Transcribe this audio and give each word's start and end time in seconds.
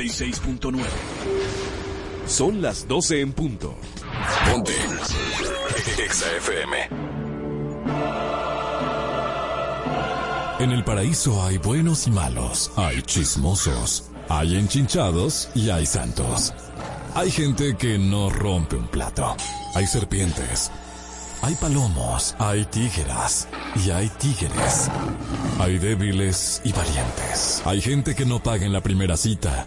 96.9. 0.00 0.82
Son 2.26 2.62
las 2.62 2.88
12 2.88 3.20
en 3.20 3.32
punto. 3.32 3.76
Ponte. 4.50 4.72
Exa 6.02 6.26
FM. 6.38 6.76
En 10.60 10.70
el 10.72 10.84
paraíso 10.84 11.42
hay 11.42 11.58
buenos 11.58 12.06
y 12.06 12.10
malos, 12.10 12.70
hay 12.76 13.02
chismosos, 13.02 14.10
hay 14.28 14.56
enchinchados 14.56 15.50
y 15.54 15.68
hay 15.68 15.84
santos. 15.84 16.54
Hay 17.14 17.30
gente 17.30 17.76
que 17.76 17.98
no 17.98 18.30
rompe 18.30 18.76
un 18.76 18.86
plato. 18.86 19.36
Hay 19.74 19.86
serpientes. 19.86 20.70
Hay 21.42 21.54
palomos, 21.56 22.34
hay 22.38 22.64
tígeras 22.66 23.48
y 23.84 23.90
hay 23.90 24.08
tigres. 24.08 24.90
Hay 25.58 25.78
débiles 25.78 26.62
y 26.64 26.72
valientes. 26.72 27.62
Hay 27.66 27.80
gente 27.82 28.14
que 28.14 28.24
no 28.24 28.42
paga 28.42 28.64
en 28.64 28.72
la 28.72 28.82
primera 28.82 29.16
cita 29.16 29.66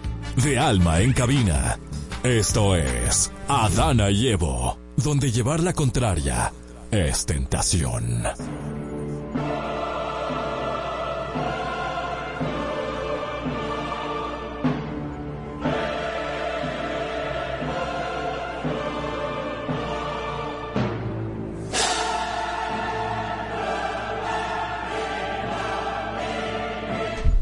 De 0.35 0.57
alma 0.57 1.01
en 1.01 1.13
cabina. 1.13 1.77
Esto 2.23 2.75
es 2.75 3.31
Adana 3.47 4.09
y 4.11 4.29
Evo, 4.29 4.77
donde 4.95 5.31
llevar 5.31 5.59
la 5.59 5.73
contraria 5.73 6.51
es 6.91 7.25
tentación. 7.25 8.23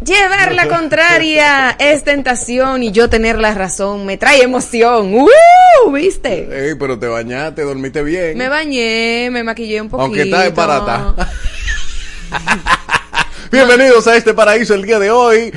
Llevar 0.10 0.56
la 0.56 0.68
contraria 0.68 1.70
es 1.78 2.04
tentación 2.04 2.82
y 2.82 2.92
yo 2.92 3.12
tener 3.12 3.38
la 3.38 3.54
razón 3.54 4.08
me 4.08 4.18
trae 4.18 4.42
emoción. 4.42 5.14
¡Uh! 5.14 5.92
¿Viste? 5.92 6.50
Ey, 6.52 6.74
pero 6.80 6.98
te 6.98 7.06
bañaste, 7.06 7.62
dormiste 7.62 8.02
bien. 8.02 8.36
Me 8.36 8.50
bañé, 8.50 9.30
me 9.30 9.44
maquillé 9.44 9.80
un 9.80 9.88
poquito. 9.88 10.06
Aunque 10.06 10.24
está 10.24 10.50
barata. 10.50 11.16
Bienvenidos 13.52 14.08
a 14.08 14.18
este 14.18 14.34
paraíso 14.34 14.74
el 14.74 14.82
día 14.82 14.98
de 14.98 15.12
hoy. 15.12 15.54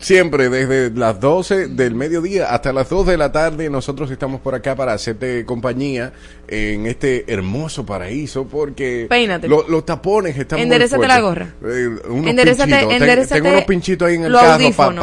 Siempre 0.00 0.48
desde 0.48 0.90
las 0.90 1.20
12 1.20 1.68
del 1.68 1.94
mediodía 1.94 2.52
hasta 2.52 2.72
las 2.72 2.88
2 2.88 3.06
de 3.06 3.16
la 3.16 3.30
tarde 3.30 3.70
nosotros 3.70 4.10
estamos 4.10 4.40
por 4.40 4.54
acá 4.54 4.74
para 4.74 4.92
hacerte 4.92 5.44
compañía 5.44 6.12
en 6.48 6.86
este 6.86 7.24
hermoso 7.32 7.86
paraíso 7.86 8.46
porque 8.48 9.06
lo- 9.44 9.68
los 9.68 9.86
tapones 9.86 10.36
están 10.36 10.58
Enderezate 10.58 10.98
muy 10.98 11.06
la 11.06 11.20
fuertes. 11.20 11.46
gorra. 11.60 11.72
Eh, 11.76 11.88
unos 12.08 12.26
Enderezate- 12.26 12.64
pinchitos. 12.66 12.80
Ten- 12.88 12.90
enderezate 13.02 13.34
Tengo 13.40 13.54
unos 13.54 13.64
pinchitos 13.64 14.08
ahí 14.08 14.14
en 14.16 14.24
el 14.24 14.32
carro 14.32 14.96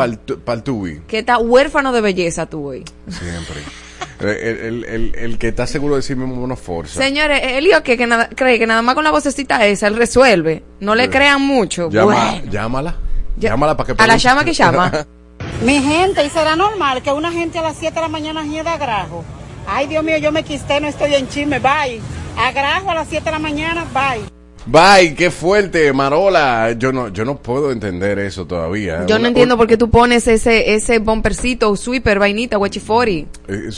para 0.44 0.58
el 0.58 0.64
tubi. 0.64 1.00
Que 1.08 1.20
está 1.20 1.38
huérfano 1.38 1.94
de 1.94 2.02
belleza 2.02 2.46
tú 2.46 2.68
hoy. 2.70 2.84
Siempre. 3.08 3.62
Eh, 4.22 4.68
el, 4.68 4.86
el, 4.86 4.86
el, 4.86 5.16
el 5.16 5.38
que 5.38 5.50
está 5.50 5.68
seguro 5.68 5.96
de 5.98 6.02
sí 6.02 6.16
mismo 6.16 6.46
no 6.48 6.56
forza. 6.56 7.02
Señores, 7.02 7.42
Elio 7.44 7.84
que, 7.84 7.98
que 7.98 8.08
nada, 8.08 8.30
cree 8.34 8.58
que 8.58 8.66
nada 8.68 8.82
más 8.82 8.96
con 8.96 9.04
la 9.04 9.12
vocecita 9.12 9.66
esa 9.66 9.88
él 9.88 9.98
resuelve. 9.98 10.64
No 10.80 10.96
le 10.96 11.10
crean 11.10 11.42
mucho. 11.42 11.90
Llama, 11.90 12.06
Bueno. 12.32 12.52
Llámala. 12.52 12.96
Ya- 13.44 13.50
Llámala 13.52 13.76
para 13.78 13.94
que 13.96 14.04
a 14.04 14.08
la 14.08 14.18
llama 14.18 14.44
que 14.44 14.54
llama. 14.54 14.92
Mi 15.64 15.81
gente, 15.81 16.26
¿y 16.26 16.30
será 16.30 16.56
normal 16.56 17.02
que 17.02 17.12
una 17.12 17.31
gente 17.31 17.59
a 17.59 17.62
las 17.62 17.78
7 17.78 17.94
de 17.96 18.02
la 18.02 18.08
mañana 18.08 18.44
hieda 18.46 18.78
grajo? 18.78 19.24
Ay, 19.68 19.88
Dios 19.88 20.04
mío, 20.04 20.18
yo 20.18 20.31
me 20.31 20.44
quisté, 20.44 20.80
no 20.81 20.88
estoy 20.88 21.14
en 21.16 21.28
chisme, 21.30 21.59
bye. 21.59 22.02
A 22.38 22.52
grajo 22.52 22.90
a 22.90 22.96
las 22.96 23.08
7 23.08 23.24
de 23.26 23.31
la 23.31 23.40
mañana, 23.40 23.86
bye. 23.94 24.24
Bye, 24.66 25.14
qué 25.16 25.30
fuerte, 25.30 25.92
Marola. 25.94 26.72
Yo 26.78 26.94
no, 26.94 27.09
yo 27.09 27.26
no 27.26 27.36
puedo 27.38 27.72
entender 27.72 28.18
eso 28.20 28.46
todavía. 28.46 29.06
Yo 29.06 29.20
no 29.20 29.28
entiendo 29.28 29.58
por 29.58 29.68
qué 29.68 29.75
tú 29.78 29.90
pones 29.90 30.25
ese 30.28 30.74
ese 30.74 31.00
bumpercito, 31.00 31.75
sweeper, 31.75 32.18
vainita, 32.20 32.56
guachifori. 32.58 33.28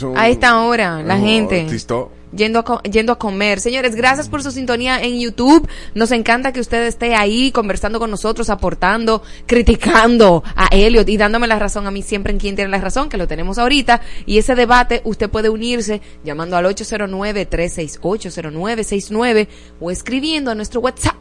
un- 0.02 0.16
A 0.16 0.28
esta 0.28 0.60
hora, 0.60 1.02
la 1.02 1.16
no, 1.18 1.24
gente. 1.26 1.66
tisto- 1.68 2.10
Yendo 2.34 2.58
a, 2.58 2.82
yendo 2.82 3.12
a 3.12 3.18
comer. 3.18 3.60
Señores, 3.60 3.94
gracias 3.94 4.28
por 4.28 4.42
su 4.42 4.50
sintonía 4.50 5.02
en 5.02 5.20
YouTube. 5.20 5.66
Nos 5.94 6.10
encanta 6.12 6.52
que 6.52 6.60
usted 6.60 6.86
esté 6.86 7.14
ahí 7.14 7.50
conversando 7.52 7.98
con 7.98 8.10
nosotros, 8.10 8.50
aportando, 8.50 9.22
criticando 9.46 10.42
a 10.54 10.66
Elliot 10.70 11.08
y 11.08 11.16
dándome 11.16 11.46
la 11.46 11.58
razón 11.58 11.86
a 11.86 11.90
mí 11.90 12.02
siempre 12.02 12.32
en 12.32 12.38
quien 12.38 12.56
tiene 12.56 12.70
la 12.70 12.80
razón, 12.80 13.08
que 13.08 13.16
lo 13.16 13.26
tenemos 13.26 13.58
ahorita. 13.58 14.02
Y 14.26 14.36
ese 14.38 14.54
debate 14.54 15.00
usted 15.04 15.30
puede 15.30 15.48
unirse 15.48 16.02
llamando 16.24 16.56
al 16.56 16.66
809-368-0969 16.66 19.48
o 19.80 19.90
escribiendo 19.90 20.50
a 20.50 20.54
nuestro 20.54 20.80
WhatsApp 20.80 21.16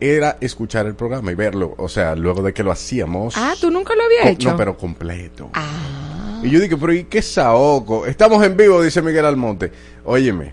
era 0.00 0.36
escuchar 0.40 0.86
el 0.86 0.94
programa 0.94 1.32
y 1.32 1.34
verlo. 1.34 1.74
O 1.78 1.88
sea, 1.88 2.14
luego 2.14 2.42
de 2.42 2.52
que 2.52 2.62
lo 2.62 2.70
hacíamos. 2.70 3.34
Ah, 3.36 3.54
tú 3.60 3.70
nunca 3.70 3.94
lo 3.96 4.04
había 4.04 4.22
Co- 4.22 4.28
hecho. 4.28 4.50
No, 4.50 4.56
pero 4.56 4.76
completo. 4.76 5.50
Ah. 5.54 6.40
Y 6.42 6.50
yo 6.50 6.60
dije, 6.60 6.76
pero 6.76 6.92
¿y 6.92 7.04
qué 7.04 7.20
saoco? 7.20 8.06
Estamos 8.06 8.44
en 8.44 8.56
vivo, 8.56 8.80
dice 8.80 9.02
Miguel 9.02 9.24
Almonte. 9.24 9.72
Óyeme, 10.04 10.52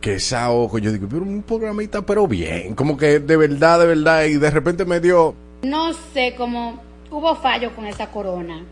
qué 0.00 0.18
saoco. 0.20 0.78
Yo 0.78 0.92
digo, 0.92 1.06
pero 1.08 1.22
un 1.22 1.42
programita, 1.42 2.02
pero 2.02 2.26
bien. 2.26 2.74
Como 2.74 2.96
que 2.96 3.18
de 3.20 3.36
verdad, 3.36 3.80
de 3.80 3.86
verdad. 3.86 4.24
Y 4.24 4.34
de 4.34 4.50
repente 4.50 4.84
me 4.84 5.00
dio... 5.00 5.34
No 5.62 5.92
sé 6.14 6.34
cómo 6.36 6.82
hubo 7.10 7.36
fallo 7.36 7.74
con 7.76 7.86
esa 7.86 8.10
corona. 8.10 8.64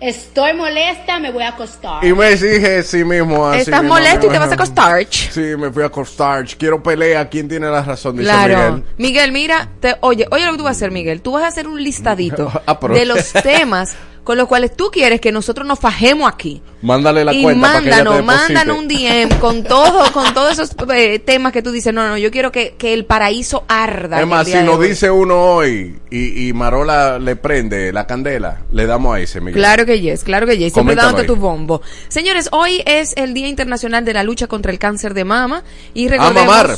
Estoy 0.00 0.52
molesta, 0.54 1.20
me 1.20 1.30
voy 1.30 1.44
a 1.44 1.50
acostar. 1.50 2.04
Y 2.04 2.12
me 2.12 2.30
dije 2.30 2.82
sí 2.82 3.04
mismo. 3.04 3.46
así 3.46 3.60
Estás 3.60 3.82
mismo, 3.82 3.94
molesto 3.94 4.26
y 4.26 4.30
te 4.30 4.38
vas 4.38 4.50
a 4.50 4.54
acostar. 4.54 5.06
Sí, 5.08 5.40
me 5.56 5.70
fui 5.70 5.84
a 5.84 5.86
acostar. 5.86 6.44
Quiero 6.58 6.82
pelea. 6.82 7.28
¿Quién 7.28 7.48
tiene 7.48 7.68
la 7.70 7.82
razón? 7.82 8.16
Dice 8.16 8.24
Claro. 8.24 8.56
Miguel. 8.56 8.84
Miguel, 8.98 9.32
mira, 9.32 9.68
te, 9.78 9.94
oye, 10.00 10.26
oye 10.32 10.44
lo 10.44 10.52
que 10.52 10.58
tú 10.58 10.64
vas 10.64 10.70
a 10.76 10.78
hacer, 10.78 10.90
Miguel. 10.90 11.22
Tú 11.22 11.32
vas 11.32 11.44
a 11.44 11.46
hacer 11.48 11.68
un 11.68 11.82
listadito 11.82 12.50
Ah, 12.66 12.78
de 12.88 13.06
los 13.06 13.32
temas 13.44 13.94
con 14.24 14.38
los 14.38 14.46
cuales 14.46 14.76
tú 14.76 14.90
quieres 14.92 15.20
que 15.20 15.32
nosotros 15.32 15.66
nos 15.66 15.78
fajemos 15.78 16.30
aquí. 16.30 16.62
Mándale 16.80 17.24
la 17.24 17.32
y 17.32 17.42
cuenta 17.42 17.66
para 17.66 17.80
que 17.80 17.88
ella 17.88 17.98
te 17.98 18.04
mándanos, 18.04 18.24
mándanos 18.24 18.78
un 18.78 18.88
DM 18.88 19.38
con 19.40 19.64
todo, 19.64 20.12
con 20.12 20.32
todos 20.32 20.52
esos 20.52 20.70
eh, 20.94 21.18
temas 21.18 21.52
que 21.52 21.62
tú 21.62 21.72
dices, 21.72 21.92
no, 21.92 22.08
no, 22.08 22.16
yo 22.16 22.30
quiero 22.30 22.52
que, 22.52 22.74
que 22.78 22.92
el 22.94 23.04
paraíso 23.04 23.64
arda. 23.66 24.20
Es 24.20 24.26
más, 24.26 24.46
si 24.46 24.62
nos 24.62 24.78
hoy. 24.78 24.88
dice 24.88 25.10
uno 25.10 25.40
hoy 25.40 25.98
y, 26.10 26.48
y 26.48 26.52
Marola 26.52 27.18
le 27.18 27.34
prende 27.34 27.92
la 27.92 28.06
candela, 28.06 28.62
le 28.70 28.86
damos 28.86 29.16
a 29.16 29.20
ese, 29.20 29.40
Miguel. 29.40 29.54
Claro 29.54 29.86
que 29.86 30.00
yes, 30.00 30.22
claro 30.22 30.46
que 30.46 30.56
yes. 30.56 30.72
Siempre 30.72 30.94
dándote 30.94 31.22
ahí. 31.22 31.26
tu 31.26 31.36
bombo. 31.36 31.82
Señores, 32.08 32.48
hoy 32.52 32.82
es 32.86 33.14
el 33.16 33.34
Día 33.34 33.48
Internacional 33.48 34.04
de 34.04 34.14
la 34.14 34.22
Lucha 34.22 34.46
contra 34.46 34.70
el 34.70 34.78
Cáncer 34.78 35.14
de 35.14 35.24
Mama. 35.24 35.64
Y 35.94 36.06
A 36.06 36.10
recordemos... 36.10 36.46
mamar. 36.46 36.76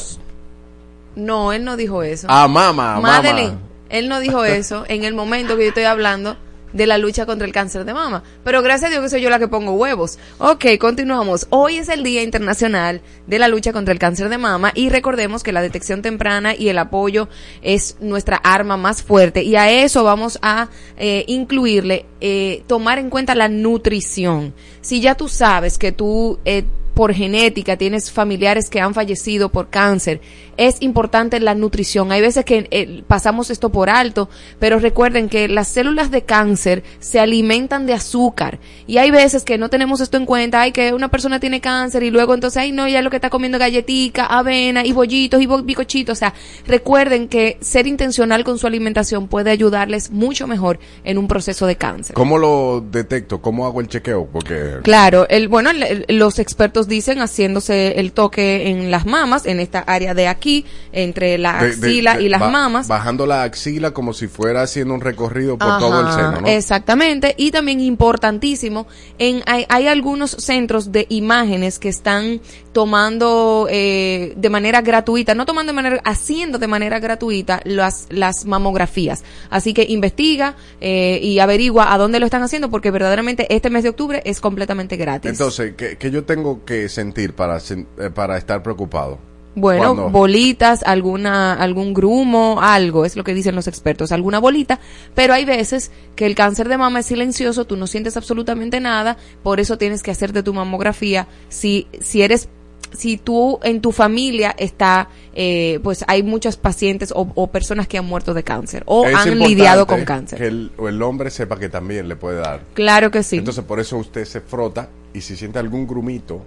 No, 1.17 1.53
él 1.53 1.65
no 1.65 1.77
dijo 1.77 2.03
eso. 2.03 2.27
A 2.29 2.49
mama, 2.49 2.97
a 2.97 3.01
mama. 3.01 3.59
él 3.91 4.09
no 4.09 4.19
dijo 4.19 4.45
eso 4.45 4.85
en 4.89 5.05
el 5.05 5.15
momento 5.15 5.57
que 5.57 5.63
yo 5.63 5.69
estoy 5.69 5.85
hablando 5.85 6.37
de 6.75 6.87
la 6.87 6.99
lucha 6.99 7.25
contra 7.25 7.47
el 7.47 7.53
cáncer 7.55 7.87
de 7.87 7.95
mama. 7.95 8.23
Pero 8.45 8.61
gracias 8.61 8.89
a 8.89 8.93
Dios 8.93 9.03
que 9.03 9.09
soy 9.09 9.23
yo 9.23 9.31
la 9.31 9.39
que 9.39 9.49
pongo 9.49 9.73
huevos. 9.73 10.19
Ok, 10.39 10.67
continuamos. 10.79 11.47
Hoy 11.49 11.77
es 11.79 11.89
el 11.89 12.03
Día 12.03 12.23
Internacional 12.23 13.01
de 13.27 13.39
la 13.39 13.49
lucha 13.49 13.73
contra 13.73 13.93
el 13.93 13.99
cáncer 13.99 14.29
de 14.29 14.37
mama 14.37 14.73
y 14.75 14.91
recordemos 14.91 15.43
que 15.43 15.53
la 15.53 15.63
detección 15.63 16.03
temprana 16.03 16.55
y 16.55 16.69
el 16.69 16.79
apoyo 16.79 17.29
es 17.63 17.97
nuestra 18.01 18.37
arma 18.37 18.77
más 18.77 19.03
fuerte 19.03 19.43
y 19.43 19.57
a 19.57 19.71
eso 19.71 20.05
vamos 20.05 20.39
a 20.43 20.69
eh, 20.99 21.25
incluirle 21.29 22.05
eh, 22.21 22.63
tomar 22.67 22.99
en 22.99 23.09
cuenta 23.09 23.35
la 23.35 23.49
nutrición. 23.49 24.53
Si 24.83 25.01
ya 25.01 25.15
tú 25.15 25.29
sabes 25.29 25.79
que 25.79 25.93
tú... 25.93 26.39
Eh, 26.45 26.65
por 26.95 27.13
genética 27.13 27.77
tienes 27.77 28.11
familiares 28.11 28.71
que 28.71 28.81
han 28.81 28.95
fallecido 28.95 29.49
por 29.51 29.69
cáncer, 29.69 30.21
es 30.57 30.77
importante 30.81 31.41
la 31.41 31.55
nutrición. 31.55 32.13
Hay 32.13 32.21
veces 32.21 32.45
que 32.45 32.69
eh, 32.71 33.03
pasamos 33.07 33.51
esto 33.51 33.71
por 33.71 33.91
alto, 33.91 34.29
pero 34.59 34.79
recuerden 34.79 35.29
que 35.29 35.49
las 35.49 35.69
células 35.69 36.11
de 36.11 36.23
cáncer 36.23 36.83
se 37.01 37.21
alimentan 37.21 37.87
de 37.87 37.95
azúcar 37.95 38.59
y 38.87 38.99
hay 38.99 39.11
veces 39.11 39.45
que 39.45 39.59
no 39.59 39.71
tenemos 39.71 40.01
esto 40.01 40.17
en 40.17 40.27
cuenta, 40.27 40.61
hay 40.63 40.73
que 40.73 40.93
una 40.93 41.09
persona 41.11 41.41
tiene 41.41 41.61
cáncer 41.61 42.03
y 42.03 42.11
luego 42.11 42.35
entonces, 42.35 42.57
ay 42.59 42.73
no, 42.73 42.87
ya 42.89 43.03
lo 43.03 43.11
que 43.11 43.17
está 43.17 43.31
comiendo 43.31 43.59
galletica, 43.59 44.27
avena 44.27 44.85
y 44.85 44.93
bollitos 44.93 45.41
y 45.41 45.47
bicochitos, 45.47 46.17
o 46.17 46.19
sea, 46.19 46.35
recuerden 46.67 47.29
que 47.29 47.59
ser 47.61 47.87
intencional 47.87 48.45
con 48.45 48.59
su 48.59 48.67
alimentación 48.67 49.29
puede 49.29 49.51
ayudarles 49.51 50.11
mucho 50.11 50.47
mejor 50.47 50.79
en 51.05 51.19
un 51.19 51.29
proceso 51.29 51.67
de 51.67 51.77
cáncer. 51.77 52.15
¿Cómo 52.15 52.39
lo 52.39 52.81
detecto? 52.91 53.41
¿Cómo 53.41 53.67
hago 53.67 53.81
el 53.81 53.89
chequeo? 53.89 54.27
Porque 54.33 54.79
Claro, 54.83 55.27
el, 55.29 55.49
bueno, 55.49 55.71
el- 55.71 56.05
los 56.09 56.39
expertos 56.39 56.89
dicen 56.89 57.19
haciéndose 57.21 58.01
el 58.01 58.13
toque 58.13 58.69
en 58.69 58.91
las 58.91 59.07
mamas, 59.07 59.47
en 59.47 59.61
esta 59.61 59.81
área 59.81 60.15
de 60.15 60.29
aquí, 60.29 60.44
entre 60.93 61.39
la 61.39 61.59
de- 61.63 61.67
de- 61.69 61.73
axila 61.87 62.17
de- 62.17 62.23
y 62.25 62.29
las 62.29 62.41
ba- 62.41 62.51
mamas. 62.51 62.89
Bajando 62.89 63.27
la 63.27 63.43
axila 63.43 63.93
como 63.93 64.13
si 64.13 64.27
fuera 64.29 64.63
haciendo 64.63 64.95
un 64.95 65.01
recorrido 65.01 65.57
por 65.59 65.69
Ajá, 65.69 65.79
todo 65.79 66.01
el 66.01 66.13
seno, 66.15 66.41
¿no? 66.43 66.47
Exactamente. 66.49 67.35
Y 67.39 67.51
también 67.51 67.81
importantísimo, 67.81 68.87
en, 69.19 69.43
hay, 69.47 69.67
hay 69.69 69.87
algunos 69.87 70.31
centros 70.33 70.93
de 70.93 71.07
imágenes 71.09 71.79
que 71.79 71.89
están 71.89 72.41
tomando 72.73 73.67
eh, 73.71 74.35
de 74.37 74.51
manera 74.51 74.81
gratuita, 74.83 75.35
no 75.35 75.47
tomando 75.47 75.73
de 75.73 75.77
manera, 75.77 76.01
haciendo 76.05 76.59
de 76.59 76.67
manera 76.67 76.99
gratuita 76.99 77.61
las, 77.65 78.07
las 78.11 78.45
mamografías. 78.45 79.23
Así 79.51 79.73
que 79.75 79.85
investiga 79.89 80.57
eh, 80.81 81.19
y 81.23 81.39
averigua 81.39 81.93
a 81.93 81.99
dónde 81.99 82.19
lo 82.21 82.27
están 82.27 82.43
haciendo 82.43 82.71
porque 82.71 82.91
verdaderamente 82.91 83.47
este 83.55 83.71
mes 83.71 83.85
de 83.85 83.89
octubre 83.91 84.23
es 84.25 84.41
completamente 84.41 84.97
gratis. 84.97 85.31
Entonces, 85.31 85.75
¿qué, 85.77 85.97
qué 85.97 86.11
yo 86.11 86.25
tengo 86.25 86.65
que 86.65 86.89
sentir 86.89 87.35
para, 87.35 87.59
eh, 87.59 88.11
para 88.15 88.37
estar 88.37 88.63
preocupado? 88.63 89.19
Bueno, 89.55 89.95
¿Cuándo? 89.95 90.11
bolitas, 90.11 90.83
alguna, 90.83 91.55
algún 91.55 91.95
grumo, 91.95 92.59
algo, 92.61 93.05
es 93.05 93.17
lo 93.17 93.25
que 93.25 93.35
dicen 93.35 93.55
los 93.55 93.69
expertos, 93.69 94.11
alguna 94.13 94.41
bolita, 94.41 94.81
pero 95.15 95.33
hay 95.33 95.45
veces 95.45 95.91
que 96.17 96.27
el 96.27 96.35
cáncer 96.35 96.69
de 96.69 96.77
mama 96.77 97.01
es 97.01 97.07
silencioso, 97.07 97.65
tú 97.65 97.77
no 97.77 97.87
sientes 97.87 98.17
absolutamente 98.17 98.81
nada, 98.81 99.17
por 99.43 99.61
eso 99.61 99.79
tienes 99.79 100.03
que 100.03 100.11
hacerte 100.11 100.43
tu 100.43 100.53
mamografía. 100.55 101.29
Si, 101.49 101.87
si 102.01 102.23
eres, 102.23 102.49
si 102.93 103.17
tú 103.17 103.61
en 103.63 103.81
tu 103.81 103.93
familia 103.93 104.55
está, 104.59 105.09
eh, 105.35 105.81
pues 105.83 106.05
hay 106.09 106.23
muchos 106.23 106.57
pacientes 106.57 107.13
o, 107.15 107.31
o 107.35 107.47
personas 107.49 107.87
que 107.89 107.99
han 107.99 108.07
muerto 108.07 108.35
de 108.35 108.43
cáncer 108.43 108.83
o 108.87 109.07
Es 109.07 109.15
han 109.15 109.39
lidiado 109.39 109.87
con 109.87 110.05
cáncer. 110.05 110.39
Que 110.39 110.47
el, 110.47 110.73
o 110.79 110.89
el 110.89 111.01
hombre 111.03 111.31
sepa 111.31 111.59
que 111.59 111.69
también 111.69 112.09
le 112.09 112.17
puede 112.17 112.39
dar. 112.39 112.63
Claro 112.75 113.11
que 113.11 113.23
sí. 113.23 113.37
Entonces, 113.37 113.65
por 113.65 113.81
eso 113.81 113.97
usted 113.97 114.25
se 114.25 114.41
frota 114.41 114.89
y 115.13 115.21
si 115.21 115.37
siente 115.37 115.59
algún 115.59 115.87
grumito 115.87 116.45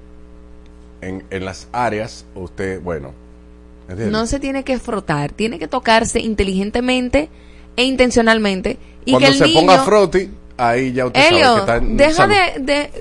en, 1.01 1.23
en 1.29 1.45
las 1.45 1.67
áreas, 1.71 2.25
usted, 2.35 2.81
bueno. 2.81 3.13
no 3.89 4.25
se 4.27 4.39
tiene 4.39 4.63
que 4.63 4.79
frotar, 4.79 5.31
tiene 5.31 5.59
que 5.59 5.67
tocarse 5.67 6.19
inteligentemente 6.19 7.29
e 7.75 7.83
intencionalmente 7.83 8.77
y 9.05 9.11
Cuando 9.11 9.27
que 9.27 9.31
el 9.33 9.37
se 9.37 9.45
niño 9.45 9.59
ponga 9.61 9.79
froti, 9.83 10.29
ahí 10.57 10.91
ya 10.93 11.05
usted 11.05 11.27
Elio, 11.31 11.43
sabe 11.45 11.55
que 11.55 11.59
está 11.59 11.77
en 11.77 11.97
deja 11.97 12.27
de, 12.27 12.91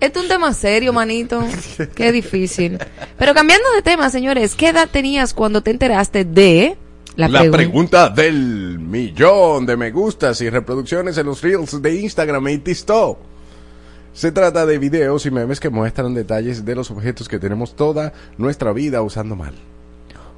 es 0.00 0.16
un 0.16 0.28
tema 0.28 0.52
serio, 0.52 0.92
manito. 0.92 1.42
Qué 1.94 2.12
difícil. 2.12 2.78
Pero 3.18 3.32
cambiando 3.32 3.70
de 3.74 3.82
tema, 3.82 4.10
señores, 4.10 4.54
¿qué 4.54 4.68
edad 4.68 4.88
tenías 4.90 5.32
cuando 5.32 5.62
te 5.62 5.70
enteraste 5.70 6.24
de... 6.24 6.76
La, 7.16 7.28
pregun- 7.28 7.50
pregunta 7.52 8.08
del 8.08 8.80
millón 8.80 9.66
de 9.66 9.76
me 9.76 9.92
gustas 9.92 10.40
y 10.40 10.50
reproducciones 10.50 11.16
en 11.16 11.26
los 11.26 11.40
reels 11.42 11.80
de 11.80 11.94
Instagram 11.94 12.48
y 12.48 12.58
TikTok. 12.58 13.18
Se 14.14 14.30
trata 14.30 14.64
de 14.64 14.78
videos 14.78 15.26
y 15.26 15.32
memes 15.32 15.58
que 15.58 15.70
muestran 15.70 16.14
detalles 16.14 16.64
de 16.64 16.76
los 16.76 16.88
objetos 16.92 17.28
que 17.28 17.40
tenemos 17.40 17.74
toda 17.74 18.12
nuestra 18.38 18.72
vida 18.72 19.02
usando 19.02 19.34
mal. 19.34 19.54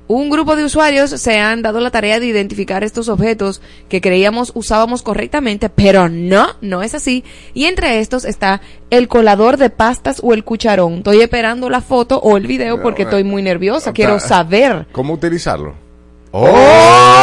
Un 0.08 0.30
grupo 0.30 0.56
de 0.56 0.64
usuarios 0.64 1.10
se 1.10 1.40
han 1.40 1.60
dado 1.60 1.80
la 1.80 1.90
tarea 1.90 2.18
de 2.18 2.26
identificar 2.26 2.84
estos 2.84 3.10
objetos 3.10 3.60
que 3.90 4.00
creíamos 4.00 4.52
usábamos 4.54 5.02
correctamente, 5.02 5.68
pero 5.68 6.08
no, 6.08 6.46
no 6.62 6.82
es 6.82 6.94
así. 6.94 7.22
Y 7.52 7.64
entre 7.64 7.98
estos 7.98 8.24
está 8.24 8.62
el 8.88 9.08
colador 9.08 9.58
de 9.58 9.68
pastas 9.68 10.20
o 10.22 10.32
el 10.32 10.42
cucharón. 10.42 10.98
Estoy 10.98 11.20
esperando 11.20 11.68
la 11.68 11.82
foto 11.82 12.18
o 12.20 12.38
el 12.38 12.46
video 12.46 12.80
porque 12.80 13.02
estoy 13.02 13.22
eh, 13.22 13.24
muy 13.24 13.42
nerviosa. 13.42 13.92
Quiero 13.92 14.20
saber. 14.20 14.86
¿Cómo 14.92 15.12
utilizarlo? 15.12 15.85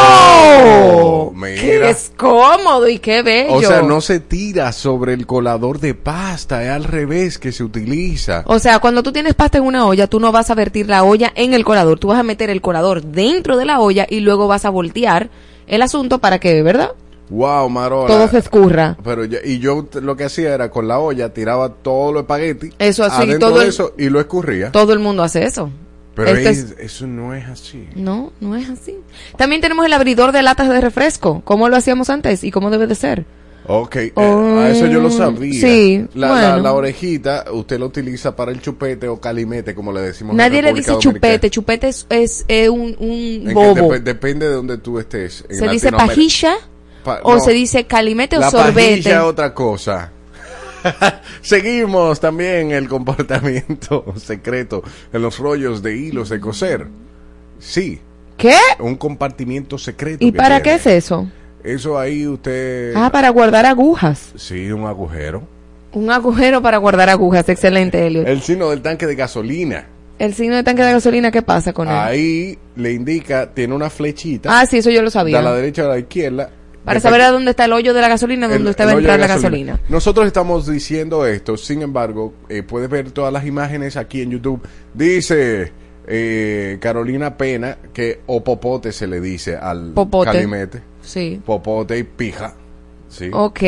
¡Oh! 0.03 1.31
Mira. 1.35 1.61
¡Qué 1.61 1.89
es 1.89 2.11
cómodo 2.17 2.87
y 2.87 2.99
qué 2.99 3.21
bello! 3.23 3.53
O 3.55 3.61
sea, 3.61 3.81
no 3.81 4.01
se 4.01 4.19
tira 4.19 4.71
sobre 4.71 5.13
el 5.13 5.25
colador 5.25 5.79
de 5.79 5.93
pasta, 5.93 6.63
es 6.63 6.69
al 6.69 6.83
revés 6.83 7.37
que 7.37 7.51
se 7.51 7.63
utiliza. 7.63 8.43
O 8.45 8.59
sea, 8.59 8.79
cuando 8.79 9.03
tú 9.03 9.11
tienes 9.11 9.33
pasta 9.33 9.57
en 9.57 9.65
una 9.65 9.85
olla, 9.85 10.07
tú 10.07 10.19
no 10.19 10.31
vas 10.31 10.49
a 10.49 10.55
vertir 10.55 10.87
la 10.89 11.03
olla 11.03 11.31
en 11.35 11.53
el 11.53 11.63
colador, 11.65 11.99
tú 11.99 12.07
vas 12.09 12.19
a 12.19 12.23
meter 12.23 12.49
el 12.49 12.61
colador 12.61 13.01
dentro 13.03 13.57
de 13.57 13.65
la 13.65 13.79
olla 13.79 14.05
y 14.09 14.19
luego 14.21 14.47
vas 14.47 14.65
a 14.65 14.69
voltear 14.69 15.29
el 15.67 15.81
asunto 15.81 16.19
para 16.19 16.39
que, 16.39 16.61
¿verdad? 16.63 16.91
Wow, 17.29 17.69
Marola. 17.69 18.07
Todo 18.07 18.27
se 18.27 18.37
escurra. 18.39 18.97
Pero 19.03 19.23
y 19.25 19.59
yo 19.59 19.87
lo 20.01 20.15
que 20.15 20.25
hacía 20.25 20.53
era 20.53 20.69
con 20.69 20.87
la 20.87 20.99
olla 20.99 21.33
tiraba 21.33 21.69
todo 21.69 22.11
lo 22.11 22.19
espagueti 22.21 22.71
Eso 22.77 23.03
así, 23.05 23.39
todo 23.39 23.57
de 23.59 23.63
el- 23.63 23.69
eso 23.69 23.93
y 23.97 24.09
lo 24.09 24.19
escurría. 24.19 24.71
Todo 24.71 24.93
el 24.93 24.99
mundo 24.99 25.23
hace 25.23 25.43
eso. 25.45 25.69
Pero 26.15 26.29
Este 26.29 26.49
es- 26.49 26.57
es- 26.59 26.75
eso 26.79 27.07
no 27.07 27.33
es 27.33 27.47
así. 27.47 27.87
No, 27.95 28.31
no 28.39 28.55
es 28.55 28.69
así. 28.69 28.95
También 29.37 29.61
tenemos 29.61 29.85
el 29.85 29.93
abridor 29.93 30.31
de 30.31 30.43
latas 30.43 30.69
de 30.69 30.79
refresco, 30.79 31.41
como 31.43 31.69
lo 31.69 31.75
hacíamos 31.75 32.09
antes 32.09 32.43
y 32.43 32.51
cómo 32.51 32.69
debe 32.69 32.85
de 32.87 32.95
ser. 32.95 33.25
Ok, 33.65 33.95
eh, 33.95 34.11
Oh, 34.15 34.57
a 34.59 34.69
eso 34.69 34.87
yo 34.87 34.99
lo 34.99 35.09
sabía. 35.09 35.53
sí, 35.61 36.05
la, 36.15 36.27
la- 36.27 36.33
bueno. 36.33 36.57
la 36.63 36.73
orejita 36.73 37.45
usted 37.53 37.79
la 37.79 37.85
utiliza 37.85 38.35
para 38.35 38.51
el 38.51 38.61
chupete 38.61 39.07
o 39.07 39.21
calimete, 39.21 39.73
como 39.73 39.93
le 39.93 40.01
decimos. 40.01 40.31
en 40.33 40.37
Nadie 40.37 40.61
le 40.61 40.67
República 40.73 40.91
dice 40.91 40.91
Dominicana. 41.07 41.33
chupete, 41.33 41.49
chupete 41.49 41.87
es, 41.87 42.05
es, 42.09 42.45
eh, 42.49 42.67
un, 42.69 42.95
un 42.99 43.47
En 43.47 43.53
bobo. 43.53 43.93
dep- 43.93 44.03
depende 44.03 44.47
de 44.49 44.53
donde 44.53 44.77
tú 44.79 44.99
estés. 44.99 45.45
en 45.49 45.55
se 45.59 45.67
dice 45.69 45.91
pajilla 45.91 46.55
Pa- 47.05 47.21
o 47.23 47.35
no, 47.35 47.39
se 47.39 47.51
dice 47.53 47.85
calimete 47.85 48.37
o 48.37 48.39
la 48.41 48.51
sorbete. 48.51 48.89
pajilla 48.97 49.17
es 49.19 49.23
otra 49.23 49.53
cosa. 49.53 50.11
Seguimos 51.41 52.19
también 52.19 52.71
el 52.71 52.87
comportamiento 52.87 54.05
secreto 54.17 54.83
en 55.11 55.21
los 55.21 55.39
rollos 55.39 55.81
de 55.81 55.95
hilos 55.97 56.29
de 56.29 56.39
coser. 56.39 56.87
Sí, 57.59 57.99
¿Qué? 58.37 58.55
un 58.79 58.95
compartimiento 58.95 59.77
secreto. 59.77 60.25
¿Y 60.25 60.31
para 60.31 60.61
qué 60.61 60.75
es 60.75 60.85
eso? 60.87 61.27
Eso 61.63 61.97
ahí 61.97 62.27
usted... 62.27 62.93
Ah, 62.95 63.09
para 63.11 63.29
guardar 63.29 63.65
agujas. 63.65 64.31
Sí, 64.35 64.69
un 64.71 64.85
agujero. 64.85 65.43
Un 65.93 66.11
agujero 66.11 66.61
para 66.61 66.77
guardar 66.77 67.09
agujas. 67.09 67.47
Excelente, 67.47 68.05
Elliot. 68.05 68.25
El, 68.25 68.33
El 68.33 68.41
signo 68.41 68.69
del 68.69 68.81
tanque 68.81 69.05
de 69.07 69.15
gasolina. 69.15 69.85
signo 70.33 70.55
de 70.55 70.63
tanque 70.63 70.83
de 70.83 70.91
gasolina, 70.91 71.31
¿qué 71.31 71.41
pasa 71.41 71.71
con 71.71 71.87
él? 71.87 71.95
Ahí 71.95 72.57
le 72.75 72.91
indica, 72.91 73.49
tiene 73.53 73.73
una 73.75 73.89
flechita. 73.89 74.59
Ah, 74.59 74.65
sí, 74.65 74.79
eso 74.79 74.89
yo 74.89 75.01
lo 75.01 75.07
de 75.07 75.11
sabía. 75.11 75.39
a 75.39 75.41
la 75.41 75.53
derecha 75.55 75.83
a 75.85 75.87
la 75.89 75.99
izquierda. 75.99 76.49
Para 76.83 76.99
saber 76.99 77.21
a 77.21 77.31
dónde 77.31 77.51
está 77.51 77.65
el 77.65 77.73
hoyo 77.73 77.93
de 77.93 78.01
la 78.01 78.09
gasolina, 78.09 78.47
dónde 78.47 78.69
usted 78.69 78.85
va 78.85 78.91
a 78.91 78.93
entrar 78.93 79.19
la 79.19 79.27
gasolina. 79.27 79.79
Nosotros 79.87 80.27
estamos 80.27 80.67
diciendo 80.67 81.25
esto, 81.25 81.55
sin 81.55 81.81
embargo, 81.81 82.33
eh, 82.49 82.63
puedes 82.63 82.89
ver 82.89 83.11
todas 83.11 83.31
las 83.31 83.45
imágenes 83.45 83.95
aquí 83.95 84.21
en 84.21 84.31
YouTube. 84.31 84.61
Dice 84.93 85.71
eh, 86.05 86.77
Carolina 86.81 87.37
Pena 87.37 87.77
que 87.93 88.21
o 88.25 88.43
popote 88.43 88.91
se 88.91 89.07
le 89.07 89.21
dice 89.21 89.55
al 89.55 89.93
Popote. 89.93 90.31
calimete. 90.31 90.81
Sí. 91.01 91.41
Popote 91.45 91.97
y 91.97 92.03
pija. 92.03 92.53
Sí. 93.07 93.29
Ok. 93.31 93.61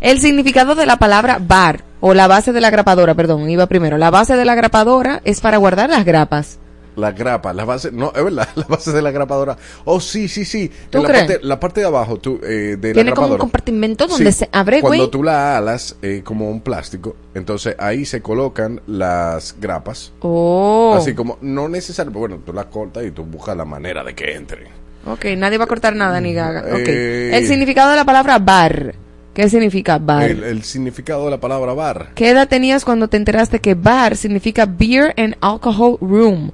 El 0.00 0.20
significado 0.20 0.74
de 0.74 0.86
la 0.86 0.96
palabra 0.96 1.38
bar, 1.40 1.84
o 2.00 2.14
la 2.14 2.26
base 2.26 2.52
de 2.52 2.60
la 2.62 2.70
grapadora, 2.70 3.14
perdón, 3.14 3.48
iba 3.50 3.66
primero. 3.66 3.98
La 3.98 4.10
base 4.10 4.36
de 4.36 4.44
la 4.46 4.54
grapadora 4.54 5.20
es 5.24 5.40
para 5.40 5.58
guardar 5.58 5.90
las 5.90 6.04
grapas. 6.04 6.58
La 6.96 7.12
grapa, 7.12 7.52
la 7.52 7.64
base, 7.64 7.90
no, 7.92 8.12
es 8.14 8.22
verdad, 8.24 8.48
la 8.56 8.64
base 8.64 8.92
de 8.92 9.00
la 9.02 9.10
grapadora. 9.10 9.56
Oh, 9.84 10.00
sí, 10.00 10.28
sí, 10.28 10.44
sí. 10.44 10.70
¿Tú 10.90 10.98
En 10.98 11.04
la 11.04 11.08
crees? 11.08 11.24
parte, 11.26 11.46
la 11.46 11.60
parte 11.60 11.80
de 11.80 11.86
abajo 11.86 12.16
tú, 12.18 12.40
eh, 12.42 12.76
de 12.78 12.88
la 12.88 12.94
Tiene 12.94 13.12
como 13.12 13.28
un 13.28 13.38
compartimento 13.38 14.06
donde 14.06 14.32
se 14.32 14.48
abre, 14.52 14.80
Cuando 14.80 14.98
güey. 15.04 15.10
tú 15.10 15.22
la 15.22 15.56
alas 15.56 15.96
eh, 16.02 16.22
como 16.24 16.50
un 16.50 16.60
plástico, 16.60 17.16
entonces 17.34 17.76
ahí 17.78 18.04
se 18.04 18.20
colocan 18.22 18.80
las 18.86 19.54
grapas. 19.60 20.12
Oh. 20.20 20.94
Así 20.96 21.14
como, 21.14 21.38
no 21.40 21.68
necesario, 21.68 22.12
bueno, 22.12 22.40
tú 22.44 22.52
las 22.52 22.66
cortas 22.66 23.04
y 23.04 23.10
tú 23.12 23.24
buscas 23.24 23.56
la 23.56 23.64
manera 23.64 24.02
de 24.04 24.14
que 24.14 24.34
entre. 24.34 24.66
Ok, 25.06 25.24
nadie 25.36 25.56
va 25.58 25.64
a 25.64 25.68
cortar 25.68 25.96
nada 25.96 26.20
ni 26.20 26.34
gaga. 26.34 26.60
Ok. 26.74 26.86
Eh. 26.88 27.30
El 27.34 27.46
significado 27.46 27.90
de 27.90 27.96
la 27.96 28.04
palabra 28.04 28.38
bar. 28.38 28.94
¿Qué 29.32 29.48
significa 29.48 29.96
bar? 29.98 30.24
El, 30.28 30.42
el 30.42 30.64
significado 30.64 31.24
de 31.26 31.30
la 31.30 31.38
palabra 31.40 31.72
bar. 31.72 32.10
¿Qué 32.16 32.30
edad 32.30 32.48
tenías 32.48 32.84
cuando 32.84 33.06
te 33.08 33.16
enteraste 33.16 33.60
que 33.60 33.74
bar 33.74 34.16
significa 34.16 34.66
beer 34.66 35.14
and 35.16 35.36
alcohol 35.40 35.96
room? 36.00 36.50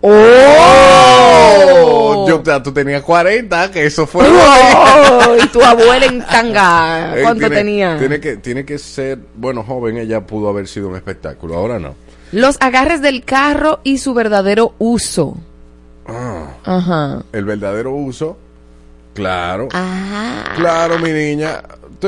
¡Oh! 0.00 1.78
Yo, 2.28 2.42
tú 2.62 2.72
tenías 2.72 3.02
40, 3.02 3.70
que 3.70 3.86
eso 3.86 4.06
fue. 4.06 4.26
¡Oh! 4.28 5.36
Y 5.42 5.46
tu 5.48 5.62
abuela 5.62 6.06
en 6.06 6.20
tanga, 6.24 7.14
Eh, 7.16 7.22
¿cuánto 7.22 7.40
tiene, 7.40 7.56
tenía? 7.56 7.98
Tiene 7.98 8.20
que, 8.20 8.36
tiene 8.38 8.64
que 8.64 8.78
ser, 8.78 9.18
bueno, 9.36 9.62
joven, 9.62 9.98
ella 9.98 10.20
pudo 10.26 10.48
haber 10.48 10.66
sido 10.68 10.88
un 10.88 10.96
espectáculo, 10.96 11.56
ahora 11.56 11.78
no. 11.78 11.94
Los 12.32 12.56
agarres 12.60 13.00
del 13.02 13.24
carro 13.24 13.80
y 13.84 13.98
su 13.98 14.14
verdadero 14.14 14.74
uso. 14.78 15.36
Ah, 16.06 16.46
Ajá. 16.64 17.22
el 17.32 17.44
verdadero 17.44 17.92
uso, 17.94 18.36
claro. 19.14 19.68
Ah. 19.72 20.44
Claro, 20.56 20.98
mi 20.98 21.10
niña. 21.10 21.62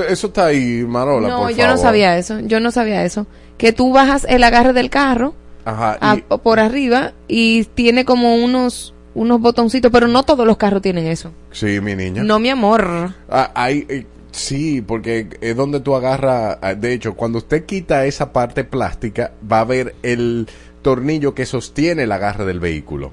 Eso 0.09 0.29
está 0.29 0.47
ahí, 0.47 0.85
Marola, 0.87 1.29
No, 1.29 1.39
por 1.43 1.51
yo 1.51 1.67
no 1.67 1.77
sabía 1.77 2.17
eso. 2.17 2.39
Yo 2.41 2.61
no 2.61 2.71
sabía 2.71 3.05
eso. 3.05 3.27
Que 3.59 3.73
tú 3.73 3.93
bajas 3.93 4.25
el 4.29 4.43
agarre 4.45 4.73
del 4.73 4.89
carro 4.91 5.35
Ajá. 5.64 5.99
a- 6.00 6.17
y- 6.17 6.21
por 6.43 6.59
arriba 6.61 7.12
y 7.29 7.64
tiene 7.64 8.05
como 8.05 8.37
unos 8.37 8.95
unos 9.12 9.40
botoncitos, 9.40 9.90
pero 9.90 10.07
no 10.07 10.23
todos 10.23 10.47
los 10.47 10.57
carros 10.57 10.83
tienen 10.83 11.07
eso. 11.07 11.33
sí, 11.50 11.81
mi 11.81 11.97
niña. 11.97 12.23
No, 12.23 12.38
mi 12.38 12.49
amor. 12.49 13.12
Ah, 13.29 13.50
hay, 13.55 13.85
eh, 13.88 14.07
sí, 14.31 14.81
porque 14.83 15.29
es 15.40 15.57
donde 15.57 15.81
tú 15.81 15.97
agarras. 15.97 16.59
ah, 16.62 16.75
De 16.75 16.93
hecho, 16.93 17.14
cuando 17.14 17.38
usted 17.38 17.64
quita 17.67 18.07
esa 18.07 18.33
parte 18.33 18.62
plástica, 18.62 19.33
va 19.50 19.61
a 19.61 19.64
ver 19.64 19.97
el 20.05 20.47
tornillo 20.83 21.35
que 21.35 21.45
sostiene 21.45 22.05
el 22.05 22.12
agarre 22.12 22.45
del 22.47 22.61
vehículo. 22.61 23.12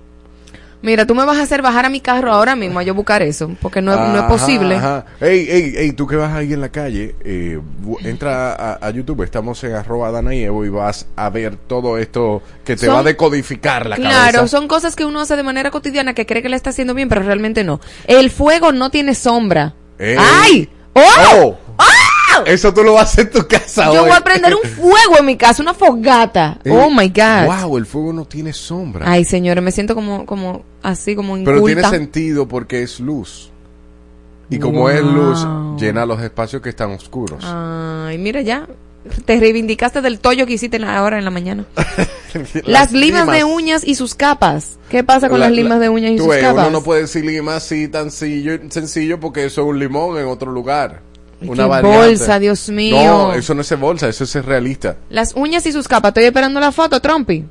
Mira, 0.82 1.08
tú 1.08 1.16
me 1.16 1.26
vas 1.26 1.38
a 1.38 1.42
hacer 1.42 1.62
bajar 1.64 1.86
a 1.86 1.90
mi 1.90 2.02
carro 2.02 2.32
ahora 2.32 2.56
mismo 2.56 2.78
a 2.80 2.84
yo 2.84 2.94
buscar 2.94 3.24
eso, 3.24 3.50
porque 3.62 3.82
no, 3.82 3.92
es- 3.94 4.00
no 4.00 4.14
es 4.14 4.20
Ajá, 4.20 4.28
posible. 4.28 4.76
Ajá. 4.76 5.06
Ey, 5.20 5.48
ey, 5.50 5.74
ey, 5.76 5.92
tú 5.94 6.06
que 6.06 6.16
vas 6.16 6.32
ahí 6.36 6.54
en 6.54 6.62
la 6.62 6.70
calle, 6.70 7.16
eh, 7.24 7.60
entra 8.04 8.54
a, 8.54 8.74
a 8.86 8.90
YouTube, 8.92 9.24
estamos 9.24 9.64
en 9.64 9.74
arroba 9.74 10.12
Dana 10.12 10.36
y 10.36 10.44
Evo 10.44 10.64
y 10.66 10.70
vas 10.70 11.08
a 11.16 11.30
ver 11.32 11.56
todo 11.56 11.98
esto 11.98 12.44
que 12.64 12.76
te 12.76 12.86
Son- 12.86 12.96
va 12.96 13.00
a 13.00 13.04
decodificar 13.04 13.88
la 13.88 13.96
Claro, 13.96 14.34
cabeza. 14.40 14.48
son 14.48 14.68
cosas 14.68 14.96
que 14.96 15.04
uno 15.04 15.20
hace 15.22 15.36
de 15.36 15.44
manera 15.44 15.72
cotidiana 15.72 16.14
que 16.14 16.26
cree 16.28 16.44
que 16.44 16.50
le 16.50 16.56
está 16.56 16.70
haciendo 16.70 16.94
bien, 16.94 17.10
pero 17.10 17.24
realmente 17.24 17.64
no. 17.64 17.80
El 18.06 18.30
fuego 18.30 18.72
no 18.72 18.92
tiene 18.92 19.16
sombra. 19.16 19.74
Ey. 19.98 20.16
¡Ay! 20.20 20.70
¡Oh! 20.94 21.02
¡Oh! 21.42 21.58
Eso 22.46 22.74
tú 22.74 22.84
lo 22.84 22.94
vas 22.94 23.02
a 23.02 23.04
hacer 23.12 23.26
en 23.28 23.32
tu 23.42 23.48
casa 23.48 23.86
Yo 23.86 24.04
hoy. 24.04 24.10
voy 24.10 24.18
a 24.18 24.22
prender 24.22 24.54
un 24.56 24.70
fuego 24.70 25.18
en 25.20 25.26
mi 25.26 25.38
casa, 25.38 25.62
una 25.64 25.74
fogata. 25.74 26.60
Ey, 26.64 26.72
Oh 26.72 26.90
my 26.90 27.10
God. 27.10 27.46
Wow, 27.64 27.78
el 27.78 27.86
fuego 27.86 28.14
no 28.14 28.26
tiene 28.26 28.54
sombra. 28.54 29.10
Ay, 29.10 29.24
señores, 29.26 29.64
me 29.64 29.72
siento 29.72 29.96
como, 29.96 30.26
como, 30.26 30.64
así 30.84 31.16
como 31.16 31.34
Pero 31.44 31.64
tiene 31.64 31.82
inculta. 31.82 31.90
sentido 31.90 32.48
porque 32.48 32.84
es 32.84 33.00
luz. 33.00 33.52
Y 34.50 34.60
como 34.60 34.90
es 34.90 35.02
luz, 35.02 35.44
Wow. 35.44 35.78
llena 35.78 36.06
los 36.06 36.22
espacios 36.22 36.62
que 36.62 36.70
están 36.70 36.92
oscuros. 36.92 37.44
Ay, 37.46 38.18
mira 38.18 38.42
ya. 38.42 38.66
Te 39.26 39.40
reivindicaste 39.40 40.02
del 40.02 40.20
tollo 40.20 40.46
que 40.46 40.54
hiciste 40.54 40.84
ahora 40.86 41.18
en 41.18 41.24
la 41.26 41.32
mañana. 41.32 41.66
Las, 42.66 42.92
limas, 42.92 43.26
de 43.32 43.44
uñas 43.46 43.84
y 43.86 43.96
sus 43.96 44.16
capas. 44.16 44.78
¿Qué 44.90 45.04
pasa 45.04 45.30
con 45.30 45.40
La- 45.40 45.48
las 45.48 45.56
limas 45.56 45.78
la- 45.78 45.80
de 45.80 45.90
uñas 45.90 46.12
y 46.12 46.18
sus 46.18 46.28
ves, 46.28 46.42
capas? 46.42 46.68
Uno 46.68 46.80
no 46.80 46.84
puede 46.84 47.02
decir 47.02 47.26
lima 47.26 47.56
así 47.56 47.88
tan 47.88 48.12
sencillo, 48.12 48.60
sencillo 48.70 49.20
porque 49.20 49.46
eso 49.46 49.62
es 49.62 49.68
un 49.68 49.80
limón 49.80 50.18
en 50.18 50.28
otro 50.28 50.52
lugar. 50.52 51.02
Una 51.42 51.64
qué 51.64 51.70
variante. 51.70 51.98
bolsa, 51.98 52.40
Dios 52.40 52.70
mío. 52.70 52.96
No, 52.96 53.34
eso 53.34 53.54
no 53.54 53.62
es 53.62 53.80
bolsa, 53.80 54.08
eso 54.10 54.24
es 54.24 54.34
realista. 54.46 54.98
Las 55.10 55.34
uñas 55.36 55.66
y 55.66 55.72
sus 55.72 55.88
capas. 55.88 56.10
Estoy 56.10 56.24
esperando 56.26 56.60
la 56.60 56.72
foto, 56.72 57.00
Trumpy. 57.00 57.46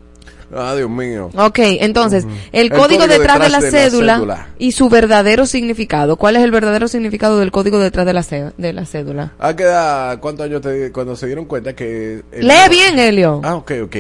Ah, 0.55 0.75
Dios 0.77 0.89
mío. 0.89 1.29
Ok, 1.37 1.59
entonces, 1.59 2.25
el, 2.53 2.67
El 2.67 2.71
código, 2.71 3.01
código 3.01 3.07
detrás, 3.09 3.41
de 3.41 3.49
la, 3.49 3.59
de 3.59 3.65
la 3.65 3.71
cédula 3.71 4.47
y 4.59 4.73
su 4.73 4.89
verdadero 4.89 5.45
significado. 5.45 6.17
¿Cuál 6.17 6.37
es 6.37 6.45
el 6.45 6.53
verdadero 6.53 6.87
significado 6.87 7.41
del 7.41 7.51
código 7.51 7.81
detrás 7.81 8.07
de 8.07 8.13
la, 8.13 8.23
cé- 8.23 8.53
de 8.57 8.73
la 8.73 8.87
cédula? 8.87 9.33
¿A 9.41 9.57
qué 9.57 9.65
edad, 9.65 10.21
cuántos 10.21 10.47
años 10.47 10.61
te, 10.61 10.93
cuando 10.93 11.17
se 11.17 11.27
dieron 11.27 11.47
cuenta 11.47 11.75
que... 11.75 12.23
Lee 12.33 12.69
bien, 12.71 12.97
Helio. 12.97 13.41
Ah, 13.43 13.57
ok, 13.57 13.73
ok. 13.85 13.97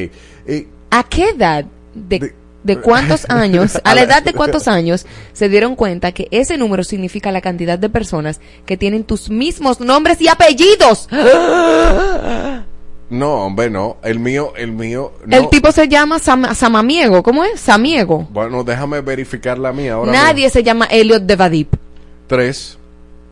Eh, 0.46 0.68
¿A 0.90 1.02
qué 1.02 1.30
edad 1.30 1.64
de, 1.94 2.18
De- 2.20 2.34
de 2.66 2.78
cuántos 2.80 3.25
años, 3.30 3.80
a 3.85 3.94
la 3.94 4.02
edad 4.02 4.23
de 4.23 4.35
cuántos 4.35 4.68
años 4.68 5.06
se 5.32 5.49
dieron 5.49 5.76
cuenta 5.76 6.12
que 6.12 6.28
ese 6.30 6.58
número 6.58 6.85
significa 6.85 7.32
la 7.32 7.40
cantidad 7.40 7.78
de 7.78 7.88
personas 7.88 8.40
que 8.66 8.76
tienen 8.76 9.04
tus 9.04 9.30
mismos 9.30 9.80
nombres 9.80 10.20
y 10.20 10.28
apellidos? 10.28 11.08
no, 13.11 13.35
hombre, 13.46 13.70
no. 13.70 13.96
El 14.02 14.18
mío, 14.18 14.52
el 14.56 14.73
mío... 14.73 15.12
No. 15.25 15.37
El 15.37 15.49
tipo 15.49 15.70
se 15.73 15.88
llama 15.88 16.18
Sam- 16.18 16.54
Samamiego, 16.54 17.23
¿cómo 17.23 17.44
es? 17.44 17.61
Samiego. 17.61 18.26
Bueno, 18.30 18.64
déjame 18.64 19.00
verificar 19.00 19.58
la 19.58 19.73
mía 19.73 19.94
ahora. 19.94 20.12
Nadie 20.12 20.50
se 20.50 20.62
llama 20.62 20.87
Elliot 20.87 21.23
de 21.23 21.37
Vadip. 21.37 21.73
mismo. 21.73 21.87
Tres. 22.26 22.78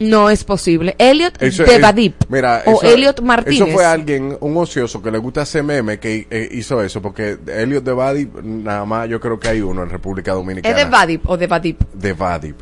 No 0.00 0.28
es 0.28 0.42
posible. 0.44 0.96
Elliot 0.98 1.40
Eso 1.40 1.62
de 1.64 1.76
es- 1.76 1.80
Vadip. 1.80 2.14
Mira, 2.28 2.62
o 2.66 2.82
eso- 2.82 2.86
Elliot 2.94 3.20
Martínez. 3.22 3.60
Eso 3.60 3.68
fue 3.68 3.84
alguien, 3.84 4.36
un 4.40 4.56
ocioso 4.56 5.00
que 5.02 5.10
le 5.10 5.18
gusta 5.18 5.42
hacer 5.42 5.62
meme 5.62 5.98
que 6.00 6.26
eh, 6.30 6.48
hizo 6.52 6.82
eso, 6.82 7.00
porque 7.00 7.38
Elliot 7.46 7.84
de 7.84 7.92
Vadip, 7.92 8.34
nada 8.42 8.84
más 8.84 9.08
yo 9.08 9.20
creo 9.20 9.38
que 9.38 9.48
hay 9.48 9.60
uno 9.60 9.82
en 9.84 9.90
República 9.90 10.32
Dominicana. 10.32 10.74
¿Es 10.76 10.84
de 10.84 10.90
Vadip 10.90 11.28
o 11.30 11.36
de 11.36 11.46
Vadip? 11.46 11.80
De 11.94 12.12
Vadip. 12.12 12.56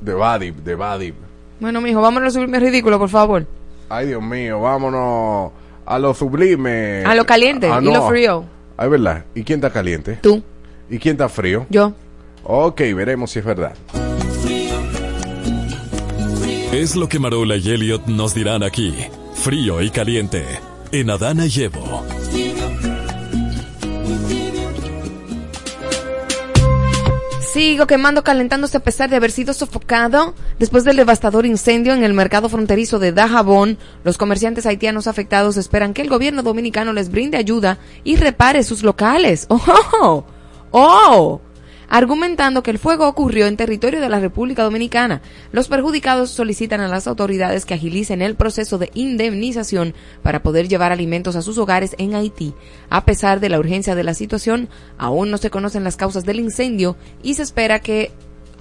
De 0.00 0.12
Vadip, 0.14 0.56
de 0.58 0.74
Vadip. 0.74 1.14
Bueno, 1.58 1.80
mijo, 1.80 2.00
vamos 2.00 2.20
a 2.20 2.24
resolverme 2.26 2.60
ridículo, 2.60 2.98
por 2.98 3.08
favor. 3.08 3.46
Ay, 3.88 4.08
Dios 4.08 4.22
mío, 4.22 4.60
vámonos 4.60 5.50
a 5.86 5.98
lo 5.98 6.12
sublime. 6.14 7.02
A 7.06 7.14
lo 7.14 7.24
caliente 7.24 7.66
Ah, 7.72 7.78
y 7.80 7.86
no. 7.86 7.92
lo 7.94 8.08
frío. 8.08 8.44
Ay, 8.76 8.88
verdad. 8.90 9.24
¿Y 9.34 9.42
quién 9.42 9.58
está 9.58 9.70
caliente? 9.72 10.18
Tú, 10.20 10.42
¿Y 10.90 10.98
quién 10.98 11.14
está 11.14 11.28
frío? 11.28 11.66
yo. 11.70 11.94
Ok, 12.44 12.80
veremos 12.94 13.30
si 13.32 13.38
es 13.40 13.44
verdad. 13.44 13.72
Es 16.78 16.94
lo 16.94 17.08
que 17.08 17.18
Marola 17.18 17.56
y 17.56 17.72
Elliot 17.72 18.06
nos 18.06 18.34
dirán 18.34 18.62
aquí, 18.62 18.94
frío 19.34 19.82
y 19.82 19.90
caliente, 19.90 20.44
en 20.92 21.10
Adana 21.10 21.44
y 21.46 21.62
Evo. 21.64 22.04
Sigo 27.40 27.88
quemando, 27.88 28.22
calentándose 28.22 28.76
a 28.76 28.84
pesar 28.84 29.10
de 29.10 29.16
haber 29.16 29.32
sido 29.32 29.54
sofocado. 29.54 30.36
Después 30.60 30.84
del 30.84 30.94
devastador 30.94 31.46
incendio 31.46 31.94
en 31.94 32.04
el 32.04 32.14
mercado 32.14 32.48
fronterizo 32.48 33.00
de 33.00 33.10
Dajabón, 33.10 33.76
los 34.04 34.16
comerciantes 34.16 34.64
haitianos 34.64 35.08
afectados 35.08 35.56
esperan 35.56 35.94
que 35.94 36.02
el 36.02 36.08
gobierno 36.08 36.44
dominicano 36.44 36.92
les 36.92 37.10
brinde 37.10 37.38
ayuda 37.38 37.78
y 38.04 38.14
repare 38.14 38.62
sus 38.62 38.84
locales. 38.84 39.48
¡Oh! 39.50 40.24
¡Oh! 40.70 41.40
Argumentando 41.90 42.62
que 42.62 42.70
el 42.70 42.78
fuego 42.78 43.08
ocurrió 43.08 43.46
en 43.46 43.56
territorio 43.56 44.00
de 44.00 44.08
la 44.10 44.20
República 44.20 44.62
Dominicana. 44.62 45.22
Los 45.52 45.68
perjudicados 45.68 46.30
solicitan 46.30 46.80
a 46.80 46.88
las 46.88 47.06
autoridades 47.06 47.64
que 47.64 47.74
agilicen 47.74 48.20
el 48.20 48.34
proceso 48.34 48.76
de 48.76 48.90
indemnización 48.94 49.94
para 50.22 50.42
poder 50.42 50.68
llevar 50.68 50.92
alimentos 50.92 51.34
a 51.34 51.42
sus 51.42 51.56
hogares 51.56 51.94
en 51.98 52.14
Haití. 52.14 52.52
A 52.90 53.04
pesar 53.06 53.40
de 53.40 53.48
la 53.48 53.58
urgencia 53.58 53.94
de 53.94 54.04
la 54.04 54.12
situación, 54.14 54.68
aún 54.98 55.30
no 55.30 55.38
se 55.38 55.50
conocen 55.50 55.82
las 55.84 55.96
causas 55.96 56.24
del 56.26 56.40
incendio 56.40 56.96
y 57.22 57.34
se 57.34 57.42
espera 57.42 57.78
que 57.80 58.10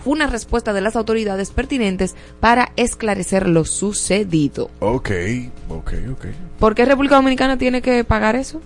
una 0.05 0.27
respuesta 0.27 0.71
de 0.71 0.79
las 0.79 0.95
autoridades 0.95 1.51
pertinentes 1.51 2.15
para 2.39 2.71
esclarecer 2.77 3.49
lo 3.49 3.65
sucedido. 3.65 4.69
Ok, 4.79 5.11
ok, 5.67 5.93
ok. 6.13 6.25
¿Por 6.59 6.75
qué 6.75 6.85
República 6.85 7.15
Dominicana 7.15 7.57
tiene 7.57 7.81
que 7.81 8.05
pagar 8.05 8.37
eso? 8.37 8.61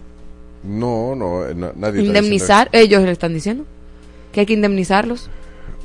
No, 0.63 1.15
no, 1.15 1.47
eh, 1.47 1.55
na- 1.55 1.71
nadie 1.75 2.03
Indemnizar, 2.03 2.69
ellos 2.73 3.01
le 3.01 3.11
están 3.11 3.33
diciendo 3.33 3.65
que 4.31 4.41
hay 4.41 4.45
que 4.45 4.53
indemnizarlos. 4.53 5.29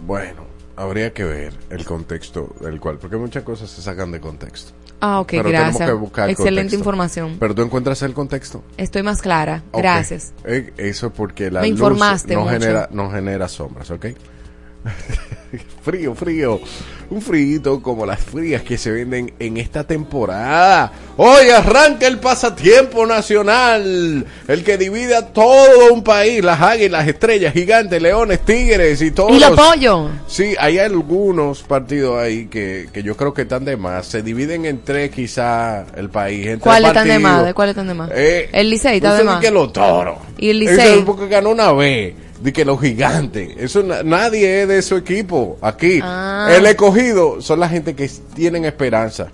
Bueno, 0.07 0.45
habría 0.77 1.13
que 1.13 1.25
ver 1.25 1.53
el 1.71 1.85
contexto 1.85 2.55
del 2.61 2.81
cual, 2.81 2.99
porque 2.99 3.17
muchas 3.17 3.43
cosas 3.43 3.71
se 3.71 3.83
sacan 3.83 4.13
de 4.13 4.21
contexto. 4.21 4.73
Ah, 5.01 5.21
ok, 5.21 5.29
Pero 5.31 5.43
tenemos 5.45 5.67
gracias. 5.69 5.89
que 5.91 5.95
buscar 5.95 6.31
Excelente 6.31 6.55
contexto. 6.61 6.77
información. 6.79 7.37
Pero 7.39 7.55
tú 7.55 7.63
encuentras 7.63 8.01
el 8.03 8.15
contexto. 8.15 8.63
Estoy 8.79 9.03
más 9.03 9.21
clara. 9.21 9.63
Gracias. 9.73 10.33
Eh, 10.45 10.73
Eso 10.79 11.11
porque 11.11 11.51
la 11.51 11.61
Me 11.61 11.69
luz 11.69 11.77
informaste 11.79 12.35
no 12.35 12.41
mucho. 12.43 12.53
genera, 12.53 12.89
no 12.93 13.11
genera 13.11 13.47
sombras, 13.49 13.91
¿ok? 13.91 14.07
frío, 15.85 16.15
frío. 16.15 16.61
Un 17.09 17.23
frío 17.23 17.81
como 17.83 18.05
las 18.05 18.19
frías 18.19 18.63
que 18.63 18.77
se 18.77 18.91
venden 18.91 19.33
en 19.39 19.59
esta 19.59 19.85
temporada. 19.85 20.91
Hoy 21.17 21.51
arranca 21.51 22.09
el 22.09 22.19
pasatiempo 22.19 23.07
nacional. 23.07 24.27
El 24.49 24.65
que 24.65 24.77
divide 24.77 25.15
a 25.15 25.27
todo 25.29 25.93
un 25.95 26.03
país. 26.03 26.43
Las 26.43 26.61
águilas, 26.61 27.07
estrellas, 27.07 27.53
gigantes, 27.55 28.03
leones, 28.03 28.41
tigres 28.41 29.01
y 29.03 29.13
todos 29.13 29.31
Y 29.31 29.39
lo 29.39 29.51
los- 29.51 29.59
apoyo. 29.59 30.09
Sí, 30.27 30.57
hay 30.59 30.79
algunos 30.81 31.63
partidos 31.63 32.21
ahí 32.21 32.47
que, 32.47 32.89
que 32.93 33.05
yo 33.05 33.17
creo 33.17 33.33
que 33.33 33.43
están 33.43 33.65
de 33.65 33.77
más. 33.77 34.07
Se 34.07 34.23
dividen 34.23 34.65
en 34.67 34.83
tres 34.83 35.13
quizá 35.13 35.87
el 35.97 36.11
país. 36.11 36.41
En 36.47 36.53
tres 36.55 36.63
¿Cuáles 36.63 36.89
están 36.89 37.07
de 37.07 37.19
más? 37.21 37.45
¿De 37.47 37.55
cuáles 37.55 37.71
están 37.75 37.87
de 37.87 37.95
más? 37.95 38.11
Eh, 38.13 38.49
el 38.53 38.69
Licey 38.69 38.97
está 38.97 39.11
de 39.15 39.21
usted 39.21 39.27
más. 39.27 39.41
que 39.41 39.53
los 39.53 39.73
toros. 39.73 40.19
¿Y 40.39 40.51
el 40.51 40.59
Licey? 40.59 41.03
porque 41.05 41.29
ganó 41.29 41.51
una 41.51 41.71
vez. 41.73 42.15
De 42.43 42.53
que 42.53 42.65
los 42.65 42.81
gigantes. 42.81 43.51
Eso 43.57 43.83
na- 43.83 44.03
nadie 44.03 44.63
es 44.63 44.69
de 44.69 44.83
su 44.83 44.97
equipo 44.97 45.57
aquí. 45.63 46.01
Ah. 46.03 46.49
El 46.51 46.67
escogido 46.67 47.41
son 47.41 47.61
la 47.61 47.69
gente 47.69 47.95
que 47.95 48.11
tienen 48.35 48.65
esperanza. 48.65 49.29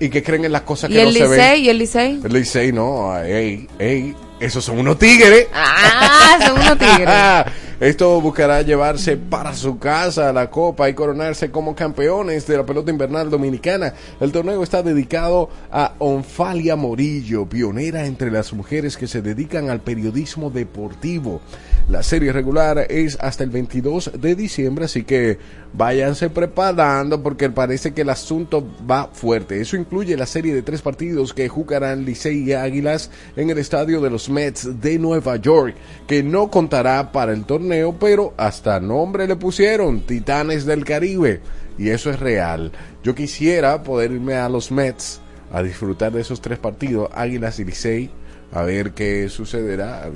Y 0.00 0.08
que 0.10 0.22
creen 0.22 0.44
en 0.44 0.52
las 0.52 0.62
cosas 0.62 0.90
¿Y 0.90 0.94
que 0.94 1.04
no 1.04 1.10
se 1.10 1.22
ven. 1.26 1.30
Licey? 1.32 1.60
¿Y 1.62 1.68
el 1.70 1.78
Licey? 1.78 2.20
El 2.24 2.32
Licey 2.32 2.72
no. 2.72 3.18
Ey, 3.20 3.66
ey. 3.80 4.14
Esos 4.38 4.64
son 4.64 4.78
unos 4.78 4.96
tigres. 5.00 5.48
Ah, 5.52 6.38
son 6.46 6.60
unos 6.60 6.78
tigres. 6.78 7.08
Esto 7.80 8.20
buscará 8.20 8.62
llevarse 8.62 9.16
para 9.16 9.54
su 9.54 9.78
casa 9.78 10.32
la 10.32 10.50
copa 10.50 10.88
y 10.88 10.94
coronarse 10.94 11.50
como 11.52 11.76
campeones 11.76 12.44
de 12.46 12.56
la 12.56 12.66
pelota 12.66 12.90
invernal 12.90 13.30
dominicana. 13.30 13.94
El 14.20 14.32
torneo 14.32 14.62
está 14.64 14.82
dedicado 14.82 15.48
a 15.70 15.92
Onfalia 15.98 16.74
Morillo, 16.74 17.46
pionera 17.46 18.04
entre 18.06 18.32
las 18.32 18.52
mujeres 18.52 18.96
que 18.96 19.06
se 19.06 19.22
dedican 19.22 19.70
al 19.70 19.80
periodismo 19.80 20.50
deportivo. 20.50 21.40
La 21.88 22.02
serie 22.02 22.32
regular 22.32 22.86
es 22.90 23.16
hasta 23.18 23.44
el 23.44 23.48
22 23.48 24.12
de 24.20 24.34
diciembre, 24.34 24.84
así 24.84 25.04
que 25.04 25.38
váyanse 25.72 26.28
preparando 26.28 27.22
porque 27.22 27.48
parece 27.48 27.94
que 27.94 28.02
el 28.02 28.10
asunto 28.10 28.62
va 28.88 29.08
fuerte. 29.10 29.58
Eso 29.58 29.74
incluye 29.74 30.14
la 30.14 30.26
serie 30.26 30.54
de 30.54 30.60
tres 30.60 30.82
partidos 30.82 31.32
que 31.32 31.48
jugarán 31.48 32.04
Licey 32.04 32.42
y 32.42 32.52
Águilas 32.52 33.10
en 33.36 33.48
el 33.48 33.56
estadio 33.56 34.02
de 34.02 34.10
los 34.10 34.28
Mets 34.28 34.82
de 34.82 34.98
Nueva 34.98 35.36
York, 35.36 35.76
que 36.06 36.22
no 36.22 36.50
contará 36.50 37.10
para 37.10 37.32
el 37.32 37.46
torneo, 37.46 37.98
pero 37.98 38.34
hasta 38.36 38.80
nombre 38.80 39.26
le 39.26 39.36
pusieron 39.36 40.02
Titanes 40.02 40.66
del 40.66 40.84
Caribe. 40.84 41.40
Y 41.78 41.88
eso 41.88 42.10
es 42.10 42.20
real. 42.20 42.70
Yo 43.02 43.14
quisiera 43.14 43.82
poder 43.82 44.12
irme 44.12 44.34
a 44.34 44.50
los 44.50 44.70
Mets 44.70 45.22
a 45.50 45.62
disfrutar 45.62 46.12
de 46.12 46.20
esos 46.20 46.42
tres 46.42 46.58
partidos, 46.58 47.08
Águilas 47.14 47.58
y 47.60 47.64
Licey, 47.64 48.10
a 48.52 48.62
ver 48.62 48.92
qué 48.92 49.28
sucederá. 49.28 50.08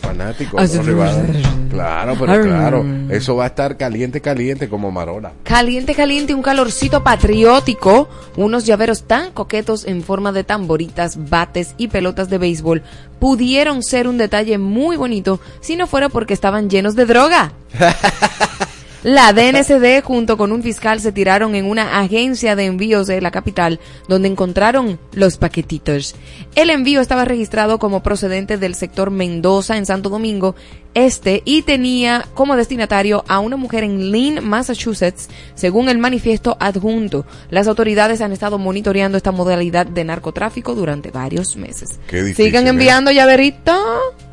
Fanático, 0.00 0.58
Ah, 0.58 0.66
¿no? 0.74 0.82
Rival. 0.82 1.42
Claro, 1.70 2.16
pero 2.18 2.42
claro, 2.42 2.84
eso 3.10 3.36
va 3.36 3.44
a 3.44 3.48
estar 3.48 3.76
caliente, 3.76 4.20
caliente 4.20 4.68
como 4.68 4.90
Marola. 4.90 5.32
Caliente, 5.44 5.94
caliente, 5.94 6.32
un 6.34 6.42
calorcito 6.42 7.04
patriótico, 7.04 8.08
unos 8.36 8.64
llaveros 8.64 9.02
tan 9.04 9.32
coquetos 9.32 9.84
en 9.84 10.02
forma 10.02 10.32
de 10.32 10.44
tamboritas, 10.44 11.28
bates 11.28 11.74
y 11.76 11.88
pelotas 11.88 12.30
de 12.30 12.38
béisbol 12.38 12.82
pudieron 13.18 13.82
ser 13.82 14.06
un 14.06 14.16
detalle 14.16 14.58
muy 14.58 14.96
bonito 14.96 15.40
si 15.60 15.74
no 15.74 15.88
fuera 15.88 16.08
porque 16.08 16.34
estaban 16.34 16.70
llenos 16.70 16.94
de 16.94 17.04
droga. 17.04 17.52
La 19.04 19.32
DNCD 19.32 20.02
junto 20.02 20.36
con 20.36 20.50
un 20.50 20.60
fiscal 20.60 20.98
se 20.98 21.12
tiraron 21.12 21.54
en 21.54 21.66
una 21.66 22.00
agencia 22.00 22.56
de 22.56 22.64
envíos 22.64 23.06
de 23.06 23.20
la 23.20 23.30
capital 23.30 23.78
donde 24.08 24.26
encontraron 24.26 24.98
los 25.12 25.36
paquetitos. 25.36 26.16
El 26.56 26.68
envío 26.70 27.00
estaba 27.00 27.24
registrado 27.24 27.78
como 27.78 28.02
procedente 28.02 28.58
del 28.58 28.74
sector 28.74 29.12
Mendoza 29.12 29.76
en 29.76 29.86
Santo 29.86 30.08
Domingo 30.08 30.56
Este 30.94 31.42
y 31.44 31.62
tenía 31.62 32.26
como 32.34 32.56
destinatario 32.56 33.24
a 33.28 33.38
una 33.38 33.56
mujer 33.56 33.84
en 33.84 34.10
Lynn, 34.10 34.44
Massachusetts, 34.44 35.28
según 35.54 35.88
el 35.88 35.98
manifiesto 35.98 36.56
adjunto. 36.58 37.24
Las 37.50 37.68
autoridades 37.68 38.20
han 38.20 38.32
estado 38.32 38.58
monitoreando 38.58 39.16
esta 39.16 39.30
modalidad 39.30 39.86
de 39.86 40.02
narcotráfico 40.02 40.74
durante 40.74 41.12
varios 41.12 41.56
meses. 41.56 42.00
Qué 42.08 42.24
difícil, 42.24 42.46
Sigan 42.46 42.66
¿eh? 42.66 42.70
enviando 42.70 43.12
llaverito. 43.12 43.80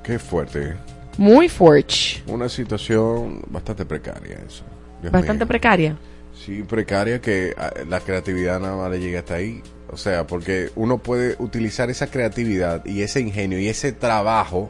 Qué 0.02 0.18
fuerte. 0.18 0.76
Muy 1.18 1.50
fuerte. 1.50 1.96
Una 2.28 2.50
situación 2.50 3.42
bastante 3.48 3.86
precaria 3.86 4.40
eso. 4.48 4.64
Dios 5.02 5.12
Bastante 5.12 5.46
mío. 5.46 5.48
precaria. 5.48 5.98
Sí, 6.34 6.64
precaria 6.64 7.22
que 7.22 7.54
ah, 7.58 7.72
la 7.88 8.00
creatividad 8.02 8.60
nada 8.60 8.76
más 8.76 8.92
le 8.92 9.00
llega 9.00 9.20
hasta 9.20 9.36
ahí. 9.36 9.62
O 9.90 9.98
sea, 9.98 10.28
porque 10.28 10.72
uno 10.76 10.98
puede 10.98 11.36
utilizar 11.40 11.90
esa 11.90 12.08
creatividad 12.08 12.84
y 12.86 13.02
ese 13.02 13.22
ingenio 13.22 13.60
y 13.60 13.68
ese 13.70 13.92
trabajo 13.94 14.70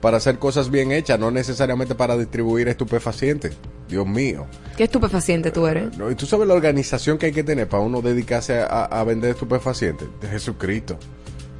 para 0.00 0.16
hacer 0.16 0.38
cosas 0.38 0.70
bien 0.70 0.92
hechas, 0.92 1.18
no 1.18 1.30
necesariamente 1.30 1.94
para 1.94 2.16
distribuir 2.16 2.68
estupefacientes. 2.68 3.56
Dios 3.88 4.06
mío. 4.06 4.46
Qué 4.76 4.84
estupefaciente 4.84 5.52
tú 5.52 5.66
eres. 5.66 5.96
No, 5.96 6.10
y 6.10 6.16
tú 6.16 6.26
sabes 6.26 6.48
la 6.48 6.54
organización 6.54 7.18
que 7.18 7.26
hay 7.26 7.32
que 7.32 7.44
tener 7.44 7.68
para 7.68 7.82
uno 7.84 8.02
dedicarse 8.02 8.58
a, 8.58 8.84
a 8.84 9.04
vender 9.04 9.30
estupefacientes. 9.30 10.08
De 10.20 10.28
Jesucristo. 10.28 10.98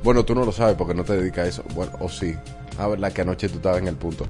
Bueno, 0.03 0.25
tú 0.25 0.35
no 0.35 0.45
lo 0.45 0.53
sabes 0.53 0.75
porque 0.77 0.95
no 0.95 1.05
te 1.05 1.13
dedicas 1.17 1.45
a 1.45 1.49
eso. 1.49 1.65
Bueno, 1.75 1.93
o 2.01 2.09
sí. 2.09 2.35
A 2.79 2.87
ver, 2.89 3.01
la 3.01 3.13
que 3.13 3.23
anoche 3.23 3.49
tú 3.49 3.57
estabas 3.57 3.81
en 3.81 3.89
el 3.89 3.97
punto. 3.97 4.27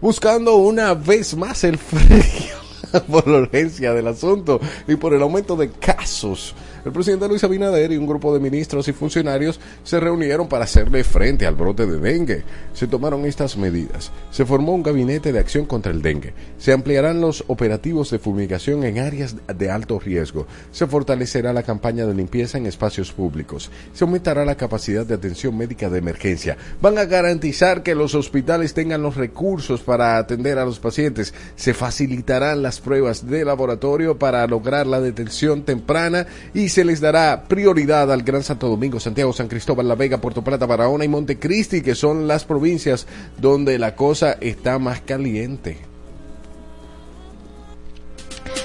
Buscando 0.00 0.56
una 0.56 0.94
vez 0.94 1.36
más 1.36 1.64
el 1.64 1.78
frío 1.78 2.56
por 3.10 3.26
la 3.26 3.38
urgencia 3.38 3.92
del 3.92 4.08
asunto 4.08 4.60
y 4.86 4.96
por 4.96 5.14
el 5.14 5.22
aumento 5.22 5.56
de 5.56 5.70
casos. 5.70 6.54
El 6.86 6.92
presidente 6.92 7.26
Luis 7.26 7.42
Abinader 7.42 7.90
y 7.90 7.96
un 7.96 8.06
grupo 8.06 8.32
de 8.32 8.38
ministros 8.38 8.86
y 8.86 8.92
funcionarios 8.92 9.58
se 9.82 9.98
reunieron 9.98 10.48
para 10.48 10.62
hacerle 10.62 11.02
frente 11.02 11.44
al 11.44 11.56
brote 11.56 11.84
de 11.84 11.98
dengue. 11.98 12.44
Se 12.74 12.86
tomaron 12.86 13.26
estas 13.26 13.56
medidas. 13.56 14.12
Se 14.30 14.46
formó 14.46 14.72
un 14.72 14.84
gabinete 14.84 15.32
de 15.32 15.40
acción 15.40 15.66
contra 15.66 15.90
el 15.90 16.00
dengue. 16.00 16.32
Se 16.58 16.72
ampliarán 16.72 17.20
los 17.20 17.42
operativos 17.48 18.12
de 18.12 18.20
fumigación 18.20 18.84
en 18.84 19.00
áreas 19.00 19.34
de 19.52 19.68
alto 19.68 19.98
riesgo. 19.98 20.46
Se 20.70 20.86
fortalecerá 20.86 21.52
la 21.52 21.64
campaña 21.64 22.06
de 22.06 22.14
limpieza 22.14 22.56
en 22.56 22.66
espacios 22.66 23.10
públicos. 23.10 23.68
Se 23.92 24.04
aumentará 24.04 24.44
la 24.44 24.54
capacidad 24.54 25.04
de 25.04 25.14
atención 25.14 25.58
médica 25.58 25.90
de 25.90 25.98
emergencia. 25.98 26.56
Van 26.80 26.98
a 26.98 27.04
garantizar 27.06 27.82
que 27.82 27.96
los 27.96 28.14
hospitales 28.14 28.74
tengan 28.74 29.02
los 29.02 29.16
recursos 29.16 29.80
para 29.80 30.18
atender 30.18 30.56
a 30.56 30.64
los 30.64 30.78
pacientes. 30.78 31.34
Se 31.56 31.74
facilitarán 31.74 32.62
las 32.62 32.80
pruebas 32.80 33.28
de 33.28 33.44
laboratorio 33.44 34.20
para 34.20 34.46
lograr 34.46 34.86
la 34.86 35.00
detención 35.00 35.64
temprana 35.64 36.28
y 36.54 36.75
se 36.76 36.84
les 36.84 37.00
dará 37.00 37.44
prioridad 37.48 38.12
al 38.12 38.22
Gran 38.22 38.42
Santo 38.42 38.68
Domingo, 38.68 39.00
Santiago, 39.00 39.32
San 39.32 39.48
Cristóbal, 39.48 39.88
La 39.88 39.94
Vega, 39.94 40.20
Puerto 40.20 40.44
Plata, 40.44 40.66
Barahona 40.66 41.06
y 41.06 41.08
Montecristi, 41.08 41.80
que 41.80 41.94
son 41.94 42.28
las 42.28 42.44
provincias 42.44 43.06
donde 43.38 43.78
la 43.78 43.96
cosa 43.96 44.32
está 44.42 44.78
más 44.78 45.00
caliente. 45.00 45.78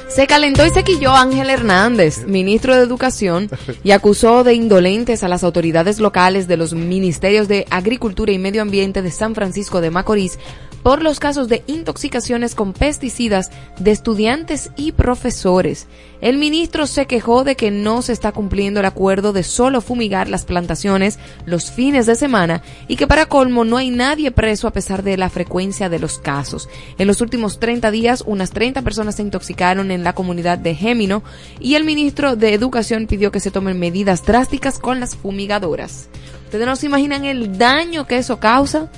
Se 0.10 0.28
calentó 0.28 0.65
y 0.65 0.71
se 0.71 0.84
quilló 0.84 1.13
Ángel 1.13 1.50
Hernández, 1.50 2.26
ministro 2.28 2.76
de 2.76 2.84
Educación, 2.84 3.50
y 3.82 3.91
acusó 3.91 4.43
de 4.43 4.56
indolentes 4.56 5.24
a 5.24 5.30
las 5.30 5.45
autoridades 5.45 6.02
locales 6.02 6.50
de 6.50 6.58
los 6.58 6.74
ministerios 6.74 7.47
de 7.47 7.65
Agricultura 7.69 8.34
y 8.34 8.39
Medio 8.39 8.62
Ambiente 8.62 9.02
de 9.02 9.12
San 9.12 9.36
Francisco 9.36 9.80
de 9.80 9.89
Macorís 9.89 10.38
por 10.84 11.02
los 11.02 11.20
casos 11.20 11.48
de 11.48 11.63
intoxicaciones 11.67 12.56
con 12.56 12.74
pesticidas 12.74 13.52
de 13.80 13.91
estudiantes 13.91 14.72
y 14.76 14.91
profesores. 14.91 15.88
El 16.22 16.38
ministro 16.38 16.86
se 16.86 17.08
quejó 17.08 17.44
de 17.44 17.56
que 17.56 17.72
no 17.72 18.02
se 18.02 18.13
está 18.13 18.32
cumpliendo 18.32 18.80
el 18.80 18.86
acuerdo 18.86 19.34
de 19.34 19.44
solo 19.44 19.82
fumigar 19.82 20.30
las 20.30 20.46
plantaciones 20.46 21.17
los 21.46 21.72
fines 21.72 22.06
de 22.06 22.15
semana 22.15 22.62
y 22.88 22.96
que 22.96 23.08
para 23.08 23.26
colmo 23.26 23.65
no 23.65 23.78
hay 23.78 23.89
nadie 23.89 24.32
preso 24.32 24.67
a 24.67 24.74
pesar 24.74 25.04
de 25.04 25.17
la 25.17 25.30
frecuencia 25.30 25.89
de 25.89 26.00
los 26.00 26.20
casos. 26.20 26.70
En 26.98 27.08
los 27.08 27.22
últimos 27.22 27.60
30 27.60 27.89
días, 27.91 28.24
unas 28.26 28.52
30 28.52 28.82
personas 28.84 29.15
se 29.15 29.24
intoxicaron 29.24 29.91
en 29.91 30.04
la 30.04 30.13
comunidad 30.13 30.58
de 30.58 30.76
Gémino 30.76 31.24
y 31.60 31.76
el 31.76 31.84
ministro 31.84 32.36
de 32.36 32.54
Educación 32.54 33.08
pidió 33.08 33.32
que 33.32 33.39
se 33.39 33.52
tomen 33.52 33.80
medidas 33.80 34.26
drásticas 34.26 34.78
con 34.78 35.00
las 35.00 35.15
fumigadoras. 35.15 36.10
Ustedes 36.46 36.67
no 36.67 36.76
se 36.76 36.86
imaginan 36.86 37.26
el 37.26 37.58
daño 37.58 38.06
que 38.06 38.17
eso 38.17 38.39
causa 38.39 38.89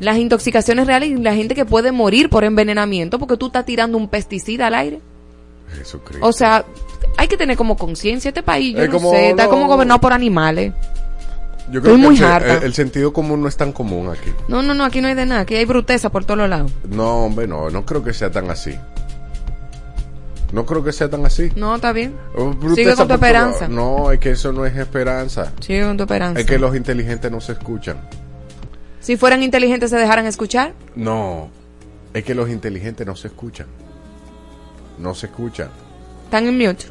las 0.00 0.16
intoxicaciones 0.18 0.86
reales 0.86 1.10
y 1.10 1.16
la 1.16 1.34
gente 1.34 1.54
que 1.54 1.64
puede 1.64 1.92
morir 1.92 2.28
por 2.28 2.44
envenenamiento 2.44 3.18
porque 3.18 3.36
tú 3.36 3.46
estás 3.46 3.64
tirando 3.64 3.96
un 3.98 4.08
pesticida 4.08 4.66
al 4.66 4.74
aire. 4.74 5.00
Jesucristo. 5.78 6.24
O 6.26 6.32
sea, 6.32 6.64
hay 7.16 7.28
que 7.28 7.36
tener 7.36 7.56
como 7.56 7.76
conciencia 7.76 8.28
este 8.28 8.42
país, 8.42 8.76
yo 8.76 8.86
no 8.86 8.92
como, 8.92 9.10
sé, 9.10 9.30
está 9.30 9.48
como 9.48 9.66
gobernado 9.66 10.00
por 10.00 10.12
animales. 10.12 10.72
Yo 11.70 11.80
estoy 11.80 11.96
muy 11.96 12.16
el, 12.16 12.24
harta. 12.24 12.58
el- 12.58 12.62
el 12.64 12.74
sentido 12.74 13.12
común 13.12 13.42
no 13.42 13.48
es 13.48 13.56
tan 13.56 13.72
común 13.72 14.08
aquí. 14.08 14.30
No, 14.46 14.62
no, 14.62 14.74
no, 14.74 14.84
aquí 14.84 15.00
no 15.00 15.08
hay 15.08 15.14
de 15.14 15.26
nada, 15.26 15.40
aquí 15.40 15.56
hay 15.56 15.64
bruteza 15.64 16.10
por 16.10 16.24
todos 16.24 16.48
lados. 16.48 16.70
No, 16.88 17.24
hombre, 17.24 17.48
no, 17.48 17.70
no 17.70 17.84
creo 17.84 18.04
que 18.04 18.12
sea 18.14 18.30
tan 18.30 18.48
así. 18.50 18.76
No 20.52 20.64
creo 20.64 20.84
que 20.84 20.92
sea 20.92 21.10
tan 21.10 21.26
así. 21.26 21.50
No, 21.56 21.74
está 21.74 21.92
bien. 21.92 22.14
Oh, 22.36 22.54
Sigue 22.74 22.94
con 22.94 23.08
tu 23.08 23.14
esperanza. 23.14 23.66
No, 23.66 24.12
es 24.12 24.20
que 24.20 24.30
eso 24.30 24.52
no 24.52 24.64
es 24.64 24.76
esperanza. 24.76 25.52
Sigue 25.60 25.82
con 25.82 25.96
tu 25.96 26.04
esperanza. 26.04 26.38
Es 26.40 26.46
que 26.46 26.58
los 26.60 26.76
inteligentes 26.76 27.30
no 27.32 27.40
se 27.40 27.52
escuchan. 27.52 27.96
Si 29.06 29.16
fueran 29.16 29.44
inteligentes 29.44 29.90
se 29.90 29.96
dejaran 29.98 30.26
escuchar. 30.26 30.74
No, 30.96 31.48
es 32.12 32.24
que 32.24 32.34
los 32.34 32.50
inteligentes 32.50 33.06
no 33.06 33.14
se 33.14 33.28
escuchan. 33.28 33.68
No 34.98 35.14
se 35.14 35.26
escuchan. 35.26 35.68
Están 36.24 36.48
en 36.48 36.58
mute. 36.58 36.86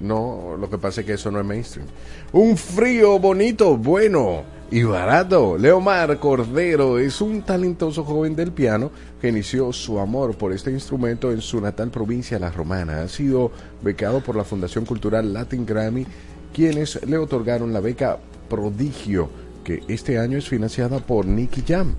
No, 0.00 0.56
lo 0.58 0.68
que 0.68 0.78
pasa 0.78 1.02
es 1.02 1.06
que 1.06 1.12
eso 1.12 1.30
no 1.30 1.38
es 1.38 1.46
mainstream. 1.46 1.86
Un 2.32 2.56
frío 2.56 3.20
bonito, 3.20 3.76
bueno 3.76 4.42
y 4.68 4.82
barato. 4.82 5.56
Leomar 5.56 6.18
Cordero 6.18 6.98
es 6.98 7.20
un 7.20 7.42
talentoso 7.42 8.02
joven 8.02 8.34
del 8.34 8.50
piano 8.50 8.90
que 9.20 9.28
inició 9.28 9.72
su 9.72 10.00
amor 10.00 10.36
por 10.36 10.52
este 10.52 10.72
instrumento 10.72 11.30
en 11.30 11.40
su 11.40 11.60
natal 11.60 11.92
provincia 11.92 12.40
La 12.40 12.50
Romana. 12.50 13.02
Ha 13.02 13.08
sido 13.08 13.52
becado 13.80 14.20
por 14.24 14.34
la 14.34 14.42
Fundación 14.42 14.84
Cultural 14.84 15.32
Latin 15.32 15.64
Grammy, 15.64 16.04
quienes 16.52 17.00
le 17.06 17.16
otorgaron 17.16 17.72
la 17.72 17.78
beca 17.78 18.18
Prodigio, 18.48 19.30
que 19.62 19.82
este 19.88 20.18
año 20.18 20.38
es 20.38 20.48
financiada 20.48 20.98
por 20.98 21.26
Nicky 21.26 21.62
Jam. 21.66 21.94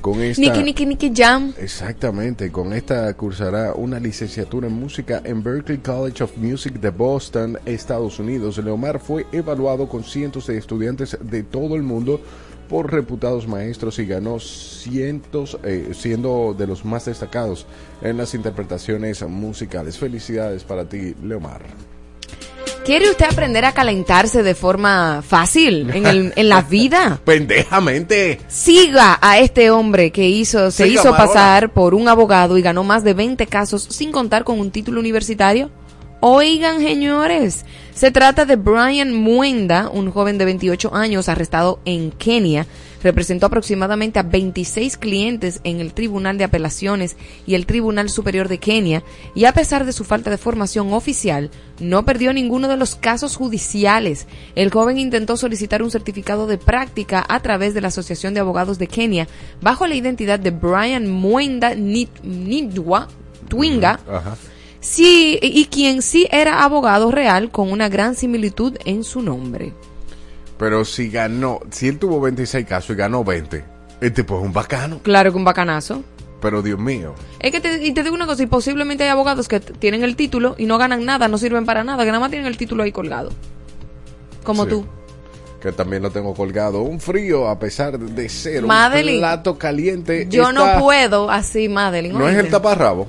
Con 0.00 0.20
esta... 0.20 0.40
Nicky, 0.40 0.62
Nicky, 0.62 0.86
Nicky 0.86 1.12
Jam. 1.14 1.52
Exactamente, 1.58 2.52
con 2.52 2.72
esta 2.72 3.12
cursará 3.14 3.72
una 3.74 3.98
licenciatura 3.98 4.68
en 4.68 4.74
música 4.74 5.22
en 5.24 5.42
Berklee 5.42 5.78
College 5.78 6.22
of 6.22 6.36
Music 6.36 6.74
de 6.74 6.90
Boston, 6.90 7.58
Estados 7.64 8.18
Unidos. 8.18 8.58
Leomar 8.58 9.00
fue 9.00 9.26
evaluado 9.32 9.88
con 9.88 10.04
cientos 10.04 10.46
de 10.46 10.58
estudiantes 10.58 11.18
de 11.20 11.42
todo 11.42 11.74
el 11.74 11.82
mundo 11.82 12.20
por 12.68 12.92
reputados 12.92 13.46
maestros 13.46 13.98
y 13.98 14.06
ganó 14.06 14.38
cientos, 14.40 15.58
eh, 15.62 15.90
siendo 15.92 16.54
de 16.56 16.66
los 16.66 16.84
más 16.84 17.04
destacados 17.04 17.66
en 18.02 18.16
las 18.16 18.34
interpretaciones 18.34 19.22
musicales. 19.26 19.98
Felicidades 19.98 20.64
para 20.64 20.88
ti, 20.88 21.14
Leomar. 21.22 21.62
¿Quiere 22.86 23.10
usted 23.10 23.26
aprender 23.26 23.64
a 23.64 23.72
calentarse 23.72 24.44
de 24.44 24.54
forma 24.54 25.20
fácil 25.26 25.90
en, 25.90 26.06
el, 26.06 26.32
en 26.36 26.48
la 26.48 26.62
vida? 26.62 27.20
Pendejamente. 27.24 28.38
Siga 28.46 29.18
a 29.20 29.40
este 29.40 29.72
hombre 29.72 30.12
que 30.12 30.28
hizo, 30.28 30.70
se 30.70 30.84
Siga, 30.84 31.00
hizo 31.00 31.16
pasar 31.16 31.72
por 31.72 31.96
un 31.96 32.06
abogado 32.06 32.56
y 32.56 32.62
ganó 32.62 32.84
más 32.84 33.02
de 33.02 33.12
20 33.12 33.44
casos 33.48 33.82
sin 33.90 34.12
contar 34.12 34.44
con 34.44 34.60
un 34.60 34.70
título 34.70 35.00
universitario. 35.00 35.68
Oigan, 36.20 36.78
señores, 36.78 37.64
se 37.96 38.10
trata 38.10 38.44
de 38.44 38.56
Brian 38.56 39.14
Muenda, 39.14 39.88
un 39.88 40.10
joven 40.10 40.36
de 40.36 40.44
28 40.44 40.94
años 40.94 41.30
arrestado 41.30 41.80
en 41.86 42.10
Kenia. 42.10 42.66
Representó 43.02 43.46
aproximadamente 43.46 44.18
a 44.18 44.22
26 44.22 44.98
clientes 44.98 45.60
en 45.64 45.80
el 45.80 45.94
Tribunal 45.94 46.36
de 46.36 46.44
Apelaciones 46.44 47.16
y 47.46 47.54
el 47.54 47.64
Tribunal 47.64 48.10
Superior 48.10 48.48
de 48.48 48.58
Kenia 48.58 49.02
y 49.34 49.46
a 49.46 49.52
pesar 49.52 49.86
de 49.86 49.94
su 49.94 50.04
falta 50.04 50.28
de 50.28 50.36
formación 50.36 50.92
oficial, 50.92 51.50
no 51.80 52.04
perdió 52.04 52.34
ninguno 52.34 52.68
de 52.68 52.76
los 52.76 52.96
casos 52.96 53.34
judiciales. 53.34 54.26
El 54.56 54.70
joven 54.70 54.98
intentó 54.98 55.38
solicitar 55.38 55.82
un 55.82 55.90
certificado 55.90 56.46
de 56.46 56.58
práctica 56.58 57.24
a 57.26 57.40
través 57.40 57.72
de 57.72 57.80
la 57.80 57.88
Asociación 57.88 58.34
de 58.34 58.40
Abogados 58.40 58.78
de 58.78 58.88
Kenia 58.88 59.26
bajo 59.62 59.86
la 59.86 59.94
identidad 59.94 60.38
de 60.38 60.50
Brian 60.50 61.10
Muenda 61.10 61.74
Nidwa 61.74 63.08
Twinga. 63.48 64.00
Sí, 64.86 65.38
y 65.42 65.66
quien 65.66 66.02
sí 66.02 66.26
era 66.30 66.62
abogado 66.62 67.10
real 67.10 67.50
con 67.50 67.70
una 67.72 67.88
gran 67.88 68.14
similitud 68.14 68.76
en 68.84 69.04
su 69.04 69.20
nombre. 69.22 69.72
Pero 70.58 70.84
si 70.84 71.10
ganó, 71.10 71.60
si 71.70 71.88
él 71.88 71.98
tuvo 71.98 72.20
26 72.20 72.66
casos 72.66 72.90
y 72.90 72.94
ganó 72.98 73.22
20, 73.24 73.64
el 74.00 74.12
tipo 74.12 74.38
es 74.38 74.44
un 74.44 74.52
bacano. 74.52 75.00
Claro 75.02 75.30
que 75.32 75.36
un 75.38 75.44
bacanazo. 75.44 76.02
Pero 76.40 76.62
Dios 76.62 76.78
mío. 76.78 77.14
Es 77.40 77.50
que 77.50 77.60
te, 77.60 77.84
y 77.84 77.92
te 77.92 78.02
digo 78.02 78.14
una 78.14 78.26
cosa, 78.26 78.42
y 78.42 78.46
posiblemente 78.46 79.04
hay 79.04 79.10
abogados 79.10 79.48
que 79.48 79.58
tienen 79.60 80.02
el 80.04 80.16
título 80.16 80.54
y 80.58 80.66
no 80.66 80.78
ganan 80.78 81.04
nada, 81.04 81.28
no 81.28 81.38
sirven 81.38 81.64
para 81.66 81.82
nada, 81.82 82.04
que 82.04 82.10
nada 82.10 82.20
más 82.20 82.30
tienen 82.30 82.46
el 82.46 82.56
título 82.56 82.82
ahí 82.82 82.92
colgado. 82.92 83.30
Como 84.44 84.64
Sí. 84.64 84.70
tú. 84.70 84.86
Que 85.60 85.72
también 85.72 86.02
lo 86.02 86.10
tengo 86.10 86.34
colgado. 86.34 86.82
Un 86.82 87.00
frío 87.00 87.48
a 87.48 87.58
pesar 87.58 87.98
de 87.98 88.28
ser 88.28 88.62
Madeline, 88.62 89.16
un 89.16 89.20
plato 89.20 89.58
caliente. 89.58 90.26
Yo 90.30 90.52
no 90.52 90.78
puedo 90.78 91.30
así, 91.30 91.68
Madeline. 91.68 92.16
No 92.16 92.28
es 92.28 92.36
el 92.36 92.48
taparrabo. 92.50 93.08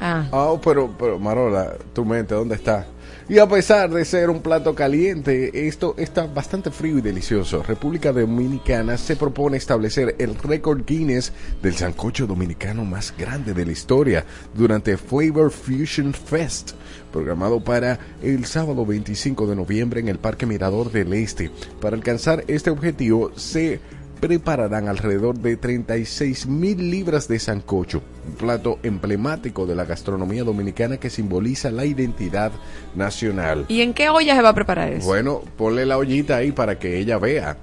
Ah. 0.00 0.26
Ah, 0.32 0.54
pero, 0.64 0.90
pero 0.98 1.18
Marola, 1.18 1.74
tu 1.92 2.04
mente, 2.04 2.34
¿dónde 2.34 2.54
está? 2.54 2.86
Y 3.30 3.38
a 3.38 3.48
pesar 3.48 3.90
de 3.90 4.04
ser 4.04 4.28
un 4.28 4.40
plato 4.40 4.74
caliente, 4.74 5.68
esto 5.68 5.94
está 5.96 6.26
bastante 6.26 6.72
frío 6.72 6.98
y 6.98 7.00
delicioso. 7.00 7.62
República 7.62 8.12
Dominicana 8.12 8.96
se 8.96 9.14
propone 9.14 9.56
establecer 9.56 10.16
el 10.18 10.34
récord 10.34 10.84
Guinness 10.84 11.32
del 11.62 11.76
sancocho 11.76 12.26
dominicano 12.26 12.84
más 12.84 13.14
grande 13.16 13.54
de 13.54 13.66
la 13.66 13.70
historia 13.70 14.24
durante 14.52 14.96
Flavor 14.96 15.52
Fusion 15.52 16.12
Fest, 16.12 16.72
programado 17.12 17.62
para 17.62 18.00
el 18.20 18.46
sábado 18.46 18.84
25 18.84 19.46
de 19.46 19.54
noviembre 19.54 20.00
en 20.00 20.08
el 20.08 20.18
Parque 20.18 20.46
Mirador 20.46 20.90
del 20.90 21.12
Este. 21.12 21.52
Para 21.80 21.94
alcanzar 21.94 22.42
este 22.48 22.70
objetivo 22.70 23.30
se 23.36 23.78
prepararán 24.20 24.88
alrededor 24.88 25.38
de 25.38 25.56
36 25.56 26.46
mil 26.46 26.90
libras 26.90 27.26
de 27.26 27.38
sancocho, 27.38 28.02
un 28.28 28.34
plato 28.34 28.78
emblemático 28.82 29.66
de 29.66 29.74
la 29.74 29.84
gastronomía 29.84 30.44
dominicana 30.44 30.98
que 30.98 31.10
simboliza 31.10 31.70
la 31.70 31.84
identidad 31.84 32.52
nacional. 32.94 33.64
¿Y 33.68 33.80
en 33.80 33.94
qué 33.94 34.10
olla 34.10 34.36
se 34.36 34.42
va 34.42 34.50
a 34.50 34.54
preparar 34.54 34.92
eso? 34.92 35.06
Bueno, 35.06 35.42
ponle 35.56 35.86
la 35.86 35.98
ollita 35.98 36.36
ahí 36.36 36.52
para 36.52 36.78
que 36.78 36.98
ella 36.98 37.18
vea. 37.18 37.56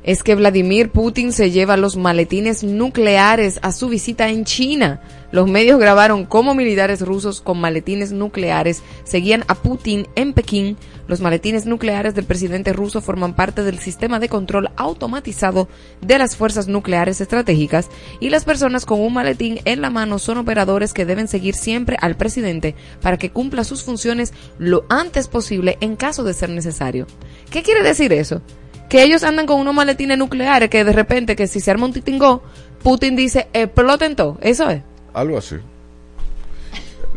es 0.07 0.23
que 0.23 0.35
Vladimir 0.35 0.89
Putin 0.89 1.33
se 1.33 1.51
lleva 1.51 1.75
los 1.75 1.97
maletines 1.97 2.63
nucleares 2.63 3.59
a 3.61 3.73
su 3.73 3.89
visita 3.89 4.29
en 4.29 4.45
China. 4.45 5.01
Los 5.31 5.49
medios 5.49 5.81
grabaron 5.81 6.25
cómo 6.25 6.55
militares 6.55 7.01
rusos 7.01 7.41
con 7.41 7.59
maletines 7.59 8.13
nucleares 8.13 8.83
seguían 9.03 9.43
a 9.49 9.55
Putin 9.55 10.07
en 10.15 10.31
Pekín. 10.31 10.77
Los 11.09 11.19
maletines 11.19 11.65
nucleares 11.65 12.15
del 12.15 12.23
presidente 12.23 12.71
ruso 12.71 13.01
forman 13.01 13.35
parte 13.35 13.63
del 13.63 13.79
sistema 13.79 14.17
de 14.19 14.29
control 14.29 14.69
automatizado 14.77 15.67
de 15.99 16.17
las 16.17 16.37
fuerzas 16.37 16.69
nucleares 16.69 17.19
estratégicas 17.19 17.89
y 18.21 18.29
las 18.29 18.45
personas 18.45 18.85
con 18.85 19.01
un 19.01 19.13
maletín 19.13 19.59
en 19.65 19.81
la 19.81 19.89
mano 19.89 20.19
son 20.19 20.37
operadores 20.37 20.93
que 20.93 21.05
deben 21.05 21.27
seguir 21.27 21.53
siempre 21.53 21.97
al 21.99 22.15
presidente 22.15 22.75
para 23.01 23.17
que 23.17 23.31
cumpla 23.31 23.65
sus 23.65 23.83
funciones 23.83 24.31
lo 24.57 24.85
antes 24.87 25.27
posible 25.27 25.77
en 25.81 25.97
caso 25.97 26.23
de 26.23 26.33
ser 26.33 26.49
necesario. 26.49 27.07
¿Qué 27.51 27.61
quiere 27.61 27.83
decir 27.83 28.13
eso? 28.13 28.41
Que 28.89 29.03
ellos 29.03 29.23
andan 29.23 29.45
con 29.45 29.59
unos 29.59 29.73
maletines 29.73 30.17
nucleares 30.17 30.69
que 30.69 30.83
de 30.83 30.93
repente 30.93 31.35
que 31.35 31.47
si 31.47 31.59
se 31.59 31.71
arma 31.71 31.85
un 31.85 31.93
titingó, 31.93 32.41
Putin 32.83 33.15
dice 33.15 33.47
exploten 33.53 34.15
todo. 34.15 34.37
Eso 34.41 34.69
es. 34.69 34.81
Algo 35.13 35.37
así. 35.37 35.57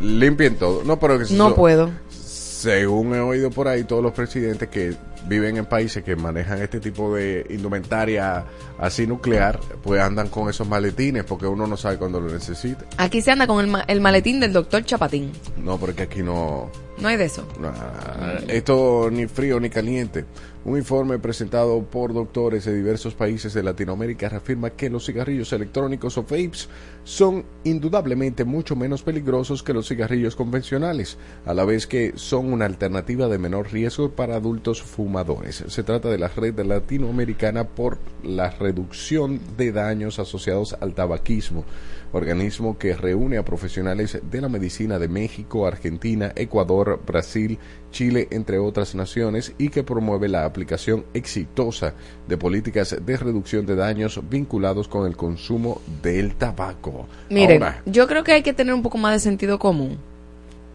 Limpien 0.00 0.56
todo. 0.56 0.82
No, 0.84 0.98
pero 0.98 1.18
que 1.18 1.32
No 1.34 1.54
puedo. 1.54 1.90
Según 2.10 3.14
he 3.14 3.20
oído 3.20 3.50
por 3.50 3.68
ahí, 3.68 3.84
todos 3.84 4.02
los 4.02 4.12
presidentes 4.12 4.68
que 4.68 4.94
viven 5.26 5.56
en 5.58 5.66
países 5.66 6.02
que 6.02 6.16
manejan 6.16 6.60
este 6.62 6.80
tipo 6.80 7.14
de 7.14 7.46
indumentaria 7.50 8.44
así 8.78 9.06
nuclear, 9.06 9.58
pues 9.82 10.00
andan 10.00 10.28
con 10.28 10.48
esos 10.48 10.66
maletines 10.68 11.24
porque 11.24 11.46
uno 11.46 11.66
no 11.66 11.76
sabe 11.76 11.96
cuándo 11.98 12.20
lo 12.20 12.30
necesite. 12.32 12.84
Aquí 12.98 13.20
se 13.22 13.30
anda 13.30 13.46
con 13.46 13.60
el, 13.60 13.66
ma- 13.70 13.84
el 13.86 14.00
maletín 14.00 14.40
del 14.40 14.52
doctor 14.52 14.84
Chapatín. 14.84 15.30
No, 15.62 15.78
porque 15.78 16.02
aquí 16.02 16.22
no, 16.22 16.70
No 16.98 17.08
hay 17.08 17.16
de 17.16 17.24
eso. 17.26 17.46
Nah, 17.60 18.40
esto 18.48 19.08
ni 19.10 19.26
frío 19.26 19.58
ni 19.60 19.68
caliente. 19.70 20.24
Un 20.62 20.76
informe 20.76 21.18
presentado 21.18 21.82
por 21.84 22.12
doctores 22.12 22.66
de 22.66 22.74
diversos 22.74 23.14
países 23.14 23.54
de 23.54 23.62
Latinoamérica 23.62 24.28
reafirma 24.28 24.68
que 24.68 24.90
los 24.90 25.06
cigarrillos 25.06 25.54
electrónicos 25.54 26.18
o 26.18 26.22
vapes 26.22 26.68
son 27.02 27.46
indudablemente 27.64 28.44
mucho 28.44 28.76
menos 28.76 29.02
peligrosos 29.02 29.62
que 29.62 29.72
los 29.72 29.88
cigarrillos 29.88 30.36
convencionales, 30.36 31.16
a 31.46 31.54
la 31.54 31.64
vez 31.64 31.86
que 31.86 32.12
son 32.16 32.52
una 32.52 32.66
alternativa 32.66 33.26
de 33.28 33.38
menor 33.38 33.72
riesgo 33.72 34.10
para 34.10 34.36
adultos 34.36 34.82
fumadores. 34.82 35.64
Se 35.66 35.82
trata 35.82 36.10
de 36.10 36.18
la 36.18 36.28
red 36.28 36.58
latinoamericana 36.60 37.66
por 37.66 37.96
la 38.22 38.50
reducción 38.50 39.40
de 39.56 39.72
daños 39.72 40.18
asociados 40.18 40.76
al 40.78 40.92
tabaquismo, 40.92 41.64
organismo 42.12 42.76
que 42.76 42.94
reúne 42.94 43.38
a 43.38 43.46
profesionales 43.46 44.20
de 44.30 44.40
la 44.42 44.50
medicina 44.50 44.98
de 44.98 45.08
México, 45.08 45.66
Argentina, 45.66 46.32
Ecuador, 46.36 47.00
Brasil, 47.06 47.58
Chile, 47.90 48.28
entre 48.30 48.58
otras 48.58 48.94
naciones, 48.94 49.52
y 49.58 49.68
que 49.68 49.82
promueve 49.82 50.28
la 50.28 50.44
aplicación 50.44 51.04
exitosa 51.14 51.94
de 52.28 52.36
políticas 52.36 52.96
de 53.04 53.16
reducción 53.16 53.66
de 53.66 53.74
daños 53.76 54.20
vinculados 54.30 54.88
con 54.88 55.06
el 55.06 55.16
consumo 55.16 55.80
del 56.02 56.34
tabaco. 56.36 57.06
Miren, 57.30 57.62
Ahora, 57.62 57.82
yo 57.86 58.06
creo 58.06 58.22
que 58.24 58.32
hay 58.32 58.42
que 58.42 58.52
tener 58.52 58.72
un 58.74 58.82
poco 58.82 58.98
más 58.98 59.12
de 59.14 59.20
sentido 59.20 59.58
común. 59.58 59.98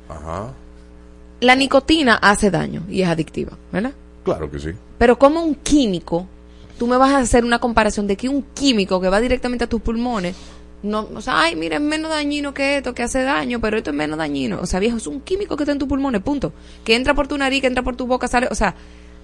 ajá, 0.10 0.54
La 1.42 1.56
nicotina 1.56 2.16
hace 2.16 2.50
daño 2.52 2.84
y 2.90 3.02
es 3.02 3.08
adictiva, 3.10 3.54
¿verdad? 3.72 3.94
claro 4.24 4.50
que 4.50 4.60
sí. 4.60 4.70
Pero 4.98 5.18
como 5.20 5.44
un 5.44 5.56
químico, 5.56 6.26
tú 6.80 6.88
me 6.88 6.98
vas 6.98 7.12
a 7.14 7.20
hacer 7.20 7.44
una 7.46 7.60
comparación 7.60 8.08
de 8.08 8.16
que 8.18 8.28
un 8.30 8.42
químico 8.54 9.00
que 9.00 9.10
va 9.10 9.20
directamente 9.22 9.66
a 9.66 9.68
tus 9.70 9.82
pulmones, 9.82 10.36
no, 10.86 11.10
o 11.14 11.22
sea, 11.22 11.42
ay, 11.42 11.56
mira, 11.56 11.78
es 11.78 11.82
menos 11.82 12.12
dañino 12.12 12.54
que 12.54 12.78
esto, 12.78 12.94
que 12.94 13.04
hace 13.04 13.24
daño, 13.24 13.60
pero 13.60 13.78
esto 13.78 13.90
es 13.90 13.96
menos 13.96 14.18
dañino. 14.18 14.60
O 14.62 14.66
sea, 14.66 14.80
viejo, 14.80 14.98
es 14.98 15.08
un 15.08 15.22
químico 15.22 15.58
que 15.58 15.64
está 15.64 15.72
en 15.72 15.80
tus 15.80 15.88
pulmones, 15.88 16.22
punto. 16.22 16.54
Que 16.84 16.96
entra 16.96 17.14
por 17.14 17.28
tu 17.28 17.38
nariz, 17.38 17.62
que 17.62 17.68
entra 17.68 17.84
por 17.84 17.96
tu 17.96 18.08
boca, 18.08 18.28
sale, 18.28 18.48
o 18.50 18.56
sea, 18.56 18.76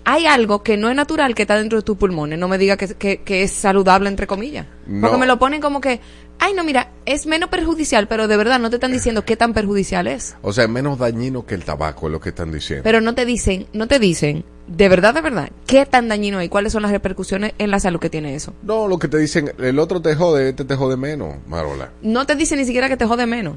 hay 0.04 0.26
algo 0.26 0.64
que 0.64 0.78
no 0.78 0.90
es 0.90 0.96
natural 0.96 1.36
que 1.36 1.44
está 1.44 1.56
dentro 1.56 1.80
de 1.80 1.84
tus 1.84 1.98
pulmones. 1.98 2.40
No 2.40 2.48
me 2.48 2.58
diga 2.58 2.78
que, 2.78 2.88
que, 2.96 3.22
que 3.22 3.44
es 3.44 3.52
saludable, 3.52 4.10
entre 4.10 4.28
comillas. 4.28 4.66
No. 4.88 5.02
Porque 5.02 5.18
me 5.18 5.28
lo 5.28 5.38
ponen 5.38 5.62
como 5.62 5.80
que, 5.80 6.00
ay, 6.40 6.54
no, 6.54 6.64
mira, 6.64 6.92
es 7.06 7.28
menos 7.28 7.50
perjudicial, 7.50 8.08
pero 8.08 8.28
de 8.28 8.38
verdad 8.38 8.60
no 8.60 8.70
te 8.70 8.78
están 8.78 8.92
diciendo 8.92 9.24
qué 9.24 9.38
tan 9.38 9.54
perjudicial 9.54 10.08
es. 10.08 10.36
O 10.42 10.54
sea, 10.54 10.64
es 10.64 10.70
menos 10.70 10.98
dañino 10.98 11.46
que 11.46 11.56
el 11.56 11.64
tabaco, 11.64 12.08
es 12.08 12.12
lo 12.12 12.20
que 12.20 12.30
están 12.30 12.52
diciendo. 12.52 12.84
Pero 12.84 13.02
no 13.02 13.14
te 13.14 13.26
dicen, 13.26 13.68
no 13.74 13.88
te 13.88 14.00
dicen, 14.00 14.44
de 14.74 14.90
verdad, 14.90 15.14
de 15.14 15.22
verdad, 15.22 15.50
qué 15.68 15.86
tan 15.86 16.08
dañino 16.08 16.38
hay, 16.40 16.48
cuáles 16.50 16.72
son 16.74 16.82
las 16.84 16.92
repercusiones 16.92 17.54
en 17.58 17.72
la 17.72 17.80
salud 17.80 18.00
que 18.00 18.10
tiene 18.10 18.36
eso. 18.36 18.54
no, 18.64 18.88
lo 18.88 18.98
que 19.00 19.08
te 19.08 19.18
dicen, 19.18 19.52
el 19.60 19.80
otro 19.80 20.02
te 20.02 20.16
jode, 20.16 20.50
este 20.50 20.64
te 20.66 20.76
jode 20.76 20.96
menos, 20.98 21.36
Marola. 21.48 21.92
No 22.02 22.26
te 22.26 22.36
dice 22.36 22.56
ni 22.56 22.66
siquiera 22.66 22.88
que 22.88 22.98
te 22.98 23.06
jode 23.06 23.26
menos. 23.26 23.56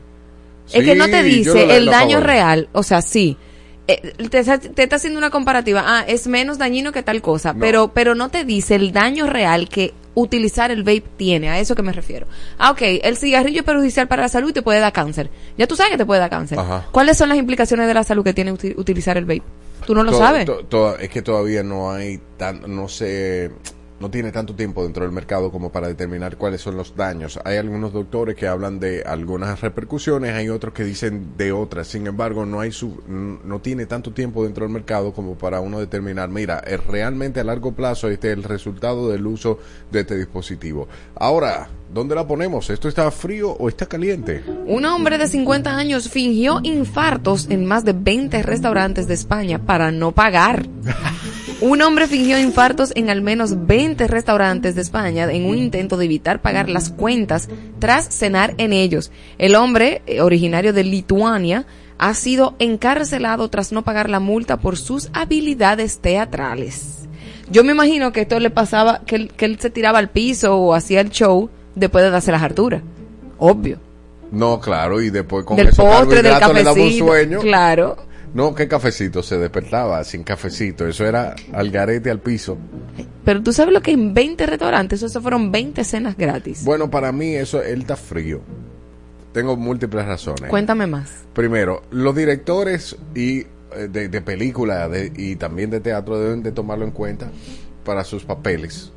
es 0.72 0.84
que 0.84 0.94
no 0.94 1.06
te 1.06 1.22
dice 1.22 1.76
el 1.76 1.86
daño 1.86 2.16
favor. 2.18 2.26
real, 2.26 2.68
o 2.72 2.82
sea, 2.82 3.00
sí. 3.02 3.36
eh, 3.86 4.12
te, 4.30 4.38
está- 4.38 4.58
te 4.58 4.82
está 4.82 4.96
haciendo 4.96 5.18
una 5.18 5.28
comparativa, 5.30 5.82
ah, 5.86 6.04
es 6.08 6.26
menos 6.26 6.56
dañino 6.58 6.90
que 6.90 7.02
tal 7.02 7.20
cosa, 7.22 7.52
No. 7.52 7.60
pero 7.60 7.88
pero 7.92 8.14
no 8.14 8.30
te 8.30 8.44
dice 8.44 8.74
el 8.76 8.92
daño 8.92 9.26
real 9.26 9.68
que 9.68 9.92
utilizar 10.14 10.70
el 10.70 10.84
vape 10.84 11.04
tiene, 11.16 11.50
a 11.50 11.58
eso 11.58 11.74
que 11.74 11.82
me 11.82 11.92
refiero. 11.92 12.26
Ah, 12.56 12.70
ok, 12.70 12.80
el 13.02 13.16
cigarrillo 13.18 13.60
es 13.60 13.64
perjudicial 13.66 14.08
para 14.08 14.22
la 14.22 14.28
salud 14.28 14.48
y 14.50 14.52
te 14.52 14.62
puede 14.62 14.80
dar 14.80 14.92
cáncer. 14.92 15.28
Ya 15.58 15.66
tú 15.66 15.76
sabes 15.76 15.92
que 15.92 15.98
te 15.98 16.06
puede 16.06 16.20
dar 16.20 16.30
cáncer. 16.30 16.58
Ajá. 16.58 16.86
¿Cuáles 16.92 17.18
son 17.18 17.28
las 17.28 17.36
implicaciones 17.36 17.86
de 17.86 17.94
la 17.94 18.04
salud 18.04 18.24
que 18.24 18.32
tiene 18.32 18.52
uti- 18.52 18.74
utilizar 18.76 19.16
el 19.18 19.24
vape? 19.26 19.42
Tú 19.86 19.94
no 19.94 20.02
lo 20.02 20.10
To- 20.12 20.18
sabes. 20.18 20.44
to- 20.46 20.64
to- 20.66 20.98
es 20.98 21.08
que 21.08 21.22
todavía 21.22 21.62
no 21.62 21.90
hay 21.90 22.20
tan, 22.36 22.62
no 22.74 22.88
se, 22.88 23.50
no 24.00 24.10
tiene 24.10 24.32
tanto 24.32 24.54
tiempo 24.54 24.82
dentro 24.82 25.04
del 25.04 25.12
mercado 25.12 25.50
como 25.50 25.70
para 25.72 25.88
determinar 25.88 26.36
cuáles 26.36 26.60
son 26.60 26.76
los 26.76 26.96
daños. 26.96 27.38
Hay 27.44 27.56
algunos 27.56 27.92
doctores 27.92 28.34
que 28.34 28.46
hablan 28.48 28.80
de 28.80 29.02
algunas 29.02 29.60
repercusiones, 29.60 30.34
hay 30.34 30.48
otros 30.48 30.74
que 30.74 30.84
dicen 30.84 31.36
de 31.38 31.52
otras. 31.52 31.86
Sin 31.88 32.06
embargo, 32.06 32.44
no 32.44 32.60
hay 32.60 32.72
su, 32.72 33.02
no 33.08 33.60
tiene 33.60 33.86
tanto 33.86 34.12
tiempo 34.12 34.42
dentro 34.44 34.64
del 34.64 34.72
mercado 34.72 35.12
como 35.12 35.36
para 35.38 35.60
uno 35.60 35.78
determinar, 35.80 36.28
mira, 36.28 36.58
es 36.66 36.84
realmente 36.86 37.40
a 37.40 37.44
largo 37.44 37.72
plazo 37.72 38.08
este 38.08 38.30
es 38.32 38.36
el 38.36 38.42
resultado 38.42 39.10
del 39.10 39.26
uso 39.26 39.58
de 39.92 40.00
este 40.00 40.16
dispositivo. 40.18 40.88
Ahora, 41.14 41.68
¿dónde 41.94 42.16
la 42.16 42.26
ponemos? 42.26 42.68
¿Esto 42.70 42.88
está 42.88 43.08
frío 43.12 43.52
o 43.52 43.68
está 43.68 43.86
caliente? 43.86 44.42
Un 44.66 44.84
hombre 44.84 45.16
de 45.16 45.28
50 45.28 45.74
años 45.74 46.10
fingió 46.10 46.58
infartos 46.64 47.46
en 47.48 47.64
más 47.64 47.84
de 47.84 47.92
20 47.92 48.42
restaurantes 48.42 49.06
de 49.06 49.14
España 49.14 49.60
para 49.64 49.92
no 49.92 50.12
pagar. 50.12 50.66
Un 51.60 51.80
hombre 51.82 52.08
fingió 52.08 52.38
infartos 52.38 52.92
en 52.96 53.10
al 53.10 53.22
menos 53.22 53.66
20 53.66 54.08
restaurantes 54.08 54.74
de 54.74 54.82
España 54.82 55.32
en 55.32 55.46
un 55.46 55.56
intento 55.56 55.96
de 55.96 56.04
evitar 56.04 56.42
pagar 56.42 56.68
las 56.68 56.90
cuentas 56.90 57.48
tras 57.78 58.08
cenar 58.08 58.54
en 58.58 58.72
ellos. 58.72 59.12
El 59.38 59.54
hombre, 59.54 60.02
eh, 60.06 60.20
originario 60.20 60.72
de 60.72 60.82
Lituania, 60.82 61.64
ha 61.96 62.12
sido 62.14 62.56
encarcelado 62.58 63.48
tras 63.48 63.70
no 63.70 63.82
pagar 63.82 64.10
la 64.10 64.20
multa 64.20 64.58
por 64.58 64.76
sus 64.76 65.08
habilidades 65.12 66.00
teatrales. 66.00 67.08
Yo 67.50 67.62
me 67.62 67.72
imagino 67.72 68.12
que 68.12 68.22
esto 68.22 68.40
le 68.40 68.50
pasaba, 68.50 69.02
que 69.06 69.16
él, 69.16 69.28
que 69.28 69.44
él 69.44 69.58
se 69.60 69.70
tiraba 69.70 70.00
al 70.00 70.10
piso 70.10 70.56
o 70.58 70.74
hacía 70.74 71.00
el 71.00 71.10
show 71.10 71.50
después 71.74 72.04
de 72.04 72.10
darse 72.10 72.32
las 72.32 72.42
harturas. 72.42 72.82
Obvio. 73.38 73.78
No, 74.32 74.60
claro, 74.60 75.00
y 75.00 75.10
después 75.10 75.44
con 75.44 75.56
del 75.56 75.68
esos 75.68 75.84
postre, 75.84 76.22
del 76.22 76.32
carbohidratos 76.38 76.54
le 76.54 76.62
daba 76.64 76.72
un 76.74 76.78
cafecito. 76.82 77.06
sueño. 77.06 77.40
Claro. 77.40 77.96
No, 78.34 78.52
¿qué 78.54 78.66
cafecito? 78.66 79.22
Se 79.22 79.38
despertaba 79.38 80.02
sin 80.02 80.24
cafecito. 80.24 80.88
Eso 80.88 81.06
era 81.06 81.36
al 81.52 81.70
garete 81.70 82.10
al 82.10 82.18
piso. 82.18 82.58
Pero 83.24 83.42
tú 83.44 83.52
sabes 83.52 83.72
lo 83.72 83.80
que 83.80 83.92
en 83.92 84.12
20 84.12 84.44
restaurantes, 84.46 85.02
eso 85.02 85.20
fueron 85.22 85.52
20 85.52 85.84
cenas 85.84 86.16
gratis. 86.16 86.64
Bueno, 86.64 86.90
para 86.90 87.12
mí 87.12 87.34
eso, 87.36 87.62
él 87.62 87.82
está 87.82 87.94
frío. 87.94 88.40
Tengo 89.32 89.56
múltiples 89.56 90.04
razones. 90.04 90.50
Cuéntame 90.50 90.86
más. 90.88 91.10
Primero, 91.32 91.82
los 91.90 92.14
directores 92.16 92.96
y 93.14 93.40
eh, 93.40 93.46
de, 93.90 94.08
de 94.08 94.20
película 94.20 94.88
de- 94.88 95.12
y 95.16 95.36
también 95.36 95.70
de 95.70 95.78
teatro 95.80 96.18
deben 96.18 96.42
de 96.42 96.50
tomarlo 96.50 96.84
en 96.84 96.90
cuenta 96.92 97.30
para 97.84 98.02
sus 98.02 98.24
papeles, 98.24 98.90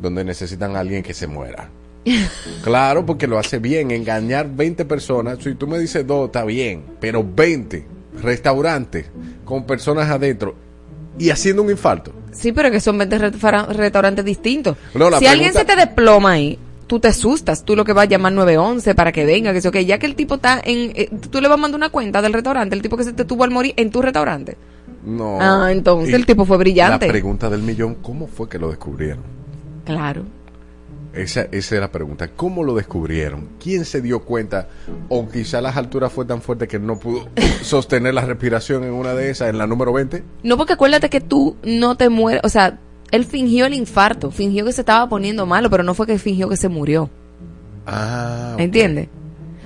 donde 0.00 0.24
necesitan 0.24 0.74
a 0.76 0.80
alguien 0.80 1.02
que 1.04 1.14
se 1.14 1.26
muera. 1.28 1.68
claro, 2.62 3.04
porque 3.06 3.26
lo 3.26 3.38
hace 3.38 3.58
bien, 3.58 3.90
engañar 3.90 4.48
20 4.54 4.84
personas. 4.84 5.38
Si 5.42 5.54
tú 5.54 5.66
me 5.66 5.78
dices 5.78 6.06
dos, 6.06 6.26
está 6.26 6.44
bien, 6.44 6.82
pero 7.00 7.24
20 7.24 7.86
restaurantes 8.22 9.06
con 9.44 9.64
personas 9.64 10.10
adentro 10.10 10.54
y 11.18 11.30
haciendo 11.30 11.62
un 11.62 11.70
infarto. 11.70 12.12
Sí, 12.32 12.52
pero 12.52 12.70
que 12.70 12.80
son 12.80 12.98
20 12.98 13.18
re- 13.18 13.32
fara- 13.32 13.66
restaurantes 13.66 14.24
distintos. 14.24 14.76
No, 14.94 15.10
si 15.18 15.26
alguien 15.26 15.52
se 15.52 15.64
te 15.64 15.76
desploma 15.76 16.32
ahí, 16.32 16.58
tú 16.86 16.98
te 16.98 17.08
asustas. 17.08 17.64
Tú 17.64 17.76
lo 17.76 17.84
que 17.84 17.92
vas 17.92 18.04
a 18.04 18.08
llamar 18.08 18.32
911 18.32 18.94
para 18.94 19.12
que 19.12 19.24
venga, 19.24 19.52
que 19.52 19.60
sé, 19.60 19.70
que 19.70 19.84
ya 19.84 19.98
que 19.98 20.06
el 20.06 20.14
tipo 20.14 20.36
está 20.36 20.60
en... 20.64 20.92
eh, 20.94 21.10
tú 21.30 21.40
le 21.40 21.48
vas 21.48 21.58
a 21.58 21.60
mandar 21.60 21.78
una 21.78 21.90
cuenta 21.90 22.22
del 22.22 22.32
restaurante, 22.32 22.74
el 22.74 22.82
tipo 22.82 22.96
que 22.96 23.04
se 23.04 23.12
te 23.12 23.24
tuvo 23.24 23.44
al 23.44 23.50
morir 23.50 23.74
en 23.76 23.90
tu 23.90 24.00
restaurante. 24.02 24.56
No. 25.04 25.38
Ah, 25.40 25.68
entonces 25.72 26.10
Y 26.10 26.14
el 26.14 26.26
tipo 26.26 26.44
fue 26.44 26.56
brillante. 26.58 27.06
La 27.06 27.12
pregunta 27.12 27.50
del 27.50 27.62
millón, 27.62 27.96
¿cómo 27.96 28.26
fue 28.26 28.48
que 28.48 28.58
lo 28.58 28.68
descubrieron? 28.70 29.22
Claro. 29.84 30.22
Esa, 31.12 31.42
esa 31.52 31.74
es 31.74 31.80
la 31.80 31.92
pregunta. 31.92 32.28
¿Cómo 32.28 32.64
lo 32.64 32.74
descubrieron? 32.74 33.48
¿Quién 33.62 33.84
se 33.84 34.00
dio 34.00 34.20
cuenta? 34.20 34.68
O 35.08 35.28
quizá 35.28 35.60
las 35.60 35.76
alturas 35.76 36.12
fue 36.12 36.24
tan 36.24 36.40
fuerte 36.40 36.66
que 36.66 36.78
no 36.78 36.98
pudo 36.98 37.28
sostener 37.62 38.14
la 38.14 38.22
respiración 38.22 38.84
en 38.84 38.92
una 38.92 39.14
de 39.14 39.30
esas, 39.30 39.50
en 39.50 39.58
la 39.58 39.66
número 39.66 39.92
20. 39.92 40.22
No, 40.42 40.56
porque 40.56 40.72
acuérdate 40.72 41.10
que 41.10 41.20
tú 41.20 41.56
no 41.62 41.96
te 41.96 42.08
mueres, 42.08 42.40
o 42.44 42.48
sea, 42.48 42.78
él 43.10 43.26
fingió 43.26 43.66
el 43.66 43.74
infarto, 43.74 44.30
fingió 44.30 44.64
que 44.64 44.72
se 44.72 44.80
estaba 44.80 45.06
poniendo 45.08 45.44
malo, 45.44 45.68
pero 45.68 45.82
no 45.82 45.92
fue 45.94 46.06
que 46.06 46.18
fingió 46.18 46.48
que 46.48 46.56
se 46.56 46.68
murió. 46.68 47.10
Ah, 47.86 48.52
ok. 48.54 48.60
¿Entiendes? 48.60 49.08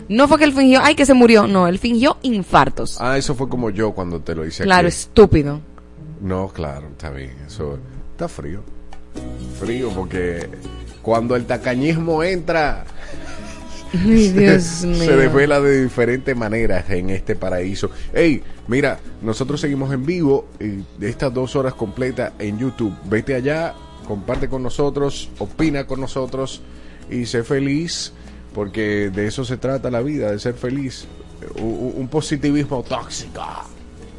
No 0.09 0.27
fue 0.29 0.39
que 0.39 0.45
él 0.45 0.53
fingió, 0.53 0.81
ay, 0.83 0.95
que 0.95 1.07
se 1.07 1.15
murió. 1.15 1.47
No, 1.47 1.69
él 1.69 1.79
fingió 1.79 2.17
infartos. 2.23 2.97
Ah, 3.01 3.19
eso 3.19 3.35
fue 3.35 3.49
como 3.49 3.71
yo 3.71 3.93
cuando 3.93 4.21
te 4.21 4.35
lo 4.35 4.45
hice 4.47 4.65
claro, 4.65 4.89
aquí. 4.89 4.97
estúpido. 4.97 5.61
No, 6.21 6.49
claro, 6.49 6.89
está 6.89 7.11
bien. 7.11 7.33
Eso 7.47 7.79
está 8.13 8.29
frío. 8.29 8.63
Frío 9.61 9.91
porque 9.91 10.49
cuando 11.07 11.37
el 11.37 11.47
tacañismo 11.47 12.25
entra, 12.25 12.85
Ay, 13.95 14.31
Dios 14.33 14.63
se 14.81 14.87
mío. 14.89 15.17
desvela 15.17 15.61
de 15.61 15.85
diferentes 15.85 16.37
maneras 16.37 16.91
en 16.91 17.11
este 17.11 17.37
paraíso. 17.37 17.91
Hey, 18.13 18.43
mira, 18.67 18.99
nosotros 19.23 19.61
seguimos 19.61 19.93
en 19.95 20.05
vivo 20.05 20.49
eh, 20.59 20.83
de 20.99 21.09
estas 21.09 21.33
dos 21.33 21.55
horas 21.55 21.75
completas 21.75 22.33
en 22.41 22.59
YouTube. 22.59 22.93
Vete 23.05 23.37
allá, 23.37 23.73
comparte 24.09 24.49
con 24.49 24.65
nosotros, 24.65 25.31
opina 25.39 25.87
con 25.87 26.01
nosotros 26.01 26.61
y 27.09 27.25
sé 27.27 27.45
feliz, 27.45 28.13
porque 28.53 29.09
de 29.15 29.29
eso 29.29 29.45
se 29.45 29.59
trata 29.59 29.93
la 29.93 30.01
vida, 30.03 30.33
de 30.33 30.41
ser 30.41 30.55
feliz. 30.55 31.07
Un, 31.61 31.93
un 31.99 32.09
positivismo 32.09 32.83
tóxico. 32.83 33.45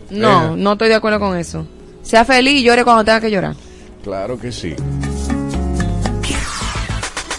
No, 0.09 0.53
Eh. 0.53 0.57
no 0.57 0.71
estoy 0.71 0.87
de 0.87 0.95
acuerdo 0.95 1.19
con 1.19 1.35
eso. 1.35 1.67
Sea 2.01 2.23
feliz 2.23 2.61
y 2.61 2.63
llore 2.63 2.85
cuando 2.85 3.03
tenga 3.03 3.19
que 3.19 3.29
llorar. 3.29 3.57
Claro 4.05 4.39
que 4.39 4.53
sí. 4.53 4.73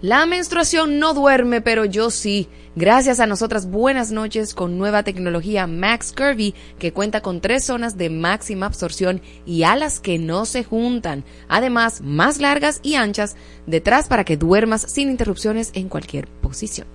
La 0.00 0.26
menstruación 0.26 1.00
no 1.00 1.12
duerme, 1.12 1.60
pero 1.60 1.84
yo 1.84 2.10
sí. 2.10 2.48
Gracias 2.76 3.18
a 3.18 3.26
nosotras, 3.26 3.68
buenas 3.68 4.12
noches 4.12 4.54
con 4.54 4.78
nueva 4.78 5.02
tecnología 5.02 5.66
Max 5.66 6.14
Curvy, 6.16 6.54
que 6.78 6.92
cuenta 6.92 7.20
con 7.20 7.40
tres 7.40 7.64
zonas 7.64 7.98
de 7.98 8.08
máxima 8.08 8.66
absorción 8.66 9.20
y 9.44 9.64
alas 9.64 9.98
que 9.98 10.20
no 10.20 10.44
se 10.44 10.62
juntan. 10.62 11.24
Además, 11.48 12.00
más 12.00 12.38
largas 12.38 12.78
y 12.84 12.94
anchas 12.94 13.34
detrás 13.66 14.06
para 14.06 14.22
que 14.22 14.36
duermas 14.36 14.82
sin 14.82 15.10
interrupciones 15.10 15.72
en 15.74 15.88
cualquier 15.88 16.28
posición. 16.28 16.86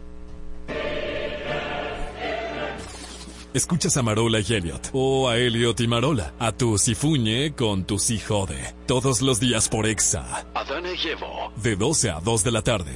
Escuchas 3.53 3.95
a 3.97 4.01
Marola 4.01 4.39
y 4.39 4.51
Elliot. 4.51 4.89
O 4.93 5.29
a 5.29 5.37
Elliot 5.37 5.79
y 5.79 5.87
Marola. 5.87 6.33
A 6.39 6.53
tu 6.53 6.79
Sifuñe 6.79 7.53
con 7.53 7.85
tu 7.85 7.99
si 7.99 8.17
jode. 8.17 8.73
Todos 8.87 9.21
los 9.21 9.39
días 9.39 9.69
por 9.69 9.85
Exa. 9.85 10.47
Adana 10.55 10.89
y 10.91 11.07
Evo. 11.09 11.51
De 11.57 11.75
12 11.75 12.09
a 12.09 12.19
2 12.19 12.43
de 12.43 12.51
la 12.51 12.61
tarde. 12.63 12.91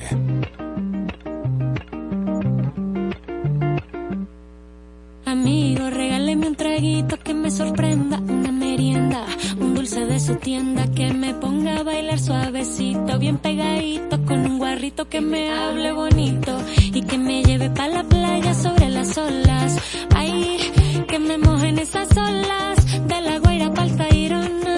Amigo, 5.26 5.90
regáleme 5.92 6.48
un 6.48 6.56
traguito 6.56 7.20
que 7.20 7.34
me 7.36 7.52
sorprenda, 7.52 8.18
una 8.18 8.52
merienda, 8.52 9.26
un 9.60 9.76
dulce 9.76 10.06
de 10.06 10.20
su 10.20 10.36
tienda 10.38 10.90
que 10.92 11.14
me 11.14 11.36
ponga 11.36 11.78
a 11.78 11.84
bailar 11.84 12.18
suavecito, 12.18 13.20
bien 13.20 13.38
pegadito, 13.38 14.24
con 14.26 14.40
un 14.40 14.58
guarrito 14.58 15.08
que 15.08 15.22
me 15.22 15.52
hable 15.52 15.92
bonito 15.92 16.58
y 16.80 17.02
que 17.04 17.18
me 17.18 17.44
lleve 17.44 17.70
pa' 17.70 17.90
la 17.90 18.04
playa 18.04 18.54
sobre 18.54 18.77
las 19.08 19.18
olas. 19.18 19.76
Ay, 20.16 21.06
que 21.08 21.20
me 21.20 21.38
mojen 21.38 21.80
esas 21.80 22.10
olas 22.18 22.78
de 23.08 23.22
la 23.22 23.40
guaira 23.40 23.74
pa'l 23.74 23.96
Tayrona. 23.96 24.76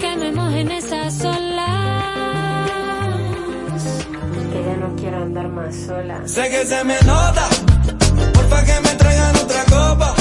Que 0.00 0.16
me 0.16 0.32
mojen 0.32 0.70
esas 0.70 1.24
olas. 1.24 1.90
Que 4.52 4.64
ya 4.68 4.76
no 4.76 4.96
quiero 4.96 5.22
andar 5.22 5.48
más 5.48 5.74
sola. 5.74 6.22
Sé 6.26 6.48
que 6.48 6.64
se 6.64 6.84
me 6.84 6.96
nota, 7.04 7.48
porfa 8.32 8.64
que 8.64 8.80
me 8.80 8.94
traigan 8.96 9.36
otra 9.36 9.64
copa. 9.64 10.14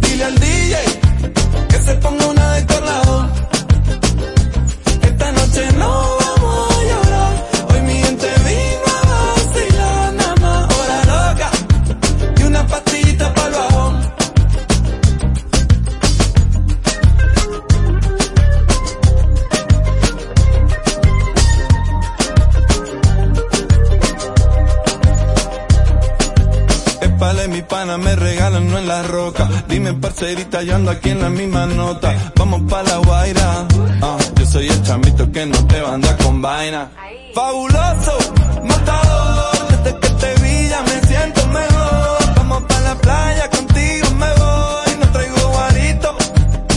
Dile 0.00 0.24
al 0.24 0.34
DJ 0.34 0.76
que 1.68 1.78
se 1.78 1.94
ponga 1.96 2.26
una 2.26 2.52
de. 2.54 2.66
me 27.86 28.16
regalan, 28.16 28.68
no 28.68 28.78
en 28.78 28.88
la 28.88 29.02
roca. 29.04 29.48
Dime, 29.68 29.94
parcerita, 29.94 30.62
yo 30.62 30.74
ando 30.74 30.90
aquí 30.90 31.10
en 31.10 31.22
la 31.22 31.30
misma 31.30 31.66
nota. 31.66 32.12
Vamos 32.36 32.62
pa' 32.68 32.82
la 32.82 32.96
guaira. 32.98 33.66
Uh, 34.02 34.18
yo 34.38 34.46
soy 34.46 34.66
el 34.68 34.82
chamito 34.82 35.30
que 35.30 35.46
no 35.46 35.66
te 35.66 35.80
va 35.80 35.90
a 35.90 35.94
andar 35.94 36.16
con 36.18 36.42
vaina. 36.42 36.90
Fabuloso, 37.32 38.18
matador. 38.64 39.68
Desde 39.70 39.98
que 40.00 40.08
te 40.08 40.34
vi 40.42 40.68
ya 40.68 40.82
me 40.82 41.00
siento 41.06 41.46
mejor. 41.46 42.34
Vamos 42.36 42.62
pa' 42.64 42.80
la 42.80 42.94
playa, 42.96 43.48
contigo 43.50 44.10
me 44.18 44.34
voy. 44.34 44.96
No 45.00 45.06
traigo 45.12 45.48
guarito, 45.48 46.16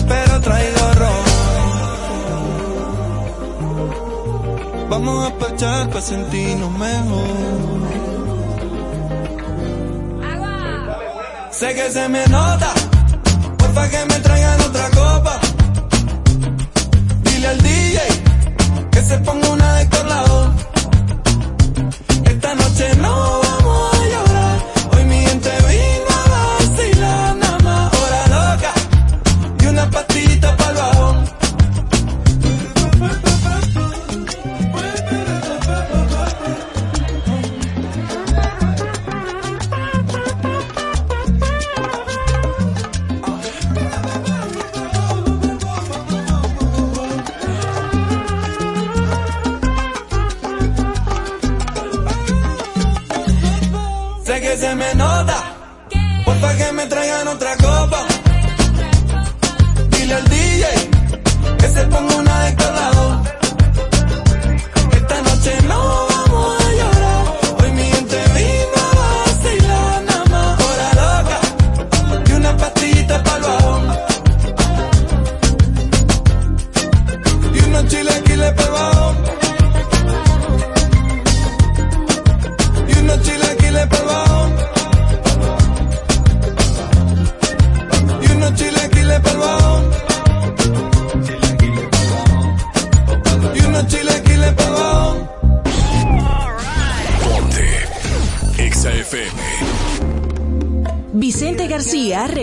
pero 0.07 0.41
traigo 0.41 0.93
ron. 1.01 1.25
Vamos 4.89 5.27
a 5.27 5.35
parchar 5.39 5.89
pa' 5.89 6.01
sentirnos 6.01 6.71
mejor. 6.77 7.88
Sé 11.59 11.75
que 11.75 11.91
se 11.91 12.07
me 12.07 12.25
nota, 12.27 12.73
porfa 13.57 13.89
que 13.89 14.05
me 14.05 14.17
traigan 14.21 14.61
otra 14.61 14.89
copa. 14.91 15.41
Dile 17.23 17.47
al 17.47 17.57
DJ 17.57 17.99
que 18.89 19.01
se 19.01 19.17
ponga 19.17 19.49
una 19.49 19.73
de 19.73 19.81
Héctor 19.81 20.05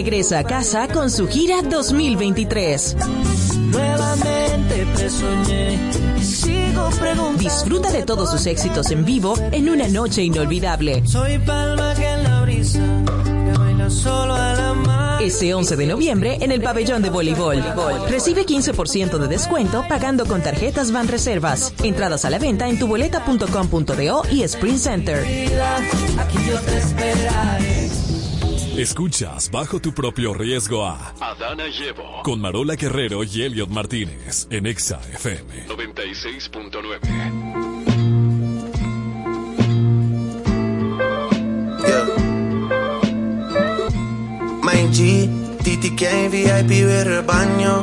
regresa 0.06 0.38
a 0.38 0.44
casa 0.44 0.86
con 0.86 1.10
su 1.10 1.26
gira 1.26 1.62
2023. 1.62 2.96
Nuevamente 3.72 4.86
te 4.96 5.10
soñé 5.10 5.80
y 6.16 6.22
sigo 6.22 6.90
preguntando. 7.00 7.42
Disfruta 7.42 7.90
de 7.90 8.04
todos 8.04 8.30
sus 8.30 8.46
éxitos 8.46 8.92
en 8.92 9.04
vivo 9.04 9.34
en 9.50 9.68
una 9.68 9.88
noche 9.88 10.22
inolvidable. 10.22 11.04
Soy 11.08 11.40
palma 11.40 11.92
que 11.96 12.06
en 12.06 12.22
la 12.22 12.42
brisa 12.42 12.78
que 13.24 13.58
baila 13.58 13.90
solo 13.90 14.36
a 14.36 14.52
la 14.52 14.74
mar. 14.74 15.22
Este 15.24 15.52
11 15.52 15.74
de 15.74 15.86
noviembre 15.88 16.38
en 16.40 16.52
el 16.52 16.62
pabellón 16.62 17.02
de 17.02 17.10
voleibol. 17.10 17.64
Recibe 18.08 18.46
15% 18.46 19.18
de 19.18 19.26
descuento 19.26 19.84
pagando 19.88 20.24
con 20.26 20.40
tarjetas 20.40 20.92
Van 20.92 21.08
Reservas. 21.08 21.72
Entradas 21.82 22.24
a 22.24 22.30
la 22.30 22.38
venta 22.38 22.68
en 22.68 22.78
tuboleta.com.do 22.78 24.22
y 24.30 24.42
Sprint 24.44 24.78
Center. 24.78 25.24
Aquí 26.16 26.38
yo 26.48 26.60
te 26.60 26.78
esperaré. 26.78 27.75
Escuchas 28.78 29.50
bajo 29.50 29.80
tu 29.80 29.94
propio 29.94 30.34
riesgo 30.34 30.84
a 30.84 31.14
Adana 31.18 31.66
Llevo 31.68 32.20
con 32.22 32.42
Marola 32.42 32.74
Guerrero 32.76 33.24
y 33.24 33.42
Elliot 33.42 33.70
Martínez 33.70 34.46
en 34.50 34.66
Exa 34.66 35.00
FM. 35.14 35.66
96.9. 35.66 37.00
My 44.62 44.82
G, 44.92 45.30
TTK 45.62 46.02
en 46.02 46.30
VIP 46.30 46.84
ver 46.84 47.06
el 47.08 47.22
baño. 47.22 47.82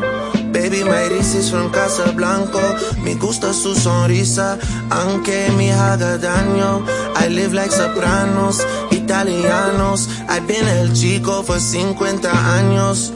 Baby, 0.53 0.84
my 0.84 1.10
is 1.17 1.49
from 1.49 1.71
Casablanco. 1.71 2.62
Me 3.03 3.15
gusta 3.15 3.51
su 3.53 3.73
sonrisa, 3.73 4.60
aunque 4.91 5.49
me 5.58 5.73
haga 5.73 6.19
daño. 6.19 6.86
I 7.15 7.30
live 7.30 7.54
like 7.54 7.71
sopranos, 7.71 8.65
italianos. 8.91 10.08
I've 10.30 10.47
been 10.47 10.67
el 10.67 10.93
chico 10.93 11.43
por 11.43 11.60
50 11.60 12.30
años. 12.56 13.13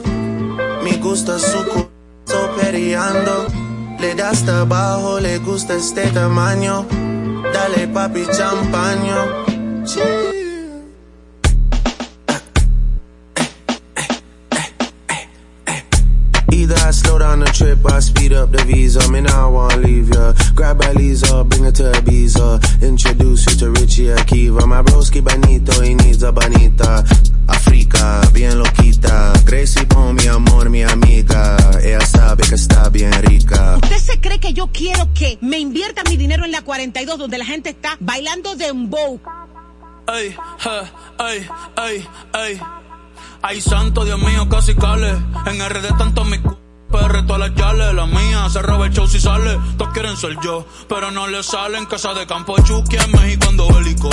Me 0.82 0.96
gusta 0.98 1.38
su 1.38 1.64
culo 1.66 2.56
periando. 2.60 3.46
Le 3.98 4.14
da 4.14 4.30
hasta 4.30 4.60
abajo, 4.60 5.20
le 5.20 5.38
gusta 5.38 5.74
este 5.74 6.06
tamaño. 6.10 6.86
Dale 7.52 7.88
papi 7.88 8.26
champaño. 8.26 9.84
Chill. 9.84 10.47
Trip 17.58 17.84
I 17.90 17.98
speed 17.98 18.32
up 18.32 18.52
the 18.52 18.62
visa. 18.64 19.10
Me 19.10 19.20
now 19.20 19.48
I 19.48 19.50
wanna 19.50 19.76
leave 19.78 20.14
ya. 20.14 20.32
Grab 20.54 20.80
a 20.80 20.92
Lisa, 20.94 21.42
bring 21.44 21.64
her 21.64 21.72
to 21.72 21.90
Ibiza. 21.98 22.82
Introduce 22.82 23.46
you 23.46 23.54
to 23.58 23.70
Richie 23.70 24.14
Akiva. 24.14 24.66
My 24.66 24.82
broski 24.82 25.20
bonito, 25.20 25.72
he 25.82 25.94
needs 25.94 26.22
a 26.22 26.30
bonita. 26.30 27.04
Africa, 27.48 28.22
bien 28.32 28.58
loquita. 28.58 29.32
Gracie 29.44 29.84
Bone, 29.86 30.14
mi 30.14 30.28
amor, 30.28 30.70
mi 30.70 30.82
amiga. 30.82 31.56
Ella 31.82 32.00
sabe 32.06 32.44
que 32.44 32.54
está 32.54 32.88
bien 32.90 33.12
rica. 33.24 33.78
¿Usted 33.82 33.98
se 33.98 34.20
cree 34.20 34.38
que 34.38 34.52
yo 34.52 34.68
quiero 34.72 35.12
que 35.12 35.38
me 35.40 35.58
invierta 35.58 36.02
mi 36.08 36.16
dinero 36.16 36.44
en 36.44 36.52
la 36.52 36.62
42 36.62 37.18
donde 37.18 37.38
la 37.38 37.44
gente 37.44 37.70
está 37.70 37.96
bailando 37.98 38.54
dembow? 38.54 39.20
Ay, 40.06 40.34
ja, 40.58 40.90
ay, 41.18 41.46
ay, 41.76 42.08
ay. 42.32 42.60
Ay, 43.42 43.60
santo, 43.60 44.04
Dios 44.04 44.18
mío, 44.20 44.48
casi 44.48 44.74
cale. 44.74 45.10
En 45.46 45.58
RD 45.68 45.96
tanto 45.98 46.24
mi 46.24 46.36
c... 46.36 46.67
PR 46.90 47.26
todas 47.26 47.40
las 47.40 47.54
yales, 47.54 47.94
la 47.94 48.06
mía 48.06 48.48
se 48.48 48.62
roba 48.62 48.86
el 48.86 48.92
show 48.92 49.06
si 49.06 49.20
sale. 49.20 49.58
Todos 49.76 49.92
quieren 49.92 50.16
ser 50.16 50.36
yo, 50.42 50.66
pero 50.88 51.10
no 51.10 51.26
le 51.26 51.42
salen. 51.42 51.86
Casa 51.86 52.14
de 52.14 52.26
campo 52.26 52.56
Chucky 52.62 52.96
en 52.96 53.12
México 53.12 53.46
ando 53.48 53.68
bélico. 53.68 54.08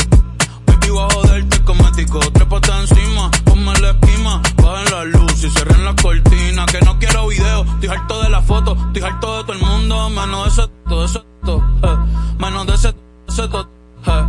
Baby, 0.66 0.90
voy 0.90 1.04
a 1.04 1.14
joderte 1.14 1.64
cosmético. 1.64 2.20
Trépate 2.20 2.72
encima, 2.72 3.32
ponme 3.46 3.74
la 3.80 3.92
esquima. 3.92 4.42
Bajen 4.58 4.92
la 4.92 5.06
luz 5.06 5.44
y 5.44 5.50
cierren 5.50 5.86
la 5.86 5.96
cortina. 5.96 6.66
Que 6.66 6.82
no 6.82 7.00
quiero 7.00 7.28
video, 7.28 7.64
estoy 7.64 7.90
harto 7.90 8.22
de 8.22 8.30
la 8.30 8.42
foto. 8.42 8.78
Estoy 8.88 9.04
harto 9.04 9.38
de 9.38 9.44
todo 9.44 9.54
el 9.54 9.60
mundo, 9.60 10.10
menos 10.10 10.56
de 10.56 10.64
ese, 10.64 10.72
todo 10.88 11.06
ese, 11.06 11.20
eh. 11.20 11.98
Menos 12.40 12.68
de 12.68 12.74
ese, 12.74 12.94
ese, 13.30 13.44
eh. 13.44 14.26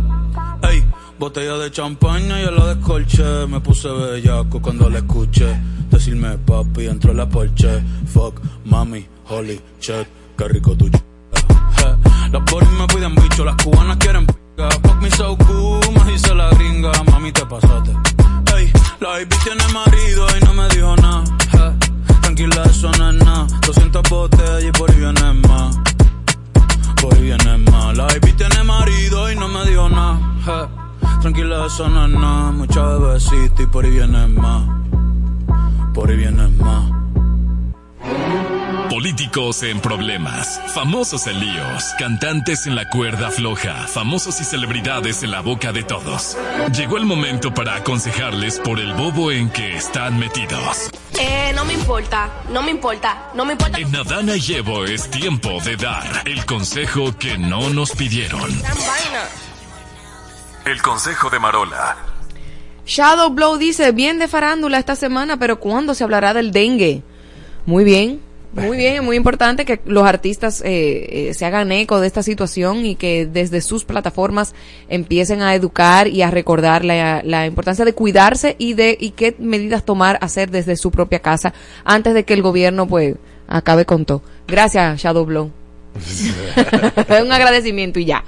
Botella 1.19 1.57
de 1.57 1.71
champaña 1.71 2.39
y 2.39 2.45
yo 2.45 2.51
la 2.51 2.75
descolché. 2.75 3.47
Me 3.47 3.59
puse 3.59 3.87
bellaco 3.89 4.61
cuando 4.61 4.89
la 4.89 4.99
escuché. 4.99 5.59
Decirme 5.89 6.37
papi, 6.37 6.85
entró 6.85 7.13
la 7.13 7.27
porche. 7.27 7.81
Fuck, 8.13 8.39
mami, 8.65 9.05
holy 9.29 9.59
shit, 9.79 10.07
qué 10.37 10.47
rico 10.47 10.75
tu 10.75 10.89
ch... 10.89 10.97
Las 12.31 12.43
boris 12.51 12.69
me 12.71 12.85
piden 12.87 13.15
bicho, 13.15 13.43
las 13.45 13.55
cubanas 13.63 13.97
quieren 13.97 14.25
pica. 14.27 14.69
Fuck 14.83 15.01
me 15.01 15.09
so 15.11 15.35
cool, 15.37 15.79
me 16.05 16.11
dice 16.11 16.35
la 16.35 16.49
gringa. 16.51 16.91
Mami, 17.11 17.31
te 17.31 17.45
pasaste. 17.45 17.91
Ey, 18.55 18.71
la 18.99 19.09
baby 19.09 19.35
tiene 19.43 19.67
marido 19.73 20.27
y 20.39 20.45
no 20.45 20.53
me 20.53 20.67
dijo 20.69 20.95
nada. 20.97 21.23
eh. 21.53 21.77
Tranquila, 22.21 22.63
eso 22.65 22.91
no 22.91 23.09
es 23.11 23.23
nada. 23.25 23.47
200 23.65 24.03
botellas 24.09 24.63
y 24.63 24.71
por 24.71 24.91
ahí 24.91 24.97
viene 24.99 25.33
más. 25.47 25.77
Por 27.01 27.13
ahí 27.15 27.21
viene 27.21 27.57
más. 27.59 27.95
La 27.97 28.05
baby 28.05 28.33
tiene 28.33 28.63
marido 28.63 29.31
y 29.31 29.35
no 29.35 29.47
me 29.47 29.65
dijo 29.69 29.89
nada. 29.89 30.19
eh. 30.47 30.86
Tranquila, 31.21 31.65
eso 31.65 31.89
no 31.89 32.05
es 32.05 32.11
nada. 32.11 32.51
Mucha 32.51 32.83
bebecita 32.83 33.63
y 33.63 33.65
por 33.65 33.85
ahí 33.85 33.91
viene 33.91 34.27
más. 34.27 34.63
Por 35.93 36.09
ahí 36.09 36.17
viene 36.17 36.47
más. 36.47 36.97
Políticos 38.89 39.63
en 39.63 39.79
problemas, 39.79 40.61
famosos 40.73 41.27
en 41.27 41.39
líos, 41.39 41.83
cantantes 41.99 42.65
en 42.67 42.75
la 42.75 42.89
cuerda 42.89 43.29
floja, 43.29 43.85
famosos 43.87 44.39
y 44.41 44.43
celebridades 44.43 45.23
en 45.23 45.31
la 45.31 45.41
boca 45.41 45.71
de 45.71 45.83
todos. 45.83 46.37
Llegó 46.73 46.97
el 46.97 47.05
momento 47.05 47.53
para 47.53 47.75
aconsejarles 47.75 48.59
por 48.59 48.79
el 48.79 48.93
bobo 48.93 49.31
en 49.31 49.49
que 49.49 49.75
están 49.75 50.17
metidos. 50.17 50.89
Eh, 51.19 51.51
no 51.53 51.65
me 51.65 51.73
importa, 51.73 52.29
no 52.51 52.63
me 52.63 52.71
importa, 52.71 53.29
no 53.35 53.45
me 53.45 53.53
importa. 53.53 53.77
En 53.77 53.95
Adana 53.95 54.35
Llevo 54.35 54.85
es 54.85 55.11
tiempo 55.11 55.59
de 55.63 55.75
dar 55.75 56.23
el 56.25 56.45
consejo 56.45 57.15
que 57.17 57.37
no 57.37 57.69
nos 57.69 57.91
pidieron. 57.91 58.49
El 60.67 60.81
consejo 60.81 61.29
de 61.29 61.39
Marola. 61.39 61.95
Shadow 62.85 63.29
Blow 63.29 63.57
dice, 63.57 63.93
bien 63.93 64.19
de 64.19 64.27
farándula 64.27 64.77
esta 64.79 64.97
semana, 64.97 65.39
pero 65.39 65.61
¿cuándo 65.61 65.93
se 65.93 66.03
hablará 66.03 66.33
del 66.33 66.51
dengue? 66.51 67.03
Muy 67.65 67.85
bien, 67.85 68.19
Muy 68.51 68.75
bien, 68.75 69.05
muy 69.05 69.15
importante 69.15 69.63
que 69.63 69.79
los 69.85 70.05
artistas 70.05 70.61
eh, 70.65 71.29
eh, 71.29 71.33
se 71.33 71.45
hagan 71.45 71.71
eco 71.71 72.01
de 72.01 72.07
esta 72.07 72.21
situación 72.21 72.85
y 72.85 72.95
que 72.95 73.25
desde 73.25 73.61
sus 73.61 73.85
plataformas 73.85 74.55
empiecen 74.89 75.41
a 75.41 75.55
educar 75.55 76.09
y 76.09 76.21
a 76.21 76.31
recordar 76.31 76.83
la, 76.83 77.21
la 77.23 77.45
importancia 77.45 77.85
de 77.85 77.93
cuidarse 77.93 78.57
y 78.59 78.73
de 78.73 78.97
y 78.99 79.11
qué 79.11 79.35
medidas 79.39 79.85
tomar 79.85 80.17
hacer 80.21 80.51
desde 80.51 80.75
su 80.75 80.91
propia 80.91 81.19
casa 81.19 81.53
antes 81.85 82.13
de 82.13 82.25
que 82.25 82.33
el 82.33 82.41
gobierno 82.41 82.87
pues 82.87 83.15
acabe 83.47 83.85
con 83.85 84.03
todo. 84.03 84.21
Gracias, 84.47 85.01
Shadow 85.01 85.25
Blow. 85.25 85.51
Un 87.23 87.31
agradecimiento 87.31 87.99
y 87.99 88.05
ya. 88.05 88.23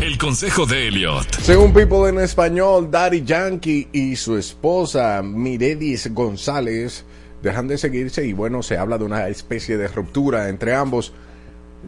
El 0.00 0.18
consejo 0.18 0.66
de 0.66 0.88
Elliot. 0.88 1.40
Según 1.40 1.72
People 1.72 2.08
en 2.08 2.18
español, 2.18 2.90
Daddy 2.90 3.22
Yankee 3.24 3.88
y 3.92 4.16
su 4.16 4.36
esposa 4.36 5.22
Miredis 5.22 6.12
González 6.12 7.04
dejan 7.42 7.68
de 7.68 7.78
seguirse 7.78 8.24
y 8.26 8.32
bueno, 8.32 8.62
se 8.62 8.76
habla 8.76 8.98
de 8.98 9.04
una 9.04 9.28
especie 9.28 9.76
de 9.76 9.88
ruptura 9.88 10.48
entre 10.48 10.74
ambos. 10.74 11.12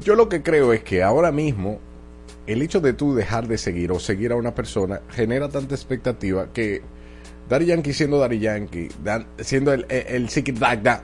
Yo 0.02 0.14
lo 0.16 0.28
que 0.28 0.42
creo 0.42 0.72
es 0.72 0.82
que 0.82 1.02
ahora 1.02 1.30
mismo 1.32 1.78
el 2.46 2.60
hecho 2.62 2.80
de 2.80 2.92
tú 2.92 3.14
dejar 3.14 3.46
de 3.48 3.56
seguir 3.58 3.92
o 3.92 4.00
seguir 4.00 4.32
a 4.32 4.36
una 4.36 4.54
persona 4.54 5.00
genera 5.10 5.48
tanta 5.48 5.74
expectativa 5.74 6.48
que 6.52 6.82
Daddy 7.48 7.66
Yankee 7.66 7.92
siendo 7.92 8.18
Daddy 8.18 8.38
Yankee, 8.38 8.88
dan- 9.02 9.26
siendo 9.38 9.72
el, 9.72 9.86
el, 9.88 10.28
el 10.28 10.98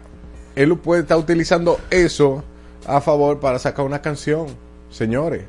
él 0.56 0.76
puede 0.78 1.02
estar 1.02 1.16
utilizando 1.18 1.78
eso 1.90 2.42
a 2.87 3.01
favor 3.01 3.41
para 3.41 3.59
sacar 3.59 3.85
una 3.85 4.03
canción. 4.03 4.47
Señores, 4.91 5.45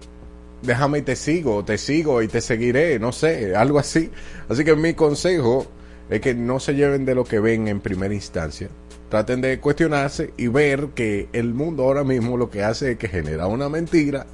déjame 0.61 0.99
y 0.99 1.01
te 1.01 1.15
sigo, 1.15 1.63
te 1.65 1.77
sigo 1.77 2.21
y 2.21 2.27
te 2.27 2.41
seguiré, 2.41 2.99
no 2.99 3.11
sé, 3.11 3.55
algo 3.55 3.79
así. 3.79 4.11
Así 4.49 4.63
que 4.63 4.75
mi 4.75 4.93
consejo 4.93 5.65
es 6.09 6.21
que 6.21 6.33
no 6.33 6.59
se 6.59 6.75
lleven 6.75 7.05
de 7.05 7.15
lo 7.15 7.23
que 7.23 7.39
ven 7.39 7.67
en 7.67 7.79
primera 7.79 8.13
instancia. 8.13 8.69
Traten 9.09 9.41
de 9.41 9.59
cuestionarse 9.59 10.33
y 10.37 10.47
ver 10.47 10.89
que 10.95 11.27
el 11.33 11.53
mundo 11.53 11.83
ahora 11.83 12.03
mismo 12.03 12.37
lo 12.37 12.49
que 12.49 12.63
hace 12.63 12.91
es 12.91 12.97
que 12.97 13.07
genera 13.07 13.47
una 13.47 13.67
mentira 13.67 14.25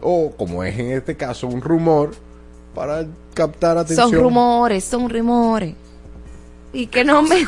o, 0.00 0.32
como 0.36 0.62
es 0.62 0.78
en 0.78 0.92
este 0.92 1.16
caso, 1.16 1.46
un 1.48 1.60
rumor 1.60 2.12
para 2.74 3.06
captar 3.34 3.78
atención. 3.78 4.10
Son 4.10 4.20
rumores, 4.20 4.84
son 4.84 5.10
rumores. 5.10 5.74
Y 6.72 6.86
que 6.88 7.04
no 7.04 7.22
me 7.22 7.36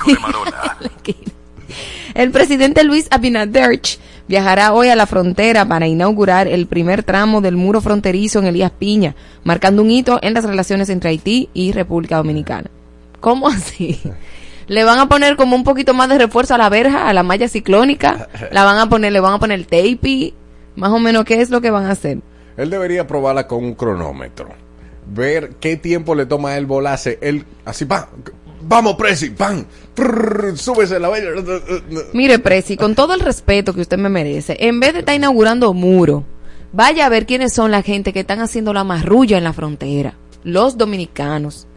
El 2.14 2.30
presidente 2.30 2.82
Luis 2.82 3.06
Abinader 3.10 3.80
viajará 4.28 4.72
hoy 4.72 4.88
a 4.88 4.96
la 4.96 5.06
frontera 5.06 5.66
para 5.66 5.86
inaugurar 5.86 6.46
el 6.46 6.66
primer 6.66 7.02
tramo 7.02 7.40
del 7.40 7.56
muro 7.56 7.80
fronterizo 7.80 8.38
en 8.38 8.46
Elías 8.46 8.70
Piña, 8.70 9.14
marcando 9.42 9.82
un 9.82 9.90
hito 9.90 10.18
en 10.22 10.34
las 10.34 10.44
relaciones 10.44 10.90
entre 10.90 11.10
Haití 11.10 11.48
y 11.54 11.72
República 11.72 12.16
Dominicana. 12.16 12.70
¿Cómo 13.20 13.48
así? 13.48 14.00
Le 14.68 14.84
van 14.84 14.98
a 14.98 15.08
poner 15.08 15.36
como 15.36 15.56
un 15.56 15.64
poquito 15.64 15.94
más 15.94 16.10
de 16.10 16.18
refuerzo 16.18 16.54
a 16.54 16.58
la 16.58 16.68
verja, 16.68 17.08
a 17.08 17.14
la 17.14 17.22
malla 17.22 17.48
ciclónica, 17.48 18.28
la 18.52 18.64
van 18.64 18.76
a 18.76 18.88
poner, 18.88 19.12
le 19.12 19.20
van 19.20 19.32
a 19.32 19.38
poner 19.38 19.64
tape, 19.64 20.34
más 20.76 20.90
o 20.90 20.98
menos 20.98 21.24
qué 21.24 21.40
es 21.40 21.48
lo 21.48 21.62
que 21.62 21.70
van 21.70 21.86
a 21.86 21.92
hacer. 21.92 22.18
Él 22.58 22.68
debería 22.68 23.06
probarla 23.06 23.46
con 23.46 23.64
un 23.64 23.74
cronómetro. 23.74 24.50
Ver 25.06 25.54
qué 25.58 25.78
tiempo 25.78 26.14
le 26.14 26.26
toma 26.26 26.50
a 26.50 26.58
él 26.58 26.66
volarse. 26.66 27.18
Él, 27.22 27.46
así, 27.64 27.86
pa, 27.86 28.10
vamos, 28.60 28.96
Presi, 28.96 29.30
prrr, 29.94 30.58
súbese 30.58 30.98
la. 30.98 31.10
Mire, 32.12 32.38
Presi, 32.38 32.76
con 32.76 32.94
todo 32.94 33.14
el 33.14 33.20
respeto 33.20 33.72
que 33.72 33.80
usted 33.80 33.98
me 33.98 34.08
merece, 34.08 34.56
en 34.60 34.80
vez 34.80 34.94
de 34.94 35.00
estar 35.00 35.14
inaugurando 35.14 35.72
muro, 35.72 36.24
vaya 36.72 37.06
a 37.06 37.08
ver 37.08 37.26
quiénes 37.26 37.52
son 37.52 37.70
la 37.70 37.82
gente 37.82 38.12
que 38.12 38.20
están 38.20 38.40
haciendo 38.40 38.72
la 38.72 38.84
marrulla 38.84 39.38
en 39.38 39.44
la 39.44 39.52
frontera. 39.52 40.16
Los 40.42 40.76
dominicanos, 40.76 41.67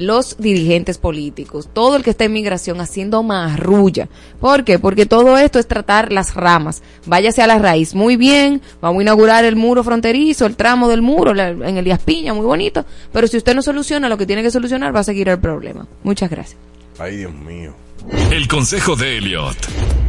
los 0.00 0.36
dirigentes 0.38 0.98
políticos, 0.98 1.68
todo 1.72 1.96
el 1.96 2.02
que 2.02 2.10
está 2.10 2.24
en 2.24 2.32
migración 2.32 2.80
haciendo 2.80 3.22
marrulla. 3.22 4.08
¿Por 4.40 4.64
qué? 4.64 4.78
Porque 4.78 5.06
todo 5.06 5.38
esto 5.38 5.58
es 5.58 5.66
tratar 5.66 6.10
las 6.12 6.34
ramas. 6.34 6.82
Váyase 7.06 7.42
a 7.42 7.46
la 7.46 7.58
raíz. 7.58 7.94
Muy 7.94 8.16
bien, 8.16 8.60
vamos 8.80 9.00
a 9.00 9.02
inaugurar 9.02 9.44
el 9.44 9.56
muro 9.56 9.84
fronterizo, 9.84 10.46
el 10.46 10.56
tramo 10.56 10.88
del 10.88 11.02
muro 11.02 11.34
la- 11.34 11.50
en 11.50 11.76
Elías 11.76 12.00
Piña, 12.00 12.34
muy 12.34 12.46
bonito. 12.46 12.84
Pero 13.12 13.26
si 13.26 13.36
usted 13.36 13.54
no 13.54 13.62
soluciona 13.62 14.08
lo 14.08 14.16
que 14.18 14.26
tiene 14.26 14.42
que 14.42 14.50
solucionar, 14.50 14.94
va 14.94 15.00
a 15.00 15.04
seguir 15.04 15.28
el 15.28 15.38
problema. 15.38 15.86
Muchas 16.02 16.30
gracias. 16.30 16.58
Ay, 16.98 17.18
Dios 17.18 17.32
mío. 17.32 17.72
El 18.30 18.48
consejo 18.48 18.96
de 18.96 19.18
Elliot. 19.18 19.56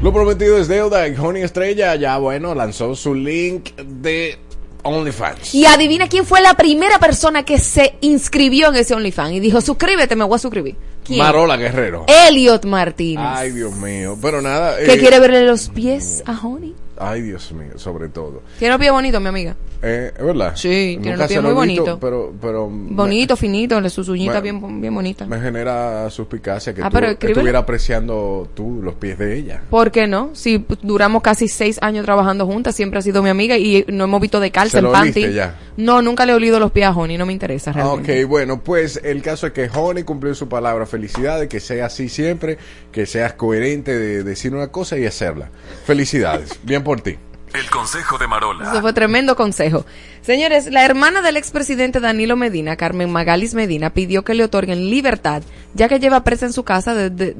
Lo 0.01 0.13
prometido 0.13 0.57
es 0.57 0.67
deuda. 0.67 1.07
y 1.07 1.15
Honey 1.15 1.43
Estrella 1.43 1.95
ya, 1.95 2.17
bueno, 2.17 2.55
lanzó 2.55 2.95
su 2.95 3.13
link 3.13 3.71
de 3.75 4.37
OnlyFans. 4.83 5.53
Y 5.53 5.65
adivina 5.65 6.07
quién 6.07 6.25
fue 6.25 6.41
la 6.41 6.53
primera 6.55 6.99
persona 6.99 7.43
que 7.43 7.57
se 7.57 7.95
inscribió 8.01 8.69
en 8.69 8.75
ese 8.75 8.93
OnlyFans 8.93 9.33
y 9.33 9.39
dijo, 9.39 9.61
suscríbete, 9.61 10.15
me 10.15 10.25
voy 10.25 10.35
a 10.35 10.39
suscribir. 10.39 10.75
¿Quién? 11.03 11.19
Marola 11.19 11.57
Guerrero. 11.57 12.05
Elliot 12.07 12.65
Martínez. 12.65 13.25
Ay, 13.27 13.51
Dios 13.51 13.73
mío. 13.75 14.17
Pero 14.21 14.41
nada. 14.41 14.77
que 14.77 14.93
eh, 14.93 14.99
quiere 14.99 15.19
verle 15.19 15.43
los 15.43 15.69
pies 15.69 16.23
a 16.25 16.39
Honey. 16.39 16.75
Ay, 17.03 17.21
Dios 17.21 17.51
mío, 17.51 17.71
sobre 17.77 18.09
todo. 18.09 18.41
Tiene 18.59 18.73
los 18.73 18.79
pies 18.79 18.91
bonitos, 18.91 19.21
mi 19.21 19.27
amiga. 19.27 19.55
Eh, 19.83 20.11
¿Es 20.15 20.23
verdad? 20.23 20.53
Sí, 20.55 20.99
tiene 21.01 21.17
los 21.17 21.27
pies 21.27 21.41
muy 21.41 21.53
bonitos. 21.53 21.97
Pero, 21.99 22.31
pero 22.39 22.69
Bonito, 22.71 23.35
finito, 23.35 23.89
sus 23.89 24.07
uñitas 24.09 24.35
me- 24.35 24.41
bien, 24.51 24.79
bien 24.81 24.93
bonitas. 24.93 25.27
me 25.27 25.39
genera 25.41 26.07
suspicacia 26.11 26.73
que 26.75 26.81
Ah, 26.83 26.89
tú 26.89 26.93
pero 26.93 27.07
estuviera 27.07 27.59
apreciando 27.59 28.47
tú 28.53 28.79
los 28.83 28.93
pies 28.95 29.17
de 29.17 29.35
ella. 29.37 29.63
¿Por 29.69 29.89
qué 29.91 30.05
no? 30.05 30.29
Si 30.33 30.63
duramos 30.83 31.23
casi 31.23 31.47
seis 31.47 31.79
años 31.81 32.05
trabajando 32.05 32.45
juntas, 32.45 32.75
siempre 32.75 32.99
ha 32.99 33.01
sido 33.01 33.23
mi 33.23 33.29
amiga 33.29 33.57
y 33.57 33.83
no 33.87 34.03
hemos 34.03 34.21
visto 34.21 34.39
de 34.39 34.51
calza 34.51 34.79
¿Se 34.79 34.85
en 34.85 34.91
panty. 34.91 35.33
ya? 35.33 35.57
No, 35.77 36.01
nunca 36.03 36.25
le 36.27 36.33
he 36.33 36.35
olido 36.35 36.59
los 36.59 36.71
pies 36.71 36.85
a 36.85 36.91
Honey, 36.91 37.17
no 37.17 37.25
me 37.25 37.33
interesa 37.33 37.71
Ah, 37.71 37.73
realmente. 37.73 38.23
ok, 38.23 38.29
bueno, 38.29 38.61
pues 38.61 38.99
el 39.03 39.23
caso 39.23 39.47
es 39.47 39.53
que 39.53 39.67
Honey 39.73 40.03
cumplió 40.03 40.35
su 40.35 40.47
palabra. 40.47 40.85
Felicidades, 40.85 41.49
que 41.49 41.59
sea 41.59 41.87
así 41.87 42.07
siempre, 42.09 42.59
que 42.91 43.07
seas 43.07 43.33
coherente 43.33 43.97
de 43.97 44.23
decir 44.23 44.53
una 44.53 44.67
cosa 44.67 44.99
y 44.99 45.07
hacerla. 45.07 45.49
Felicidades, 45.85 46.59
bien 46.63 46.83
por 46.83 46.90
ti. 46.99 47.15
El 47.53 47.69
consejo 47.69 48.17
de 48.17 48.27
Marola. 48.27 48.69
Eso 48.69 48.81
fue 48.81 48.91
tremendo 48.93 49.35
consejo. 49.35 49.85
Señores, 50.21 50.71
la 50.71 50.85
hermana 50.85 51.21
del 51.21 51.37
expresidente 51.37 51.99
Danilo 51.99 52.35
Medina, 52.35 52.75
Carmen 52.75 53.11
Magalis 53.11 53.53
Medina, 53.53 53.89
pidió 53.89 54.23
que 54.23 54.35
le 54.35 54.43
otorguen 54.43 54.89
libertad, 54.89 55.41
ya 55.73 55.89
que 55.89 55.99
lleva 55.99 56.23
presa 56.23 56.45
en 56.45 56.53
su 56.53 56.63
casa 56.63 56.93
desde, 56.93 57.33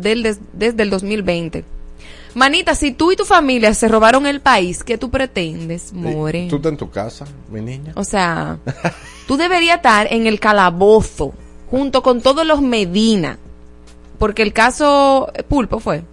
desde 0.54 0.84
el 0.84 0.90
2020. 0.90 1.64
Manita, 2.34 2.76
si 2.76 2.92
tú 2.92 3.12
y 3.12 3.16
tu 3.16 3.26
familia 3.26 3.74
se 3.74 3.88
robaron 3.88 4.26
el 4.26 4.40
país, 4.40 4.84
¿qué 4.84 4.98
tú 4.98 5.10
pretendes, 5.10 5.92
more? 5.94 6.48
¿Tú 6.50 6.58
estás 6.58 6.72
en 6.72 6.78
tu 6.78 6.90
casa, 6.90 7.26
mi 7.50 7.62
niña? 7.62 7.92
O 7.96 8.04
sea, 8.04 8.58
tú 9.28 9.38
deberías 9.38 9.78
estar 9.78 10.08
en 10.12 10.28
el 10.28 10.40
calabozo, 10.40 11.34
junto 11.70 12.02
con 12.02 12.22
todos 12.22 12.46
los 12.46 12.62
Medina, 12.62 13.38
porque 14.18 14.44
el 14.44 14.54
caso 14.54 15.32
Pulpo 15.50 15.80
fue. 15.80 16.04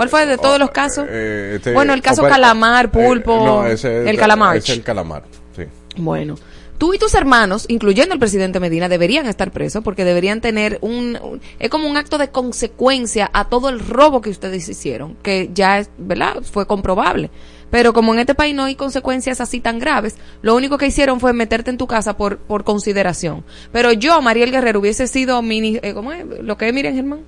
¿Cuál 0.00 0.08
fue 0.08 0.24
de 0.24 0.38
todos 0.38 0.58
los 0.58 0.70
casos? 0.70 1.06
Eh, 1.10 1.52
este- 1.56 1.74
bueno, 1.74 1.92
el 1.92 2.00
caso 2.00 2.22
Calamar, 2.22 2.86
eh, 2.86 2.88
Pulpo, 2.88 3.44
no, 3.44 3.66
ese 3.66 4.00
es 4.02 4.08
el 4.08 4.16
Calamar. 4.16 4.56
Es 4.56 4.68
el 4.70 4.82
Calamar, 4.82 5.24
sí. 5.54 5.64
Bueno, 5.96 6.36
tú 6.78 6.94
y 6.94 6.98
tus 6.98 7.12
hermanos, 7.14 7.66
incluyendo 7.68 8.14
el 8.14 8.18
presidente 8.18 8.60
Medina, 8.60 8.88
deberían 8.88 9.26
estar 9.26 9.50
presos 9.50 9.84
porque 9.84 10.06
deberían 10.06 10.40
tener 10.40 10.78
un, 10.80 11.18
un- 11.22 11.42
es 11.58 11.68
como 11.68 11.86
un 11.86 11.98
acto 11.98 12.16
de 12.16 12.28
consecuencia 12.30 13.28
a 13.34 13.50
todo 13.50 13.68
el 13.68 13.78
robo 13.78 14.22
que 14.22 14.30
ustedes 14.30 14.66
hicieron, 14.70 15.16
que 15.22 15.50
ya 15.52 15.80
es, 15.80 15.90
¿verdad? 15.98 16.36
Fue 16.50 16.66
comprobable. 16.66 17.30
Pero 17.70 17.92
como 17.92 18.14
en 18.14 18.20
este 18.20 18.34
país 18.34 18.54
no 18.54 18.64
hay 18.64 18.76
consecuencias 18.76 19.40
así 19.42 19.60
tan 19.60 19.78
graves, 19.78 20.16
lo 20.40 20.56
único 20.56 20.78
que 20.78 20.86
hicieron 20.86 21.20
fue 21.20 21.34
meterte 21.34 21.68
en 21.70 21.76
tu 21.76 21.86
casa 21.86 22.16
por, 22.16 22.38
por 22.38 22.64
consideración. 22.64 23.44
Pero 23.70 23.92
yo, 23.92 24.22
Mariel 24.22 24.50
Guerrero, 24.50 24.80
hubiese 24.80 25.06
sido 25.06 25.42
mini, 25.42 25.78
eh, 25.82 25.92
¿cómo 25.92 26.10
es? 26.12 26.24
Lo 26.42 26.56
que 26.56 26.68
es 26.68 26.74
Miriam 26.74 26.94
Germán. 26.94 27.20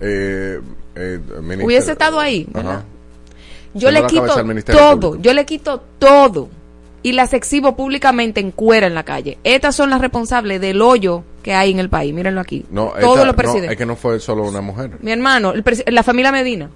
Eh, 0.00 0.60
eh, 0.94 1.20
Hubiese 1.62 1.92
estado 1.92 2.18
ahí. 2.20 2.46
Yo 3.74 3.90
le 3.90 4.04
quito 4.06 4.26
todo, 4.26 5.00
Público. 5.00 5.18
yo 5.22 5.32
le 5.34 5.44
quito 5.46 5.82
todo 5.98 6.48
y 7.02 7.12
las 7.12 7.32
exhibo 7.32 7.76
públicamente 7.76 8.40
en 8.40 8.50
cuera 8.50 8.86
en 8.86 8.94
la 8.94 9.04
calle. 9.04 9.38
Estas 9.44 9.76
son 9.76 9.90
las 9.90 10.00
responsables 10.00 10.60
del 10.60 10.80
hoyo 10.82 11.22
que 11.42 11.54
hay 11.54 11.70
en 11.70 11.78
el 11.78 11.88
país. 11.88 12.12
Mírenlo 12.14 12.40
aquí. 12.40 12.64
No, 12.70 12.86
Todos 12.86 12.96
esta- 12.98 13.16
los 13.16 13.26
no, 13.26 13.36
presidentes. 13.36 13.70
es 13.72 13.76
que 13.76 13.86
no 13.86 13.94
fue 13.96 14.18
solo 14.20 14.44
una 14.48 14.60
mujer. 14.60 14.92
Mi 15.00 15.12
hermano, 15.12 15.52
el 15.52 15.64
la 15.86 16.02
familia 16.02 16.32
Medina. 16.32 16.70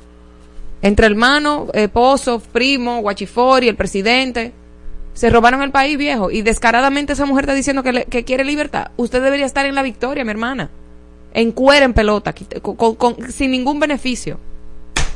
Entre 0.83 1.07
hermano, 1.07 1.69
esposo, 1.73 2.41
primo, 2.53 3.01
guachifori, 3.01 3.69
el 3.69 3.77
presidente. 3.77 4.53
Se 5.15 5.29
robaron 5.31 5.63
el 5.63 5.71
país, 5.71 5.97
viejo. 5.99 6.31
Y 6.31 6.43
descaradamente 6.43 7.13
esa 7.15 7.27
mujer 7.27 7.45
está 7.45 7.55
diciendo 7.55 7.83
que, 7.83 7.93
le- 7.93 8.05
que 8.07 8.25
quiere 8.25 8.45
libertad. 8.45 8.89
Usted 8.97 9.23
debería 9.23 9.47
estar 9.47 9.65
en 9.67 9.75
la 9.75 9.83
victoria, 9.83 10.25
mi 10.25 10.31
hermana. 10.31 10.71
En 11.35 11.53
cuera, 11.53 11.85
en 11.85 11.95
pelota, 11.95 12.35
con- 12.61 12.95
con- 12.97 13.33
sin 13.33 13.51
ningún 13.51 13.81
beneficio. 13.81 14.39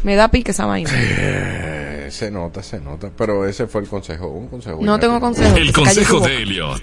Me 0.03 0.14
da 0.14 0.31
pique 0.31 0.53
esa 0.53 0.67
vaina. 0.67 0.91
Eh, 0.95 2.09
se 2.11 2.31
nota, 2.31 2.62
se 2.62 2.81
nota. 2.81 3.11
Pero 3.17 3.47
ese 3.47 3.67
fue 3.67 3.81
el 3.83 3.89
consejo. 3.89 4.29
Un 4.29 4.49
consejo. 4.49 4.79
No 4.83 4.99
tengo 4.99 5.19
consejo. 5.21 5.57
El 5.57 5.73
consejo 5.73 6.21
de 6.21 6.43
Elliot. 6.43 6.83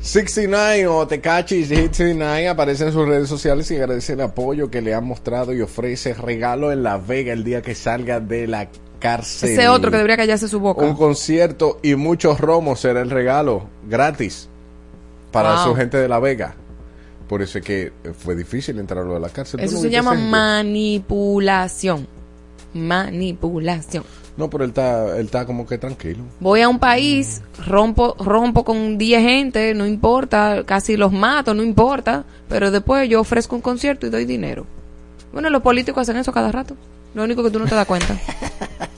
69 0.00 0.86
o 0.86 1.06
Tecachi 1.06 1.64
69 1.64 2.48
aparece 2.48 2.84
en 2.86 2.92
sus 2.92 3.08
redes 3.08 3.28
sociales 3.28 3.70
y 3.70 3.76
agradece 3.76 4.12
el 4.12 4.20
apoyo 4.20 4.70
que 4.70 4.82
le 4.82 4.92
han 4.94 5.04
mostrado 5.04 5.54
y 5.54 5.62
ofrece 5.62 6.12
regalo 6.12 6.70
en 6.72 6.82
La 6.82 6.98
Vega 6.98 7.32
el 7.32 7.42
día 7.42 7.62
que 7.62 7.74
salga 7.74 8.20
de 8.20 8.46
la 8.46 8.68
cárcel. 9.00 9.50
Ese 9.50 9.68
otro 9.68 9.90
que 9.90 9.96
debería 9.96 10.16
callarse 10.18 10.46
su 10.48 10.60
boca. 10.60 10.84
Un 10.84 10.94
concierto 10.94 11.78
y 11.82 11.94
muchos 11.94 12.38
romos 12.38 12.80
será 12.80 13.00
el 13.00 13.08
regalo 13.10 13.68
gratis 13.88 14.48
para 15.32 15.54
Wow. 15.54 15.64
su 15.68 15.74
gente 15.76 15.96
de 15.96 16.08
La 16.08 16.18
Vega. 16.18 16.54
Por 17.28 17.42
eso 17.42 17.58
es 17.58 17.64
que 17.64 17.92
fue 18.18 18.36
difícil 18.36 18.78
entrarlo 18.78 19.16
a 19.16 19.18
la 19.18 19.28
cárcel. 19.28 19.60
¿Tú 19.60 19.66
Eso 19.66 19.76
no 19.76 19.80
se 19.80 19.90
llama 19.90 20.14
manipulación. 20.14 22.06
manipulación. 22.74 24.04
No, 24.36 24.50
pero 24.50 24.64
él 24.64 24.70
está, 24.70 25.16
él 25.16 25.26
está 25.26 25.46
como 25.46 25.64
que 25.64 25.78
tranquilo. 25.78 26.24
Voy 26.40 26.60
a 26.60 26.68
un 26.68 26.80
país, 26.80 27.40
rompo, 27.66 28.16
rompo 28.18 28.64
con 28.64 28.98
10 28.98 29.22
gente, 29.22 29.74
no 29.74 29.86
importa, 29.86 30.64
casi 30.66 30.96
los 30.96 31.12
mato, 31.12 31.54
no 31.54 31.62
importa, 31.62 32.24
pero 32.48 32.72
después 32.72 33.08
yo 33.08 33.20
ofrezco 33.20 33.54
un 33.54 33.62
concierto 33.62 34.06
y 34.06 34.10
doy 34.10 34.24
dinero. 34.24 34.66
Bueno, 35.32 35.50
los 35.50 35.62
políticos 35.62 36.02
hacen 36.02 36.16
eso 36.16 36.32
cada 36.32 36.50
rato. 36.50 36.76
Lo 37.14 37.22
único 37.22 37.44
que 37.44 37.50
tú 37.50 37.60
no 37.60 37.66
te 37.66 37.76
das 37.76 37.86
cuenta. 37.86 38.18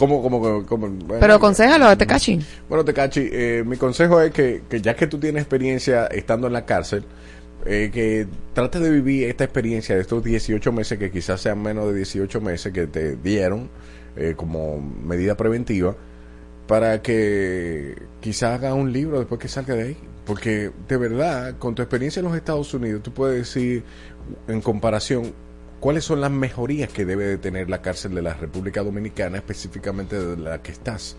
¿Cómo, 0.00 0.22
cómo, 0.22 0.64
cómo? 0.64 0.88
Bueno, 0.88 1.20
Pero 1.20 1.34
aconsejalo 1.34 1.84
a 1.84 1.94
Tecachi. 1.94 2.40
Bueno, 2.70 2.82
Tecachi, 2.86 3.28
eh, 3.30 3.62
mi 3.66 3.76
consejo 3.76 4.18
es 4.22 4.32
que, 4.32 4.62
que 4.66 4.80
ya 4.80 4.96
que 4.96 5.06
tú 5.06 5.18
tienes 5.18 5.42
experiencia 5.42 6.06
estando 6.06 6.46
en 6.46 6.54
la 6.54 6.64
cárcel, 6.64 7.04
eh, 7.66 7.90
que 7.92 8.26
trate 8.54 8.80
de 8.80 8.88
vivir 8.88 9.28
esta 9.28 9.44
experiencia 9.44 9.94
de 9.94 10.00
estos 10.00 10.24
18 10.24 10.72
meses, 10.72 10.98
que 10.98 11.10
quizás 11.10 11.42
sean 11.42 11.62
menos 11.62 11.86
de 11.88 11.98
18 11.98 12.40
meses 12.40 12.72
que 12.72 12.86
te 12.86 13.16
dieron 13.16 13.68
eh, 14.16 14.32
como 14.34 14.80
medida 14.80 15.36
preventiva, 15.36 15.94
para 16.66 17.02
que 17.02 17.94
quizás 18.22 18.54
haga 18.54 18.72
un 18.72 18.94
libro 18.94 19.18
después 19.18 19.38
que 19.38 19.48
salga 19.48 19.74
de 19.74 19.82
ahí. 19.82 19.96
Porque 20.24 20.70
de 20.88 20.96
verdad, 20.96 21.58
con 21.58 21.74
tu 21.74 21.82
experiencia 21.82 22.20
en 22.20 22.24
los 22.24 22.36
Estados 22.36 22.72
Unidos, 22.72 23.02
tú 23.02 23.12
puedes 23.12 23.36
decir 23.36 23.82
en 24.48 24.62
comparación 24.62 25.34
cuáles 25.80 26.04
son 26.04 26.20
las 26.20 26.30
mejorías 26.30 26.90
que 26.90 27.04
debe 27.04 27.24
de 27.24 27.38
tener 27.38 27.68
la 27.68 27.82
cárcel 27.82 28.14
de 28.14 28.22
la 28.22 28.34
República 28.34 28.82
Dominicana, 28.82 29.38
específicamente 29.38 30.16
de 30.22 30.36
la 30.36 30.62
que 30.62 30.72
estás. 30.72 31.16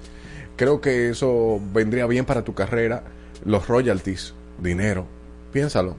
Creo 0.56 0.80
que 0.80 1.10
eso 1.10 1.60
vendría 1.74 2.06
bien 2.06 2.26
para 2.26 2.44
tu 2.44 2.54
carrera, 2.54 3.04
los 3.44 3.68
royalties, 3.68 4.34
dinero, 4.60 5.08
piénsalo. 5.52 5.96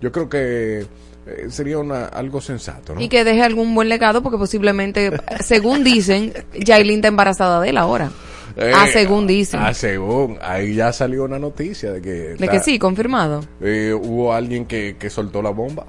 Yo 0.00 0.12
creo 0.12 0.28
que 0.28 0.86
eh, 1.26 1.46
sería 1.48 1.78
una, 1.78 2.04
algo 2.06 2.40
sensato, 2.40 2.94
¿no? 2.94 3.00
Y 3.00 3.08
que 3.08 3.24
deje 3.24 3.42
algún 3.42 3.74
buen 3.74 3.88
legado, 3.88 4.22
porque 4.22 4.38
posiblemente, 4.38 5.10
según 5.40 5.82
dicen, 5.82 6.32
Yailin 6.54 6.96
está 6.96 7.08
embarazada 7.08 7.60
de 7.60 7.70
él 7.70 7.78
ahora. 7.78 8.10
Eh, 8.56 8.70
ah, 8.72 8.86
según 8.92 9.26
dicen. 9.26 9.58
Ah, 9.60 9.74
según. 9.74 10.38
Ahí 10.40 10.74
ya 10.74 10.92
salió 10.92 11.24
una 11.24 11.40
noticia 11.40 11.90
de 11.90 12.00
que... 12.00 12.10
De 12.36 12.48
que 12.48 12.60
sí, 12.60 12.78
confirmado. 12.78 13.44
eh, 13.60 13.92
hubo 13.92 14.32
alguien 14.32 14.64
que, 14.66 14.96
que 14.96 15.10
soltó 15.10 15.42
la 15.42 15.50
bomba. 15.50 15.86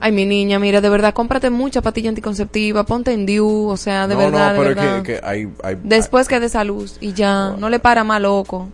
Ay, 0.00 0.12
mi 0.12 0.24
niña, 0.26 0.58
mira, 0.60 0.80
de 0.80 0.88
verdad, 0.88 1.12
cómprate 1.12 1.50
mucha 1.50 1.82
patilla 1.82 2.08
anticonceptiva, 2.10 2.84
ponte 2.84 3.12
en 3.12 3.26
DIU, 3.26 3.66
o 3.68 3.76
sea, 3.76 4.06
de 4.06 4.14
no, 4.14 4.20
verdad, 4.20 4.54
no, 4.54 4.62
de 4.62 4.68
pero 4.68 4.80
verdad. 4.80 5.02
que, 5.02 5.12
que 5.14 5.20
hay... 5.26 5.48
hay 5.64 5.76
Después 5.82 6.28
que 6.28 6.38
de 6.38 6.48
salud 6.48 6.88
y 7.00 7.14
ya, 7.14 7.54
no 7.58 7.68
le 7.68 7.80
para 7.80 8.04
más 8.04 8.20
loco. 8.22 8.68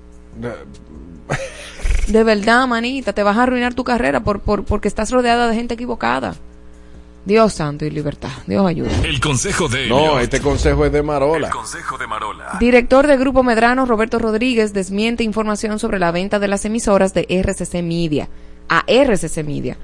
De 2.09 2.23
verdad, 2.23 2.67
manita, 2.67 3.13
te 3.15 3.23
vas 3.23 3.37
a 3.39 3.45
arruinar 3.45 3.73
tu 3.73 3.85
carrera 3.85 4.21
por, 4.21 4.41
por, 4.41 4.65
porque 4.65 4.89
estás 4.89 5.11
rodeada 5.11 5.49
de 5.49 5.55
gente 5.55 5.75
equivocada. 5.75 6.35
Dios 7.25 7.55
santo 7.55 7.87
y 7.87 7.91
libertad. 7.91 8.29
Dios 8.47 8.67
ayuda. 8.67 8.91
El 9.03 9.19
consejo 9.19 9.67
de 9.69 9.89
No, 9.89 9.99
Elliot. 10.19 10.21
este 10.25 10.41
consejo 10.41 10.85
es 10.85 10.93
de 10.93 11.03
Marola. 11.03 11.49
consejo 11.49 11.97
de 11.97 12.07
Marola. 12.07 12.59
Director 12.61 13.07
de 13.07 13.17
Grupo 13.17 13.43
Medrano, 13.43 13.87
Roberto 13.87 14.19
Rodríguez, 14.19 14.75
desmiente 14.75 15.25
información 15.25 15.79
sobre 15.79 15.99
la 15.99 16.11
venta 16.11 16.39
de 16.39 16.49
las 16.49 16.67
emisoras 16.67 17.15
de 17.15 17.27
RCC 17.31 17.83
Media 17.83 18.29
a 18.69 18.85
RCC 18.87 19.43
Media. 19.43 19.79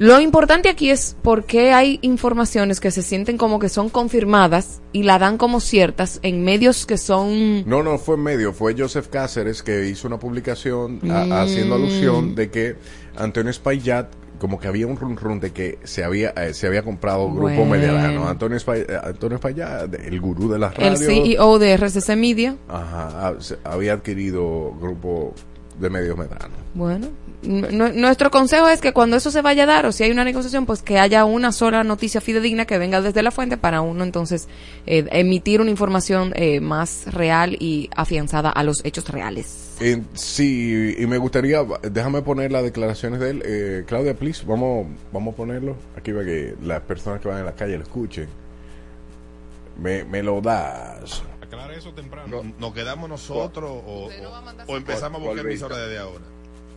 Lo 0.00 0.18
importante 0.18 0.70
aquí 0.70 0.88
es 0.88 1.14
por 1.20 1.44
qué 1.44 1.72
hay 1.74 1.98
informaciones 2.00 2.80
que 2.80 2.90
se 2.90 3.02
sienten 3.02 3.36
como 3.36 3.58
que 3.58 3.68
son 3.68 3.90
confirmadas 3.90 4.80
y 4.92 5.02
la 5.02 5.18
dan 5.18 5.36
como 5.36 5.60
ciertas 5.60 6.20
en 6.22 6.42
medios 6.42 6.86
que 6.86 6.96
son... 6.96 7.68
No, 7.68 7.82
no 7.82 7.98
fue 7.98 8.14
en 8.14 8.22
medio, 8.22 8.54
fue 8.54 8.74
Joseph 8.76 9.08
Cáceres 9.08 9.62
que 9.62 9.88
hizo 9.90 10.08
una 10.08 10.18
publicación 10.18 11.00
a- 11.10 11.26
Mm. 11.26 11.32
haciendo 11.32 11.74
alusión 11.74 12.34
de 12.34 12.50
que 12.50 12.76
Antonio 13.14 13.50
Espaillat, 13.50 14.08
como 14.38 14.58
que 14.58 14.68
había 14.68 14.86
un 14.86 14.96
run 14.96 15.18
run 15.18 15.38
de 15.38 15.50
que 15.52 15.78
se 15.84 16.02
había 16.02 16.30
eh, 16.30 16.54
se 16.54 16.66
había 16.66 16.82
comprado 16.82 17.26
Grupo 17.30 17.42
Bueno. 17.66 17.66
Mediano. 17.66 18.26
Antonio, 18.26 18.56
Espai- 18.56 18.86
eh, 18.88 18.98
Antonio 19.04 19.34
Espaillat, 19.36 19.92
el 19.96 20.18
gurú 20.18 20.48
de 20.50 20.58
las 20.58 20.72
El 20.78 20.94
radios, 20.94 21.00
CEO 21.12 21.58
de 21.58 21.72
RCC 21.76 22.16
Media. 22.16 22.56
ajá, 22.70 23.34
había 23.64 23.92
adquirido 23.92 24.72
Grupo 24.80 25.34
de 25.80 25.90
Medios 25.90 26.16
Medrano. 26.16 26.54
Bueno, 26.74 27.08
nu- 27.42 27.92
nuestro 27.94 28.30
consejo 28.30 28.68
es 28.68 28.80
que 28.80 28.92
cuando 28.92 29.16
eso 29.16 29.30
se 29.30 29.40
vaya 29.42 29.62
a 29.64 29.66
dar 29.66 29.86
o 29.86 29.92
si 29.92 30.04
hay 30.04 30.10
una 30.10 30.24
negociación, 30.24 30.66
pues 30.66 30.82
que 30.82 30.98
haya 30.98 31.24
una 31.24 31.52
sola 31.52 31.82
noticia 31.82 32.20
fidedigna 32.20 32.66
que 32.66 32.78
venga 32.78 33.00
desde 33.00 33.22
la 33.22 33.30
fuente 33.30 33.56
para 33.56 33.80
uno 33.80 34.04
entonces 34.04 34.46
eh, 34.86 35.06
emitir 35.10 35.60
una 35.60 35.70
información 35.70 36.32
eh, 36.36 36.60
más 36.60 37.04
real 37.12 37.56
y 37.58 37.88
afianzada 37.96 38.50
a 38.50 38.62
los 38.62 38.84
hechos 38.84 39.08
reales. 39.08 39.76
Eh, 39.80 40.02
sí, 40.12 40.94
y 40.98 41.06
me 41.06 41.16
gustaría, 41.16 41.64
déjame 41.90 42.20
poner 42.22 42.52
las 42.52 42.62
declaraciones 42.62 43.18
de 43.20 43.30
él. 43.30 43.42
Eh, 43.46 43.84
Claudia, 43.86 44.14
please, 44.14 44.44
vamos, 44.46 44.86
vamos 45.12 45.32
a 45.32 45.36
ponerlo 45.38 45.76
aquí 45.96 46.12
para 46.12 46.26
que 46.26 46.54
las 46.62 46.82
personas 46.82 47.20
que 47.22 47.28
van 47.28 47.38
en 47.38 47.46
la 47.46 47.54
calle 47.54 47.76
lo 47.78 47.82
escuchen. 47.84 48.28
Me, 49.82 50.04
me 50.04 50.22
lo 50.22 50.42
das. 50.42 51.22
Aclara 51.50 51.74
eso 51.74 51.92
temprano. 51.92 52.42
¿Nos 52.58 52.74
quedamos 52.74 53.08
nosotros 53.08 53.70
o, 53.86 54.08
empezamos 54.76 55.20
a 55.20 55.24
¿Cuál- 55.24 55.36
buscar 55.36 55.36
cuál 55.36 55.38
emisora 55.46 55.76
venta? 55.76 55.88
desde 55.88 55.98
ahora? 55.98 56.24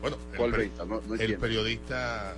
Bueno, 0.02 0.18
el. 0.34 0.72
No- 0.86 1.02
no 1.08 1.16
periodista 1.40 2.34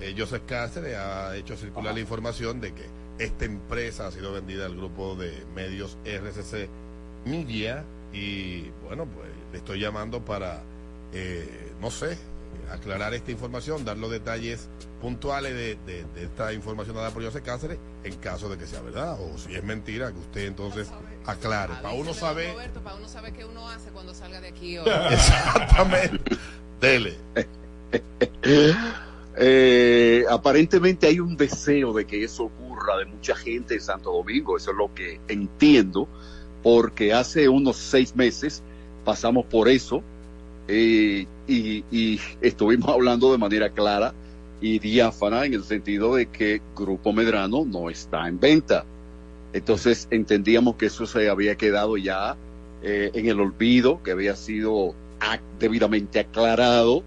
eh, 0.00 0.14
Joseph 0.16 0.42
Cáceres 0.46 0.96
ha 0.96 1.36
hecho 1.36 1.56
circular 1.56 1.94
la 1.94 2.00
información 2.00 2.60
de 2.60 2.72
que 2.74 2.84
esta 3.18 3.44
empresa 3.44 4.06
ha 4.06 4.10
sido 4.12 4.32
vendida 4.32 4.66
al 4.66 4.76
grupo 4.76 5.14
de 5.16 5.32
medios 5.54 5.96
RCC 6.04 6.68
Media 7.24 7.84
y 8.12 8.70
bueno, 8.86 9.06
pues 9.06 9.28
le 9.52 9.58
estoy 9.58 9.80
llamando 9.80 10.20
para, 10.24 10.62
eh, 11.12 11.72
no 11.80 11.90
sé, 11.90 12.16
aclarar 12.70 13.14
esta 13.14 13.30
información, 13.30 13.84
dar 13.84 13.96
los 13.96 14.10
detalles 14.10 14.68
puntuales 15.00 15.54
de, 15.54 15.76
de- 15.86 16.04
de 16.14 16.24
esta 16.24 16.52
información 16.52 16.96
dada 16.96 17.10
por 17.10 17.24
Joseph 17.24 17.44
Cáceres 17.44 17.78
en 18.04 18.14
caso 18.16 18.48
de 18.48 18.58
que 18.58 18.66
sea 18.66 18.80
verdad 18.82 19.18
o 19.20 19.38
si 19.38 19.54
es 19.54 19.62
mentira, 19.64 20.12
que 20.12 20.18
usted 20.18 20.46
entonces 20.46 20.88
aclare. 21.26 21.74
Para 21.82 21.94
uno 21.94 22.12
saber... 22.14 22.54
para 22.84 22.96
uno 22.96 23.08
saber 23.08 23.32
qué 23.32 23.44
uno 23.44 23.68
hace 23.68 23.90
cuando 23.90 24.14
salga 24.14 24.40
de 24.40 24.48
aquí. 24.48 24.76
Exactamente. 25.10 26.36
Dele. 26.80 27.16
Eh, 29.40 30.24
aparentemente 30.28 31.06
hay 31.06 31.20
un 31.20 31.36
deseo 31.36 31.92
de 31.92 32.04
que 32.06 32.24
eso 32.24 32.44
ocurra 32.44 32.96
de 32.96 33.04
mucha 33.04 33.36
gente 33.36 33.74
en 33.74 33.80
Santo 33.80 34.10
Domingo, 34.12 34.56
eso 34.56 34.72
es 34.72 34.76
lo 34.76 34.92
que 34.92 35.20
entiendo, 35.28 36.08
porque 36.64 37.12
hace 37.12 37.48
unos 37.48 37.76
seis 37.76 38.16
meses 38.16 38.64
pasamos 39.04 39.46
por 39.46 39.68
eso 39.68 40.02
eh, 40.66 41.28
y, 41.48 41.84
y 41.90 42.20
estuvimos 42.40 42.88
hablando 42.88 43.32
de 43.32 43.38
manera 43.38 43.70
clara 43.70 44.14
y 44.60 44.78
diáfana 44.78 45.44
en 45.44 45.54
el 45.54 45.64
sentido 45.64 46.16
de 46.16 46.26
que 46.26 46.60
Grupo 46.76 47.12
Medrano 47.12 47.64
no 47.64 47.90
está 47.90 48.28
en 48.28 48.38
venta. 48.38 48.84
Entonces 49.52 50.08
entendíamos 50.10 50.76
que 50.76 50.86
eso 50.86 51.06
se 51.06 51.28
había 51.28 51.56
quedado 51.56 51.96
ya 51.96 52.36
eh, 52.82 53.10
en 53.14 53.26
el 53.26 53.40
olvido, 53.40 54.02
que 54.02 54.12
había 54.12 54.36
sido 54.36 54.94
debidamente 55.58 56.20
aclarado, 56.20 57.02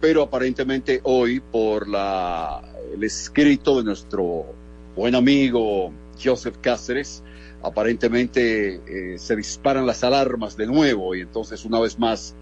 pero 0.00 0.22
aparentemente 0.22 1.00
hoy 1.02 1.40
por 1.40 1.88
la, 1.88 2.62
el 2.94 3.02
escrito 3.02 3.78
de 3.78 3.84
nuestro 3.84 4.46
buen 4.94 5.14
amigo 5.14 5.92
Joseph 6.22 6.56
Cáceres, 6.60 7.22
aparentemente 7.62 8.80
eh, 8.86 9.18
se 9.18 9.36
disparan 9.36 9.86
las 9.86 10.04
alarmas 10.04 10.56
de 10.56 10.66
nuevo 10.66 11.14
y 11.14 11.22
entonces 11.22 11.64
una 11.64 11.80
vez 11.80 11.98
más 11.98 12.34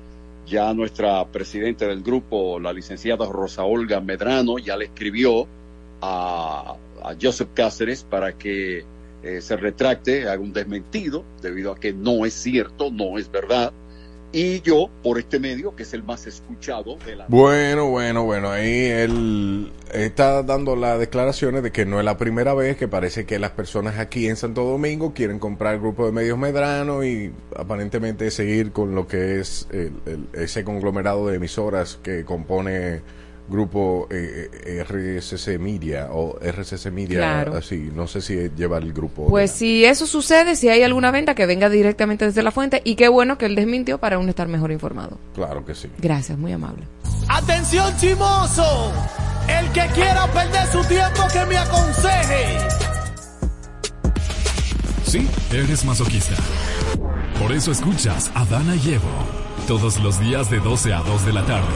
ya 0.48 0.72
nuestra 0.74 1.26
presidenta 1.26 1.86
del 1.86 2.02
grupo, 2.02 2.58
la 2.58 2.72
licenciada 2.72 3.26
Rosa 3.26 3.64
Olga 3.64 4.00
Medrano, 4.00 4.58
ya 4.58 4.76
le 4.76 4.86
escribió 4.86 5.46
a, 6.00 6.76
a 7.02 7.14
Joseph 7.20 7.50
Cáceres 7.54 8.04
para 8.04 8.32
que 8.36 8.84
eh, 9.22 9.40
se 9.40 9.56
retracte, 9.56 10.28
haga 10.28 10.40
un 10.40 10.52
desmentido, 10.52 11.24
debido 11.42 11.72
a 11.72 11.78
que 11.78 11.92
no 11.92 12.24
es 12.24 12.34
cierto, 12.34 12.90
no 12.90 13.18
es 13.18 13.30
verdad. 13.30 13.72
Y 14.30 14.60
yo, 14.60 14.90
por 15.02 15.18
este 15.18 15.38
medio, 15.40 15.74
que 15.74 15.84
es 15.84 15.94
el 15.94 16.02
más 16.02 16.26
escuchado 16.26 16.96
de 17.06 17.16
la... 17.16 17.24
Bueno, 17.28 17.88
bueno, 17.88 18.24
bueno, 18.24 18.50
ahí 18.50 18.84
él 18.84 19.72
está 19.90 20.42
dando 20.42 20.76
las 20.76 20.98
declaraciones 20.98 21.62
de 21.62 21.72
que 21.72 21.86
no 21.86 21.98
es 21.98 22.04
la 22.04 22.18
primera 22.18 22.52
vez 22.52 22.76
que 22.76 22.88
parece 22.88 23.24
que 23.24 23.38
las 23.38 23.52
personas 23.52 23.98
aquí 23.98 24.28
en 24.28 24.36
Santo 24.36 24.64
Domingo 24.64 25.14
quieren 25.14 25.38
comprar 25.38 25.74
el 25.74 25.80
grupo 25.80 26.04
de 26.04 26.12
medios 26.12 26.36
Medrano 26.36 27.04
y 27.04 27.32
aparentemente 27.56 28.30
seguir 28.30 28.70
con 28.72 28.94
lo 28.94 29.06
que 29.06 29.40
es 29.40 29.66
el- 29.70 29.92
el- 30.04 30.28
ese 30.34 30.62
conglomerado 30.62 31.26
de 31.28 31.36
emisoras 31.36 31.98
que 32.02 32.26
compone 32.26 33.00
grupo 33.48 34.06
eh, 34.10 34.50
eh, 34.64 34.84
RCC 34.86 35.58
Media 35.58 36.08
o 36.12 36.38
RCC 36.40 36.90
Media, 36.90 37.18
Claro. 37.18 37.56
así, 37.56 37.90
no 37.94 38.06
sé 38.06 38.20
si 38.20 38.34
lleva 38.56 38.78
el 38.78 38.92
grupo. 38.92 39.26
Pues 39.28 39.50
si 39.50 39.84
eso 39.84 40.06
sucede, 40.06 40.56
si 40.56 40.68
hay 40.68 40.82
alguna 40.82 41.10
venta 41.10 41.34
que 41.34 41.46
venga 41.46 41.68
directamente 41.68 42.24
desde 42.26 42.42
la 42.42 42.50
fuente 42.50 42.82
y 42.84 42.94
qué 42.94 43.08
bueno 43.08 43.38
que 43.38 43.46
él 43.46 43.54
desmintió 43.54 43.98
para 43.98 44.18
uno 44.18 44.28
estar 44.30 44.48
mejor 44.48 44.70
informado. 44.72 45.18
Claro 45.34 45.64
que 45.64 45.74
sí. 45.74 45.88
Gracias, 45.98 46.38
muy 46.38 46.52
amable. 46.52 46.84
Atención 47.28 47.94
chimoso, 47.98 48.92
el 49.48 49.70
que 49.72 49.86
quiera 49.94 50.26
perder 50.32 50.66
su 50.68 50.82
tiempo 50.84 51.22
que 51.32 51.44
me 51.46 51.56
aconseje. 51.56 52.58
Sí, 55.04 55.26
eres 55.52 55.84
masoquista. 55.84 56.34
Por 57.40 57.52
eso 57.52 57.72
escuchas 57.72 58.30
a 58.34 58.44
Dana 58.44 58.74
y 58.76 58.94
Evo 58.94 59.08
todos 59.66 59.98
los 60.00 60.20
días 60.20 60.50
de 60.50 60.58
12 60.60 60.92
a 60.92 61.00
2 61.00 61.26
de 61.26 61.32
la 61.32 61.44
tarde 61.46 61.66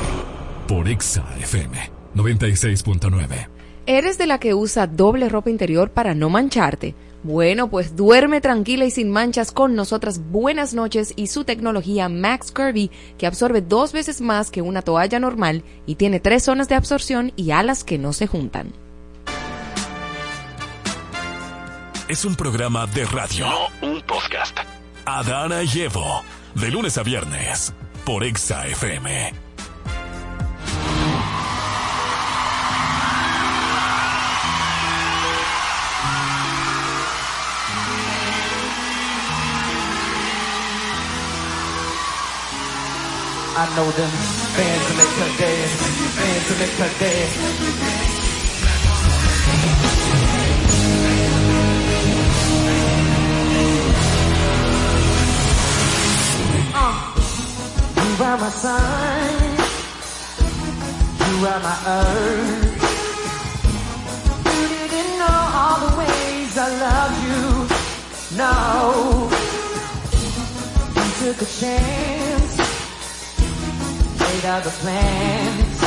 por 0.67 0.89
Exa 0.89 1.25
FM 1.41 1.91
96.9. 2.15 3.49
¿Eres 3.87 4.17
de 4.19 4.27
la 4.27 4.39
que 4.39 4.55
usa 4.55 4.87
doble 4.87 5.29
ropa 5.29 5.51
interior 5.51 5.91
para 5.91 6.15
no 6.15 6.31
mancharte? 6.31 6.95
Bueno, 7.25 7.69
pues 7.69 7.95
duerme 7.95 8.41
tranquila 8.41 8.85
y 8.85 8.91
sin 8.91 9.11
manchas 9.11 9.53
con 9.53 9.75
nosotras 9.75 10.21
buenas 10.31 10.75
noches 10.75 11.13
y 11.17 11.29
su 11.29 11.45
tecnología 11.45 12.09
Max 12.09 12.53
Kirby 12.53 12.91
que 13.17 13.27
absorbe 13.27 13.61
dos 13.61 13.93
veces 13.93 14.21
más 14.21 14.51
que 14.51 14.63
una 14.63 14.83
toalla 14.83 15.21
normal 15.21 15.63
y 15.87 15.95
tiene 15.95 16.21
tres 16.21 16.45
zonas 16.45 16.69
de 16.69 16.75
absorción 16.75 17.33
y 17.37 17.53
alas 17.53 17.85
que 17.85 17.99
no 17.99 18.13
se 18.13 18.27
juntan. 18.27 18.73
Es 22.09 22.25
un 22.25 22.35
programa 22.35 22.87
de 22.87 23.05
radio. 23.05 23.47
No 23.47 23.89
un 23.89 24.03
podcast. 24.03 24.59
Adana 25.07 25.63
y 25.63 25.81
Evo, 25.81 26.23
de 26.55 26.71
lunes 26.71 26.99
a 26.99 27.03
viernes, 27.03 27.73
por 28.05 28.23
Exa 28.23 28.67
FM. 28.67 29.42
I 43.55 43.67
know 43.77 43.85
them 43.91 44.09
fans 44.09 44.87
to 44.89 44.95
make 44.97 45.15
her 45.21 45.31
dance, 45.37 45.77
fans 46.17 46.45
to 46.49 46.55
make 46.57 46.73
her 46.81 46.93
dance. 46.99 47.37
Uh. 56.75 56.95
You 57.95 58.25
are 58.25 58.39
my 58.39 58.51
sun, 58.51 59.57
you 61.21 61.35
are 61.47 61.61
my 61.61 61.77
earth. 61.87 62.73
You 64.47 64.69
didn't 64.89 65.19
know 65.19 65.41
all 65.61 65.79
the 65.85 65.93
ways 65.99 66.57
I 66.57 66.69
love 66.87 67.15
you. 67.27 67.43
No, 68.39 69.29
you 70.97 71.07
took 71.21 71.43
a 71.43 71.45
chance 71.61 72.22
made 74.43 74.49
other 74.49 74.71
plans. 74.71 75.81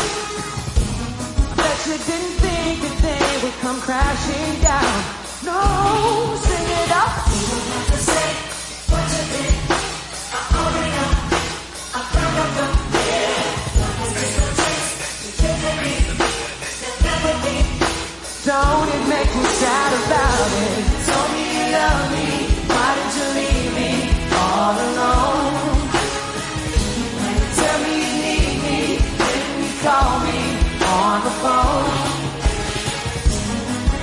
Bet 1.56 1.80
you 1.88 1.97
didn't 1.97 2.36
think 2.43 2.82
that 2.82 2.97
they 3.01 3.43
would 3.43 3.58
come 3.60 3.80
crashing 3.82 4.62
down. 4.62 4.97
No, 5.43 6.36
sing 6.39 6.70
it 6.82 6.91
up. 6.91 7.12
You 7.32 7.45
don't 7.51 7.68
have 7.76 7.88
to 7.91 7.99
say 8.10 8.28
what 8.91 9.06
you 9.14 9.24
did. 9.34 9.56
I 10.32 10.41
already 10.60 10.91
know. 10.95 11.12
I 11.95 12.01
found 12.14 12.36
out 12.43 12.51
the 12.60 12.68
fear. 12.93 13.34
There's 14.16 14.36
no 14.39 14.47
chance. 14.60 14.89
You 15.26 15.32
can't 15.41 15.78
be. 15.82 15.93
There'll 16.80 17.01
never 17.08 17.34
be. 17.43 17.56
Don't 18.49 18.89
it 18.95 19.03
make 19.14 19.32
you 19.36 19.45
sad 19.62 19.91
about 20.01 20.49
it? 20.64 20.84
Told 21.08 21.30
me 21.34 21.43
you 21.56 21.66
love 21.76 22.03
me. 22.16 22.28
Why 22.72 22.88
did 22.97 23.12
you 23.18 23.28
leave 23.38 23.72
me 23.80 23.91
all 24.34 24.76
alone? 24.88 25.24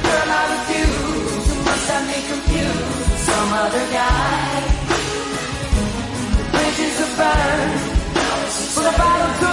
Girl, 0.07 0.31
I 0.31 0.45
must 0.51 0.71
confused 2.31 2.83
with 3.09 3.21
some 3.27 3.51
other 3.63 3.85
guy. 3.99 4.63
The 6.37 6.45
bridges 6.53 6.97
are 7.05 7.13
burned. 7.19 7.81
From 8.75 8.85
the 8.85 8.95
bottom 8.97 9.33
to 9.41 9.52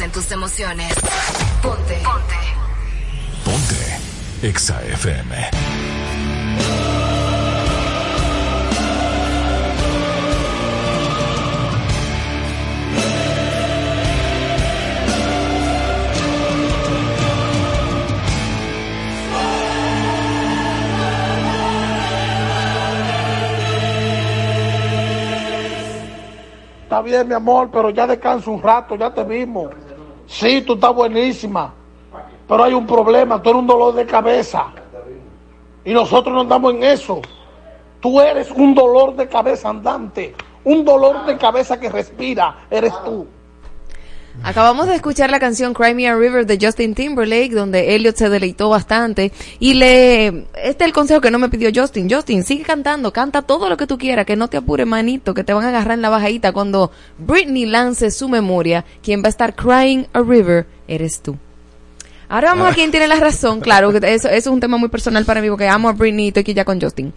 en 0.00 0.10
tus 0.10 0.30
emociones. 0.30 0.94
Ponte. 1.62 2.00
Ponte. 2.02 2.36
Ponte. 3.44 4.46
Exa 4.46 4.80
FM. 4.82 5.50
Está 26.90 27.02
bien, 27.02 27.28
mi 27.28 27.34
amor, 27.34 27.70
pero 27.70 27.90
ya 27.90 28.04
descansa 28.04 28.50
un 28.50 28.60
rato, 28.60 28.96
ya 28.96 29.14
te 29.14 29.22
vimos. 29.22 29.70
Sí, 30.40 30.62
tú 30.62 30.72
estás 30.72 30.94
buenísima. 30.94 31.74
Pero 32.48 32.64
hay 32.64 32.72
un 32.72 32.86
problema, 32.86 33.42
tú 33.42 33.50
eres 33.50 33.60
un 33.60 33.66
dolor 33.66 33.94
de 33.94 34.06
cabeza. 34.06 34.68
Y 35.84 35.92
nosotros 35.92 36.34
no 36.34 36.40
andamos 36.40 36.72
en 36.72 36.82
eso. 36.82 37.20
Tú 38.00 38.22
eres 38.22 38.50
un 38.50 38.74
dolor 38.74 39.14
de 39.16 39.28
cabeza 39.28 39.68
andante. 39.68 40.34
Un 40.64 40.82
dolor 40.82 41.26
de 41.26 41.36
cabeza 41.36 41.78
que 41.78 41.90
respira, 41.90 42.60
eres 42.70 42.94
tú. 43.04 43.26
Acabamos 44.42 44.86
de 44.86 44.94
escuchar 44.94 45.30
la 45.30 45.38
canción 45.38 45.74
Cry 45.74 45.94
Me 45.94 46.08
a 46.08 46.16
River 46.16 46.46
de 46.46 46.58
Justin 46.60 46.94
Timberlake, 46.94 47.50
donde 47.50 47.94
Elliot 47.94 48.16
se 48.16 48.30
deleitó 48.30 48.70
bastante. 48.70 49.32
Y 49.58 49.74
le, 49.74 50.26
este 50.54 50.84
es 50.84 50.86
el 50.86 50.92
consejo 50.92 51.20
que 51.20 51.30
no 51.30 51.38
me 51.38 51.50
pidió 51.50 51.70
Justin. 51.74 52.10
Justin, 52.10 52.42
sigue 52.42 52.62
cantando, 52.62 53.12
canta 53.12 53.42
todo 53.42 53.68
lo 53.68 53.76
que 53.76 53.86
tú 53.86 53.98
quieras, 53.98 54.24
que 54.24 54.36
no 54.36 54.48
te 54.48 54.56
apure 54.56 54.86
manito, 54.86 55.34
que 55.34 55.44
te 55.44 55.52
van 55.52 55.64
a 55.64 55.68
agarrar 55.68 55.94
en 55.94 56.02
la 56.02 56.08
bajadita. 56.08 56.52
Cuando 56.52 56.90
Britney 57.18 57.66
lance 57.66 58.10
su 58.10 58.28
memoria, 58.28 58.84
quien 59.02 59.22
va 59.22 59.26
a 59.26 59.30
estar 59.30 59.54
crying 59.54 60.06
a 60.12 60.20
river, 60.20 60.66
eres 60.88 61.20
tú. 61.20 61.36
Ahora 62.30 62.50
vamos 62.50 62.70
a 62.70 62.74
quien 62.74 62.92
tiene 62.92 63.08
la 63.08 63.16
razón. 63.16 63.60
Claro, 63.60 63.92
que 63.92 63.98
eso, 63.98 64.28
eso 64.28 64.28
es 64.28 64.46
un 64.46 64.60
tema 64.60 64.76
muy 64.76 64.88
personal 64.88 65.24
para 65.24 65.40
mí, 65.40 65.50
porque 65.50 65.68
amo 65.68 65.88
a 65.88 65.92
Britney 65.92 66.26
y 66.26 66.28
estoy 66.28 66.42
aquí 66.42 66.54
ya 66.54 66.64
con 66.64 66.80
Justin. 66.80 67.12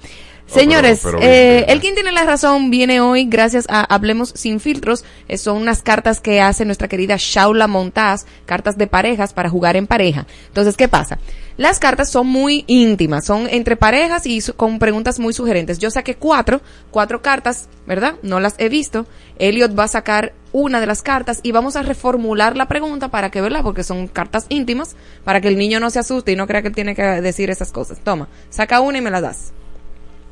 Señores, 0.46 1.00
pero 1.04 1.20
eh, 1.22 1.66
el 1.70 1.80
quien 1.80 1.96
tiene 1.96 2.12
la 2.12 2.26
razón 2.26 2.70
viene 2.70 3.02
hoy 3.02 3.26
gracias 3.26 3.66
a 3.70 3.82
Hablemos 3.84 4.30
sin 4.36 4.60
filtros. 4.60 5.04
Eh, 5.28 5.38
son 5.40 5.58
unas 5.58 5.82
cartas 5.82 6.20
que 6.20 6.42
hace 6.42 6.64
nuestra 6.66 6.88
querida 6.88 7.16
Shaula 7.18 7.68
Montaz, 7.68 8.26
cartas 8.46 8.78
de 8.78 8.86
parejas 8.86 9.34
para 9.34 9.50
jugar 9.50 9.76
en 9.78 9.88
pareja. 9.88 10.28
Entonces, 10.48 10.78
¿qué 10.78 10.88
pasa? 10.88 11.18
Las 11.58 11.80
cartas 11.80 12.12
son 12.12 12.28
muy 12.28 12.66
íntimas, 12.68 13.26
son 13.26 13.48
entre 13.50 13.78
parejas 13.78 14.26
y 14.28 14.42
su- 14.42 14.54
con 14.56 14.78
preguntas 14.80 15.18
muy 15.20 15.34
sugerentes. 15.34 15.80
Yo 15.80 15.90
saqué 15.90 16.16
cuatro, 16.16 16.62
cuatro 16.92 17.22
cartas, 17.24 17.68
¿verdad? 17.88 18.16
No 18.22 18.40
las 18.40 18.56
he 18.60 18.70
visto. 18.70 19.08
Elliot 19.40 19.78
va 19.78 19.86
a 19.86 19.88
sacar 19.88 20.34
una 20.52 20.82
de 20.82 20.86
las 20.88 21.02
cartas 21.02 21.40
y 21.42 21.52
vamos 21.52 21.76
a 21.76 21.82
reformular 21.84 22.56
la 22.58 22.68
pregunta 22.68 23.08
para 23.10 23.32
que, 23.32 23.42
¿verdad? 23.42 23.64
Porque 23.64 23.84
son 23.84 24.08
cartas 24.08 24.46
íntimas, 24.50 24.96
para 25.24 25.42
que 25.42 25.48
el 25.48 25.58
niño 25.58 25.80
no 25.80 25.90
se 25.90 26.00
asuste 26.00 26.32
y 26.32 26.36
no 26.36 26.46
crea 26.48 26.62
que 26.62 26.68
él 26.68 26.76
tiene 26.76 26.96
que 26.96 27.02
decir 27.04 27.50
esas 27.50 27.72
cosas. 27.72 28.00
Toma, 28.04 28.28
saca 28.52 28.80
una 28.82 29.00
y 29.00 29.02
me 29.02 29.10
la 29.10 29.22
das. 29.22 29.52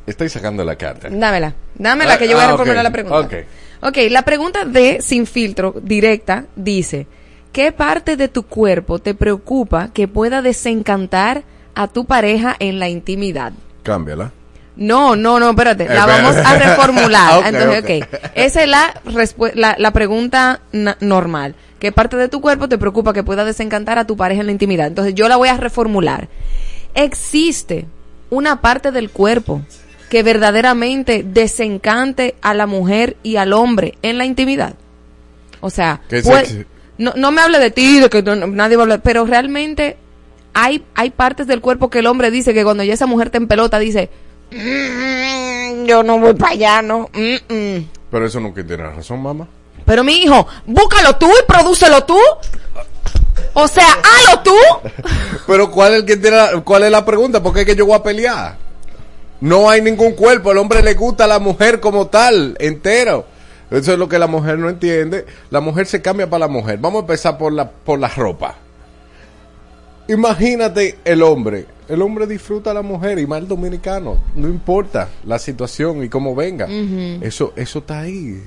Estoy 0.08 0.30
sacando 0.30 0.64
la 0.64 0.76
carta. 0.76 1.10
Dámela, 1.10 1.54
dámela 1.76 2.18
que 2.18 2.28
yo 2.28 2.36
voy 2.36 2.44
a 2.44 2.48
Ah, 2.48 2.52
reformular 2.52 2.84
la 2.84 2.92
pregunta. 2.92 3.20
ok. 3.20 3.34
ok, 3.82 3.98
la 4.10 4.24
pregunta 4.24 4.66
de 4.66 5.02
sin 5.02 5.26
filtro 5.28 5.76
directa 5.82 6.46
dice, 6.56 7.08
¿qué 7.52 7.72
parte 7.72 8.18
de 8.18 8.28
tu 8.28 8.44
cuerpo 8.44 9.00
te 9.00 9.14
preocupa 9.14 9.90
que 9.94 10.08
pueda 10.08 10.42
desencantar 10.42 11.44
a 11.76 11.88
tu 11.88 12.06
pareja 12.06 12.56
en 12.60 12.80
la 12.80 12.90
intimidad? 12.90 13.54
Cámbiala. 13.84 14.32
No, 14.76 15.16
no, 15.16 15.40
no, 15.40 15.50
espérate, 15.52 15.88
la 15.88 16.06
vamos 16.06 16.36
a 16.38 16.58
reformular. 16.58 17.38
Ok, 17.40 17.46
Entonces, 17.46 18.02
ok. 18.04 18.08
ok, 18.14 18.32
esa 18.36 18.64
es 18.64 18.70
la, 18.70 19.02
la, 19.54 19.76
la 19.78 19.92
pregunta 19.92 20.62
normal. 21.02 21.56
¿Qué 21.80 21.92
parte 21.92 22.16
de 22.16 22.30
tu 22.30 22.42
cuerpo 22.42 22.70
te 22.70 22.78
preocupa 22.78 23.12
que 23.14 23.24
pueda 23.24 23.44
desencantar 23.44 24.00
a 24.00 24.06
tu 24.06 24.16
pareja 24.18 24.42
en 24.42 24.48
la 24.48 24.52
intimidad? 24.54 24.88
Entonces, 24.88 25.14
yo 25.14 25.28
la 25.28 25.36
voy 25.38 25.50
a 25.50 25.58
reformular. 25.58 26.28
Existe 26.94 27.86
una 28.30 28.62
parte 28.62 28.92
del 28.92 29.10
cuerpo 29.10 29.62
que 30.12 30.24
verdaderamente 30.24 31.24
desencante 31.26 32.36
a 32.42 32.54
la 32.54 32.68
mujer 32.68 33.16
y 33.24 33.38
al 33.38 33.54
hombre 33.54 33.98
en 34.02 34.18
la 34.18 34.26
intimidad. 34.26 34.74
O 35.62 35.70
sea, 35.70 36.02
¿Qué 36.10 36.22
puede- 36.22 36.46
sexy? 36.46 36.66
no, 36.98 37.14
no 37.16 37.32
me 37.32 37.40
hable 37.40 37.60
de 37.60 37.72
ti, 37.72 38.02
de 38.02 38.10
que 38.10 38.22
no- 38.22 38.36
no- 38.36 38.48
nadie 38.48 38.76
va 38.76 38.82
a 38.82 38.84
hablar, 38.84 39.02
pero 39.02 39.26
realmente 39.26 39.96
hay, 40.54 40.84
hay 40.96 41.12
partes 41.12 41.48
del 41.48 41.62
cuerpo 41.62 41.90
que 41.90 42.00
el 42.00 42.08
hombre 42.08 42.30
dice 42.30 42.54
que 42.54 42.66
cuando 42.66 42.84
ya 42.84 42.94
esa 42.94 43.06
mujer 43.06 43.30
te 43.30 43.38
en 43.38 43.48
pelota 43.48 43.80
dice, 43.80 44.10
"Mm, 44.52 45.86
yo 45.86 46.04
no 46.04 46.20
voy 46.20 46.34
para 46.34 46.52
allá, 46.52 46.82
no. 46.82 47.10
mm, 47.14 47.54
mm". 47.54 47.88
Pero 48.12 48.26
eso 48.26 48.42
nunca 48.42 48.66
tiene 48.66 48.84
razón, 48.84 49.22
mamá. 49.22 49.48
Pero 49.86 50.04
mi 50.04 50.12
hijo, 50.24 50.46
búscalo 50.66 51.16
tú 51.16 51.28
y 51.30 51.46
prodúcelo 51.48 52.04
tú. 52.04 52.18
O 53.54 53.66
sea, 53.70 53.88
halo 53.88 54.42
tú. 54.42 54.56
Pero 55.48 55.72
¿cuál 55.72 55.94
es, 55.94 56.00
el 56.00 56.06
que 56.06 56.18
tiene 56.18 56.36
la, 56.36 56.60
¿cuál 56.66 56.84
es 56.84 56.92
la 56.92 57.06
pregunta? 57.06 57.42
¿Por 57.42 57.54
qué 57.54 57.62
es 57.62 57.66
que 57.66 57.76
yo 57.78 57.86
voy 57.86 57.96
a 57.96 58.04
pelear? 58.04 58.58
No 59.42 59.70
hay 59.70 59.82
ningún 59.82 60.14
cuerpo. 60.14 60.52
El 60.52 60.60
hombre 60.60 60.82
le 60.82 60.94
gusta 60.94 61.26
a 61.26 61.28
la 61.28 61.40
mujer 61.40 61.80
como 61.80 62.08
tal, 62.08 62.56
entero. 62.60 63.26
Eso 63.72 63.94
es 63.94 64.00
lo 64.00 64.08
que 64.08 64.20
la 64.20 64.28
mujer 64.28 64.60
no 64.60 64.70
entiende. 64.70 65.26
La 65.50 65.62
mujer 65.62 65.88
se 65.88 66.02
cambia 66.02 66.30
para 66.30 66.42
la 66.42 66.48
mujer. 66.48 66.78
Vamos 66.80 67.00
a 67.00 67.02
empezar 67.02 67.38
por 67.38 67.52
la, 67.52 67.70
por 67.70 68.00
la 68.00 68.08
ropa. 68.10 68.56
Imagínate 70.08 71.00
el 71.06 71.24
hombre. 71.24 71.66
El 71.88 72.02
hombre 72.02 72.28
disfruta 72.28 72.72
a 72.72 72.74
la 72.74 72.82
mujer 72.82 73.18
y 73.20 73.26
más 73.26 73.40
el 73.42 73.48
dominicano. 73.48 74.18
No 74.36 74.48
importa 74.48 75.10
la 75.26 75.40
situación 75.40 76.04
y 76.04 76.10
cómo 76.10 76.36
venga. 76.36 76.68
Eso, 77.22 77.54
eso 77.56 77.80
está 77.80 78.02
ahí. 78.02 78.42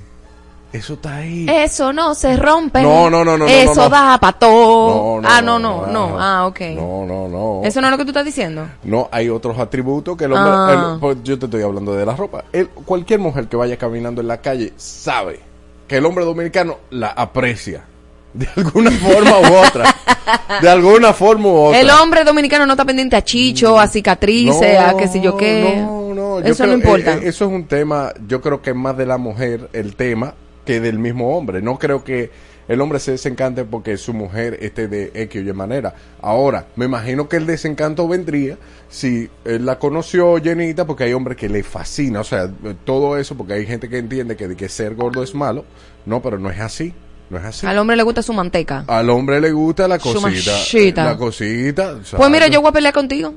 Eso 0.75 0.95
está 0.95 1.15
ahí. 1.17 1.45
Eso 1.49 1.93
no 1.93 2.13
se 2.15 2.35
rompe. 2.35 2.81
No, 2.81 3.09
no, 3.09 3.23
no, 3.23 3.37
no, 3.37 3.47
Eso 3.47 3.75
no, 3.75 3.83
no. 3.83 3.89
da 3.89 4.17
para 4.19 4.37
todo. 4.37 5.15
No, 5.15 5.21
no, 5.21 5.27
ah, 5.31 5.41
no, 5.41 5.57
no, 5.57 5.85
no. 5.87 6.19
Ah, 6.19 6.45
ok. 6.47 6.59
No, 6.75 7.05
no, 7.05 7.27
no. 7.29 7.61
Eso 7.63 7.79
no 7.79 7.87
es 7.87 7.91
lo 7.91 7.97
que 7.97 8.03
tú 8.03 8.09
estás 8.09 8.25
diciendo. 8.25 8.67
No, 8.83 9.07
hay 9.11 9.29
otros 9.29 9.57
atributos 9.57 10.17
que 10.17 10.25
el 10.25 10.33
hombre. 10.33 10.51
Ah. 10.53 10.91
el- 10.95 10.99
pues, 10.99 11.17
yo 11.23 11.39
te 11.39 11.45
estoy 11.45 11.61
hablando 11.61 11.93
de 11.95 12.05
la 12.05 12.13
ropa. 12.15 12.43
El- 12.51 12.67
cualquier 12.69 13.19
mujer 13.21 13.47
que 13.47 13.55
vaya 13.55 13.77
caminando 13.77 14.19
en 14.19 14.27
la 14.27 14.41
calle 14.41 14.73
sabe 14.75 15.39
que 15.87 15.97
el 15.97 16.05
hombre 16.05 16.25
dominicano 16.25 16.77
la 16.89 17.07
aprecia. 17.07 17.83
De 18.35 18.49
alguna 18.57 18.91
forma 18.91 19.39
u 19.39 19.53
otra. 19.65 19.95
De 20.61 20.69
alguna 20.69 21.13
forma 21.13 21.47
u 21.47 21.55
otra. 21.67 21.79
El 21.79 21.89
hombre 21.89 22.25
dominicano 22.25 22.65
no 22.65 22.73
está 22.73 22.83
pendiente 22.83 23.15
a 23.15 23.23
chicho, 23.23 23.79
a 23.79 23.87
cicatrices, 23.87 24.77
a 24.77 24.97
qué 24.97 25.07
sé 25.07 25.21
yo 25.21 25.37
qué. 25.37 25.81
No, 25.85 26.13
no, 26.13 26.39
Eso 26.39 26.67
no 26.67 26.73
importa. 26.73 27.13
eh, 27.13 27.19
eh, 27.23 27.27
eso 27.29 27.45
es 27.45 27.51
un 27.51 27.63
tema, 27.65 28.11
yo 28.27 28.41
creo 28.41 28.61
que 28.61 28.71
es 28.71 28.75
más 28.75 28.97
de 28.97 29.05
la 29.05 29.17
mujer 29.17 29.69
el 29.71 29.95
tema 29.95 30.33
que 30.65 30.79
del 30.79 30.99
mismo 30.99 31.37
hombre. 31.37 31.61
No 31.61 31.77
creo 31.79 32.03
que 32.03 32.31
el 32.67 32.81
hombre 32.81 32.99
se 32.99 33.11
desencante 33.11 33.63
porque 33.63 33.95
su 33.97 34.13
mujer 34.13 34.57
esté 34.61 34.87
de 34.87 35.11
X 35.13 35.41
o 35.45 35.49
Y 35.49 35.53
manera. 35.53 35.93
Ahora, 36.21 36.67
me 36.75 36.85
imagino 36.85 37.29
que 37.29 37.37
el 37.37 37.45
desencanto 37.45 38.07
vendría 38.07 38.57
si 38.89 39.29
él 39.43 39.65
la 39.65 39.77
conoció 39.77 40.37
llenita, 40.39 40.85
porque 40.85 41.03
hay 41.03 41.13
hombres 41.13 41.37
que 41.37 41.47
le 41.47 41.61
fascina, 41.63 42.21
o 42.21 42.23
sea, 42.23 42.49
todo 42.83 43.17
eso, 43.17 43.35
porque 43.35 43.53
hay 43.53 43.65
gente 43.65 43.87
que 43.87 43.97
entiende 43.99 44.35
que, 44.35 44.55
que 44.55 44.67
ser 44.69 44.95
gordo 44.95 45.21
es 45.21 45.35
malo. 45.35 45.63
No, 46.05 46.21
pero 46.21 46.39
no 46.39 46.49
es 46.49 46.59
así. 46.59 46.93
No 47.29 47.39
es 47.39 47.43
así. 47.43 47.65
Al 47.65 47.77
hombre 47.79 47.95
le 47.95 48.03
gusta 48.03 48.21
su 48.21 48.33
manteca. 48.33 48.83
Al 48.87 49.09
hombre 49.09 49.41
le 49.41 49.51
gusta 49.51 49.87
la 49.87 49.99
Su 49.99 50.13
cosita. 50.13 50.51
machita. 50.51 51.03
La 51.05 51.17
cosita. 51.17 51.95
Pues 52.15 52.29
mira, 52.29 52.47
yo 52.47 52.61
voy 52.61 52.69
a 52.69 52.73
pelear 52.73 52.93
contigo. 52.93 53.33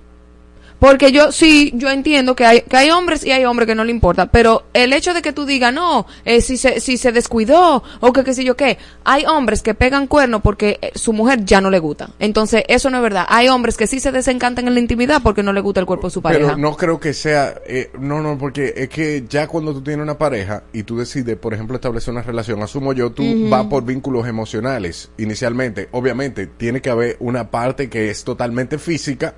Porque 0.78 1.10
yo 1.10 1.32
sí, 1.32 1.72
yo 1.74 1.90
entiendo 1.90 2.36
que 2.36 2.46
hay, 2.46 2.60
que 2.62 2.76
hay 2.76 2.90
hombres 2.90 3.24
y 3.24 3.32
hay 3.32 3.44
hombres 3.44 3.66
que 3.66 3.74
no 3.74 3.84
le 3.84 3.90
importa, 3.90 4.26
pero 4.26 4.64
el 4.72 4.92
hecho 4.92 5.12
de 5.12 5.22
que 5.22 5.32
tú 5.32 5.44
digas, 5.44 5.72
no, 5.72 6.06
eh, 6.24 6.40
si, 6.40 6.56
se, 6.56 6.80
si 6.80 6.96
se 6.96 7.10
descuidó 7.10 7.82
o 8.00 8.12
que 8.12 8.22
qué 8.22 8.34
sé 8.34 8.44
yo 8.44 8.56
qué, 8.56 8.78
hay 9.04 9.24
hombres 9.26 9.62
que 9.62 9.74
pegan 9.74 10.06
cuerno 10.06 10.40
porque 10.40 10.78
eh, 10.80 10.92
su 10.94 11.12
mujer 11.12 11.44
ya 11.44 11.60
no 11.60 11.70
le 11.70 11.80
gusta. 11.80 12.10
Entonces, 12.18 12.62
eso 12.68 12.90
no 12.90 12.98
es 12.98 13.02
verdad. 13.02 13.26
Hay 13.28 13.48
hombres 13.48 13.76
que 13.76 13.86
sí 13.86 13.98
se 13.98 14.12
desencantan 14.12 14.68
en 14.68 14.74
la 14.74 14.80
intimidad 14.80 15.20
porque 15.22 15.42
no 15.42 15.52
le 15.52 15.60
gusta 15.60 15.80
el 15.80 15.86
cuerpo 15.86 16.08
de 16.08 16.12
su 16.12 16.22
pareja. 16.22 16.46
Pero 16.46 16.58
no 16.58 16.76
creo 16.76 17.00
que 17.00 17.12
sea, 17.12 17.54
eh, 17.66 17.90
no, 17.98 18.20
no, 18.20 18.38
porque 18.38 18.72
es 18.76 18.88
que 18.88 19.24
ya 19.28 19.48
cuando 19.48 19.72
tú 19.72 19.82
tienes 19.82 20.02
una 20.04 20.16
pareja 20.16 20.62
y 20.72 20.84
tú 20.84 20.98
decides, 20.98 21.36
por 21.36 21.54
ejemplo, 21.54 21.74
establecer 21.74 22.12
una 22.12 22.22
relación, 22.22 22.62
asumo 22.62 22.92
yo, 22.92 23.10
tú 23.10 23.24
vas 23.48 23.66
por 23.66 23.84
vínculos 23.84 24.28
emocionales 24.28 25.10
inicialmente. 25.18 25.88
Obviamente, 25.90 26.46
tiene 26.46 26.80
que 26.80 26.90
haber 26.90 27.16
una 27.18 27.50
parte 27.50 27.88
que 27.88 28.10
es 28.10 28.22
totalmente 28.22 28.78
física. 28.78 29.34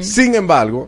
Sin 0.00 0.34
embargo, 0.34 0.83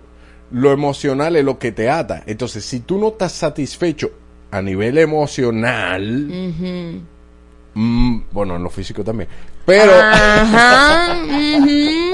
lo 0.51 0.72
emocional 0.72 1.36
es 1.36 1.44
lo 1.44 1.59
que 1.59 1.72
te 1.72 1.90
ata. 1.90 2.22
Entonces, 2.26 2.64
si 2.64 2.80
tú 2.80 2.99
no 2.99 3.09
estás 3.09 3.32
satisfecho 3.32 4.11
a 4.51 4.62
nivel 4.62 4.99
emocional, 4.99 6.28
mm, 7.74 8.20
bueno, 8.32 8.57
en 8.57 8.62
lo 8.62 8.70
físico 8.70 9.05
también, 9.05 9.28
pero... 9.64 9.92
Ajá. 9.92 11.16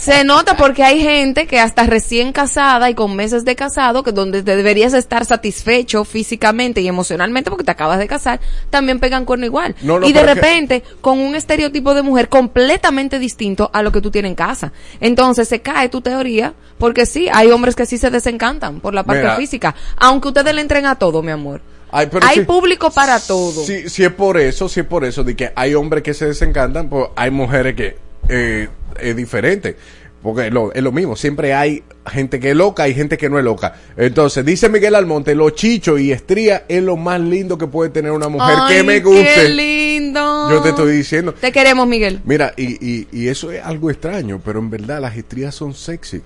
Se 0.00 0.24
nota 0.24 0.56
porque 0.56 0.82
hay 0.82 1.02
gente 1.02 1.46
que 1.46 1.60
hasta 1.60 1.84
recién 1.84 2.32
casada 2.32 2.88
y 2.88 2.94
con 2.94 3.14
meses 3.14 3.44
de 3.44 3.54
casado, 3.54 4.02
que 4.02 4.12
donde 4.12 4.42
te 4.42 4.56
deberías 4.56 4.94
estar 4.94 5.26
satisfecho 5.26 6.06
físicamente 6.06 6.80
y 6.80 6.88
emocionalmente 6.88 7.50
porque 7.50 7.64
te 7.64 7.70
acabas 7.70 7.98
de 7.98 8.08
casar, 8.08 8.40
también 8.70 8.98
pegan 8.98 9.26
cuerno 9.26 9.44
igual. 9.44 9.76
No, 9.82 10.00
no, 10.00 10.08
y 10.08 10.14
de 10.14 10.20
que- 10.20 10.26
repente, 10.34 10.82
con 11.02 11.18
un 11.18 11.34
estereotipo 11.34 11.92
de 11.92 12.00
mujer 12.00 12.30
completamente 12.30 13.18
distinto 13.18 13.70
a 13.74 13.82
lo 13.82 13.92
que 13.92 14.00
tú 14.00 14.10
tienes 14.10 14.30
en 14.30 14.36
casa. 14.36 14.72
Entonces 15.00 15.48
se 15.48 15.60
cae 15.60 15.90
tu 15.90 16.00
teoría, 16.00 16.54
porque 16.78 17.04
sí, 17.04 17.28
hay 17.30 17.50
hombres 17.50 17.76
que 17.76 17.84
sí 17.84 17.98
se 17.98 18.08
desencantan 18.10 18.80
por 18.80 18.94
la 18.94 19.04
parte 19.04 19.20
Mira. 19.22 19.36
física. 19.36 19.74
Aunque 19.98 20.28
ustedes 20.28 20.54
le 20.54 20.62
entren 20.62 20.86
a 20.86 20.94
todo, 20.94 21.22
mi 21.22 21.30
amor. 21.30 21.60
Ay, 21.92 22.08
pero 22.10 22.26
hay 22.26 22.40
público 22.46 22.90
para 22.90 23.20
todo. 23.20 23.64
Si, 23.64 23.90
si 23.90 24.02
es 24.04 24.12
por 24.12 24.38
eso, 24.38 24.66
si 24.66 24.80
es 24.80 24.86
por 24.86 25.04
eso, 25.04 25.24
de 25.24 25.36
que 25.36 25.52
hay 25.54 25.74
hombres 25.74 26.02
que 26.02 26.14
se 26.14 26.24
desencantan, 26.24 26.88
pues 26.88 27.08
hay 27.16 27.30
mujeres 27.30 27.74
que 27.74 27.98
eh, 28.28 28.68
es 29.00 29.16
diferente. 29.16 29.76
Porque 30.22 30.48
es 30.48 30.52
lo, 30.52 30.70
es 30.74 30.82
lo 30.82 30.92
mismo, 30.92 31.16
siempre 31.16 31.54
hay 31.54 31.82
gente 32.06 32.38
que 32.40 32.50
es 32.50 32.56
loca 32.56 32.86
y 32.86 32.92
gente 32.92 33.16
que 33.16 33.30
no 33.30 33.38
es 33.38 33.44
loca. 33.44 33.76
Entonces, 33.96 34.44
dice 34.44 34.68
Miguel 34.68 34.94
Almonte, 34.94 35.34
los 35.34 35.54
chichos 35.54 35.98
y 35.98 36.12
estrías 36.12 36.64
es 36.68 36.82
lo 36.82 36.98
más 36.98 37.18
lindo 37.22 37.56
que 37.56 37.66
puede 37.66 37.88
tener 37.88 38.12
una 38.12 38.28
mujer 38.28 38.54
Ay, 38.60 38.76
que 38.76 38.82
me 38.82 38.92
Qué 38.96 39.00
guste. 39.00 39.48
lindo. 39.48 40.50
Yo 40.50 40.60
te 40.60 40.68
estoy 40.70 40.94
diciendo. 40.94 41.32
Te 41.32 41.50
queremos, 41.50 41.88
Miguel. 41.88 42.20
Mira, 42.26 42.52
y, 42.54 42.86
y, 42.86 43.08
y 43.10 43.28
eso 43.28 43.50
es 43.50 43.64
algo 43.64 43.88
extraño, 43.90 44.42
pero 44.44 44.58
en 44.58 44.68
verdad 44.68 45.00
las 45.00 45.16
estrías 45.16 45.54
son 45.54 45.72
sexy. 45.72 46.20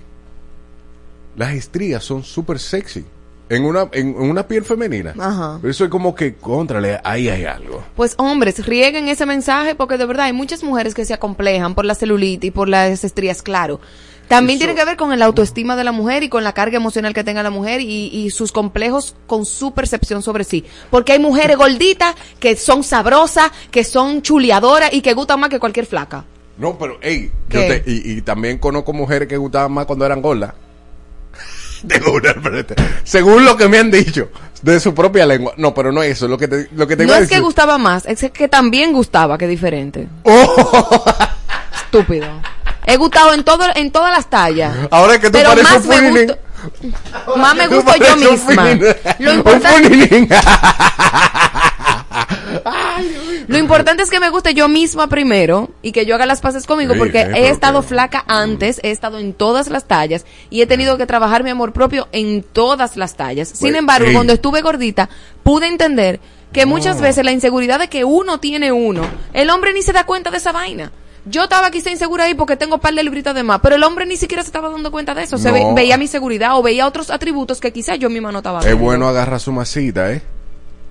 Las 1.37 1.53
estrías 1.53 2.03
son 2.03 2.21
súper 2.25 2.59
sexy. 2.59 3.05
En 3.47 3.63
una, 3.63 3.87
en, 3.91 4.15
una 4.15 4.47
piel 4.47 4.63
femenina. 4.65 5.13
Ajá. 5.19 5.59
Pero 5.61 5.71
eso 5.71 5.83
es 5.85 5.89
como 5.91 6.15
que, 6.15 6.33
contrale, 6.35 6.99
ahí 7.03 7.29
hay 7.29 7.45
algo. 7.45 7.83
Pues 7.95 8.15
hombres, 8.17 8.65
rieguen 8.65 9.07
ese 9.07 9.25
mensaje 9.27 9.75
porque 9.75 9.97
de 9.97 10.05
verdad 10.07 10.25
hay 10.25 10.33
muchas 10.33 10.63
mujeres 10.63 10.95
que 10.95 11.05
se 11.05 11.13
acomplejan 11.13 11.75
por 11.75 11.85
la 11.85 11.93
celulitis 11.93 12.47
y 12.47 12.51
por 12.51 12.67
las 12.69 13.03
estrías, 13.03 13.41
claro. 13.43 13.79
También 14.27 14.57
tiene 14.57 14.73
que 14.73 14.83
ver 14.83 14.97
con 14.97 15.13
el 15.13 15.21
autoestima 15.21 15.75
de 15.75 15.83
la 15.83 15.91
mujer 15.91 16.23
y 16.23 16.29
con 16.29 16.43
la 16.43 16.53
carga 16.53 16.77
emocional 16.77 17.13
que 17.13 17.23
tenga 17.23 17.43
la 17.43 17.51
mujer 17.51 17.81
y, 17.81 18.07
y 18.07 18.31
sus 18.31 18.51
complejos 18.51 19.15
con 19.27 19.45
su 19.45 19.75
percepción 19.75 20.23
sobre 20.23 20.43
sí. 20.43 20.65
Porque 20.89 21.11
hay 21.11 21.19
mujeres 21.19 21.55
gorditas 21.57 22.15
que 22.39 22.55
son 22.55 22.83
sabrosas, 22.83 23.51
que 23.69 23.83
son 23.83 24.23
chuleadoras 24.23 24.91
y 24.91 25.01
que 25.01 25.13
gustan 25.13 25.39
más 25.39 25.51
que 25.51 25.59
cualquier 25.59 25.85
flaca. 25.85 26.25
No, 26.57 26.75
pero, 26.79 26.97
hey, 27.01 27.29
yo 27.49 27.59
te- 27.59 27.83
y, 27.85 28.13
y 28.13 28.21
también 28.23 28.57
conozco 28.57 28.93
mujeres 28.93 29.27
que 29.27 29.37
gustaban 29.37 29.71
más 29.71 29.85
cuando 29.85 30.05
eran 30.07 30.23
gordas. 30.23 30.55
Según 33.03 33.45
lo 33.45 33.57
que 33.57 33.67
me 33.67 33.79
han 33.79 33.91
dicho, 33.91 34.29
de 34.61 34.79
su 34.79 34.93
propia 34.93 35.25
lengua. 35.25 35.53
No, 35.57 35.73
pero 35.73 35.91
no 35.91 36.01
es 36.03 36.13
eso, 36.13 36.27
lo 36.27 36.37
que 36.37 36.47
te, 36.47 36.69
lo 36.75 36.87
que 36.87 36.95
te 36.95 37.05
No 37.05 37.15
es 37.15 37.29
que 37.29 37.39
gustaba 37.39 37.77
más, 37.77 38.05
es 38.05 38.31
que 38.31 38.47
también 38.47 38.93
gustaba, 38.93 39.37
que 39.37 39.47
diferente. 39.47 40.07
Oh. 40.23 41.05
Estúpido. 41.85 42.27
He 42.85 42.97
gustado 42.97 43.33
en 43.33 43.43
todo, 43.43 43.63
en 43.75 43.91
todas 43.91 44.11
las 44.11 44.29
tallas. 44.29 44.75
Ahora 44.91 45.15
es 45.15 45.19
que 45.19 45.27
tú 45.27 45.33
Pero 45.33 45.49
pareces 45.49 45.71
más 45.71 45.85
un 45.85 46.13
me 46.13 46.25
gusto, 46.25 46.37
más 47.37 47.55
me 47.55 47.67
gusto 47.67 47.91
yo 47.97 48.15
misma. 48.17 48.93
Lo 49.19 49.33
importante. 49.33 50.27
Lo 53.47 53.57
importante 53.57 54.03
es 54.03 54.09
que 54.09 54.19
me 54.19 54.29
guste 54.29 54.53
yo 54.53 54.67
misma 54.67 55.07
primero 55.07 55.69
y 55.81 55.91
que 55.91 56.05
yo 56.05 56.15
haga 56.15 56.25
las 56.25 56.41
paces 56.41 56.65
conmigo 56.65 56.93
Sí, 56.93 56.99
porque 56.99 57.25
sí, 57.25 57.31
he 57.35 57.49
estado 57.49 57.81
que- 57.81 57.87
flaca 57.87 58.23
antes, 58.27 58.79
he 58.83 58.91
estado 58.91 59.19
en 59.19 59.33
todas 59.33 59.67
las 59.69 59.85
tallas 59.85 60.25
y 60.49 60.61
he 60.61 60.67
tenido 60.67 60.97
que 60.97 61.05
trabajar 61.05 61.43
mi 61.43 61.49
amor 61.49 61.73
propio 61.73 62.07
en 62.11 62.43
todas 62.43 62.97
las 62.97 63.15
tallas. 63.15 63.49
Sin 63.49 63.69
Pues, 63.69 63.75
embargo, 63.75 64.07
cuando 64.13 64.33
estuve 64.33 64.61
gordita, 64.61 65.09
pude 65.43 65.67
entender 65.67 66.19
que 66.51 66.65
muchas 66.65 67.01
veces 67.01 67.25
la 67.25 67.31
inseguridad 67.31 67.79
de 67.79 67.89
que 67.89 68.05
uno 68.05 68.39
tiene 68.39 68.71
uno, 68.71 69.01
el 69.33 69.49
hombre 69.49 69.73
ni 69.73 69.81
se 69.81 69.93
da 69.93 70.05
cuenta 70.05 70.31
de 70.31 70.37
esa 70.37 70.51
vaina. 70.51 70.91
Yo 71.27 71.43
estaba 71.45 71.71
quizá 71.71 71.89
insegura 71.89 72.25
ahí 72.25 72.35
porque 72.35 72.55
tengo 72.55 72.75
un 72.75 72.79
par 72.81 72.93
de 72.93 73.03
libritos 73.03 73.33
de 73.33 73.41
más, 73.41 73.59
pero 73.59 73.75
el 73.75 73.83
hombre 73.83 74.05
ni 74.05 74.15
siquiera 74.15 74.43
se 74.43 74.47
estaba 74.49 74.69
dando 74.69 74.91
cuenta 74.91 75.15
de 75.15 75.23
eso. 75.23 75.39
Se 75.39 75.47
No. 75.49 75.53
ve- 75.55 75.65
veía 75.73 75.97
mi 75.97 76.07
seguridad 76.07 76.55
o 76.57 76.61
veía 76.61 76.85
otros 76.85 77.09
atributos 77.09 77.59
que 77.59 77.73
quizá 77.73 77.95
yo 77.95 78.11
misma 78.11 78.31
no 78.31 78.37
estaba 78.39 78.59
Es 78.59 78.65
viendo. 78.65 78.83
bueno 78.83 79.07
agarrar 79.09 79.39
su 79.39 79.51
masita, 79.51 80.11
¿eh? 80.13 80.21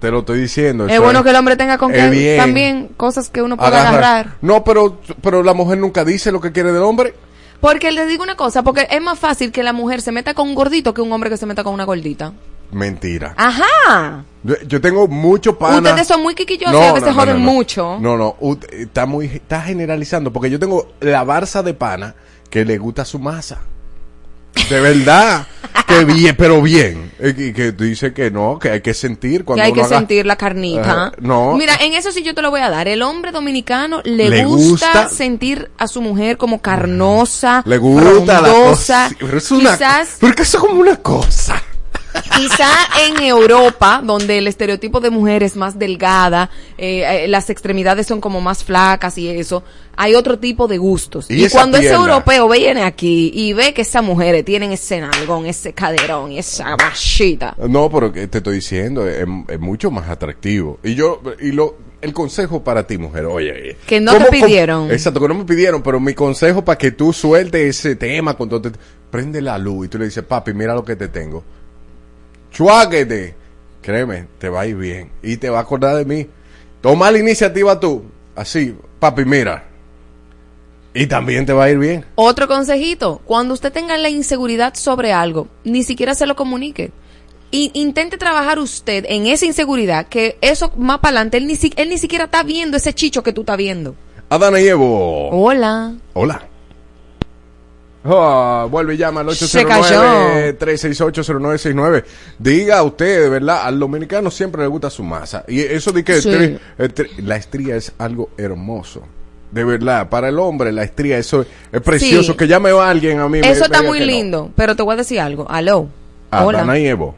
Te 0.05 0.11
lo 0.11 0.18
estoy 0.18 0.38
diciendo. 0.38 0.86
Es 0.86 1.00
bueno 1.00 1.24
que 1.24 1.30
el 1.30 1.36
hombre 1.36 1.57
tenga 1.57 1.78
con 1.78 1.90
que 1.90 2.11
bien. 2.11 2.36
también 2.36 2.90
cosas 2.94 3.30
que 3.30 3.40
uno 3.40 3.57
pueda 3.57 3.70
Agarra- 3.70 3.88
agarrar. 3.88 4.36
No, 4.42 4.62
pero, 4.62 5.00
pero 5.22 5.42
la 5.42 5.55
mujer 5.55 5.78
nunca 5.78 6.05
dice 6.05 6.30
lo 6.30 6.42
que 6.42 6.52
quiere 6.52 6.72
del 6.72 6.82
hombre. 6.82 7.14
Porque 7.59 7.90
les 7.90 8.07
digo 8.07 8.22
una 8.22 8.36
cosa, 8.36 8.62
porque 8.62 8.86
es 8.90 9.00
más 9.00 9.18
fácil 9.18 9.50
que 9.50 9.62
la 9.62 9.72
mujer 9.72 10.02
se 10.02 10.12
meta 10.12 10.34
con 10.34 10.46
un 10.46 10.55
gordito 10.55 10.92
que 10.92 11.00
un 11.00 11.11
hombre 11.11 11.30
que 11.30 11.38
se 11.38 11.46
meta 11.46 11.64
con 11.64 11.72
una 11.72 11.84
gordita. 11.84 12.34
Mentira. 12.70 13.32
Ajá. 13.38 14.24
Yo, 14.42 14.78
tengo 14.82 15.09
mucho 15.09 15.57
pana. 15.57 15.78
Ustedes 15.78 16.07
son 16.07 16.22
muy 16.22 16.34
quiquillosos 16.34 16.74
y 16.78 16.84
a 16.84 16.92
veces 16.92 17.14
joden 17.14 17.38
mucho. 17.38 17.96
No, 17.98 18.18
no, 18.18 18.36
está 18.72 19.07
muy 19.07 19.24
está 19.24 19.62
generalizando 19.62 20.34
porque 20.34 20.50
yo 20.50 20.59
tengo 20.59 20.92
la 21.00 21.24
barza 21.24 21.62
de 21.62 21.72
pana 21.72 22.14
que 22.50 22.66
le 22.66 22.76
gusta 22.76 23.07
su 23.07 23.18
masa. 23.18 23.62
De 24.70 24.80
verdad, 24.80 25.46
que 25.86 26.05
bien, 26.05 26.34
pero 26.36 26.62
bien. 26.62 27.12
Eh, 27.18 27.34
Que, 27.34 27.52
que 27.52 27.72
dice 27.72 28.12
que 28.12 28.30
no, 28.30 28.59
que 28.59 28.70
hay 28.70 28.80
que 28.80 28.92
sentir 28.94 29.44
cuando 29.44 29.61
que 29.62 29.66
hay 29.66 29.72
uno 29.72 29.80
que 29.82 29.86
haga- 29.86 29.98
sentir 29.98 30.26
la 30.26 30.36
carnita. 30.36 31.12
Eh, 31.14 31.16
no. 31.20 31.57
Mira, 31.57 31.74
en 31.80 31.94
eso 31.94 32.12
sí 32.12 32.22
yo 32.22 32.34
te 32.34 32.42
lo 32.42 32.50
voy 32.50 32.61
a 32.61 32.70
dar. 32.70 32.86
El 32.88 33.02
hombre 33.02 33.32
dominicano 33.32 34.00
le, 34.05 34.28
Le 34.30 34.44
gusta, 34.44 34.86
gusta- 35.05 35.09
sentir 35.09 35.70
a 35.78 35.86
su 35.88 36.00
mujer 36.02 36.36
como 36.36 36.61
carnosa, 36.61 37.62
le 37.66 37.78
gusta 37.78 38.40
la 38.40 38.48
cosa. 38.52 39.11
Pero 39.18 39.38
es 39.38 39.50
una, 39.50 39.72
Quizás 39.72 40.16
porque 40.20 40.42
eso 40.42 40.59
es 40.59 40.64
como 40.64 40.80
una 40.80 40.96
cosa. 40.96 41.62
Quizá 42.37 42.69
en 43.07 43.23
Europa, 43.23 44.01
donde 44.05 44.39
el 44.39 44.47
estereotipo 44.47 45.01
de 45.01 45.11
mujer 45.11 45.43
es 45.43 45.57
más 45.57 45.79
delgada, 45.79 46.51
eh, 46.79 47.25
eh, 47.25 47.29
las 47.29 47.51
extremidades 47.51 48.07
son 48.07 48.21
como 48.21 48.41
más 48.41 48.62
flacas 48.65 49.19
y 49.19 49.29
eso, 49.29 49.62
hay 49.97 50.15
otro 50.15 50.39
tipo 50.39 50.67
de 50.69 50.79
gustos. 50.79 51.27
Y 51.31 51.49
cuando 51.49 51.79
ese 51.79 51.93
europeo 51.93 52.49
viene 52.49 52.83
aquí 52.83 53.31
y 53.35 53.53
ve 53.53 53.75
que 53.75 53.83
esas 53.83 54.03
mujeres 54.05 54.45
tienen 54.45 54.73
ese 54.73 55.01
nalgón, 55.01 55.47
ese 55.47 55.73
caderón 55.73 56.33
y 56.33 56.39
esa 56.39 56.77
machita, 56.77 57.55
No, 57.69 57.91
pero 57.91 58.12
que 58.12 58.27
te 58.29 58.39
estoy 58.39 58.57
diciendo, 58.57 59.07
es, 59.09 59.27
es 59.49 59.61
mucho 59.61 59.91
más 59.91 60.09
atractivo. 60.09 60.79
Y 60.83 60.95
yo, 60.95 61.21
y 61.41 61.53
lo, 61.53 61.77
el 62.01 62.12
consejo 62.12 62.62
para 62.62 62.87
ti, 62.87 62.99
mujer, 62.99 63.27
oye. 63.27 63.77
Que 63.87 64.01
no 64.01 64.12
¿cómo- 64.12 64.27
te 64.27 64.31
cómo- 64.31 64.47
pidieron. 64.47 64.91
exacto, 64.91 65.21
que 65.21 65.29
no 65.29 65.35
me 65.35 65.45
pidieron, 65.45 65.83
pero 65.83 65.99
mi 66.01 66.15
consejo 66.15 66.65
para 66.65 66.79
que 66.79 66.91
tú 66.93 67.12
sueltes 67.12 67.79
ese 67.79 67.97
tema, 67.97 68.35
cuando 68.35 68.61
te, 68.61 68.71
prende 69.11 69.41
la 69.41 69.59
luz 69.59 69.87
y 69.87 69.89
tú 69.89 69.99
le 69.99 70.07
dices, 70.07 70.25
papi, 70.25 70.53
mira 70.55 70.75
lo 70.75 70.85
que 70.85 70.97
te 70.97 71.09
tengo. 71.09 71.45
Chuáquete. 72.55 73.34
Créeme, 73.82 74.26
te 74.38 74.48
va 74.48 74.62
a 74.62 74.66
ir 74.66 74.76
bien. 74.76 75.11
Y 75.22 75.36
te 75.36 75.50
va 75.50 75.59
a 75.59 75.62
acordar 75.62 75.96
de 75.96 76.07
mí. 76.07 76.26
Toma 76.80 77.11
la 77.11 77.18
iniciativa 77.18 77.78
tú. 77.78 78.05
Así, 78.34 78.74
papi, 78.98 79.26
mira. 79.26 79.64
Y 80.94 81.07
también 81.07 81.44
te 81.44 81.52
va 81.52 81.64
a 81.64 81.70
ir 81.70 81.78
bien. 81.78 82.05
Otro 82.14 82.46
consejito, 82.48 83.20
cuando 83.26 83.52
usted 83.52 83.72
tenga 83.72 83.96
la 83.98 84.09
inseguridad 84.09 84.74
sobre 84.74 85.12
algo, 85.12 85.48
ni 85.64 85.82
siquiera 85.82 86.14
se 86.14 86.24
lo 86.26 86.36
comunique. 86.36 86.92
Y 87.50 87.70
intente 87.74 88.16
trabajar 88.16 88.59
usted 88.59 89.05
en 89.09 89.26
esa 89.26 89.44
inseguridad, 89.44 90.07
que 90.07 90.38
eso 90.40 90.72
más 90.76 90.98
para 91.00 91.11
adelante, 91.16 91.36
él 91.36 91.46
ni, 91.46 91.57
si- 91.57 91.72
él 91.76 91.88
ni 91.88 91.98
siquiera 91.98 92.24
está 92.24 92.42
viendo 92.42 92.76
ese 92.76 92.94
chicho 92.94 93.22
que 93.22 93.32
tú 93.32 93.42
estás 93.42 93.57
viendo. 93.57 93.94
Adana 94.30 94.61
y 94.61 94.66
Evo. 94.68 95.28
Hola. 95.30 95.94
Hola. 96.14 96.48
Ah, 98.05 98.66
vuelve 98.70 98.94
y 98.94 98.96
llama 98.98 99.22
al 99.22 99.34
Se 99.34 99.64
cayó. 99.64 100.02
809-368-0969. 100.59 102.05
Diga 102.38 102.82
usted, 102.82 103.22
de 103.22 103.28
verdad, 103.28 103.62
al 103.64 103.78
dominicano 103.78 104.30
siempre 104.30 104.62
le 104.62 104.68
gusta 104.68 104.90
su 104.90 105.02
masa. 105.02 105.44
Y 105.48 105.61
eso 105.61 105.90
de 105.92 106.05
que 106.05 106.20
Sí. 106.20 106.28
tri- 106.28 106.59
eh, 106.78 106.88
tri- 106.94 107.11
la 107.24 107.36
estría 107.36 107.76
es 107.76 107.92
algo 107.98 108.30
hermoso. 108.36 109.02
De 109.50 109.64
verdad, 109.64 110.09
para 110.09 110.28
el 110.28 110.38
hombre 110.38 110.72
la 110.72 110.82
estría 110.82 111.16
eso 111.16 111.46
es 111.72 111.80
precioso. 111.80 112.32
Sí. 112.32 112.38
Que 112.38 112.46
llame 112.48 112.70
a 112.70 112.90
alguien 112.90 113.20
a 113.20 113.28
mí. 113.28 113.40
me- 113.40 113.50
Eso 113.50 113.64
está 113.64 113.82
me 113.82 113.88
muy 113.88 114.00
no. 114.00 114.07
lindo, 114.07 114.50
pero 114.57 114.74
te 114.74 114.82
voy 114.82 114.94
a 114.94 114.96
decir 114.98 115.20
algo. 115.20 115.46
Aló. 115.48 115.88
Adana 116.30 116.62
Hola. 116.64 116.78
y 116.78 116.86
Evo. 116.86 117.14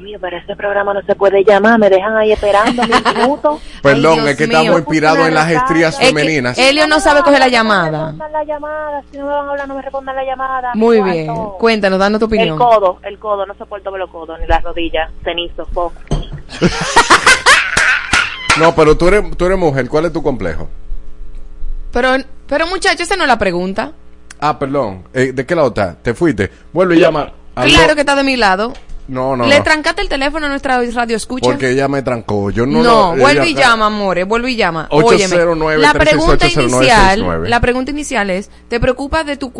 Mío, 0.00 0.18
pero 0.20 0.36
ese 0.38 0.56
programa 0.56 0.94
no 0.94 1.02
se 1.02 1.14
puede 1.14 1.44
llamar, 1.44 1.78
me 1.78 1.88
dejan 1.90 2.16
ahí 2.16 2.32
esperando 2.32 2.82
mil 2.84 3.04
minutos. 3.16 3.60
Perdón, 3.82 4.26
es 4.28 4.36
que 4.36 4.46
mío. 4.46 4.58
estamos 4.58 4.80
inspirados 4.80 5.28
en 5.28 5.34
las 5.34 5.50
estrías 5.50 5.94
Es 5.94 6.00
que 6.00 6.06
femeninas. 6.06 6.58
Elio 6.58 6.86
no 6.86 7.00
sabe 7.00 7.22
coger 7.22 7.38
la 7.40 7.48
llamada. 7.48 8.12
la 8.32 8.44
llamada, 8.44 9.02
si 9.10 9.18
no 9.18 9.26
me 9.26 9.32
van 9.32 9.46
a 9.46 9.50
hablar, 9.50 9.68
no 9.68 9.74
me 9.74 9.82
respondan 9.82 10.16
la 10.16 10.24
llamada. 10.24 10.70
Muy 10.74 11.00
bien. 11.02 11.34
Cuéntanos, 11.58 11.98
danos 11.98 12.18
tu 12.18 12.24
El 12.26 12.28
opinión. 12.32 12.58
codo, 12.58 12.98
el 13.02 13.18
codo, 13.18 13.44
no 13.46 13.54
soporto 13.54 13.96
los 13.96 14.10
codos, 14.10 14.38
ni 14.40 14.46
las 14.46 14.62
rodillas, 14.62 15.10
cenizo, 15.24 15.66
fo. 15.66 15.92
No, 18.58 18.74
pero 18.74 18.96
tú 18.96 19.08
eres, 19.08 19.36
tú 19.36 19.46
eres 19.46 19.56
mujer. 19.58 19.88
¿Cuál 19.88 20.06
es 20.06 20.12
tu 20.12 20.22
complejo? 20.22 20.68
Pero, 21.92 22.16
pero 22.46 22.66
muchacho, 22.66 23.02
esa 23.02 23.16
no 23.16 23.22
es 23.22 23.28
la 23.28 23.38
pregunta. 23.38 23.92
Ah, 24.40 24.58
perdón. 24.58 25.04
Eh, 25.14 25.32
¿De 25.32 25.46
qué 25.46 25.54
lado 25.54 25.68
está? 25.68 25.94
¿Te 25.94 26.14
fuiste? 26.14 26.50
Vuelve 26.72 26.96
y 26.96 27.00
llama. 27.00 27.32
Claro 27.54 27.94
que 27.94 28.00
está 28.00 28.14
de 28.16 28.24
mi 28.24 28.36
lado. 28.36 28.72
No, 29.10 29.36
no, 29.36 29.46
¿Le 29.46 29.60
trancaste 29.60 30.02
el 30.02 30.08
teléfono 30.08 30.46
a 30.46 30.48
nuestra 30.48 30.80
radio 30.94 31.16
escucha? 31.16 31.50
Porque 31.50 31.70
ella 31.70 31.88
me 31.88 32.00
trancó. 32.02 32.50
Yo 32.50 32.64
no. 32.64 32.80
No, 32.80 33.16
lo- 33.16 33.22
vuelve 33.22 33.48
y 33.48 33.54
llama, 33.54 33.86
amores, 33.86 34.24
vuelve 34.26 34.52
y 34.52 34.56
llama. 34.56 34.86
809 34.90 35.74
Óyeme, 35.74 35.82
la 35.82 35.92
pregunta 35.92 36.36
368 36.38 36.60
inicial, 36.60 37.18
0969. 37.18 37.48
la 37.48 37.60
pregunta 37.60 37.90
inicial 37.90 38.30
es, 38.30 38.50
¿te 38.68 38.78
preocupa 38.78 39.24
de 39.24 39.36
tu? 39.36 39.52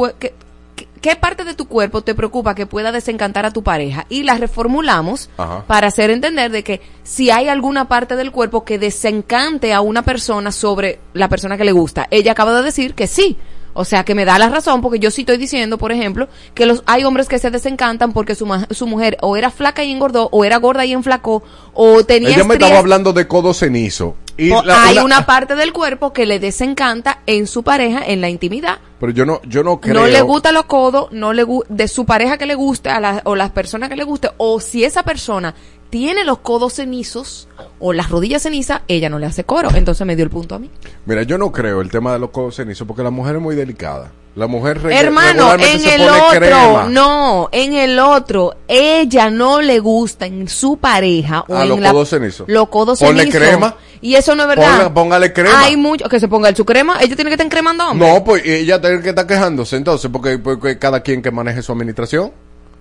¿Qué, 1.01 1.17
parte 1.17 1.45
de 1.45 1.55
tu 1.55 1.67
cuerpo 1.67 2.03
te 2.03 2.15
preocupa 2.15 2.55
que 2.55 2.67
pueda 2.67 2.93
desencantar 2.93 3.45
a 3.45 3.51
tu 3.51 3.65
pareja? 3.65 4.07
Y 4.09 4.23
la 4.23 4.37
reformulamos 4.37 5.31
Ajá. 5.37 5.65
para 5.67 5.89
hacer 5.89 6.11
entender 6.11 6.53
de 6.53 6.63
que 6.63 6.81
si 7.03 7.31
hay 7.31 7.49
alguna 7.49 7.89
parte 7.89 8.15
del 8.15 8.31
cuerpo 8.31 8.65
que 8.65 8.79
desencante 8.79 9.73
a 9.73 9.81
una 9.81 10.03
persona 10.03 10.53
sobre 10.53 11.01
la 11.13 11.29
persona 11.29 11.57
que 11.57 11.65
le 11.65 11.73
gusta. 11.73 12.07
Ella 12.11 12.33
acaba 12.33 12.55
de 12.55 12.63
decir 12.63 12.95
que 12.95 13.09
sí. 13.09 13.37
O 13.73 13.85
sea, 13.85 14.05
que 14.05 14.15
me 14.15 14.25
da 14.25 14.39
la 14.39 14.49
razón 14.49 14.81
porque 14.83 14.99
yo 14.99 15.11
sí 15.11 15.23
estoy 15.23 15.37
diciendo, 15.37 15.79
por 15.79 15.93
ejemplo, 15.93 16.29
que 16.55 16.67
los 16.67 16.83
hay 16.87 17.05
hombres 17.05 17.29
que 17.29 17.39
se 17.39 17.51
desencantan 17.51 18.13
porque 18.13 18.35
su, 18.35 18.47
su 18.71 18.87
mujer 18.87 19.17
o 19.23 19.37
era 19.37 19.51
flaca 19.51 19.85
y 19.85 19.93
engordó, 19.93 20.29
o 20.33 20.45
era 20.45 20.57
gorda 20.59 20.85
y 20.85 20.93
enflacó, 20.93 21.43
o 21.73 22.03
tenía 22.05 22.31
Ella 22.31 22.45
me 22.45 22.55
estaba 22.55 22.79
hablando 22.79 23.13
de 23.13 23.29
codo 23.29 23.55
cenizo. 23.55 24.17
Y 24.37 24.49
la- 24.65 24.85
hay 24.85 24.99
una 24.99 25.27
parte 25.27 25.55
del 25.55 25.73
cuerpo 25.73 26.13
que 26.15 26.25
le 26.25 26.39
desencanta 26.41 27.21
en 27.27 27.47
su 27.47 27.63
pareja 27.63 28.03
en 28.07 28.21
la 28.23 28.29
intimidad. 28.31 28.79
Pero 28.99 29.13
yo 29.13 29.27
no, 29.27 29.41
yo 29.45 29.63
no 29.63 29.81
creo. 29.81 29.95
No 29.95 30.07
le 30.07 30.23
gusta 30.23 30.51
los 30.51 30.65
codos, 30.65 31.09
no 31.13 31.33
le 31.33 31.45
de 31.69 31.89
su 31.89 32.07
pareja 32.07 32.39
que 32.39 32.47
le 32.47 32.55
guste, 32.55 32.89
a 32.91 33.01
la- 33.01 33.23
o 33.25 33.37
las 33.37 33.51
personas 33.51 33.89
que 33.91 33.97
le 33.97 34.05
guste, 34.05 34.31
o 34.39 34.59
si 34.61 34.83
esa 34.85 35.03
persona 35.03 35.55
tiene 35.91 36.25
los 36.25 36.39
codos 36.39 36.75
cenizos 36.75 37.49
o 37.79 37.93
las 37.93 38.09
rodillas 38.11 38.43
cenizas, 38.43 38.83
ella 38.89 39.09
no 39.09 39.19
le 39.19 39.27
hace 39.27 39.45
coro. 39.45 39.71
Entonces 39.75 40.07
me 40.07 40.17
dio 40.17 40.25
el 40.25 40.31
punto 40.31 40.55
a 40.55 40.59
mí. 40.59 40.71
Mira, 41.07 41.23
yo 41.25 41.37
no 41.37 41.51
creo 41.53 41.81
el 41.81 41.91
tema 41.91 42.13
de 42.13 42.19
los 42.21 42.31
codos 42.31 42.57
cenizos 42.57 42.87
porque 42.87 43.03
la 43.03 43.11
mujer 43.11 43.37
es 43.37 43.43
muy 43.43 43.55
delicada. 43.57 44.13
La 44.37 44.47
mujer 44.47 44.81
Hermano, 44.89 45.55
en 45.55 45.81
se 45.81 45.95
el 45.97 46.03
pone 46.03 46.21
otro, 46.21 46.39
crema. 46.39 46.87
no, 46.89 47.49
en 47.51 47.75
el 47.75 47.99
otro, 47.99 48.55
ella 48.69 49.29
no 49.29 49.61
le 49.61 49.81
gusta 49.81 50.25
en 50.27 50.49
su 50.49 50.77
pareja 50.77 51.45
o 51.49 51.55
Ah, 51.57 51.65
en 51.65 51.69
los 51.71 51.81
la, 51.81 51.91
codos 51.91 52.11
cenizos. 52.11 52.49
Los 52.49 52.69
codos 52.69 53.01
Ponle 53.01 53.23
cenizos. 53.25 53.41
crema. 53.41 53.75
Y 54.01 54.15
eso 54.15 54.37
no 54.37 54.43
es 54.45 54.49
verdad. 54.49 54.87
Ponle- 54.87 54.93
póngale 54.95 55.33
crema. 55.33 55.61
Hay 55.65 55.77
mucho 55.77 56.09
que 56.09 56.21
se 56.21 56.29
ponga 56.29 56.49
el 56.49 56.55
su 56.55 56.65
crema, 56.65 56.99
ella 57.01 57.17
tiene 57.17 57.29
que 57.29 57.35
estar 57.35 57.49
cremando 57.49 57.89
hombre. 57.89 58.09
No, 58.09 58.23
pues 58.23 58.47
ella 58.47 58.81
tiene 58.81 59.03
que 59.03 59.09
estar 59.09 59.27
quejándose 59.27 59.77
entonces 59.77 60.09
porque, 60.13 60.39
porque 60.39 60.79
cada 60.79 61.01
quien 61.03 61.23
que 61.23 61.33
maneje 61.33 61.61
su 61.61 61.73
administración. 61.73 62.31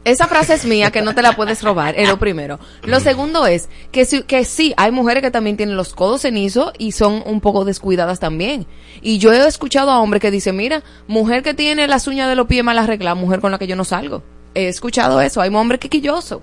Esa 0.05 0.27
frase 0.27 0.53
es 0.53 0.65
mía, 0.65 0.91
que 0.91 1.01
no 1.01 1.13
te 1.13 1.21
la 1.21 1.35
puedes 1.35 1.61
robar, 1.61 1.93
es 1.97 2.07
lo 2.07 2.17
primero. 2.17 2.57
Lo 2.83 2.99
segundo 2.99 3.45
es 3.45 3.67
que 3.91 4.05
sí, 4.05 4.23
que 4.23 4.45
sí, 4.45 4.73
hay 4.77 4.91
mujeres 4.91 5.21
que 5.21 5.29
también 5.29 5.57
tienen 5.57 5.75
los 5.75 5.93
codos 5.93 6.21
cenizos 6.21 6.71
y 6.77 6.93
son 6.93 7.21
un 7.25 7.41
poco 7.41 7.65
descuidadas 7.65 8.19
también. 8.19 8.65
Y 9.01 9.17
yo 9.17 9.33
he 9.33 9.45
escuchado 9.45 9.91
a 9.91 9.99
hombres 9.99 10.21
que 10.21 10.31
dicen, 10.31 10.55
mira, 10.55 10.83
mujer 11.07 11.43
que 11.43 11.53
tiene 11.53 11.87
las 11.87 12.07
uñas 12.07 12.29
de 12.29 12.35
los 12.35 12.47
pies 12.47 12.63
mal 12.63 12.77
arregladas, 12.77 13.19
mujer 13.19 13.41
con 13.41 13.51
la 13.51 13.59
que 13.59 13.67
yo 13.67 13.75
no 13.75 13.83
salgo. 13.83 14.23
He 14.55 14.67
escuchado 14.67 15.19
eso, 15.21 15.41
hay 15.41 15.53
hombres 15.53 15.79
quisquillosos. 15.79 16.41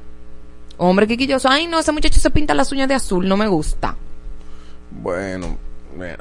Hombre 0.79 1.07
quisquilloso, 1.07 1.49
ay 1.49 1.67
no, 1.67 1.81
ese 1.81 1.93
muchacho 1.93 2.21
se 2.21 2.31
pinta 2.31 2.53
las 2.53 2.71
uñas 2.71 2.89
de 2.89 2.95
azul, 2.95 3.27
no 3.27 3.37
me 3.39 3.49
gusta. 3.49 3.97
Bueno, 4.91 5.59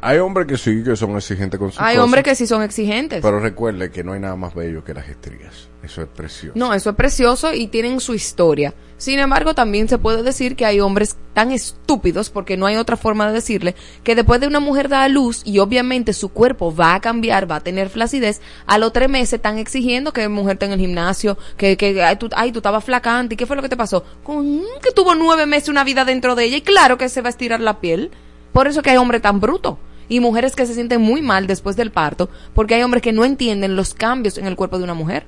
hay 0.01 0.19
hombres 0.19 0.47
que 0.47 0.57
sí, 0.57 0.83
que 0.83 0.95
son 0.95 1.15
exigentes 1.15 1.59
con 1.59 1.71
sus 1.71 1.81
Hay 1.81 1.95
cosas, 1.95 2.05
hombres 2.05 2.23
que 2.23 2.35
sí 2.35 2.47
son 2.47 2.63
exigentes. 2.63 3.21
Pero 3.21 3.39
recuerde 3.39 3.91
que 3.91 4.03
no 4.03 4.13
hay 4.13 4.19
nada 4.19 4.35
más 4.35 4.53
bello 4.53 4.83
que 4.83 4.93
las 4.93 5.07
estrías. 5.09 5.67
Eso 5.85 6.01
es 6.01 6.07
precioso. 6.07 6.57
No, 6.57 6.73
eso 6.73 6.89
es 6.89 6.95
precioso 6.95 7.53
y 7.53 7.67
tienen 7.67 7.99
su 7.99 8.15
historia. 8.15 8.73
Sin 8.97 9.19
embargo, 9.19 9.53
también 9.53 9.87
se 9.87 9.99
puede 9.99 10.23
decir 10.23 10.55
que 10.55 10.65
hay 10.65 10.79
hombres 10.79 11.15
tan 11.33 11.51
estúpidos, 11.51 12.31
porque 12.31 12.57
no 12.57 12.65
hay 12.65 12.77
otra 12.77 12.97
forma 12.97 13.27
de 13.27 13.33
decirle, 13.33 13.75
que 14.03 14.15
después 14.15 14.41
de 14.41 14.47
una 14.47 14.59
mujer 14.59 14.89
da 14.89 15.03
a 15.03 15.09
luz 15.09 15.43
y 15.45 15.59
obviamente 15.59 16.13
su 16.13 16.29
cuerpo 16.29 16.73
va 16.73 16.95
a 16.95 17.01
cambiar, 17.01 17.49
va 17.49 17.57
a 17.57 17.59
tener 17.59 17.89
flacidez, 17.89 18.41
a 18.65 18.79
los 18.79 18.93
tres 18.93 19.09
meses 19.09 19.33
están 19.33 19.59
exigiendo 19.59 20.11
que 20.11 20.27
mujer 20.27 20.53
esté 20.53 20.65
en 20.65 20.71
el 20.71 20.79
gimnasio, 20.79 21.37
que, 21.55 21.77
que 21.77 22.01
ay, 22.01 22.15
tú, 22.15 22.29
ay, 22.35 22.51
estabas 22.55 22.83
flacante, 22.83 23.35
¿y 23.35 23.37
qué 23.37 23.45
fue 23.45 23.55
lo 23.55 23.61
que 23.61 23.69
te 23.69 23.77
pasó? 23.77 24.03
Con, 24.23 24.63
que 24.81 24.91
tuvo 24.91 25.13
nueve 25.13 25.45
meses 25.45 25.69
una 25.69 25.83
vida 25.83 26.03
dentro 26.03 26.33
de 26.33 26.45
ella 26.45 26.57
y 26.57 26.61
claro 26.61 26.97
que 26.97 27.09
se 27.09 27.21
va 27.21 27.27
a 27.27 27.29
estirar 27.29 27.59
la 27.59 27.79
piel. 27.79 28.09
Por 28.53 28.67
eso 28.67 28.81
que 28.81 28.89
hay 28.89 28.97
hombres 28.97 29.21
tan 29.21 29.39
brutos. 29.39 29.75
Y 30.07 30.19
mujeres 30.19 30.55
que 30.55 30.65
se 30.65 30.73
sienten 30.73 31.01
muy 31.01 31.21
mal 31.21 31.45
después 31.47 31.75
del 31.75 31.91
parto, 31.91 32.29
porque 32.53 32.75
hay 32.75 32.83
hombres 32.83 33.03
que 33.03 33.11
no 33.11 33.25
entienden 33.25 33.75
los 33.75 33.93
cambios 33.93 34.37
en 34.37 34.45
el 34.45 34.55
cuerpo 34.55 34.77
de 34.77 34.83
una 34.83 34.93
mujer. 34.93 35.25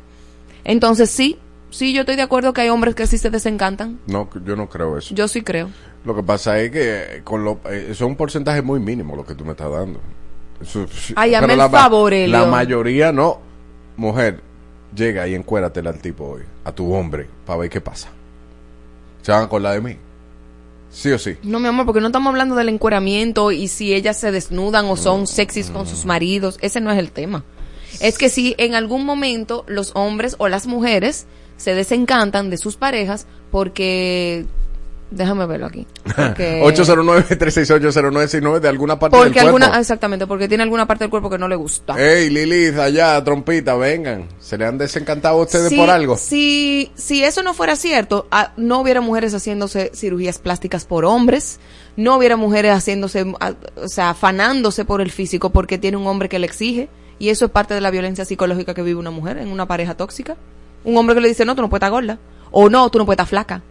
Entonces 0.68 1.10
sí, 1.10 1.40
sí, 1.72 1.94
yo 1.94 2.02
estoy 2.02 2.16
de 2.18 2.22
acuerdo 2.22 2.54
que 2.54 2.62
hay 2.62 2.70
hombres 2.70 2.94
que 2.94 3.08
sí 3.08 3.18
se 3.18 3.32
desencantan. 3.32 4.00
No, 4.06 4.30
yo 4.46 4.56
no 4.56 4.70
creo 4.70 4.98
eso. 5.00 5.16
Yo 5.16 5.28
sí 5.28 5.42
creo. 5.42 5.70
Lo 6.06 6.16
que 6.16 6.22
pasa 6.22 6.60
es 6.60 6.70
que 6.72 7.22
con 7.24 7.44
lo, 7.44 7.60
eh, 7.66 7.88
eso 7.90 8.06
es 8.06 8.10
un 8.10 8.16
porcentaje 8.16 8.62
muy 8.62 8.80
mínimo 8.80 9.16
lo 9.16 9.26
que 9.26 9.34
tú 9.34 9.44
me 9.46 9.52
estás 9.52 9.72
dando. 9.72 10.00
Eso- 10.62 10.86
Ay, 11.16 11.34
pero 11.40 11.54
el 11.54 11.58
ma- 11.58 11.70
favor, 11.70 12.14
Elio. 12.14 12.38
La 12.38 12.46
mayoría 12.46 13.12
no. 13.12 13.40
Mujer, 13.96 14.42
llega 14.96 15.28
y 15.28 15.34
encuératela 15.36 15.90
al 15.90 16.00
tipo 16.00 16.26
hoy, 16.26 16.44
a 16.64 16.72
tu 16.72 16.94
hombre, 16.94 17.28
para 17.46 17.60
ver 17.60 17.70
qué 17.70 17.82
pasa. 17.82 18.10
¿Se 19.24 19.32
van 19.32 19.42
a 19.42 19.46
acordar 19.46 19.74
de 19.74 19.82
mí? 19.82 19.98
¿Sí 20.92 21.12
o 21.12 21.18
sí? 21.20 21.36
No, 21.44 21.60
mi 21.60 21.68
amor, 21.68 21.86
porque 21.86 22.00
no 22.02 22.08
estamos 22.08 22.30
hablando 22.32 22.56
del 22.56 22.70
encueramiento 22.70 23.52
y 23.52 23.68
si 23.68 23.94
ellas 23.94 24.18
se 24.20 24.32
desnudan 24.32 24.86
o 24.86 24.96
son 24.98 25.28
sexys 25.28 25.70
con 25.70 25.86
sus 25.88 26.06
maridos. 26.06 26.58
Ese 26.62 26.80
no 26.80 26.92
es 26.92 26.98
el 27.00 27.12
tema. 27.12 27.44
Es 28.00 28.18
que 28.18 28.30
si 28.30 28.56
en 28.58 28.76
algún 28.76 29.06
momento 29.06 29.64
los 29.68 29.92
hombres 29.96 30.36
o 30.38 30.48
las 30.48 30.68
mujeres 30.68 31.26
se 31.58 31.74
desencantan 31.74 32.50
de 32.50 32.58
sus 32.58 32.76
parejas 32.78 33.28
porque... 33.52 34.46
Déjame 35.10 35.46
verlo 35.46 35.68
aquí. 35.68 35.88
Porque, 36.04 36.62
809-368-0969 36.66 38.60
de 38.60 38.68
alguna 38.68 39.00
parte 39.00 39.16
porque 39.18 39.30
del 39.40 39.50
cuerpo. 39.50 39.58
alguna, 39.66 39.80
exactamente, 39.80 40.28
porque 40.28 40.48
tiene 40.48 40.64
alguna 40.64 40.86
parte 40.86 41.04
del 41.06 41.10
cuerpo 41.10 41.30
que 41.30 41.38
no 41.38 41.48
le 41.48 41.56
gusta. 41.56 41.96
Ey, 41.98 42.30
Lilith, 42.30 42.78
allá, 42.78 43.24
trompita, 43.24 43.76
vengan. 43.76 44.28
¿Se 44.40 44.58
le 44.58 44.66
han 44.66 44.78
desencantado 44.78 45.40
a 45.40 45.44
ustedes 45.44 45.70
Si- 45.70 45.78
por 45.78 45.90
algo? 45.90 46.18
Si, 46.18 46.92
si 46.96 47.24
eso 47.24 47.44
no 47.44 47.54
fuera 47.54 47.76
cierto, 47.76 48.28
ah, 48.32 48.52
no 48.58 48.82
hubiera 48.82 49.02
mujeres 49.02 49.34
haciéndose 49.34 49.92
cirugías 49.96 50.40
plásticas 50.40 50.86
por 50.86 51.06
hombres, 51.06 51.60
no 51.96 52.18
hubiera 52.18 52.36
mujeres 52.36 52.74
haciéndose, 52.74 53.26
ah, 53.40 53.54
o 53.82 53.88
sea, 53.88 54.10
afanándose 54.12 54.86
por 54.86 55.02
el 55.02 55.12
físico 55.12 55.52
porque 55.52 55.78
tiene 55.78 55.98
un 55.98 56.08
hombre 56.08 56.30
que 56.30 56.40
le 56.40 56.48
exige. 56.48 56.90
Y 57.20 57.30
eso 57.30 57.46
es 57.46 57.52
parte 57.52 57.74
de 57.74 57.82
la 57.82 57.90
violencia 57.92 58.26
psicológica 58.26 58.74
que 58.74 58.82
vive 58.84 59.00
una 59.00 59.12
mujer 59.12 59.38
en 59.38 59.50
una 59.50 59.66
pareja 59.66 59.96
tóxica. 59.96 60.36
Un 60.84 60.96
hombre 60.98 61.16
que 61.16 61.22
le 61.22 61.28
dice, 61.30 61.46
no, 61.46 61.56
tú 61.56 61.62
no 61.62 61.70
puedes 61.70 61.80
estar 61.80 61.92
gorda. 61.92 62.20
O 62.52 62.70
no, 62.70 62.90
tú 62.90 63.00
no 63.00 63.06
puedes 63.06 63.16
estar 63.18 63.28
flaca. 63.28 63.62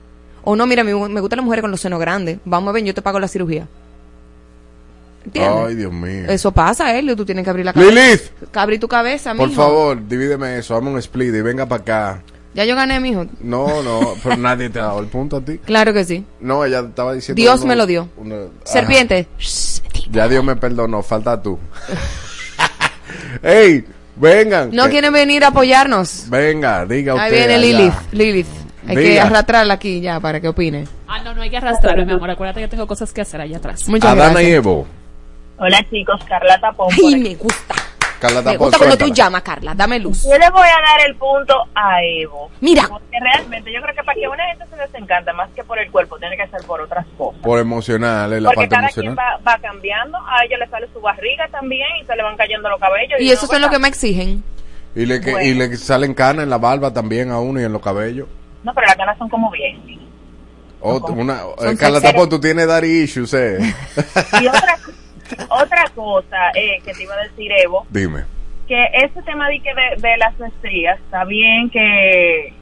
O 0.44 0.54
no, 0.56 0.66
mira, 0.66 0.84
me, 0.84 0.92
me 0.94 1.20
gustan 1.20 1.38
las 1.38 1.44
mujeres 1.44 1.62
con 1.62 1.70
los 1.70 1.80
senos 1.80 2.00
grandes. 2.00 2.38
Vamos 2.44 2.68
a 2.70 2.72
ver, 2.72 2.84
yo 2.84 2.94
te 2.94 3.02
pago 3.02 3.18
la 3.20 3.28
cirugía. 3.28 3.66
¿Entiendes? 5.24 5.64
Ay, 5.66 5.74
Dios 5.74 5.92
mío. 5.92 6.24
Eso 6.28 6.52
pasa, 6.52 6.96
Elio, 6.96 7.16
tú 7.16 7.24
tienes 7.24 7.42
que 7.44 7.50
abrir 7.50 7.66
la 7.66 7.72
cabeza. 7.72 7.90
Lilith, 7.92 8.22
Abrir 8.54 8.78
tu 8.78 8.86
cabeza, 8.88 9.34
por 9.34 9.48
mijo. 9.48 9.60
favor, 9.60 10.06
divídeme 10.06 10.58
eso, 10.58 10.74
dame 10.74 10.90
un 10.90 10.98
split 10.98 11.34
y 11.34 11.40
venga 11.40 11.66
para 11.66 11.82
acá. 11.82 12.22
Ya 12.54 12.64
yo 12.64 12.74
gané, 12.76 13.00
mijo. 13.00 13.26
No, 13.40 13.82
no, 13.82 14.14
pero 14.22 14.36
nadie 14.36 14.70
te 14.70 14.78
ha 14.78 14.84
dado 14.86 15.00
el 15.00 15.06
punto 15.08 15.36
a 15.38 15.40
ti. 15.44 15.58
Claro 15.58 15.92
que 15.92 16.04
sí. 16.04 16.24
No, 16.40 16.64
ella 16.64 16.80
estaba 16.80 17.12
diciendo. 17.12 17.40
Dios 17.40 17.58
uno- 17.60 17.68
me 17.68 17.76
lo 17.76 17.86
dio. 17.86 18.08
uno- 18.16 18.50
Serpiente. 18.64 19.26
Ya 20.10 20.28
Dios 20.28 20.44
me 20.44 20.54
perdonó, 20.56 21.02
falta 21.02 21.40
tú. 21.42 21.58
¡Ey! 23.42 23.84
Vengan. 24.16 24.70
No 24.72 24.84
que- 24.84 24.90
quieren 24.92 25.12
venir 25.12 25.44
a 25.44 25.48
apoyarnos. 25.48 26.24
Venga, 26.30 26.86
diga 26.86 27.14
usted. 27.14 27.24
Ahí 27.26 27.32
viene 27.32 27.54
allá. 27.54 27.58
Lilith. 27.66 27.94
Lilith. 28.12 28.46
Hay 28.88 28.94
que 28.94 29.02
Diga. 29.02 29.24
arrastrarla 29.24 29.74
aquí 29.74 30.00
ya 30.00 30.20
para 30.20 30.40
que 30.40 30.46
opine. 30.48 30.84
Ah, 31.08 31.20
no, 31.22 31.34
no 31.34 31.42
hay 31.42 31.50
que 31.50 31.56
arrastrarme, 31.56 32.04
mi 32.06 32.12
amor. 32.12 32.30
Acuérdate 32.30 32.60
que 32.60 32.68
tengo 32.68 32.86
cosas 32.86 33.12
que 33.12 33.20
hacer 33.20 33.40
allá 33.40 33.56
atrás. 33.56 33.88
Muchas 33.88 34.10
Adana 34.12 34.30
gracias. 34.30 34.50
y 34.50 34.54
Evo. 34.54 34.86
Hola 35.58 35.84
chicos, 35.90 36.20
Carla 36.28 36.58
Tapón. 36.60 36.88
Ay, 36.92 37.16
me 37.16 37.34
gusta. 37.34 37.74
Carla 38.26 38.40
Me 38.42 38.44
Tapón, 38.52 38.58
gusta 38.58 38.78
cuando 38.78 38.96
tú 38.98 39.12
llamas, 39.12 39.42
Carla. 39.42 39.74
Dame 39.74 39.98
luz. 39.98 40.24
Yo 40.24 40.36
le 40.38 40.50
voy 40.50 40.66
a 40.68 40.80
dar 40.90 41.06
el 41.06 41.14
punto 41.16 41.54
a 41.74 42.02
Evo. 42.02 42.50
Mira. 42.60 42.86
Porque 42.88 43.18
realmente 43.20 43.72
yo 43.72 43.80
creo 43.82 43.94
que 43.94 44.02
para 44.02 44.14
que 44.20 44.28
una 44.28 44.44
gente 44.46 44.64
se 44.68 44.76
desencante 44.76 45.32
más 45.32 45.48
que 45.54 45.64
por 45.64 45.78
el 45.78 45.90
cuerpo, 45.90 46.18
tiene 46.18 46.36
que 46.36 46.46
ser 46.48 46.60
por 46.66 46.80
otras 46.80 47.06
cosas. 47.16 47.40
Por 47.42 47.58
emocional, 47.58 48.32
es 48.32 48.42
la 48.42 48.48
Porque 48.50 48.56
parte 48.62 48.74
cada 48.74 48.82
emocional. 48.88 49.14
quien 49.16 49.26
va, 49.46 49.52
va 49.52 49.58
cambiando, 49.60 50.18
a 50.18 50.44
ella 50.44 50.58
le 50.58 50.68
sale 50.68 50.88
su 50.92 51.00
barriga 51.00 51.48
también 51.50 51.88
y 52.02 52.04
se 52.06 52.14
le 52.16 52.22
van 52.22 52.36
cayendo 52.36 52.68
los 52.68 52.80
cabellos. 52.80 53.20
Y 53.20 53.24
uno, 53.24 53.32
eso 53.32 53.52
es 53.52 53.60
lo 53.60 53.70
que 53.70 53.78
me 53.78 53.88
exigen. 53.88 54.42
Y 54.94 55.06
le, 55.06 55.20
que- 55.20 55.32
Bueno. 55.32 55.46
y 55.48 55.54
le 55.54 55.76
salen 55.76 56.14
canas 56.14 56.44
en 56.44 56.50
la 56.50 56.58
barba 56.58 56.92
también 56.92 57.30
a 57.30 57.38
uno 57.40 57.60
y 57.60 57.64
en 57.64 57.72
los 57.72 57.82
cabellos. 57.82 58.28
No, 58.62 58.72
pero 58.74 58.86
las 58.86 58.96
ganas 58.96 59.18
son 59.18 59.28
como 59.28 59.50
bien. 59.50 59.80
Eh, 60.82 61.76
Carla. 61.78 62.00
Tapón, 62.00 62.28
tú 62.28 62.38
tienes 62.40 62.66
daddy 62.66 63.02
issues, 63.02 63.34
eh. 63.34 63.58
Y 64.40 64.46
otra, 64.46 64.78
otra 65.48 65.84
cosa 65.94 66.50
eh, 66.54 66.80
que 66.84 66.92
te 66.92 67.02
iba 67.02 67.14
a 67.14 67.22
decir, 67.22 67.50
Evo, 67.52 67.86
Dime. 67.90 68.24
que 68.68 68.84
ese 68.94 69.22
tema 69.22 69.48
de, 69.48 69.60
de, 69.60 70.08
de 70.08 70.16
las 70.16 70.38
estrías, 70.40 70.98
está 71.00 71.24
bien 71.24 71.70
que, 71.70 72.52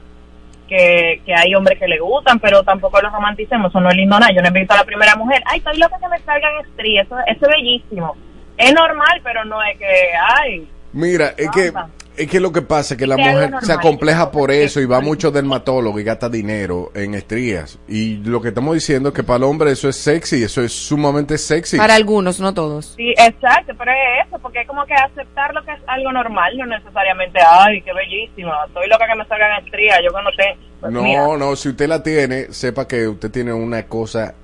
que, 0.67 1.21
que 1.25 1.33
hay 1.33 1.53
hombres 1.55 1.79
que 1.79 1.87
le 1.87 1.99
gustan, 1.99 2.39
pero 2.39 2.63
tampoco 2.63 3.01
los 3.01 3.11
romanticemos, 3.11 3.71
eso 3.71 3.79
no 3.79 3.89
es 3.89 3.95
lindo 3.95 4.19
nada. 4.19 4.31
Yo 4.33 4.41
no 4.41 4.47
he 4.47 4.51
visto 4.51 4.73
a 4.73 4.77
la 4.77 4.83
primera 4.83 5.15
mujer, 5.15 5.41
ay, 5.45 5.59
estoy 5.59 5.77
loca 5.77 5.97
que 5.99 6.07
me 6.07 6.19
salgan 6.19 6.65
estrías, 6.65 7.05
eso, 7.05 7.17
eso 7.27 7.45
es 7.45 7.51
bellísimo. 7.51 8.15
Es 8.57 8.73
normal, 8.73 9.19
pero 9.23 9.43
no 9.45 9.61
es 9.63 9.77
que, 9.77 10.11
ay, 10.39 10.67
Mira, 10.93 11.33
es 11.37 11.49
que, 11.51 11.73
es 12.17 12.29
que 12.29 12.39
lo 12.39 12.51
que 12.51 12.61
pasa 12.61 12.93
es 12.93 12.97
que 12.97 13.07
la 13.07 13.17
mujer 13.17 13.51
normal, 13.51 13.65
se 13.65 13.73
acompleja 13.73 14.31
por 14.31 14.51
eso 14.51 14.79
y 14.79 14.85
va 14.85 15.01
mucho 15.01 15.31
dermatólogo 15.31 15.99
y 15.99 16.03
gasta 16.03 16.29
dinero 16.29 16.91
en 16.93 17.13
estrías. 17.13 17.79
Y 17.87 18.17
lo 18.17 18.41
que 18.41 18.49
estamos 18.49 18.73
diciendo 18.73 19.09
es 19.09 19.15
que 19.15 19.23
para 19.23 19.37
el 19.37 19.43
hombre 19.43 19.71
eso 19.71 19.89
es 19.89 19.95
sexy, 19.95 20.43
eso 20.43 20.61
es 20.61 20.71
sumamente 20.71 21.37
sexy. 21.37 21.77
Para 21.77 21.95
algunos, 21.95 22.39
no 22.39 22.53
todos. 22.53 22.93
sí, 22.95 23.13
exacto, 23.17 23.73
pero 23.77 23.91
es 23.91 24.27
eso, 24.27 24.39
porque 24.39 24.61
es 24.61 24.67
como 24.67 24.85
que 24.85 24.93
aceptar 24.93 25.53
lo 25.53 25.63
que 25.63 25.71
es 25.71 25.79
algo 25.87 26.11
normal, 26.11 26.57
no 26.57 26.65
necesariamente, 26.65 27.39
ay, 27.45 27.81
qué 27.81 27.93
bellísima, 27.93 28.53
estoy 28.67 28.87
loca 28.87 29.05
que 29.07 29.15
me 29.15 29.25
salgan 29.25 29.63
estrías, 29.63 29.99
yo 30.03 30.11
que 30.11 30.23
no 30.23 30.31
sé. 30.31 30.57
Pues 30.79 30.93
mira, 30.93 31.21
No, 31.21 31.37
no, 31.37 31.55
si 31.55 31.69
usted 31.69 31.87
la 31.87 32.01
tiene, 32.03 32.51
sepa 32.51 32.87
que 32.87 33.07
usted 33.07 33.31
tiene 33.31 33.53
una 33.53 33.83
cosa 33.83 34.35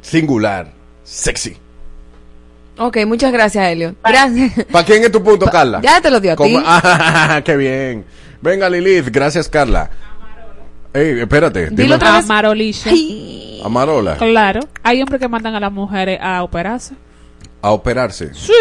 singular, 0.00 0.72
sexy. 1.02 1.63
Ok, 2.76 2.98
muchas 3.06 3.32
gracias, 3.32 3.68
Elio. 3.70 3.94
Gracias. 4.04 4.52
¿Para 4.72 4.84
quién 4.84 5.04
es 5.04 5.12
tu 5.12 5.22
punto, 5.22 5.46
Carla? 5.46 5.80
Ya 5.80 6.00
te 6.00 6.10
lo 6.10 6.18
dio 6.20 6.32
a 6.32 6.36
¿Cómo? 6.36 6.58
ti. 6.58 6.64
Ah, 6.66 7.40
qué 7.44 7.56
bien. 7.56 8.04
Venga, 8.40 8.68
Lilith, 8.68 9.08
gracias, 9.10 9.48
Carla. 9.48 9.90
Ey, 10.92 11.20
espérate. 11.20 11.70
dime. 11.70 11.82
Dilo 11.82 11.96
otra 11.96 12.12
vez. 12.16 12.24
Amarolisha. 12.24 12.90
Amarola, 13.64 14.16
Claro. 14.16 14.60
Hay 14.82 15.00
hombres 15.00 15.20
que 15.20 15.28
mandan 15.28 15.54
a 15.54 15.60
las 15.60 15.72
mujeres 15.72 16.18
a 16.20 16.42
operarse. 16.42 16.94
a 17.62 17.70
operarse. 17.70 18.34
Sí. 18.34 18.52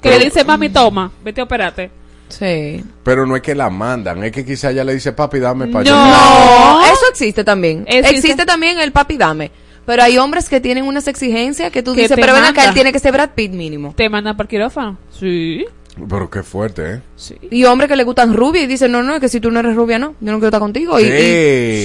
Que 0.00 0.08
Pero- 0.08 0.18
le 0.18 0.24
dice, 0.26 0.44
mami, 0.44 0.68
toma, 0.68 1.12
vete 1.24 1.40
a 1.40 1.44
operarte. 1.44 1.90
Sí. 2.28 2.82
Pero 3.04 3.24
no 3.26 3.36
es 3.36 3.42
que 3.42 3.54
la 3.54 3.70
mandan, 3.70 4.24
es 4.24 4.32
que 4.32 4.44
quizá 4.44 4.70
ella 4.70 4.82
le 4.84 4.94
dice, 4.94 5.12
papi, 5.12 5.38
dame 5.38 5.68
para 5.68 5.84
No, 5.88 6.82
eso 6.86 7.04
existe 7.10 7.44
también. 7.44 7.84
Existe. 7.86 8.16
Existe 8.16 8.46
también 8.46 8.80
el 8.80 8.90
papi 8.90 9.16
dame. 9.16 9.50
Pero 9.86 10.02
hay 10.02 10.16
hombres 10.18 10.48
que 10.48 10.60
tienen 10.60 10.84
unas 10.84 11.08
exigencias 11.08 11.70
que 11.72 11.82
tú 11.82 11.94
Que 11.94 12.02
dices, 12.02 12.16
pero 12.20 12.34
ven 12.34 12.44
acá, 12.44 12.66
él 12.66 12.74
tiene 12.74 12.92
que 12.92 12.98
ser 12.98 13.12
Brad 13.12 13.30
Pitt 13.34 13.52
mínimo. 13.52 13.94
¿Te 13.96 14.08
mandan 14.08 14.36
para 14.36 14.44
el 14.44 14.48
quirófano? 14.48 14.96
Sí. 15.10 15.64
Pero 16.08 16.30
qué 16.30 16.42
fuerte, 16.42 16.94
¿eh? 16.94 17.02
Y 17.50 17.64
hombres 17.64 17.88
que 17.88 17.96
le 17.96 18.04
gustan 18.04 18.32
rubias 18.32 18.64
y 18.64 18.66
dicen, 18.66 18.92
no, 18.92 19.02
no, 19.02 19.14
es 19.16 19.20
que 19.20 19.28
si 19.28 19.40
tú 19.40 19.50
no 19.50 19.60
eres 19.60 19.74
rubia, 19.76 19.98
no, 19.98 20.14
yo 20.20 20.32
no 20.32 20.38
quiero 20.38 20.46
estar 20.48 20.60
contigo. 20.60 20.98
Y, 20.98 21.02
y- 21.04 21.84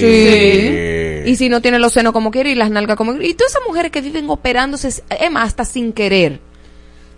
sí. 1.26 1.30
Y 1.30 1.36
si 1.36 1.48
no 1.50 1.60
tiene 1.60 1.78
los 1.78 1.92
senos 1.92 2.12
como 2.14 2.30
quiere 2.30 2.50
y 2.50 2.54
las 2.54 2.70
nalgas 2.70 2.96
como 2.96 3.12
quiere. 3.12 3.28
Y 3.28 3.34
todas 3.34 3.52
esas 3.52 3.62
mujeres 3.66 3.90
que 3.92 4.00
viven 4.00 4.30
operándose, 4.30 4.88
es 4.88 5.30
más, 5.30 5.46
hasta 5.48 5.64
sin 5.66 5.92
querer. 5.92 6.40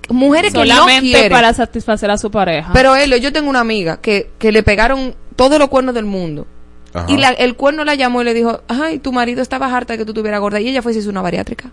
Mujeres 0.08 0.52
que 0.52 0.64
no 0.64 0.86
quieren. 1.00 1.30
para 1.30 1.54
satisfacer 1.54 2.10
a 2.10 2.18
su 2.18 2.30
pareja. 2.30 2.72
Pero 2.72 2.96
Elio, 2.96 3.16
yo 3.18 3.32
tengo 3.32 3.48
una 3.48 3.60
amiga 3.60 3.98
que, 4.00 4.30
que 4.38 4.50
le 4.50 4.62
pegaron 4.64 5.14
todos 5.36 5.58
los 5.60 5.68
cuernos 5.68 5.94
del 5.94 6.06
mundo. 6.06 6.46
Ajá. 6.94 7.06
Y 7.08 7.16
la- 7.18 7.30
el 7.30 7.54
cuerno 7.56 7.84
la 7.84 7.94
llamó 7.94 8.22
y 8.22 8.24
le 8.24 8.34
dijo, 8.34 8.62
ay, 8.68 8.98
tu 8.98 9.12
marido 9.12 9.42
estaba 9.42 9.74
harta 9.74 9.92
de 9.94 9.98
que 9.98 10.04
tú 10.04 10.12
tuvieras 10.14 10.40
gorda. 10.40 10.60
Y 10.60 10.68
ella 10.68 10.82
fue 10.82 10.92
y 10.92 10.94
se 10.94 11.00
hizo 11.00 11.10
una 11.10 11.22
bariátrica. 11.22 11.70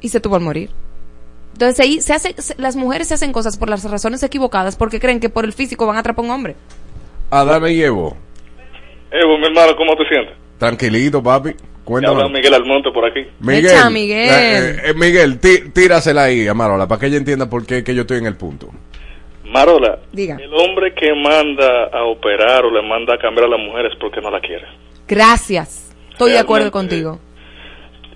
Y 0.00 0.08
se 0.08 0.20
tuvo 0.20 0.36
al 0.36 0.42
morir. 0.42 0.70
Entonces 1.52 1.80
ahí 1.80 2.00
se 2.00 2.12
hace, 2.12 2.34
se- 2.38 2.54
las 2.58 2.76
mujeres 2.76 3.08
se 3.08 3.14
hacen 3.14 3.32
cosas 3.32 3.56
por 3.56 3.68
las 3.68 3.82
razones 3.88 4.22
equivocadas 4.22 4.76
porque 4.76 5.00
creen 5.00 5.18
que 5.20 5.28
por 5.28 5.44
el 5.44 5.52
físico 5.52 5.86
van 5.86 5.96
a 5.96 6.00
atrapar 6.00 6.24
a 6.24 6.28
un 6.28 6.34
hombre. 6.34 6.56
Adame 7.30 7.72
y 7.72 7.82
Evo. 7.82 8.16
Evo, 9.10 9.38
mi 9.38 9.46
hermano, 9.46 9.72
¿cómo 9.76 9.96
te 9.96 10.06
sientes? 10.08 10.34
Tranquilito, 10.58 11.22
papi. 11.22 11.54
Cuéntame. 11.84 12.28
Miguel 12.28 12.52
Almonte 12.54 12.90
por 12.92 13.06
aquí. 13.06 13.20
Miguel. 13.40 13.66
Echa, 13.66 13.88
Miguel. 13.90 14.28
eh, 14.30 14.82
eh, 14.86 14.94
Miguel, 14.94 15.40
tí- 15.40 15.70
tírasela 15.72 16.24
ahí, 16.24 16.46
Amarola, 16.46 16.86
para 16.86 17.00
que 17.00 17.06
ella 17.06 17.16
entienda 17.16 17.48
por 17.48 17.64
qué 17.64 17.82
que 17.82 17.94
yo 17.94 18.02
estoy 18.02 18.18
en 18.18 18.26
el 18.26 18.36
punto. 18.36 18.68
Marola, 19.48 19.98
Diga. 20.12 20.36
el 20.40 20.52
hombre 20.54 20.92
que 20.94 21.12
manda 21.14 21.84
a 21.92 22.04
operar 22.04 22.64
o 22.64 22.70
le 22.70 22.82
manda 22.82 23.14
a 23.14 23.18
cambiar 23.18 23.46
a 23.46 23.48
la 23.50 23.56
mujer 23.56 23.86
es 23.86 23.96
porque 24.00 24.20
no 24.20 24.30
la 24.30 24.40
quiere. 24.40 24.66
Gracias. 25.06 25.94
Estoy 26.10 26.32
de 26.32 26.38
acuerdo 26.38 26.70
contigo. 26.70 27.18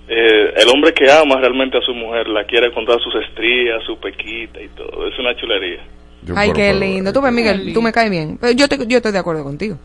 Eh, 0.07 0.53
el 0.57 0.69
hombre 0.69 0.93
que 0.93 1.09
ama 1.09 1.37
realmente 1.39 1.77
a 1.77 1.81
su 1.81 1.93
mujer 1.93 2.27
la 2.27 2.43
quiere 2.45 2.71
con 2.73 2.85
todas 2.85 3.01
sus 3.01 3.15
estrías, 3.23 3.81
su 3.85 3.97
pequita 3.99 4.61
y 4.61 4.67
todo. 4.69 5.07
Es 5.07 5.17
una 5.17 5.35
chulería. 5.35 5.79
Ay, 6.35 6.51
qué 6.53 6.73
lindo. 6.73 7.11
Tú 7.13 7.21
ves, 7.21 7.31
Miguel, 7.33 7.73
tú 7.73 7.81
me 7.81 7.91
caes 7.91 8.09
bien. 8.11 8.37
Pero 8.39 8.53
yo, 8.53 8.67
te- 8.67 8.85
yo 8.87 8.97
estoy 8.97 9.11
de 9.11 9.19
acuerdo 9.19 9.43
contigo. 9.43 9.77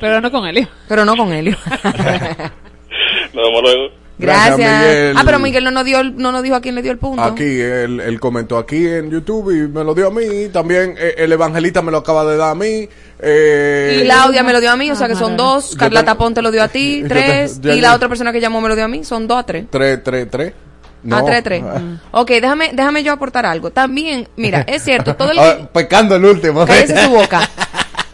Pero 0.00 0.20
no 0.20 0.30
con 0.30 0.46
Elio. 0.46 0.66
Pero 0.88 1.04
no 1.04 1.14
con 1.16 1.32
Helio. 1.32 1.56
Nos 3.34 3.46
vemos 3.46 3.62
luego. 3.62 3.88
Gracias. 4.22 4.58
Miguel. 4.58 5.16
Ah, 5.18 5.22
pero 5.24 5.38
Miguel 5.38 5.64
no 5.64 5.70
nos, 5.70 5.84
dio, 5.84 6.00
el- 6.00 6.16
no 6.16 6.32
nos 6.32 6.42
dijo 6.42 6.56
a 6.56 6.60
quién 6.60 6.74
le 6.74 6.82
dio 6.82 6.92
el 6.92 6.98
punto. 6.98 7.22
Aquí, 7.22 7.42
él, 7.60 8.00
él 8.00 8.20
comentó 8.20 8.56
aquí 8.58 8.86
en 8.88 9.10
YouTube 9.10 9.50
y 9.50 9.68
me 9.68 9.84
lo 9.84 9.94
dio 9.94 10.06
a 10.08 10.10
mí. 10.10 10.48
También 10.52 10.94
eh, 10.98 11.14
el 11.18 11.32
evangelista 11.32 11.82
me 11.82 11.90
lo 11.92 11.98
acaba 11.98 12.24
de 12.24 12.36
dar 12.36 12.50
a 12.50 12.54
mí. 12.54 12.88
Eh, 13.20 13.98
Y 14.00 14.04
Claudia 14.04 14.42
me 14.42 14.52
lo 14.52 14.60
dio 14.60 14.70
a 14.72 14.76
mí, 14.76 14.90
o 14.90 14.96
sea 14.96 15.08
que 15.08 15.14
son 15.14 15.36
dos. 15.36 15.72
Yo 15.72 15.78
Carla 15.78 16.04
Tapón 16.04 16.34
te 16.34 16.42
lo 16.42 16.50
dio 16.50 16.62
a 16.62 16.68
ti, 16.68 17.02
te- 17.08 17.08
tres. 17.08 17.60
y 17.62 17.80
la 17.80 17.94
otra 17.94 18.08
persona 18.08 18.32
que 18.32 18.40
llamó 18.40 18.60
me 18.60 18.68
lo 18.68 18.74
dio 18.74 18.84
a 18.84 18.88
mí, 18.88 19.04
son 19.04 19.26
dos 19.28 19.38
a 19.38 19.42
tres. 19.44 19.66
Tres, 19.70 20.02
tres, 20.02 20.28
tres. 20.30 20.52
A 21.10 21.24
tres, 21.24 21.42
tres. 21.42 21.64
Ok, 22.12 22.30
déjame, 22.30 22.70
déjame 22.72 23.02
yo 23.02 23.12
aportar 23.12 23.44
algo. 23.44 23.70
También, 23.72 24.28
mira, 24.36 24.60
es 24.68 24.82
cierto, 24.84 25.16
todo 25.16 25.32
el 25.32 25.38
Ah, 25.40 25.68
pecando 25.72 26.14
el 26.16 26.24
último. 26.24 26.64
Cállese 26.64 27.04
su 27.04 27.10
boca. 27.10 27.40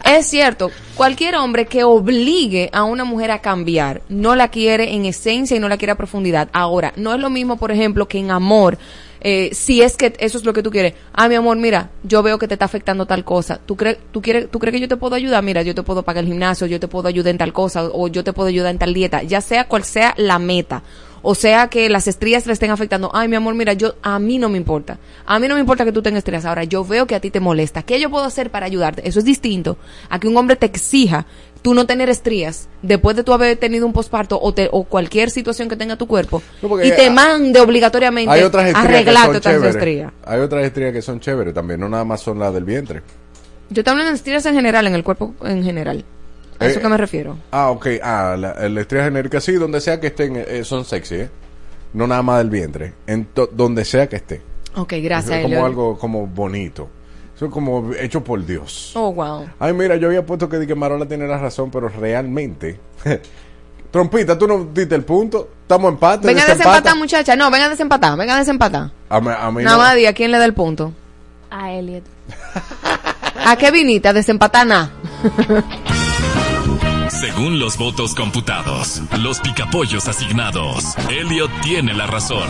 Es 0.05 0.25
cierto, 0.25 0.71
cualquier 0.99 1.35
hombre 1.35 1.65
que 1.65 1.85
obligue 1.85 2.69
a 2.73 2.83
una 2.83 3.05
mujer 3.05 3.31
a 3.31 3.39
cambiar 3.39 4.01
no 4.09 4.35
la 4.35 4.49
quiere 4.49 4.95
en 4.95 5.05
esencia 5.05 5.55
y 5.55 5.59
no 5.61 5.69
la 5.69 5.77
quiere 5.77 5.93
a 5.93 5.95
profundidad. 5.95 6.49
Ahora, 6.51 6.91
no 6.97 7.13
es 7.13 7.21
lo 7.21 7.29
mismo, 7.29 7.55
por 7.55 7.71
ejemplo, 7.71 8.09
que 8.09 8.17
en 8.17 8.31
amor, 8.31 8.77
eh, 9.21 9.49
si 9.53 9.81
es 9.81 9.95
que 9.95 10.11
eso 10.19 10.37
es 10.37 10.43
lo 10.43 10.51
que 10.51 10.61
tú 10.61 10.71
quieres. 10.71 10.95
Ah, 11.13 11.29
mi 11.29 11.35
amor, 11.35 11.55
mira, 11.55 11.89
yo 12.03 12.21
veo 12.21 12.37
que 12.37 12.49
te 12.49 12.55
está 12.55 12.65
afectando 12.65 13.05
tal 13.05 13.23
cosa. 13.23 13.61
¿Tú 13.65 13.77
crees, 13.77 13.97
tú 14.11 14.21
quieres, 14.21 14.51
tú 14.51 14.59
crees 14.59 14.73
que 14.73 14.81
yo 14.81 14.89
te 14.89 14.97
puedo 14.97 15.15
ayudar? 15.15 15.41
Mira, 15.41 15.61
yo 15.61 15.73
te 15.73 15.83
puedo 15.83 16.03
pagar 16.03 16.25
el 16.25 16.29
gimnasio, 16.31 16.67
yo 16.67 16.81
te 16.81 16.89
puedo 16.89 17.07
ayudar 17.07 17.31
en 17.31 17.37
tal 17.37 17.53
cosa, 17.53 17.85
o 17.85 18.09
yo 18.09 18.25
te 18.25 18.33
puedo 18.33 18.49
ayudar 18.49 18.71
en 18.71 18.79
tal 18.79 18.93
dieta, 18.93 19.23
ya 19.23 19.39
sea 19.39 19.69
cual 19.69 19.85
sea 19.85 20.13
la 20.17 20.37
meta. 20.37 20.83
O 21.21 21.35
sea 21.35 21.67
que 21.67 21.89
las 21.89 22.07
estrías 22.07 22.45
le 22.47 22.53
estén 22.53 22.71
afectando. 22.71 23.11
Ay, 23.13 23.27
mi 23.27 23.35
amor, 23.35 23.53
mira, 23.55 23.73
yo 23.73 23.95
a 24.01 24.19
mí 24.19 24.37
no 24.37 24.49
me 24.49 24.57
importa. 24.57 24.97
A 25.25 25.39
mí 25.39 25.47
no 25.47 25.55
me 25.55 25.61
importa 25.61 25.85
que 25.85 25.91
tú 25.91 26.01
tengas 26.01 26.19
estrías. 26.19 26.45
Ahora, 26.45 26.63
yo 26.63 26.83
veo 26.85 27.05
que 27.07 27.15
a 27.15 27.19
ti 27.19 27.29
te 27.31 27.39
molesta. 27.39 27.83
¿Qué 27.83 27.99
yo 27.99 28.09
puedo 28.09 28.25
hacer 28.25 28.49
para 28.51 28.65
ayudarte? 28.65 29.07
Eso 29.07 29.19
es 29.19 29.25
distinto 29.25 29.77
a 30.09 30.19
que 30.19 30.27
un 30.27 30.37
hombre 30.37 30.55
te 30.55 30.65
exija 30.65 31.25
tú 31.61 31.73
no 31.73 31.85
tener 31.85 32.09
estrías 32.09 32.69
después 32.81 33.17
de 33.17 33.23
tú 33.23 33.33
haber 33.33 33.57
tenido 33.57 33.85
un 33.85 33.91
posparto 33.91 34.39
o, 34.41 34.53
te- 34.53 34.69
o 34.71 34.85
cualquier 34.85 35.29
situación 35.29 35.67
que 35.67 35.75
tenga 35.75 35.97
tu 35.97 36.07
cuerpo 36.07 36.41
y 36.81 36.91
te 36.91 37.09
mande 37.09 37.59
obligatoriamente 37.59 38.31
Hay 38.31 38.43
otras 38.43 38.73
arreglarte 38.73 39.41
chéveres. 39.41 39.75
estrías. 39.75 40.13
Hay 40.23 40.39
otras 40.39 40.63
estrías 40.63 40.93
que 40.93 41.01
son 41.01 41.19
chéveres 41.19 41.53
también, 41.53 41.81
no 41.81 41.89
nada 41.89 42.05
más 42.05 42.21
son 42.21 42.39
las 42.39 42.53
del 42.53 42.63
vientre. 42.63 43.01
Yo 43.69 43.83
te 43.83 43.89
hablo 43.89 44.05
de 44.05 44.11
estrías 44.13 44.45
en 44.45 44.55
general, 44.55 44.87
en 44.87 44.95
el 44.95 45.03
cuerpo 45.03 45.35
en 45.43 45.61
general. 45.61 46.05
A 46.59 46.65
eso 46.67 46.79
Eh, 46.79 46.81
que 46.81 46.89
me 46.89 46.97
refiero. 46.97 47.37
Ah, 47.51 47.69
ok. 47.71 47.87
Ah, 48.03 48.35
la, 48.37 48.67
la 48.69 48.81
estría 48.81 49.03
genérica, 49.05 49.39
sí, 49.41 49.53
donde 49.53 49.79
sea 49.81 49.99
que 49.99 50.07
estén, 50.07 50.35
eh, 50.35 50.63
son 50.63 50.83
sexy, 50.85 51.15
¿eh? 51.15 51.29
No 51.93 52.05
nada 52.05 52.21
más 52.21 52.39
del 52.39 52.49
vientre. 52.49 52.93
En 53.07 53.25
to- 53.25 53.49
donde 53.51 53.85
sea 53.85 54.07
que 54.07 54.17
esté. 54.17 54.41
Ok, 54.75 54.93
gracias, 55.01 55.37
Es 55.39 55.43
como 55.43 55.65
algo 55.65 55.97
como 55.97 56.27
bonito. 56.27 56.89
Eso 57.35 57.45
es 57.45 57.51
como 57.51 57.91
hecho 57.93 58.23
por 58.23 58.45
Dios. 58.45 58.91
Oh, 58.95 59.13
wow. 59.13 59.47
Ay, 59.59 59.73
mira, 59.73 59.95
yo 59.95 60.07
había 60.07 60.25
puesto 60.25 60.49
que, 60.49 60.59
di 60.59 60.67
que 60.67 60.75
Marola 60.75 61.05
tiene 61.07 61.25
la 61.27 61.37
razón, 61.37 61.71
pero 61.71 61.87
realmente... 61.89 62.79
Trompita, 63.91 64.37
tú 64.37 64.47
no 64.47 64.65
diste 64.71 64.93
el 64.93 65.03
punto. 65.03 65.49
Estamos 65.63 65.91
empate. 65.93 66.27
Venga 66.27 66.43
a 66.43 66.45
desempata. 66.45 66.69
desempatar, 66.69 66.97
muchacha. 66.97 67.35
No, 67.35 67.49
venga 67.49 67.65
a 67.65 67.69
desempatar, 67.69 68.15
venga 68.17 68.35
a 68.35 68.39
desempatar. 68.39 68.91
A 69.09 69.19
mí, 69.19 69.29
a 69.35 69.49
mí 69.51 69.63
Nada 69.63 69.95
no. 69.95 70.07
a 70.09 70.13
quién 70.13 70.29
le 70.31 70.37
da 70.37 70.45
el 70.45 70.53
punto. 70.53 70.93
A 71.49 71.71
Elliot. 71.71 72.03
¿A 73.45 73.55
qué 73.55 73.71
viniste? 73.71 74.07
A 74.09 74.13
desempatar 74.13 74.67
nada. 74.67 74.91
Según 77.19 77.59
los 77.59 77.77
votos 77.77 78.15
computados, 78.15 79.01
los 79.19 79.41
picapollos 79.41 80.07
asignados, 80.07 80.95
Elliot 81.09 81.51
tiene 81.61 81.93
la 81.93 82.07
razón. 82.07 82.47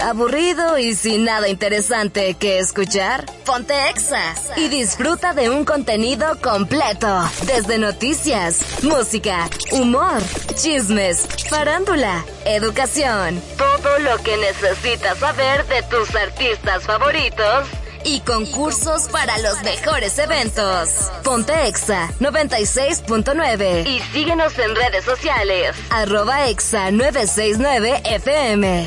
¿Aburrido 0.00 0.78
y 0.78 0.94
sin 0.94 1.24
nada 1.24 1.48
interesante 1.48 2.34
que 2.34 2.58
escuchar? 2.58 3.24
Ponte 3.44 3.74
Exa 3.88 4.34
y 4.56 4.66
disfruta 4.66 5.32
de 5.32 5.48
un 5.48 5.64
contenido 5.64 6.40
completo. 6.40 7.08
Desde 7.46 7.78
noticias, 7.78 8.82
música, 8.82 9.48
humor, 9.70 10.20
chismes, 10.56 11.28
farándula, 11.48 12.24
educación. 12.44 13.40
Todo 13.56 13.98
lo 14.00 14.20
que 14.24 14.36
necesitas 14.38 15.18
saber 15.18 15.64
de 15.68 15.82
tus 15.84 16.12
artistas 16.16 16.82
favoritos. 16.82 17.68
Y 18.08 18.20
concursos 18.20 19.08
para 19.08 19.36
los 19.38 19.60
mejores 19.64 20.16
eventos. 20.20 21.10
Ponte 21.24 21.66
Exa 21.66 22.08
96.9 22.20 23.84
y 23.84 23.98
síguenos 24.12 24.56
en 24.60 24.76
redes 24.76 25.04
sociales. 25.04 25.74
Arroba 25.90 26.46
Exa 26.48 26.92
969 26.92 28.02
FM. 28.04 28.86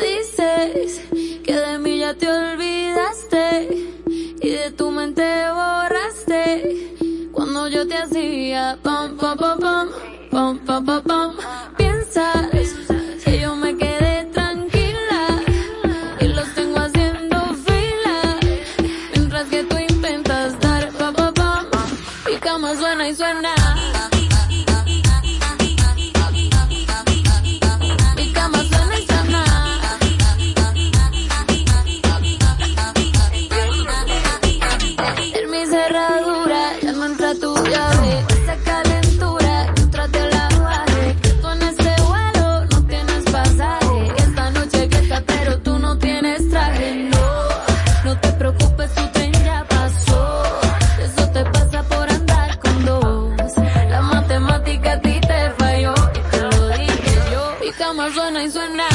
Dices 0.00 1.02
que 1.44 1.54
de 1.54 1.78
mí 1.78 2.00
ya 2.00 2.14
te 2.14 2.28
olvidaste 2.28 3.93
y 4.44 4.50
de 4.50 4.70
tu 4.72 4.90
mente 4.90 5.24
borraste 5.48 7.30
cuando 7.32 7.66
yo 7.66 7.88
te 7.88 7.96
hacía 7.96 8.78
pam 8.82 9.16
pam 9.16 9.38
pam 9.38 9.58
pam 9.58 9.88
pam 10.30 10.58
pam 10.58 10.84
pam, 10.84 11.02
pam. 11.02 11.32
piensa 11.78 12.50
suena 58.14 58.44
y 58.44 58.50
suena. 58.50 58.93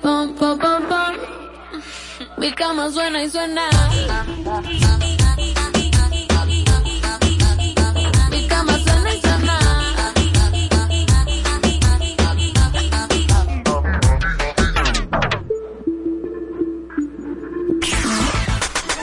Pom, 0.00 0.34
pom, 0.34 0.58
pom, 0.58 0.82
pom. 0.88 1.14
Mi 2.38 2.52
cama 2.52 2.90
suena 2.90 3.22
y 3.22 3.30
suena. 3.30 3.68
Mi 8.30 8.46
cama 8.48 8.78
suena 8.78 9.14
y 9.14 9.20
suena. 9.20 9.58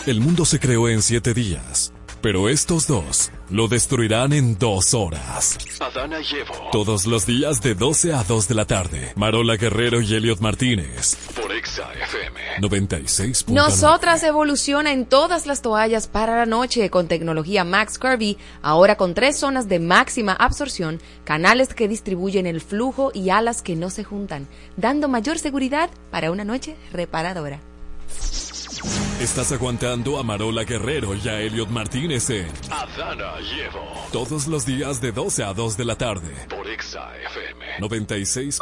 El 0.06 0.22
mundo 0.22 0.45
se 0.45 0.60
creó 0.60 0.89
en 0.89 1.01
siete 1.01 1.34
días, 1.34 1.93
pero 2.22 2.49
estos 2.49 2.88
dos 2.88 3.31
lo 3.49 3.67
destruirán 3.67 4.34
en 4.34 4.57
dos 4.57 4.93
horas. 4.93 5.57
Adana 5.80 6.19
y 6.21 6.35
Evo. 6.35 6.69
Todos 6.71 7.05
los 7.05 7.26
días 7.26 7.61
de 7.61 7.76
12 7.76 8.13
a 8.13 8.23
2 8.23 8.47
de 8.47 8.55
la 8.55 8.65
tarde. 8.65 9.13
Marola 9.15 9.55
Guerrero 9.55 10.01
y 10.01 10.13
Elliot 10.13 10.39
Martínez. 10.39 11.15
Por 11.35 11.51
Exa 11.51 11.91
FM. 11.93 12.39
96. 12.61 13.47
Nosotras 13.49 14.23
evoluciona 14.23 14.91
en 14.91 15.05
todas 15.05 15.45
las 15.45 15.61
toallas 15.61 16.07
para 16.07 16.38
la 16.38 16.45
noche 16.45 16.89
con 16.89 17.07
tecnología 17.07 17.63
Max 17.63 17.97
Curvy, 17.97 18.38
ahora 18.61 18.95
con 18.95 19.13
tres 19.13 19.38
zonas 19.38 19.67
de 19.67 19.80
máxima 19.80 20.34
absorción, 20.34 20.99
canales 21.23 21.73
que 21.73 21.88
distribuyen 21.88 22.45
el 22.45 22.61
flujo 22.61 23.11
y 23.13 23.30
alas 23.30 23.61
que 23.61 23.76
no 23.76 23.89
se 23.89 24.03
juntan, 24.03 24.47
dando 24.77 25.07
mayor 25.07 25.39
seguridad 25.39 25.89
para 26.11 26.31
una 26.31 26.43
noche 26.43 26.76
reparadora. 26.91 27.59
Estás 29.22 29.51
aguantando 29.51 30.18
a 30.18 30.23
Marola 30.23 30.64
Guerrero 30.64 31.14
y 31.15 31.27
a 31.27 31.41
Elliot 31.41 31.69
Martínez 31.69 32.30
en 32.30 32.47
Adana 32.72 33.34
y 33.41 33.60
Evo. 33.61 33.81
todos 34.11 34.47
los 34.47 34.65
días 34.65 35.01
de 35.01 35.11
12 35.11 35.43
a 35.43 35.53
2 35.53 35.77
de 35.77 35.85
la 35.85 35.95
tarde. 35.97 36.34
Por 36.49 36.68
Exa 36.68 37.11
FM. 37.18 37.65
96.9. 37.80 38.60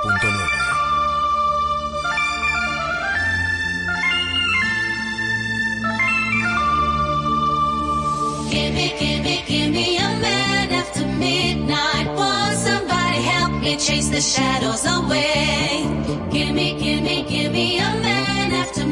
Give 8.49 8.73
me, 8.73 8.88
give 8.99 9.23
me, 9.23 9.44
give 9.48 9.69
me 9.72 9.98
a 9.98 10.10
man 10.22 10.72
after 10.72 11.06
midnight. 11.06 12.07
Want 12.15 12.56
somebody 12.57 13.19
help 13.34 13.52
me 13.61 13.76
chase 13.77 14.10
the 14.10 14.22
shadows 14.22 14.85
away. 14.85 15.84
Give 16.31 16.53
me, 16.53 16.68
give 16.81 17.02
me, 17.03 17.23
give 17.27 17.52
me 17.52 17.77
a 17.80 17.89
man 18.02 18.16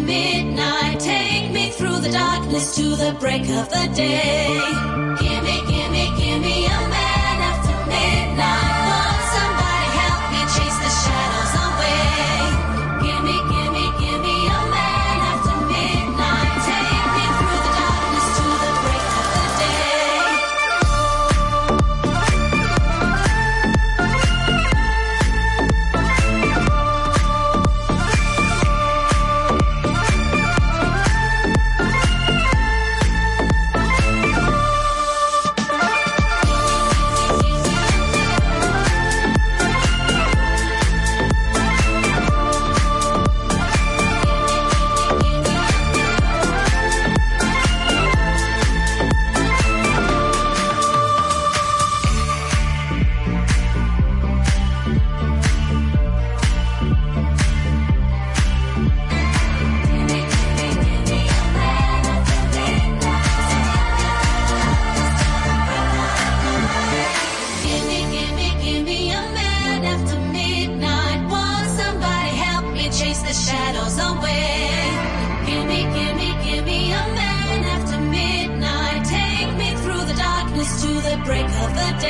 midnight. 0.05 0.99
Take 0.99 1.51
me 1.51 1.69
through 1.71 1.99
the 1.99 2.11
darkness 2.11 2.75
to 2.75 2.95
the 2.95 3.15
break 3.19 3.43
of 3.43 3.69
the 3.69 3.91
day. 3.95 4.47
Give 5.19 5.43
me, 5.43 5.61
give 5.67 5.74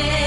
day. 0.03 0.24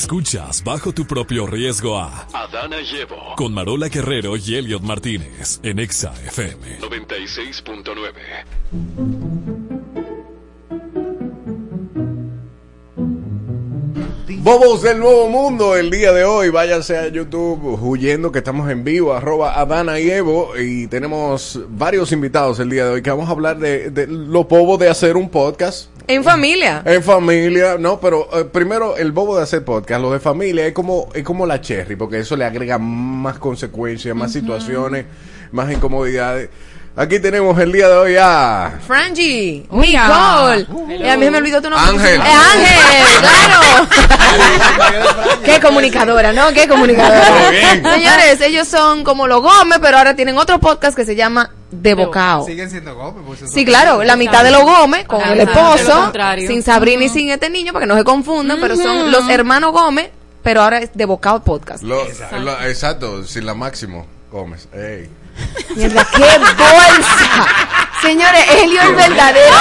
Escuchas 0.00 0.64
bajo 0.64 0.94
tu 0.94 1.06
propio 1.06 1.46
riesgo 1.46 1.98
a 1.98 2.26
Adana 2.32 2.80
y 2.80 3.00
Evo. 3.02 3.34
con 3.36 3.52
Marola 3.52 3.90
Guerrero 3.90 4.34
y 4.34 4.56
Elliot 4.56 4.80
Martínez 4.82 5.60
en 5.62 5.78
Exa 5.78 6.14
FM. 6.24 6.78
96.9. 6.80 9.20
Bobos 14.42 14.80
del 14.82 15.00
Nuevo 15.00 15.28
Mundo, 15.28 15.76
el 15.76 15.90
día 15.90 16.12
de 16.12 16.24
hoy, 16.24 16.48
váyanse 16.48 16.96
a 16.96 17.08
YouTube 17.08 17.78
huyendo 17.82 18.32
que 18.32 18.38
estamos 18.38 18.70
en 18.70 18.84
vivo, 18.84 19.12
arroba 19.12 19.60
Adana 19.60 20.00
y 20.00 20.10
Evo, 20.10 20.56
y 20.58 20.86
tenemos 20.86 21.60
varios 21.68 22.10
invitados 22.12 22.58
el 22.58 22.70
día 22.70 22.86
de 22.86 22.90
hoy 22.92 23.02
que 23.02 23.10
vamos 23.10 23.28
a 23.28 23.32
hablar 23.32 23.58
de, 23.58 23.90
de 23.90 24.06
lo 24.06 24.44
bobo 24.44 24.78
de 24.78 24.88
hacer 24.88 25.18
un 25.18 25.28
podcast. 25.28 25.89
En 26.10 26.24
familia. 26.24 26.82
En 26.84 27.04
familia, 27.04 27.76
no, 27.78 28.00
pero 28.00 28.28
eh, 28.32 28.44
primero 28.44 28.96
el 28.96 29.12
bobo 29.12 29.36
de 29.36 29.44
hacer 29.44 29.64
podcast, 29.64 30.02
lo 30.02 30.10
de 30.10 30.18
familia 30.18 30.66
es 30.66 30.72
como, 30.72 31.08
es 31.14 31.22
como 31.22 31.46
la 31.46 31.60
cherry, 31.60 31.94
porque 31.94 32.18
eso 32.18 32.36
le 32.36 32.44
agrega 32.44 32.78
más 32.78 33.38
consecuencias, 33.38 34.16
más 34.16 34.32
situaciones, 34.32 35.06
más 35.52 35.70
incomodidades. 35.70 36.50
Aquí 37.00 37.18
tenemos 37.18 37.58
el 37.58 37.72
día 37.72 37.88
de 37.88 37.94
hoy 37.96 38.16
a 38.20 38.78
Frangie. 38.86 39.64
Nicole. 39.70 40.66
Eh, 40.90 41.10
a 41.10 41.16
mí 41.16 41.24
se 41.24 41.30
me 41.30 41.38
olvidó 41.38 41.62
tu 41.62 41.70
nombre. 41.70 41.88
Ángel. 41.90 42.20
Eh, 42.20 42.34
Ángel, 42.52 43.06
claro. 43.20 43.88
Qué 45.44 45.58
comunicadora, 45.60 46.34
¿no? 46.34 46.52
Qué 46.52 46.68
comunicadora. 46.68 47.24
Muy 47.40 47.52
bien. 47.56 47.82
Señores, 47.82 48.42
ellos 48.42 48.68
son 48.68 49.02
como 49.02 49.26
los 49.26 49.40
Gómez, 49.40 49.78
pero 49.80 49.96
ahora 49.96 50.14
tienen 50.14 50.36
otro 50.36 50.60
podcast 50.60 50.94
que 50.94 51.06
se 51.06 51.16
llama 51.16 51.50
De 51.70 51.94
Bocao. 51.94 52.44
Siguen 52.44 52.68
siendo 52.68 52.94
Gómez. 52.94 53.24
pues, 53.26 53.50
Sí, 53.50 53.64
claro, 53.64 54.04
la 54.04 54.16
mitad 54.16 54.44
de 54.44 54.50
los 54.50 54.62
Gómez 54.62 55.06
con 55.06 55.22
Ajá, 55.22 55.32
el 55.32 55.40
esposo, 55.40 56.12
sin 56.46 56.62
Sabrina 56.62 57.04
y 57.04 57.08
sin 57.08 57.30
este 57.30 57.48
niño, 57.48 57.72
para 57.72 57.86
que 57.86 57.88
no 57.88 57.96
se 57.96 58.04
confundan, 58.04 58.58
pero 58.60 58.76
son 58.76 59.10
los 59.10 59.26
hermanos 59.30 59.72
Gómez, 59.72 60.10
pero 60.42 60.60
ahora 60.60 60.80
es 60.80 60.90
De 60.92 61.06
Bocao 61.06 61.42
Podcast. 61.42 61.82
Lo- 61.82 62.04
lo- 62.40 62.60
exacto, 62.66 63.24
sin 63.24 63.46
la 63.46 63.54
máximo 63.54 64.04
Gómez. 64.30 64.68
Ey. 64.74 65.08
Mierda, 65.76 66.06
qué 66.12 66.18
bolsa. 66.18 67.46
Señores, 68.02 68.44
Helio 68.50 68.80
es 68.82 68.96
verdadero. 68.96 69.56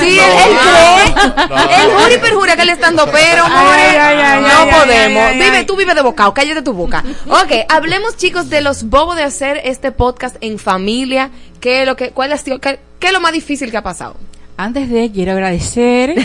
Sí, 0.00 0.18
él, 0.18 0.30
él 0.30 0.58
cree. 0.58 1.14
No. 1.48 1.56
Él 1.56 1.90
jura 1.98 2.12
y 2.14 2.18
perjura 2.18 2.56
que 2.56 2.62
él 2.62 2.68
estando 2.68 3.10
pero, 3.10 3.44
Ay, 3.44 3.50
more. 3.50 3.82
ay, 3.82 3.96
ay, 3.96 4.20
ay, 4.22 4.40
no 4.42 4.48
ay, 4.48 4.70
podemos. 4.80 5.22
ay, 5.22 5.32
ay, 5.32 5.38
Vive, 5.40 5.64
tú 5.64 5.76
vive 5.76 5.94
de 5.94 6.02
bocado, 6.02 6.34
cállate 6.34 6.60
tu 6.60 6.74
boca. 6.74 7.02
Ok, 7.26 7.52
hablemos, 7.70 8.16
chicos, 8.18 8.50
de 8.50 8.60
los 8.60 8.84
bobos 8.84 9.16
de 9.16 9.22
hacer 9.22 9.62
este 9.64 9.90
podcast 9.90 10.36
en 10.42 10.58
familia. 10.58 11.30
¿Qué 11.60 11.80
es 11.82 11.86
lo 11.86 11.96
que, 11.96 12.10
cuál 12.10 12.32
ha 12.32 12.36
sido, 12.36 12.60
qué, 12.60 12.78
qué 13.00 13.06
es 13.06 13.12
lo 13.14 13.20
más 13.20 13.32
difícil 13.32 13.70
que 13.70 13.78
ha 13.78 13.82
pasado? 13.82 14.16
Antes 14.60 14.90
de, 14.90 15.12
quiero 15.12 15.30
agradecer, 15.34 16.16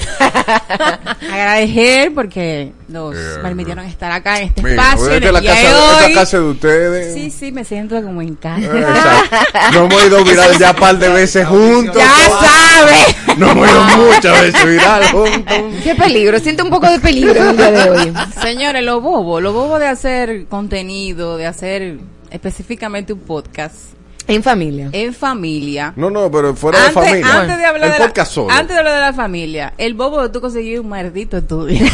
agradecer 1.31 2.11
porque 2.15 2.71
nos 2.87 3.15
permitieron 3.43 3.85
estar 3.85 4.11
acá 4.11 4.39
en 4.39 4.47
este 4.47 4.63
Mira, 4.63 4.73
espacio 4.73 5.11
en 5.11 5.23
esta 5.23 5.27
es 5.27 5.33
la 5.33 5.41
casa, 5.43 5.61
de 5.61 5.67
esta 5.67 6.05
hoy. 6.07 6.13
casa 6.15 6.37
de 6.39 6.43
ustedes. 6.45 7.13
Sí, 7.13 7.29
sí, 7.29 7.51
me 7.51 7.63
siento 7.63 8.01
como 8.01 8.23
en 8.23 8.33
casa. 8.33 8.59
Eh, 8.59 8.79
exacto. 8.79 9.37
Nos 9.73 9.91
hemos 9.91 10.05
ido 10.05 10.23
viral 10.23 10.57
ya 10.57 10.71
un 10.71 10.77
par 10.77 10.97
de 10.97 11.09
veces 11.09 11.47
juntos. 11.47 11.95
Ya 11.95 12.09
sabe. 12.09 13.37
Nos 13.37 13.51
hemos 13.51 13.69
ido 13.69 13.83
muchas 13.83 14.41
veces 14.41 14.65
viral 14.65 15.03
juntos. 15.11 15.55
Qué 15.83 15.93
peligro, 15.93 16.39
siento 16.39 16.63
un 16.63 16.71
poco 16.71 16.89
de 16.89 16.99
peligro 16.99 17.51
el 17.51 17.55
día 17.55 17.71
de 17.71 17.89
hoy. 17.91 18.13
Señores, 18.41 18.83
lo 18.83 18.99
bobo, 18.99 19.41
lo 19.41 19.53
bobo 19.53 19.77
de 19.77 19.85
hacer 19.85 20.47
contenido, 20.47 21.37
de 21.37 21.45
hacer 21.45 21.97
específicamente 22.31 23.13
un 23.13 23.19
podcast. 23.19 23.92
En 24.27 24.41
familia. 24.41 24.89
En 24.93 25.13
familia. 25.13 25.93
No, 25.97 26.09
no, 26.09 26.31
pero 26.31 26.55
fuera 26.55 26.81
de 26.83 26.91
familia. 26.91 27.41
antes 27.41 27.57
de 27.57 27.65
hablar 27.65 27.91
el 27.91 28.09
de 28.09 28.13
la, 28.15 28.25
solo. 28.25 28.49
antes 28.51 28.69
de 28.69 28.77
hablar 28.79 28.93
de 28.95 29.01
la 29.01 29.13
familia, 29.13 29.73
el 29.77 29.93
bobo 29.95 30.21
de 30.21 30.29
tú 30.29 30.39
conseguir 30.39 30.79
un 30.79 30.87
maldito 30.89 31.37
estudio. 31.39 31.85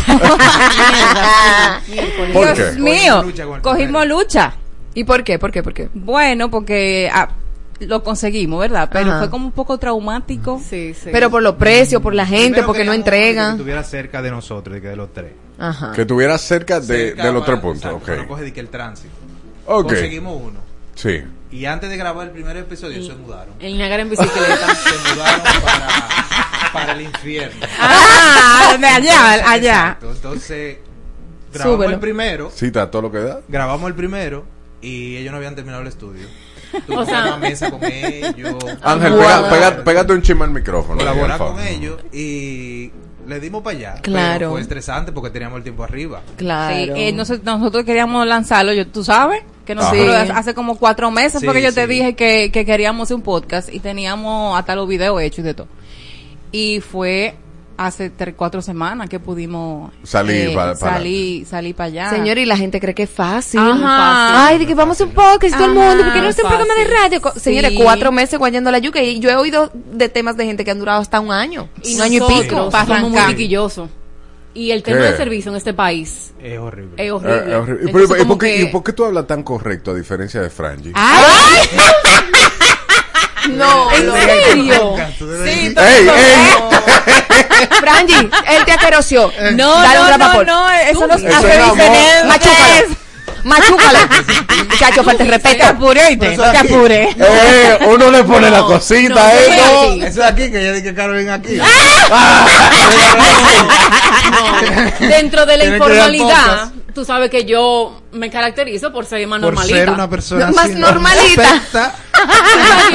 ¿Por 2.33 2.55
Dios 2.55 2.69
qué? 2.75 2.79
mío, 2.81 3.23
Cogimos 3.61 4.05
lucha. 4.07 4.53
¿Y 4.93 5.03
por 5.03 5.23
qué? 5.23 5.39
¿Por 5.39 5.51
qué? 5.51 5.63
¿Por 5.63 5.73
qué? 5.73 5.89
Bueno, 5.93 6.49
porque 6.51 7.09
ah, 7.13 7.29
lo 7.79 8.03
conseguimos, 8.03 8.59
¿verdad? 8.59 8.89
Pero 8.91 9.09
Ajá. 9.11 9.19
fue 9.19 9.29
como 9.29 9.45
un 9.45 9.51
poco 9.51 9.77
traumático. 9.77 10.61
Sí, 10.67 10.93
sí. 10.93 11.09
Pero 11.11 11.29
por 11.29 11.41
los 11.41 11.55
precios, 11.55 12.01
por 12.01 12.13
la 12.13 12.25
gente, 12.25 12.49
Primero 12.61 12.67
porque 12.67 12.83
no 12.85 12.91
queríamos 12.91 13.07
entrega. 13.07 13.45
Que 13.47 13.51
estuviera 13.53 13.83
cerca 13.83 14.21
de 14.21 14.31
nosotros, 14.31 14.73
de 14.75 14.81
que 14.81 14.87
de 14.89 14.95
los 14.95 15.13
tres. 15.13 15.31
Ajá. 15.57 15.91
Que 15.93 16.01
estuviera 16.01 16.37
cerca 16.37 16.79
de, 16.79 17.09
Cerca 17.09 17.23
de 17.25 17.31
los 17.33 17.41
para- 17.43 17.53
tres 17.53 17.61
puntos. 17.61 17.83
exacto, 17.85 18.05
para 18.05 18.13
ok. 18.17 18.21
no 18.23 18.27
coger 18.29 18.45
de 18.45 18.53
que 18.53 18.59
el 18.59 18.69
tránsito. 18.69 19.13
Ok. 19.67 19.83
Conseguimos 19.87 20.41
uno. 20.43 20.59
Sí. 20.95 21.21
Y 21.51 21.65
antes 21.65 21.89
de 21.89 21.97
grabar 21.97 22.27
el 22.27 22.31
primer 22.33 22.55
episodio 22.57 23.01
se 23.03 23.13
mudaron. 23.15 23.55
El 23.59 23.75
Niagara 23.77 24.03
en 24.03 24.09
bicicleta. 24.11 24.75
se 24.75 25.13
mudaron 25.15 25.41
para, 25.63 25.87
para 26.73 26.91
el 26.93 27.01
infierno. 27.01 27.65
Ah, 27.79 28.75
allá, 28.77 29.49
allá. 29.51 29.81
Exacto. 29.99 30.11
Entonces, 30.11 30.77
grabamos 31.51 31.75
Súbelo. 31.77 31.93
el 31.95 31.99
primero. 31.99 32.51
Sí, 32.53 32.67
está 32.67 32.91
todo 32.91 33.01
lo 33.03 33.11
que 33.11 33.17
da. 33.19 33.41
Grabamos 33.47 33.87
el 33.89 33.95
primero 33.95 34.45
y 34.81 35.17
ellos 35.17 35.31
no 35.31 35.37
habían 35.37 35.55
terminado 35.55 35.81
el 35.81 35.87
estudio. 35.87 36.27
Tuvimos 36.85 37.07
O 37.07 37.09
sea- 37.09 37.23
una 37.25 37.37
mesa 37.37 37.71
con 37.71 37.83
ellos. 37.83 38.55
Ángel, 38.83 39.13
pega- 39.13 39.49
pega- 39.49 39.83
pégate 39.83 40.13
un 40.13 40.21
chisme 40.21 40.43
al 40.43 40.51
micrófono. 40.51 40.99
Colaborar 40.99 41.39
con 41.39 41.59
ellos 41.61 41.99
y 42.13 42.91
le 43.29 43.39
dimos 43.39 43.61
para 43.61 43.77
allá. 43.77 43.95
Claro. 44.01 44.39
Pero 44.39 44.51
fue 44.51 44.61
estresante 44.61 45.11
porque 45.11 45.29
teníamos 45.29 45.57
el 45.57 45.63
tiempo 45.63 45.83
arriba. 45.83 46.21
Claro. 46.35 46.95
Sí, 46.95 47.01
eh, 47.01 47.13
nosotros, 47.13 47.45
nosotros 47.45 47.85
queríamos 47.85 48.25
lanzarlo, 48.27 48.73
yo, 48.73 48.87
tú 48.87 49.03
sabes, 49.03 49.43
que 49.65 49.75
nosotros 49.75 50.09
Ajá. 50.09 50.37
hace 50.37 50.53
como 50.53 50.77
cuatro 50.77 51.11
meses 51.11 51.39
Sí, 51.39 51.45
porque 51.45 51.61
yo 51.61 51.73
te 51.73 51.85
dije 51.85 52.15
que, 52.15 52.51
que 52.51 52.65
queríamos 52.65 53.07
hacer 53.07 53.15
un 53.15 53.21
podcast 53.21 53.71
y 53.71 53.79
teníamos 53.79 54.57
hasta 54.57 54.75
los 54.75 54.87
videos 54.87 55.21
hechos 55.21 55.39
y 55.39 55.43
de 55.43 55.53
todo. 55.53 55.67
Y 56.51 56.81
fue 56.81 57.35
hace 57.81 58.09
tres, 58.09 58.33
cuatro 58.35 58.61
semanas 58.61 59.07
que 59.09 59.19
pudimos 59.19 59.91
Salir 60.03 60.49
eh, 60.49 60.53
pa- 60.53 60.73
para 60.73 60.75
salir, 60.75 61.45
salir 61.45 61.73
para 61.75 61.87
allá. 61.87 62.09
Señor, 62.09 62.37
y 62.37 62.45
la 62.45 62.57
gente 62.57 62.79
cree 62.81 62.93
que 62.93 63.03
es 63.03 63.09
fácil. 63.09 63.59
Ajá. 63.59 64.47
Ay, 64.47 64.57
de 64.59 64.67
que 64.67 64.75
vamos 64.75 64.99
un 65.01 65.11
podcast 65.11 65.55
todo 65.55 65.65
el 65.67 65.73
mundo, 65.73 66.03
porque 66.03 66.19
no 66.21 66.27
es 66.29 66.37
un 66.37 66.47
programa 66.49 66.73
de 66.75 66.83
radio. 66.85 67.21
Señores, 67.37 67.71
cuatro 67.75 68.11
meses 68.11 68.37
guayando 68.37 68.69
la 68.71 68.79
yuca 68.79 69.01
y 69.01 69.19
yo 69.19 69.29
he 69.29 69.35
oído 69.35 69.71
de 69.73 70.09
temas 70.09 70.35
de 70.35 70.45
gente 70.45 70.65
que 70.65 70.71
han 70.71 70.79
durado 70.79 71.01
hasta 71.01 71.19
un 71.19 71.31
año. 71.31 71.69
Y 71.83 71.95
un 71.95 72.01
año 72.01 72.27
y 72.29 72.41
pico. 72.43 72.69
somos 72.69 72.87
muy 72.89 72.97
arrancar. 72.97 73.27
piquillosos. 73.29 73.89
Y 74.53 74.71
el 74.71 74.83
tema 74.83 74.97
¿Qué? 74.97 75.03
de 75.11 75.17
servicio 75.17 75.51
en 75.51 75.57
este 75.57 75.73
país 75.75 76.33
Es 76.41 76.57
horrible. 76.59 76.93
es 76.97 77.05
Eh, 77.07 77.11
horrible. 77.11 77.51
eh, 77.51 77.55
horrible. 77.55 77.81
¿Y 77.83 77.85
Entonces, 77.87 78.07
por- 78.09 78.17
¿y 78.17 78.19
como 78.19 78.33
por 78.33 78.37
qué- 78.45 78.55
que- 78.55 78.61
¿Y 78.63 78.65
por 78.65 78.83
qué 78.83 78.93
tú 78.93 79.05
hablas 79.05 79.27
tan 79.27 79.43
correcto 79.43 79.91
a 79.91 79.93
diferencia 79.93 80.41
de 80.41 80.49
Frangie? 80.49 80.91
¡Ay! 80.95 81.69
No, 83.49 83.91
¿En 83.93 84.05
no. 84.07 84.13
serio? 84.15 84.95
Sí, 85.45 85.75
¡Ey, 85.77 86.07
ey! 86.07 86.07
Franji, 87.79 88.29
él 88.47 88.65
te 88.65 88.71
aqueroció. 88.71 89.31
No, 89.53 89.81
Dale 89.81 89.99
un 89.99 90.19
no, 90.19 90.33
no, 90.33 90.43
no, 90.43 90.69
eso 90.71 91.07
no 91.07 91.13
es 91.15 91.25
amor. 91.33 91.77
Machúcalo. 92.27 92.95
Machúcalo. 93.43 93.99
Muchacho, 94.69 95.03
falta 95.05 95.23
de 95.23 95.31
respeto. 95.31 95.57
Te 95.57 95.63
apuré, 95.63 96.17
te 96.17 96.27
aquí. 96.33 96.57
apuré. 96.57 97.15
Eh, 97.17 97.79
uno 97.87 98.11
le 98.11 98.23
pone 98.23 98.49
la 98.49 98.61
cosita, 98.63 99.13
no, 99.15 99.29
¿eh? 99.29 99.57
yo 99.57 99.95
no. 99.97 100.05
Eso 100.05 100.19
de 100.19 100.25
aquí, 100.25 100.51
que 100.51 100.63
ya 100.63 100.71
dije 100.73 100.89
que 100.89 100.93
Carolina 100.95 101.35
aquí. 101.35 101.57
No. 104.29 105.07
Dentro 105.07 105.45
de 105.45 105.57
la 105.57 105.65
informalidad, 105.65 106.71
tú 106.93 107.05
sabes 107.05 107.29
que 107.29 107.45
yo 107.45 108.01
me 108.11 108.29
caracterizo 108.29 108.91
por 108.91 109.05
ser 109.05 109.25
más 109.27 109.39
Por 109.39 109.53
normalita. 109.53 109.77
ser 109.79 109.89
una 109.89 110.09
persona 110.09 110.51
Más 110.51 110.65
así, 110.65 110.75
normalita. 110.75 111.93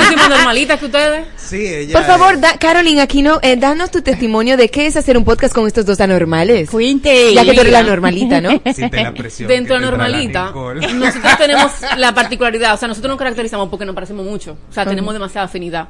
Soy 0.06 0.16
más 0.16 0.28
normalita 0.28 0.78
que 0.78 0.86
ustedes. 0.86 1.26
Sí, 1.36 1.66
ella 1.66 1.92
Por 1.92 2.04
favor, 2.04 2.40
da, 2.40 2.58
Caroline 2.58 3.02
Aquino, 3.02 3.38
eh, 3.42 3.56
danos 3.56 3.90
tu 3.90 4.02
testimonio 4.02 4.56
de 4.56 4.68
qué 4.68 4.86
es 4.86 4.96
hacer 4.96 5.16
un 5.16 5.24
podcast 5.24 5.54
con 5.54 5.66
estos 5.66 5.86
dos 5.86 6.00
anormales. 6.00 6.70
Cuente. 6.70 7.34
Ya 7.34 7.44
que 7.44 7.52
tú 7.52 7.60
eres 7.60 7.72
la 7.72 7.82
normalita, 7.82 8.40
¿no? 8.40 8.60
Siente 8.72 9.02
la 9.02 9.12
presión. 9.12 9.48
Dentro 9.48 9.76
de 9.76 9.82
normalita, 9.82 10.52
nosotros 10.94 11.38
tenemos 11.38 11.72
la 11.96 12.14
particularidad, 12.14 12.74
o 12.74 12.76
sea, 12.76 12.88
nosotros 12.88 13.10
nos 13.10 13.18
caracterizamos 13.18 13.68
porque 13.68 13.84
nos 13.84 13.94
parecemos 13.94 14.24
mucho, 14.24 14.56
o 14.70 14.72
sea, 14.72 14.84
tenemos 14.84 15.12
demasiada 15.12 15.46
afinidad. 15.46 15.88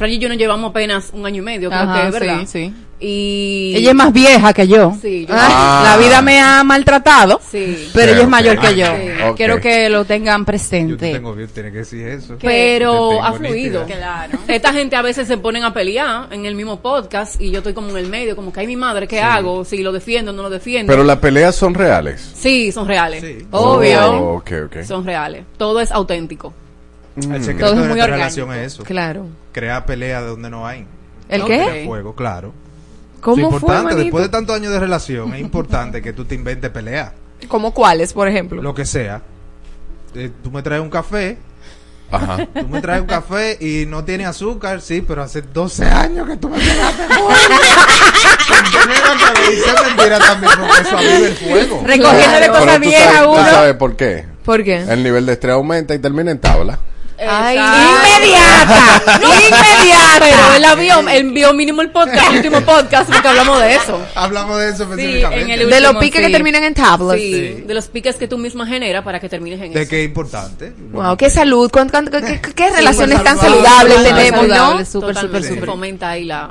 Fran 0.00 0.10
y 0.12 0.18
yo 0.18 0.30
nos 0.30 0.38
llevamos 0.38 0.70
apenas 0.70 1.10
un 1.12 1.26
año 1.26 1.42
y 1.42 1.44
medio, 1.44 1.68
creo 1.68 1.82
Ajá, 1.82 2.00
que 2.00 2.06
es 2.08 2.12
verdad. 2.14 2.40
sí, 2.40 2.46
sí. 2.46 2.74
Y 3.02 3.74
Ella 3.76 3.90
es 3.90 3.94
más 3.96 4.12
vieja 4.14 4.52
que 4.54 4.66
yo. 4.66 4.94
Sí, 5.00 5.26
yo- 5.26 5.34
Ah. 5.36 5.82
La 5.84 5.96
vida 6.02 6.22
me 6.22 6.40
ha 6.40 6.64
maltratado, 6.64 7.38
Sí. 7.50 7.90
pero 7.92 8.06
Sí, 8.06 8.12
ella 8.14 8.22
es 8.22 8.28
mayor 8.28 8.58
que 8.58 8.76
yo. 8.76 8.86
Sí. 8.86 9.22
Ok. 9.28 9.36
Quiero 9.36 9.60
que 9.60 9.90
lo 9.90 10.06
tengan 10.06 10.40
Yo 10.40 10.44
presente. 10.46 11.12
tengo 11.12 11.34
bien, 11.34 11.48
tiene 11.48 11.70
que 11.70 11.78
decir 11.78 12.06
eso. 12.08 12.36
Pero 12.40 13.12
Yo 13.12 13.22
ha 13.22 13.32
fluido. 13.34 13.84
Claro. 13.84 14.38
Esta 14.48 14.72
gente 14.72 14.96
a 14.96 15.02
veces 15.02 15.28
se 15.28 15.36
ponen 15.36 15.64
a 15.64 15.74
pelear 15.74 16.28
en 16.32 16.46
el 16.46 16.54
mismo 16.54 16.80
podcast 16.80 17.38
y 17.38 17.50
yo 17.50 17.58
estoy 17.58 17.74
como 17.74 17.90
en 17.90 17.98
el 17.98 18.06
medio, 18.08 18.34
como 18.36 18.52
que 18.54 18.60
hay 18.60 18.66
mi 18.66 18.76
madre, 18.76 19.06
¿qué 19.06 19.20
hago? 19.20 19.66
Si 19.66 19.82
lo 19.82 19.92
defiendo 19.92 20.30
o 20.32 20.34
no 20.34 20.42
lo 20.44 20.48
defiendo. 20.50 20.90
Pero 20.90 21.04
las 21.04 21.18
peleas 21.18 21.54
son 21.56 21.74
reales. 21.74 22.32
Sí, 22.34 22.72
son 22.72 22.88
reales. 22.88 23.22
Sí. 23.22 23.46
Obvio. 23.50 24.12
Oh, 24.12 24.34
ok, 24.36 24.50
ok. 24.66 24.82
Son 24.82 25.04
reales. 25.04 25.44
Todo 25.58 25.80
es 25.82 25.92
auténtico. 25.92 26.54
El 27.16 27.44
secreto 27.44 27.66
Todo 27.72 27.82
es 27.82 27.88
de 27.88 27.94
muy 27.94 28.00
relación 28.00 28.52
es 28.52 28.72
eso. 28.74 28.84
Claro. 28.84 29.26
Crear 29.52 29.84
pelea 29.84 30.22
de 30.22 30.28
donde 30.28 30.48
no 30.50 30.66
hay. 30.66 30.86
¿El 31.28 31.42
qué? 31.44 31.46
Crear 31.64 31.86
fuego, 31.86 32.14
claro. 32.14 32.52
¿Cómo 33.20 33.50
fue, 33.50 33.58
importante, 33.58 33.94
después 33.96 34.24
de 34.24 34.30
tantos 34.30 34.56
años 34.56 34.72
de 34.72 34.80
relación, 34.80 35.34
es 35.34 35.40
importante 35.40 36.00
que 36.00 36.12
tú 36.12 36.24
te 36.24 36.34
inventes 36.34 36.70
pelea. 36.70 37.12
¿Cómo 37.48 37.72
cuáles, 37.74 38.12
por 38.12 38.28
ejemplo? 38.28 38.62
Lo 38.62 38.74
que 38.74 38.86
sea. 38.86 39.20
Eh, 40.14 40.30
tú 40.42 40.50
me 40.50 40.62
traes 40.62 40.80
un 40.80 40.88
café, 40.90 41.36
Ajá. 42.10 42.46
tú 42.46 42.66
me 42.68 42.80
traes 42.80 43.02
un 43.02 43.06
café 43.06 43.58
y 43.60 43.84
no 43.86 44.02
tiene 44.04 44.24
azúcar, 44.26 44.80
sí, 44.80 45.02
pero 45.06 45.22
hace 45.22 45.42
12 45.42 45.84
años 45.84 46.26
que 46.28 46.36
tú 46.38 46.48
me 46.48 46.58
pegaste 46.58 47.02
fuego. 47.04 47.30
mentira 49.96 50.18
también 50.18 50.52
porque 50.58 50.82
eso 50.82 50.96
aviva 50.96 51.16
el 51.28 51.34
fuego. 51.34 51.82
Recogiendo 51.84 52.40
de 52.40 52.46
Claro. 52.46 52.52
cosas 52.58 52.74
tú 52.76 52.80
viejas 52.80 53.04
sabes, 53.14 53.22
tú 53.24 53.30
uno. 53.32 53.50
sabes 53.50 53.74
por 53.74 53.96
qué. 53.96 54.24
¿Por 54.44 54.64
qué? 54.64 54.76
El 54.80 55.02
nivel 55.02 55.26
de 55.26 55.32
estrés 55.32 55.54
aumenta 55.54 55.94
y 55.94 55.98
termina 55.98 56.30
en 56.30 56.38
tabla. 56.38 56.78
Ay, 57.28 57.56
Inmediata, 57.56 59.02
inmediata. 59.20 60.20
Pero 60.20 60.54
él 60.56 61.08
él 61.08 61.30
vio 61.32 61.52
mínimo 61.52 61.82
el 61.82 61.90
podcast, 61.90 62.30
el 62.30 62.36
último 62.36 62.60
podcast, 62.62 63.10
porque 63.12 63.28
hablamos 63.28 63.60
de 63.60 63.74
eso. 63.74 64.00
Hablamos 64.14 64.58
de 64.58 64.68
eso 64.70 64.84
Sí, 64.84 64.90
específicamente. 64.90 65.42
en 65.42 65.50
el 65.50 65.58
De 65.58 65.64
último, 65.66 65.92
los 65.92 65.96
piques 66.02 66.20
que 66.26 66.32
terminan 66.32 66.64
en 66.64 66.74
tablas. 66.74 67.16
Sí, 67.16 67.32
Sí. 67.56 67.62
de 67.66 67.74
los 67.74 67.88
piques 67.88 68.16
que 68.16 68.26
tú 68.28 68.38
misma 68.38 68.66
generas 68.66 69.04
para 69.04 69.20
que 69.20 69.28
termines 69.28 69.60
en 69.60 69.72
de 69.72 69.82
eso. 69.82 69.90
que 69.90 70.00
es 70.02 70.08
importante. 70.08 70.72
Wow, 70.92 71.16
qué 71.16 71.30
salud, 71.30 71.70
cuán- 71.70 71.88
cuán- 71.88 72.08
qué, 72.08 72.20
qué- 72.40 72.54
qué 72.54 72.70
relaciones 72.70 73.22
tan 73.22 73.38
saludable, 73.38 73.94
saludables 73.94 73.94
saludable, 73.96 74.24
tenemos, 74.24 74.48
¿no? 74.48 74.84
súper, 74.84 75.16
súper, 75.16 75.44
súper. 75.44 75.66
fomenta 75.66 76.10
ahí 76.10 76.24
la... 76.24 76.50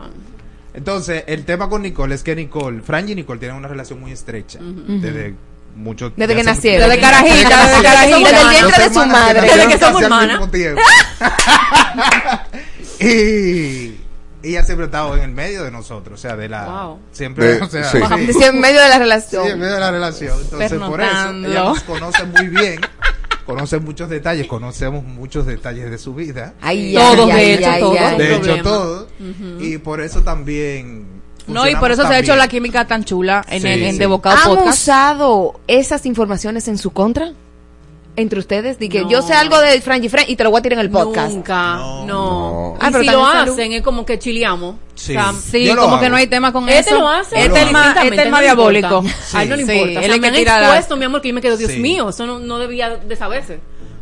Entonces, 0.73 1.23
el 1.27 1.45
tema 1.45 1.67
con 1.67 1.81
Nicole 1.81 2.13
es 2.15 2.23
que 2.23 2.35
Nicole, 2.35 2.81
Fran 2.81 3.09
y 3.09 3.15
Nicole 3.15 3.39
tienen 3.39 3.57
una 3.57 3.67
relación 3.67 3.99
muy 3.99 4.11
estrecha. 4.11 4.59
Desde 4.61 5.35
mucho 5.79 6.11
Desde 6.15 6.33
que 6.35 6.41
hace- 6.41 6.49
nacieron. 6.49 6.89
Desde 6.89 7.01
carajita, 7.01 7.35
desde 7.35 7.69
Desde 7.71 7.83
carajita. 7.83 8.29
el 8.29 8.35
Dos 8.35 8.49
vientre 8.49 8.83
de 8.89 8.93
su 8.93 9.05
madre. 9.05 9.41
Desde 9.41 9.67
que 9.67 9.77
somos 9.79 10.01
hermanas. 10.03 10.37
mismo 10.39 10.51
tiempo. 10.51 10.81
y 12.99 13.95
ella 14.43 14.63
siempre 14.63 14.83
ha 14.83 14.85
estado 14.85 15.15
en 15.17 15.23
el 15.23 15.31
medio 15.31 15.63
de 15.63 15.71
nosotros, 15.71 16.19
o 16.19 16.21
sea, 16.21 16.35
de 16.35 16.49
la 16.49 16.65
Wow. 16.65 16.99
siempre, 17.11 17.55
De- 17.55 17.61
o 17.61 17.69
sea, 17.69 17.83
sí. 17.91 17.97
sí. 18.27 18.33
Sí, 18.33 18.43
en 18.43 18.59
medio 18.59 18.81
de 18.81 18.87
la 18.89 18.93
Sí, 18.95 18.99
relación. 18.99 19.47
en 19.47 19.59
medio 19.59 19.73
de 19.73 19.79
la 19.79 19.91
relación. 19.91 20.39
Entonces, 20.41 20.73
por 20.73 21.01
eso, 21.01 21.11
Pernotando. 21.11 21.49
ella 21.49 21.63
nos 21.63 21.83
conoce 21.83 22.23
muy 22.25 22.47
bien, 22.47 22.81
conoce 23.45 23.79
muchos 23.79 24.09
detalles, 24.09 24.47
conocemos 24.47 25.03
muchos 25.03 25.45
detalles 25.45 25.89
de 25.91 25.97
su 25.97 26.13
vida. 26.13 26.53
Ay, 26.61 26.93
Todos, 26.93 27.29
ay, 27.31 27.33
de 27.33 27.33
ay, 27.33 27.51
hecho, 27.53 27.69
ay, 27.71 27.79
todos. 27.81 28.17
de 28.17 28.27
hecho, 28.31 28.39
problema. 28.41 28.63
todo. 28.63 29.07
Y 29.59 29.77
por 29.77 30.01
eso 30.01 30.21
también. 30.23 31.18
No, 31.49 31.67
y 31.67 31.75
por 31.75 31.91
eso 31.91 32.07
se 32.07 32.13
ha 32.13 32.19
hecho 32.19 32.35
la 32.35 32.47
química 32.47 32.85
tan 32.87 33.03
chula 33.03 33.45
en, 33.49 33.61
Sí, 33.61 33.67
el, 33.67 33.83
en 33.83 33.91
sí. 33.93 33.97
De 33.99 34.05
¿Han 34.05 34.11
Podcast. 34.11 34.47
usado 34.47 35.59
esas 35.67 36.05
informaciones 36.05 36.67
en 36.67 36.77
su 36.77 36.91
contra? 36.91 37.31
Entre 38.15 38.37
ustedes, 38.37 38.77
di 38.79 38.89
que 38.89 39.01
No. 39.03 39.09
yo 39.09 39.21
sé 39.21 39.33
algo 39.33 39.57
de 39.61 39.79
Frankie 39.79 40.09
Frank 40.09 40.25
y 40.27 40.35
te 40.35 40.43
lo 40.43 40.51
voy 40.51 40.59
a 40.59 40.61
tirar 40.61 40.79
en 40.79 40.85
el 40.85 40.91
podcast. 40.91 41.33
Nunca, 41.35 41.75
No, 41.75 42.05
no. 42.05 42.05
no. 42.05 42.77
Ah, 42.81 42.89
Y 42.89 42.91
pero 42.91 43.03
si 43.03 43.09
lo 43.11 43.25
salud. 43.31 43.53
hacen, 43.53 43.71
es 43.73 43.81
como 43.81 44.05
que 44.05 44.19
chileamos. 44.19 44.75
Sí. 44.95 45.15
O 45.15 45.21
sea, 45.21 45.31
Sí, 45.33 45.69
como 45.69 45.81
hago. 45.83 45.99
que 46.01 46.09
no 46.09 46.15
hay 46.17 46.27
tema 46.27 46.51
con 46.51 46.67
Este 46.67 46.89
eso. 46.91 46.99
lo 46.99 47.07
hace. 47.07 47.39
Este 47.45 47.61
es 47.61 47.71
más, 47.71 47.95
este 48.03 48.23
es 48.23 48.29
más 48.29 48.41
diabólico. 48.41 49.03
A 49.33 49.43
él 49.43 49.49
no 49.49 49.55
le 49.55 49.65
Sí, 49.65 49.71
importa. 49.71 49.91
él 49.91 49.97
O 49.97 50.01
sea, 50.01 50.15
es 50.15 50.19
me 50.21 50.27
han 50.27 50.33
tira 50.33 50.59
la- 50.59 50.65
expuesto, 50.67 50.97
mi 50.97 51.05
amor, 51.05 51.21
que 51.21 51.29
yo 51.29 51.33
me 51.33 51.39
quedo, 51.41 51.55
Dios 51.55 51.71
Sí. 51.71 51.79
mío, 51.79 52.09
eso 52.09 52.25
no, 52.25 52.39
no 52.39 52.57
debía 52.59 52.89
de 52.97 53.15
saberse. 53.15 53.59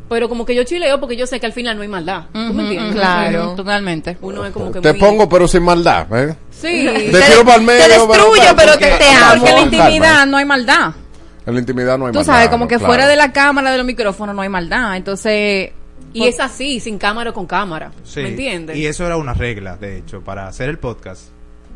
Pero 0.10 0.30
como 0.30 0.46
que 0.46 0.56
yo 0.56 0.64
chileo 0.64 1.00
porque 1.00 1.18
yo 1.18 1.28
sé 1.28 1.40
que 1.40 1.46
al 1.46 1.52
final 1.54 1.76
no 1.76 1.82
hay 1.82 1.88
maldad. 1.90 2.26
¿Tú 2.32 2.40
me 2.54 2.64
entiendes? 2.64 2.94
claro. 2.96 3.54
Totalmente. 3.56 4.18
Uno 4.22 4.46
es 4.46 4.54
como 4.54 4.72
que 4.72 4.80
Te 4.80 4.94
muy- 4.94 5.00
pongo, 5.02 5.28
pero 5.28 5.48
sin 5.48 5.64
maldad. 5.64 6.08
¿eh? 6.18 6.36
Sí. 6.50 6.88
Te 7.12 7.22
tiro 7.22 7.44
para 7.44 7.58
el 7.58 7.64
medio, 7.64 8.08
pero 8.08 8.78
te, 8.78 8.88
porque- 8.88 9.06
amo. 9.22 9.42
Porque 9.42 9.50
en 9.50 9.56
la 9.56 9.62
intimidad 9.64 10.02
calma. 10.02 10.26
no 10.28 10.38
hay 10.38 10.46
maldad. 10.46 10.92
En 11.46 11.54
la 11.54 11.60
intimidad 11.60 11.98
no 11.98 12.06
hay 12.08 12.12
Tú 12.14 12.20
maldad. 12.20 12.34
sabes, 12.34 12.50
como 12.50 12.68
que 12.68 12.76
claro. 12.76 12.88
fuera 12.88 13.08
de 13.08 13.16
la 13.16 13.32
cámara, 13.34 13.72
de 13.72 13.78
los 13.78 13.86
micrófonos, 13.86 14.36
no 14.36 14.42
hay 14.42 14.50
maldad. 14.50 14.96
Entonces. 14.96 15.72
Y 16.14 16.24
es 16.26 16.40
así, 16.40 16.80
sin 16.80 16.98
cámara 16.98 17.30
o 17.32 17.34
con 17.34 17.46
cámara. 17.46 17.92
Sí. 18.04 18.22
¿Me 18.22 18.30
entiendes? 18.30 18.78
Y 18.78 18.86
eso 18.86 19.06
era 19.06 19.18
una 19.18 19.34
regla, 19.34 19.76
de 19.78 19.98
hecho, 19.98 20.22
para 20.22 20.48
hacer 20.48 20.70
el 20.70 20.80
podcast. 20.80 21.24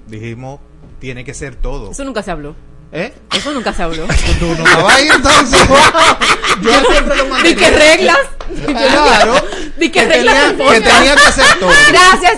Dijimos, 0.08 0.60
tiene 1.00 1.24
que 1.24 1.34
ser 1.34 1.56
todo. 1.56 1.92
Eso 1.92 2.04
nunca 2.06 2.24
se 2.24 2.32
habló. 2.32 2.56
¿Eh? 2.94 3.14
Eso 3.34 3.52
nunca 3.52 3.72
se 3.74 3.84
habló. 3.84 4.06
Tú 4.40 4.48
no 4.56 4.90
entonces. 5.00 5.60
Yo 6.62 6.72
siempre 6.92 7.16
lo 7.18 7.24
Di 7.24 7.30
mantenía. 7.30 7.56
que 7.58 7.72
reglas. 7.78 8.18
Claro. 8.66 9.36
Di 9.78 9.90
que 9.90 10.02
Que 10.02 10.06
reglas. 10.08 10.36
tenía- 10.58 10.72
que 10.74 10.82
tenía 10.82 11.16
que 11.16 11.22
hacer 11.24 11.46
todo. 11.60 11.72
Gracias, 11.90 12.38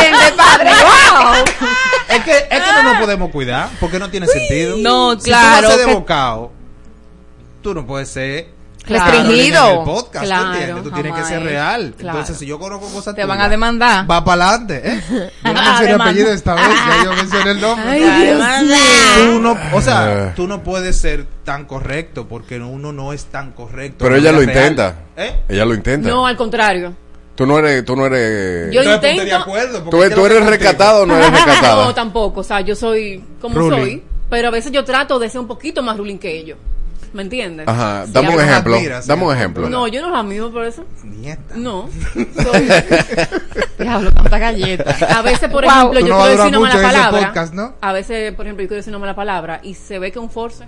gente, 0.00 0.32
padre. 0.36 0.70
¡Wow! 0.82 1.44
Es 2.08 2.24
que, 2.24 2.36
es 2.50 2.62
que 2.62 2.72
no 2.72 2.82
nos 2.82 2.96
podemos 2.98 3.30
cuidar, 3.30 3.68
porque 3.78 3.98
no 4.00 4.10
tiene 4.10 4.26
sentido. 4.26 4.76
No, 4.78 5.14
Si 5.14 5.22
claro, 5.30 5.68
tú 5.68 5.74
a 5.74 5.76
ser 5.76 5.80
que- 5.84 5.86
de 5.86 5.94
bocado, 5.94 6.52
tú 7.62 7.74
no 7.74 7.86
puedes 7.86 8.08
ser 8.08 8.48
Restringido. 8.86 9.70
en 9.70 9.78
el 9.78 9.84
podcast, 9.84 10.24
¿tú 10.24 10.28
Claro, 10.28 10.52
entiendes? 10.52 10.82
Tú 10.84 10.90
tienes 10.90 11.12
que 11.14 11.24
ser 11.24 11.42
real. 11.42 11.94
Claro. 11.96 12.18
Entonces, 12.18 12.38
si 12.38 12.46
yo 12.46 12.58
conozco 12.58 12.86
cosas 12.88 13.14
Te 13.14 13.24
van 13.24 13.36
tuyas, 13.38 13.46
a 13.46 13.50
demandar. 13.50 14.10
Va 14.10 14.24
para 14.24 14.48
adelante, 14.48 14.82
¿eh? 14.84 15.02
Yo 15.44 15.52
no 15.52 15.62
mencioné 15.62 15.92
apellido 15.92 16.32
esta 16.32 16.54
vez, 16.54 16.64
ya 16.68 17.04
yo 17.04 17.12
mencioné 17.14 17.50
el 17.52 17.60
nombre. 17.60 17.88
Ay, 17.88 18.24
Dios 18.24 18.62
mío. 18.62 18.76
Tú 19.16 19.40
no, 19.40 19.56
o 19.72 19.80
sea, 19.80 20.32
tú 20.34 20.46
no 20.48 20.62
puedes 20.62 20.96
ser 20.96 21.26
tan 21.44 21.64
correcto 21.64 22.26
porque 22.28 22.58
uno 22.58 22.92
no 22.92 23.12
es 23.12 23.26
tan 23.26 23.52
correcto. 23.52 23.98
Pero 24.04 24.16
ella 24.16 24.32
la 24.32 24.38
lo 24.38 24.42
intenta. 24.42 24.94
¿Eh? 25.16 25.40
Ella 25.48 25.64
lo 25.64 25.74
intenta. 25.74 26.08
No, 26.08 26.26
al 26.26 26.36
contrario. 26.36 26.94
Tú 27.34 27.46
no 27.46 27.58
eres, 27.58 27.84
tú 27.84 27.96
no 27.96 28.06
eres. 28.06 28.72
Yo 28.74 28.82
intento- 28.82 29.24
de 29.24 29.32
acuerdo, 29.32 29.82
¿Tú, 29.84 29.90
tú 29.90 30.02
eres 30.02 30.16
contigo. 30.18 30.40
recatado 30.50 31.02
o 31.02 31.06
no 31.06 31.16
eres 31.16 31.30
recatada? 31.30 31.84
No, 31.86 31.94
tampoco. 31.94 32.40
O 32.40 32.44
sea, 32.44 32.60
yo 32.60 32.74
soy 32.74 33.22
como 33.40 33.54
Ruling. 33.58 33.78
soy. 33.80 34.02
Pero 34.28 34.48
a 34.48 34.50
veces 34.50 34.72
yo 34.72 34.84
trato 34.84 35.18
de 35.18 35.28
ser 35.28 35.40
un 35.40 35.46
poquito 35.46 35.82
más 35.82 35.96
ruling 35.96 36.18
que 36.18 36.30
ellos. 36.36 36.58
¿Me 37.12 37.22
entiendes? 37.22 37.68
Ajá, 37.68 38.06
dame 38.08 38.30
un 38.34 38.40
ejemplo. 38.40 38.74
admiras, 38.76 39.06
Dame 39.06 39.24
un 39.24 39.34
ejemplo. 39.36 39.68
No, 39.68 39.86
yo 39.86 40.00
no 40.00 40.08
los 40.08 40.18
amigo 40.18 40.50
por 40.50 40.64
eso. 40.64 40.84
Nieta. 41.04 41.54
No. 41.56 41.90
Soy- 42.14 42.68
Diablo, 43.78 44.10
tanta 44.12 44.38
galleta. 44.38 44.96
a 45.18 45.22
veces, 45.22 45.50
por 45.50 45.64
Wow. 45.64 45.72
ejemplo, 45.72 46.00
Tú 46.00 46.06
yo 46.06 46.14
no 46.14 46.20
quiero 46.24 46.42
decir 46.42 46.56
una 46.58 46.68
mala 46.74 46.82
palabra. 46.82 47.26
podcast, 47.28 47.54
¿no? 47.54 47.74
A 47.80 47.92
veces, 47.92 48.32
por 48.34 48.46
ejemplo, 48.46 48.62
yo 48.62 48.68
quiero 48.68 48.78
decir 48.78 48.90
una 48.92 48.98
mala 49.00 49.14
palabra 49.14 49.60
y 49.62 49.74
se 49.74 49.98
ve 49.98 50.10
que 50.12 50.18
es 50.18 50.22
un 50.22 50.30
force. 50.30 50.64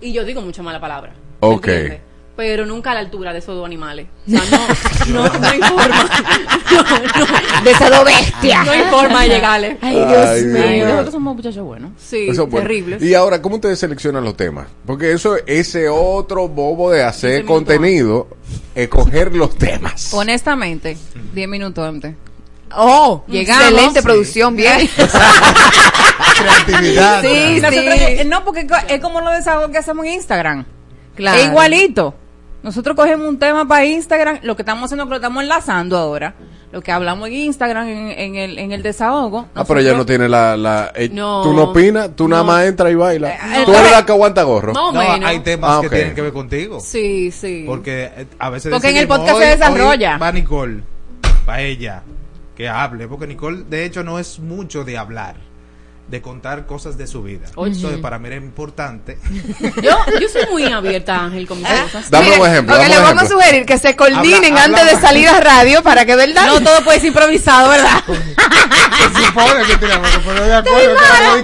Y 0.00 0.12
yo 0.12 0.24
digo 0.24 0.40
mucha 0.42 0.62
mala 0.62 0.80
palabra. 0.80 1.12
¿me 1.12 1.48
Ok. 1.48 1.66
entiendes? 1.68 2.00
Pero 2.36 2.66
nunca 2.66 2.90
a 2.90 2.94
la 2.94 3.00
altura 3.00 3.32
de 3.32 3.38
esos 3.38 3.54
dos 3.54 3.64
animales. 3.64 4.08
O 4.26 4.30
sea, 4.30 4.42
no, 5.08 5.28
no, 5.28 5.38
no 5.38 5.46
hay 5.48 5.60
forma. 5.60 6.10
No, 6.72 6.82
no. 6.82 7.62
De 7.64 7.70
esas 7.70 7.90
dos 7.90 8.04
bestias. 8.04 8.66
No 8.66 8.72
hay 8.72 8.82
forma 8.90 9.22
de 9.22 9.28
llegarle. 9.28 9.78
Ay, 9.80 9.94
Dios 9.94 10.08
Ay, 10.26 10.42
Dios 10.42 10.52
mío. 10.52 10.68
mío. 10.68 10.88
Nosotros 10.88 11.12
somos 11.12 11.36
muchachos 11.36 11.64
buenos. 11.64 11.90
Sí, 11.96 12.26
Eso 12.28 12.42
es 12.44 12.50
bueno. 12.50 12.66
terrible. 12.66 12.98
Y 13.00 13.14
ahora, 13.14 13.40
¿cómo 13.40 13.54
ustedes 13.56 13.78
seleccionan 13.78 14.24
los 14.24 14.36
temas? 14.36 14.66
Porque 14.84 15.12
eso, 15.12 15.36
ese 15.46 15.88
otro 15.88 16.48
bobo 16.48 16.90
de 16.90 17.04
hacer 17.04 17.44
contenido, 17.44 18.26
escoger 18.74 19.32
los 19.36 19.56
temas. 19.56 20.12
Honestamente, 20.12 20.96
10 21.34 21.48
minutos 21.48 21.86
antes. 21.88 22.14
Oh, 22.76 23.22
Llegamos. 23.28 23.62
excelente 23.68 24.02
producción, 24.02 24.56
bien. 24.56 24.90
Creatividad. 26.38 27.22
Sí, 27.22 27.60
Nosotros- 27.60 27.84
sí. 27.84 27.90
eh, 28.00 28.24
no, 28.26 28.44
porque 28.44 28.66
es 28.88 29.00
como 29.00 29.20
los 29.20 29.32
desahogos 29.34 29.70
que 29.70 29.78
hacemos 29.78 30.04
en 30.06 30.14
Instagram. 30.14 30.64
Claro. 31.14 31.38
Es 31.38 31.46
igualito. 31.46 32.14
Nosotros 32.64 32.96
cogemos 32.96 33.28
un 33.28 33.38
tema 33.38 33.68
para 33.68 33.84
Instagram, 33.84 34.38
lo 34.42 34.56
que 34.56 34.62
estamos 34.62 34.84
haciendo 34.84 35.04
es 35.04 35.08
que 35.08 35.10
lo 35.10 35.16
estamos 35.16 35.42
enlazando 35.42 35.96
ahora. 35.98 36.34
Lo 36.72 36.80
que 36.82 36.90
hablamos 36.90 37.28
en 37.28 37.34
Instagram, 37.34 37.86
en, 37.86 38.08
en 38.10 38.34
el, 38.36 38.58
en 38.58 38.72
el 38.72 38.82
desahogo. 38.82 39.46
Ah, 39.54 39.64
pero 39.64 39.78
ella 39.78 39.92
no 39.94 40.04
tiene 40.04 40.28
la... 40.28 40.56
la 40.56 40.90
eh, 40.96 41.08
No. 41.12 41.42
Tú 41.42 41.52
no 41.52 41.64
opinas, 41.64 42.10
tú 42.16 42.26
nada 42.26 42.42
No. 42.42 42.48
más 42.48 42.64
entras 42.64 42.90
y 42.90 42.94
bailas. 42.96 43.34
Eh, 43.34 43.62
tú 43.64 43.72
eres 43.72 43.92
la 43.92 44.04
que 44.04 44.10
aguanta 44.10 44.42
gorro. 44.42 44.72
No, 44.72 44.90
menos. 44.90 45.20
hay 45.28 45.38
temas 45.40 45.78
Ah, 45.78 45.80
que 45.82 45.88
tienen 45.90 46.14
que 46.16 46.22
ver 46.22 46.32
contigo. 46.32 46.80
Sí, 46.80 47.30
sí. 47.30 47.64
Porque 47.66 48.10
eh, 48.16 48.26
a 48.40 48.50
veces 48.50 48.72
Porque 48.72 48.88
en 48.88 48.96
el 48.96 49.06
podcast 49.06 49.38
se 49.38 49.46
desarrolla. 49.46 50.14
hoy 50.14 50.20
va 50.20 50.32
Nicole, 50.32 50.82
para 51.46 51.60
ella, 51.60 52.02
que 52.56 52.68
hable. 52.68 53.06
Porque 53.06 53.26
Nicole, 53.28 53.64
de 53.68 53.84
hecho, 53.84 54.02
no 54.02 54.18
es 54.18 54.40
mucho 54.40 54.84
de 54.84 54.96
hablar, 54.98 55.36
de 56.14 56.22
contar 56.22 56.64
cosas 56.64 56.96
de 56.96 57.08
su 57.08 57.24
vida. 57.24 57.46
Oye. 57.56 57.74
Entonces, 57.74 58.00
para 58.00 58.20
mí 58.20 58.28
era 58.28 58.36
importante. 58.36 59.18
Yo, 59.82 59.98
yo 60.20 60.28
soy 60.28 60.42
muy 60.48 60.64
abierta, 60.64 61.16
Ángel, 61.24 61.44
con 61.48 61.58
mis 61.60 61.66
cosas. 61.68 62.08
Dame 62.08 62.26
Miren, 62.26 62.40
un 62.40 62.46
ejemplo. 62.46 62.76
Lo 62.76 62.80
que 62.82 62.88
dame 62.88 62.94
le 62.94 63.00
un 63.10 63.16
vamos 63.16 63.22
a 63.24 63.34
sugerir 63.34 63.66
que 63.66 63.78
se 63.78 63.96
coordinen 63.96 64.52
Habla- 64.56 64.64
antes 64.64 64.80
habla- 64.82 64.92
de 64.94 65.00
salir 65.00 65.28
a 65.28 65.40
radio 65.40 65.82
para 65.82 66.06
que, 66.06 66.14
¿verdad? 66.14 66.46
No 66.46 66.60
todo 66.62 66.82
puede 66.84 67.00
ser 67.00 67.08
improvisado, 67.08 67.68
¿verdad? 67.68 68.00
Se 68.06 69.26
supone 69.26 69.64
que 69.66 69.76
tenemos 69.76 70.08
que 70.08 70.18
poner 70.20 70.44
de 70.44 70.54
acuerdo. 70.54 70.94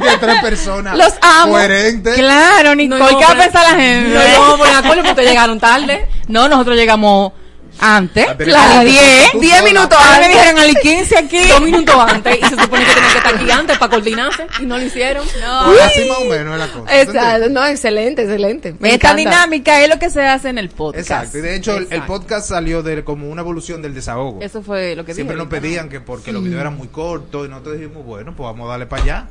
Que 0.00 0.16
tres 0.18 0.40
personas 0.40 0.96
Los 0.96 1.12
amo. 1.20 1.52
coherentes. 1.54 2.14
claro, 2.14 2.74
Nicole, 2.76 3.00
No, 3.00 3.08
¿qué 3.18 3.24
va 3.24 3.32
a 3.32 3.36
pensar 3.36 3.72
la 3.72 3.76
gente? 3.82 4.14
No 4.38 4.56
poner 4.56 4.72
de 4.74 4.78
acuerdo 4.78 5.02
porque 5.04 5.22
llegaron 5.24 5.58
tarde. 5.58 6.06
No, 6.28 6.48
nosotros 6.48 6.76
llegamos 6.76 7.32
antes. 7.80 8.26
Claro, 8.38 8.80
tú- 8.82 8.86
10. 8.90 9.32
tú 9.32 9.40
10 9.40 9.58
sola. 9.58 9.64
minutos 9.70 9.98
Ahora 9.98 10.18
me 10.18 10.24
antes. 10.26 10.38
dijeron 10.38 10.58
a 10.60 10.64
las 10.66 10.76
15 10.76 11.18
aquí. 11.18 11.38
Dos 11.48 11.60
minutos 11.62 11.94
antes. 11.96 12.38
Y 12.38 12.44
se 12.44 12.62
supone 12.62 12.84
que 12.84 12.92
tenían 12.94 13.12
que 13.12 13.18
estar 13.18 13.34
aquí 13.34 13.50
antes 13.50 13.78
para 13.78 13.90
coordinarse. 13.90 14.46
Y 14.60 14.66
no 14.66 14.78
lo 14.78 14.84
hicieron. 14.84 15.26
Pues 15.26 15.80
así 15.82 16.08
más 16.08 16.18
o 16.18 16.24
menos 16.24 16.52
es 16.54 16.58
la 16.58 16.68
cosa. 16.72 17.00
Exacto, 17.00 17.48
no, 17.48 17.66
excelente, 17.66 18.22
excelente. 18.22 18.74
Me 18.78 18.94
Esta 18.94 19.10
encanta. 19.12 19.30
dinámica 19.30 19.80
es 19.82 19.88
lo 19.88 19.98
que 19.98 20.10
se 20.10 20.22
hace 20.26 20.48
en 20.48 20.58
el 20.58 20.68
podcast. 20.70 21.00
Exacto. 21.10 21.38
Y 21.38 21.40
de 21.40 21.56
hecho, 21.56 21.76
el- 21.76 22.02
podcast 22.04 22.48
salió 22.48 22.82
de 22.82 23.04
como 23.04 23.28
una 23.28 23.42
evolución 23.42 23.82
del 23.82 23.94
desahogo. 23.94 24.40
Eso 24.42 24.62
fue 24.62 24.94
lo 24.96 25.04
que 25.04 25.14
Siempre 25.14 25.36
dije 25.36 25.44
nos 25.44 25.50
pedían 25.52 25.88
que 25.88 26.00
porque 26.00 26.32
los 26.32 26.42
videos 26.42 26.60
eran 26.60 26.76
muy 26.76 26.88
cortos 26.88 27.46
y 27.46 27.50
nosotros 27.50 27.78
dijimos, 27.78 28.04
bueno, 28.04 28.34
pues 28.36 28.44
vamos 28.46 28.66
a 28.66 28.70
darle 28.72 28.86
para 28.86 29.02
allá. 29.02 29.28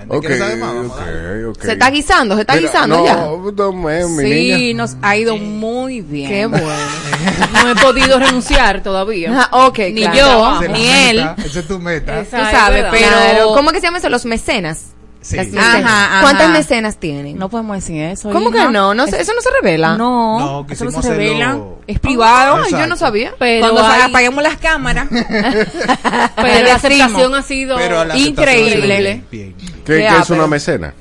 La 0.00 0.14
gente 0.14 0.16
Ok, 0.16 0.20
quiere 0.20 0.38
saber 0.38 0.56
más, 0.58 0.74
vamos 0.74 0.98
a 0.98 1.04
darle. 1.04 1.44
ok, 1.46 1.56
ok. 1.56 1.62
Se 1.64 1.72
está 1.72 1.90
guisando, 1.90 2.34
se 2.34 2.40
está 2.40 2.54
Mira, 2.54 2.66
guisando 2.68 2.96
no, 2.96 3.04
ya. 3.04 3.72
mi 4.08 4.22
Sí, 4.22 4.30
niña. 4.30 4.82
nos 4.82 4.96
ha 5.02 5.16
ido 5.16 5.36
muy 5.36 6.00
bien. 6.00 6.28
Qué 6.30 6.46
bueno. 6.46 6.66
No 7.62 7.70
he 7.70 7.74
podido 7.76 8.18
renunciar 8.18 8.82
todavía. 8.82 9.48
Ah, 9.52 9.66
ok, 9.66 9.78
Ni 9.92 10.02
claro. 10.02 10.60
yo, 10.62 10.68
ni 10.68 10.88
él. 10.88 11.18
Esa 11.44 11.60
es 11.60 11.68
tu 11.68 11.78
meta. 11.78 12.20
Esa 12.20 12.38
Tú 12.38 12.44
es 12.44 12.50
sabes, 12.50 12.84
pero- 12.90 13.06
Claro. 13.06 13.52
¿Cómo 13.54 13.70
que 13.72 13.80
se 13.80 13.86
llama 13.86 13.98
eso? 13.98 14.08
Los 14.08 14.24
mecenas. 14.24 14.86
Sí. 15.22 15.36
Las 15.36 15.48
mecenas. 15.48 15.84
Ajá, 15.84 16.04
ajá. 16.06 16.20
¿Cuántas 16.22 16.50
mecenas 16.50 16.96
tienen? 16.96 17.36
No 17.38 17.50
podemos 17.50 17.76
decir 17.76 18.00
eso. 18.02 18.30
¿Cómo 18.30 18.48
hija. 18.50 18.66
que 18.66 18.72
no? 18.72 18.94
no 18.94 19.06
se- 19.06 19.20
eso 19.20 19.32
no 19.34 19.40
se 19.42 19.50
revela. 19.50 19.96
No, 19.98 20.38
No, 20.40 20.66
eso 20.70 20.86
no 20.86 21.02
se 21.02 21.10
revela. 21.10 21.48
hacerlo- 21.50 21.78
Es 21.86 21.98
privado. 22.00 22.56
Ay, 22.64 22.70
yo 22.72 22.86
no 22.86 22.96
sabía. 22.96 23.34
Pero, 23.38 23.60
Cuando 23.70 23.86
hay- 23.86 24.00
apaguemos 24.02 24.42
las 24.42 24.56
cámaras. 24.56 25.08
pero 25.10 26.66
la 26.66 26.74
aceptación 26.74 27.34
ha 27.34 27.42
sido 27.42 27.76
Increíble. 28.14 28.16
aceptación 28.16 29.24
bien, 29.30 29.54
bien. 29.56 29.82
¿Qué, 29.84 30.06
es 30.06 30.30
una 30.30 30.46
mecena? 30.46 30.94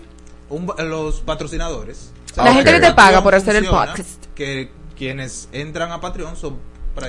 Un- 0.49 0.71
los 0.89 1.21
patrocinadores. 1.21 2.11
La 2.35 2.43
Ah, 2.43 2.53
gente 2.53 2.71
que 2.73 2.79
te 2.79 2.93
paga 2.93 3.23
por 3.23 3.35
hacer 3.35 3.55
el 3.55 3.65
podcast. 3.67 4.25
Que 4.35 4.71
quienes 4.97 5.47
entran 5.51 5.91
a 5.91 6.01
Patreon 6.01 6.35
son 6.35 6.57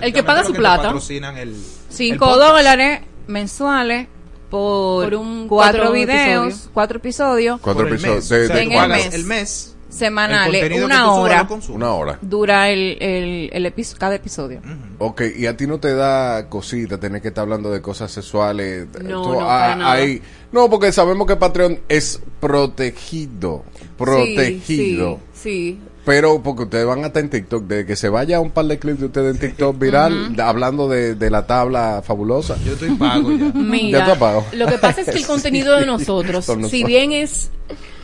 El 0.01 0.13
que 0.13 0.23
paga 0.23 0.45
su 0.45 0.53
plata. 0.53 0.85
patrocinan 0.85 1.37
el, 1.37 1.51
el 1.51 1.65
5 1.89 2.25
podcast. 2.25 2.41
dólares 2.53 3.01
mensuales 3.27 4.07
por, 4.51 5.05
Por 5.05 5.15
un 5.15 5.47
cuatro 5.49 5.81
cuatro 5.83 5.93
videos, 5.93 6.45
episodios. 6.47 6.71
cuatro 6.75 6.99
episodios 6.99 7.61
Cuatro 7.61 7.87
episodios. 7.89 8.29
de- 8.29 8.49
de- 8.49 8.63
en 8.63 8.73
el 8.73 8.89
mes. 8.89 9.15
el 9.15 9.25
mes. 9.25 9.77
semanales, 9.89 10.69
que 10.69 10.85
una 10.85 11.13
hora. 11.13 11.49
Una 11.69 11.93
hora. 11.95 12.19
dura 12.23 12.69
el, 12.71 12.97
el, 13.03 13.51
el 13.53 13.67
episo- 13.67 13.97
cada 13.99 14.15
episodio. 14.15 14.61
Ok, 14.99 15.23
y 15.37 15.47
a 15.47 15.57
ti 15.57 15.67
no 15.67 15.81
te 15.81 15.93
da 15.95 16.49
cosita 16.49 16.99
tener 17.01 17.21
que 17.21 17.29
estar 17.29 17.43
hablando 17.43 17.71
de 17.73 17.81
cosas 17.83 18.13
sexuales. 18.13 18.87
No, 19.03 19.23
Tú, 19.23 19.33
no, 19.33 19.41
ah, 19.41 19.47
para 19.47 19.77
nada. 19.77 19.93
ahí- 19.93 20.23
no, 20.53 20.71
porque 20.71 20.93
sabemos 20.93 21.27
que 21.27 21.35
Patreon 21.37 21.81
es 21.89 22.21
protegido. 22.39 23.65
Protegido. 23.99 25.19
Sí, 25.35 25.43
sí. 25.43 25.81
Pero 26.05 26.43
porque 26.43 26.63
ustedes 26.65 26.87
van 26.87 27.05
hasta 27.05 27.21
en 27.21 27.29
TikTok, 27.31 27.65
de 27.65 27.85
que 27.87 27.95
se 27.95 28.09
vaya 28.09 28.41
un 28.41 28.51
par 28.51 28.65
de 28.65 28.79
clips 28.79 29.01
de 29.01 29.07
ustedes 29.07 29.35
en 29.35 29.41
TikTok 29.41 29.79
viral, 29.79 30.35
hablando 30.43 30.89
de, 30.89 31.15
de 31.15 31.31
la 31.31 31.47
tabla 31.47 32.03
fabulosa. 32.05 32.57
Yo 32.65 32.73
estoy 32.73 32.91
pago 32.95 33.31
ya. 33.33 33.51
Mira, 33.55 34.07
Ya 34.07 34.43
lo 34.57 34.67
que 34.67 34.79
pasa 34.79 35.01
es 35.03 35.07
que 35.07 35.13
el 35.13 35.19
Sí, 35.21 35.25
contenido 35.25 35.77
de 35.77 35.87
nosotros, 35.87 36.45
son 36.45 36.69
si 36.69 36.85
bien 36.85 37.13
es 37.13 37.51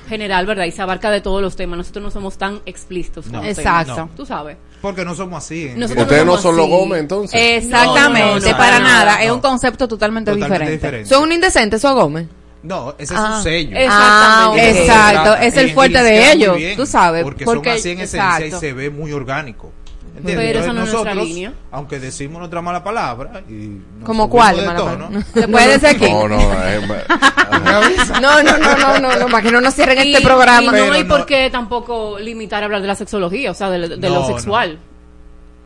general, 0.09 0.47
¿verdad? 0.47 0.67
Y 0.67 0.71
se 0.71 0.83
abarca 0.83 1.11
de 1.11 1.21
todos 1.21 1.43
los 1.43 1.57
temas, 1.57 1.79
nosotros 1.79 2.03
no 2.05 2.11
somos 2.11 2.39
tan 2.39 2.61
explícitos. 2.67 3.27
No. 3.27 3.43
Exacto. 3.45 3.95
temas. 3.95 4.15
Tú 4.15 4.27
sabes. 4.27 4.57
Porque 4.81 5.05
no 5.05 5.15
somos 5.15 5.43
así. 5.43 5.73
Nosotros 5.75 6.05
Ustedes 6.05 6.25
no 6.27 6.37
son 6.39 6.57
los. 6.57 6.69
Gómez, 6.69 7.01
entonces. 7.01 7.41
Exactamente, 7.65 8.21
No, 8.21 8.35
no, 8.35 8.41
no, 8.41 8.51
no, 8.53 8.57
para 8.59 8.79
no, 8.79 8.85
nada. 8.85 9.17
no. 9.17 9.23
Es 9.25 9.31
un 9.33 9.41
concepto 9.41 9.89
totalmente, 9.89 10.31
Totalmente 10.31 10.55
diferente. 10.55 10.73
diferente. 10.87 11.09
Son 11.09 11.23
un 11.25 11.33
indecente, 11.33 11.77
eso 11.77 11.95
Gómez. 11.95 12.27
No, 12.67 12.95
ese 12.99 13.15
es 13.15 13.21
Ah. 13.21 13.35
un 13.37 13.43
sello. 13.43 13.77
Exactamente. 13.77 14.61
Ah. 14.61 14.71
Exacto, 14.71 15.35
es 15.37 15.57
el 15.57 15.73
fuerte 15.73 16.03
de 16.03 16.33
ellos, 16.33 16.57
bien, 16.57 16.77
tú 16.77 16.85
sabes, 16.87 17.23
Porque, 17.23 17.45
porque- 17.45 17.69
son 17.71 17.79
así 17.79 17.91
en 17.91 18.01
esencia 18.01 18.39
exacto. 18.39 18.57
y 18.57 18.61
se 18.61 18.73
ve 18.73 18.91
muy 18.91 19.13
orgánico. 19.13 19.73
¿Entiendes? 20.17 20.47
Pero 20.47 20.59
esa 20.61 20.71
Entonces 20.71 20.75
no 20.75 20.83
es 20.85 20.93
nuestra 20.93 21.15
nosotros, 21.15 21.29
línea. 21.29 21.53
aunque 21.73 22.01
decimos 22.01 22.39
nuestra 22.39 22.63
mala 22.63 22.83
palabra 22.83 23.43
y 23.51 23.79
¿Como 24.03 24.31
cuál, 24.31 24.57
de 24.57 24.65
tono? 24.71 25.11
¿Se 25.35 25.47
puede 25.47 25.69
decir 25.79 25.89
aquí? 25.91 26.11
No, 26.11 26.27
no, 26.27 26.41
eh. 26.41 26.81
No, 28.23 28.43
no, 28.43 28.59
no, 28.59 28.77
no, 28.79 28.99
no, 28.99 29.17
no, 29.19 29.27
para 29.27 29.43
que 29.43 29.51
no 29.53 29.61
nos 29.61 29.75
cierren 29.75 29.99
Y- 30.07 30.15
este 30.15 30.25
programa. 30.27 30.63
y 30.63 30.67
no 30.89 30.93
hay 30.95 31.05
no- 31.05 31.09
por 31.17 31.27
qué 31.27 31.51
tampoco 31.51 32.19
limitar 32.19 32.63
a 32.63 32.67
hablar 32.67 32.81
de 32.81 32.89
la 32.89 32.95
sexología, 32.95 33.51
o 33.51 33.55
sea, 33.55 33.69
de, 33.71 33.89
de 33.89 34.09
No, 34.09 34.15
lo 34.15 34.21
no. 34.23 34.27
sexual. 34.27 34.79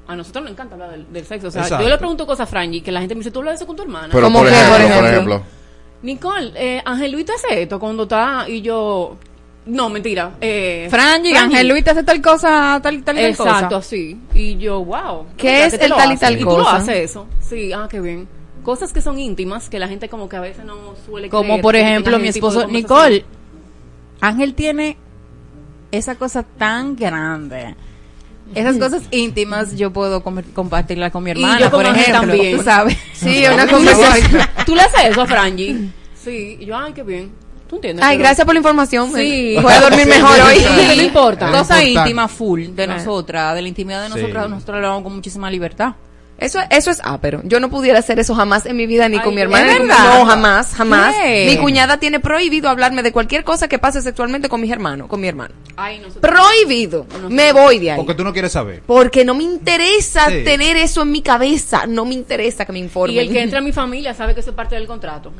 A 0.09 0.16
nosotros 0.16 0.43
nos 0.43 0.52
encanta 0.52 0.74
hablar 0.74 0.90
del, 0.90 1.12
del 1.12 1.24
sexo. 1.24 1.47
O 1.47 1.51
sea, 1.52 1.62
Exacto. 1.62 1.85
yo 1.85 1.89
le 1.89 1.97
pregunto 1.98 2.27
cosas 2.27 2.48
a 2.48 2.51
Franji 2.51 2.81
que 2.81 2.90
la 2.90 2.98
gente 2.98 3.14
me 3.14 3.20
dice, 3.20 3.31
¿tú 3.31 3.39
hablas 3.39 3.52
de 3.52 3.56
eso 3.56 3.66
con 3.68 3.77
tu 3.77 3.82
hermana? 3.82 4.09
Pero 4.10 4.32
por 4.32 4.48
ejemplo, 4.48 4.97
por 4.97 5.06
ejemplo. 5.06 5.43
Nicole, 6.02 6.52
eh, 6.55 6.82
Ángel 6.85 7.12
Luis 7.12 7.27
te 7.27 7.32
hace 7.32 7.62
esto 7.62 7.78
cuando 7.78 8.05
está 8.05 8.48
y 8.48 8.62
yo... 8.62 9.16
No, 9.66 9.90
mentira. 9.90 10.36
Eh, 10.40 10.89
Franji, 10.90 11.35
Ángel 11.36 11.68
Luis 11.68 11.85
te 11.85 11.90
hace 11.90 12.02
tal 12.02 12.20
cosa, 12.22 12.81
tal, 12.82 13.02
tal 13.05 13.18
y 13.18 13.22
tal 13.22 13.36
cosa. 13.36 13.51
Exacto, 13.51 13.77
así. 13.77 14.18
Y 14.35 14.56
yo, 14.56 14.82
wow. 14.82 15.27
¿Qué 15.36 15.48
¿verdad 15.48 15.66
es 15.66 15.72
que 15.74 15.78
te 15.78 15.85
el 15.85 15.90
tal 15.93 16.10
y 16.10 16.14
hace? 16.14 16.20
tal 16.24 16.35
Y 16.35 16.39
tú 16.39 16.44
lo 16.47 16.56
cosa? 16.56 16.77
haces 16.77 17.10
eso. 17.10 17.27
Sí, 17.40 17.72
ah, 17.72 17.86
qué 17.90 18.01
bien. 18.01 18.27
Cosas 18.62 18.93
que 18.93 19.02
son 19.02 19.18
íntimas 19.18 19.68
que 19.68 19.78
la 19.78 19.86
gente 19.89 20.09
como 20.09 20.28
que 20.28 20.36
a 20.36 20.40
veces 20.40 20.64
no 20.64 20.94
suele 21.06 21.28
Como 21.28 21.44
creer 21.44 21.62
por 21.62 21.77
ejemplo 21.77 22.18
mi 22.18 22.28
esposo. 22.28 22.66
Nicole. 22.66 23.24
Ángel 24.20 24.55
tiene 24.55 24.97
esa 25.93 26.14
cosa 26.16 26.43
tan 26.43 26.97
grande. 26.97 27.74
Esas 28.55 28.77
cosas 28.78 29.02
íntimas 29.10 29.77
yo 29.77 29.93
puedo 29.93 30.22
compartirlas 30.22 31.12
con 31.12 31.22
mi 31.22 31.31
hermana, 31.31 31.59
y 31.59 31.62
yo 31.62 31.70
por 31.70 31.85
ejemplo. 31.85 32.20
también. 32.20 32.56
Tú 32.56 32.62
sabes. 32.64 32.97
Sí, 33.12 33.44
una 33.52 33.66
¿Tú 33.66 33.78
le 33.81 33.93
conversación. 33.93 34.40
haces- 34.40 34.64
¿Tú 34.64 34.74
le 34.74 34.81
haces 34.82 35.01
eso 35.06 35.20
a 35.22 35.27
Franji? 35.27 35.90
Sí, 36.22 36.56
y 36.60 36.64
yo, 36.66 36.77
ay, 36.77 36.93
qué 36.93 37.02
bien. 37.02 37.31
¿Tú 37.68 37.77
entiendes? 37.77 38.05
Ay, 38.05 38.18
gracias 38.18 38.44
por 38.44 38.52
la 38.55 38.59
información. 38.59 39.12
Sí. 39.14 39.56
Voy 39.62 39.72
a 39.72 39.81
dormir 39.81 40.06
mejor 40.06 40.39
hoy. 40.40 40.56
Sí, 40.56 40.97
no 40.97 41.02
importa. 41.02 41.51
Cosa 41.52 41.82
íntima 41.85 42.27
full 42.27 42.62
de 42.62 42.85
Claro. 42.85 42.94
nosotras, 42.94 43.55
de 43.55 43.62
la 43.62 43.68
intimidad 43.68 44.02
de 44.02 44.09
Sí. 44.09 44.14
nosotras, 44.18 44.51
nosotros 44.51 44.81
lo 44.81 44.86
hablamos 44.89 45.02
con 45.05 45.14
muchísima 45.14 45.48
libertad. 45.51 45.94
Eso, 46.40 46.58
eso 46.70 46.90
es 46.90 47.00
ápero. 47.04 47.40
Yo 47.44 47.60
no 47.60 47.68
pudiera 47.70 47.98
hacer 47.98 48.18
eso 48.18 48.34
jamás 48.34 48.64
en 48.66 48.76
mi 48.76 48.86
vida, 48.86 49.08
ni 49.08 49.20
con 49.20 49.34
mi 49.34 49.42
hermana. 49.42 49.78
No, 49.78 50.24
jamás, 50.24 50.74
jamás. 50.74 51.14
¿Qué? 51.14 51.46
Mi 51.50 51.56
cuñada 51.58 51.98
tiene 52.00 52.18
prohibido 52.18 52.68
hablarme 52.70 53.02
de 53.02 53.12
cualquier 53.12 53.44
cosa 53.44 53.68
que 53.68 53.78
pase 53.78 54.00
sexualmente 54.02 54.48
con 54.48 54.60
mis 54.60 54.70
hermanos, 54.72 55.06
con 55.08 55.20
mi 55.20 55.28
hermano. 55.28 55.54
Ay, 55.76 55.98
nosotros- 55.98 56.22
Prohibido. 56.22 57.06
Me 57.28 57.52
voy 57.52 57.78
de 57.78 57.92
ahí. 57.92 57.96
Porque 57.98 58.14
tú 58.14 58.24
no 58.24 58.32
quieres 58.32 58.52
saber. 58.52 58.82
Porque 58.86 59.24
no 59.24 59.34
me 59.34 59.44
interesa 59.44 60.28
Sí. 60.30 60.42
tener 60.44 60.76
eso 60.78 61.02
en 61.02 61.12
mi 61.12 61.22
cabeza. 61.22 61.86
No 61.86 62.04
me 62.04 62.14
interesa 62.14 62.64
que 62.64 62.72
me 62.72 62.78
informen. 62.78 63.16
Y 63.16 63.18
el 63.20 63.30
que 63.30 63.42
entra 63.42 63.58
a 63.58 63.62
mi 63.62 63.72
familia 63.72 64.14
sabe 64.14 64.34
que 64.34 64.40
eso 64.40 64.50
es 64.50 64.56
parte 64.56 64.74
del 64.76 64.86
contrato. 64.86 65.32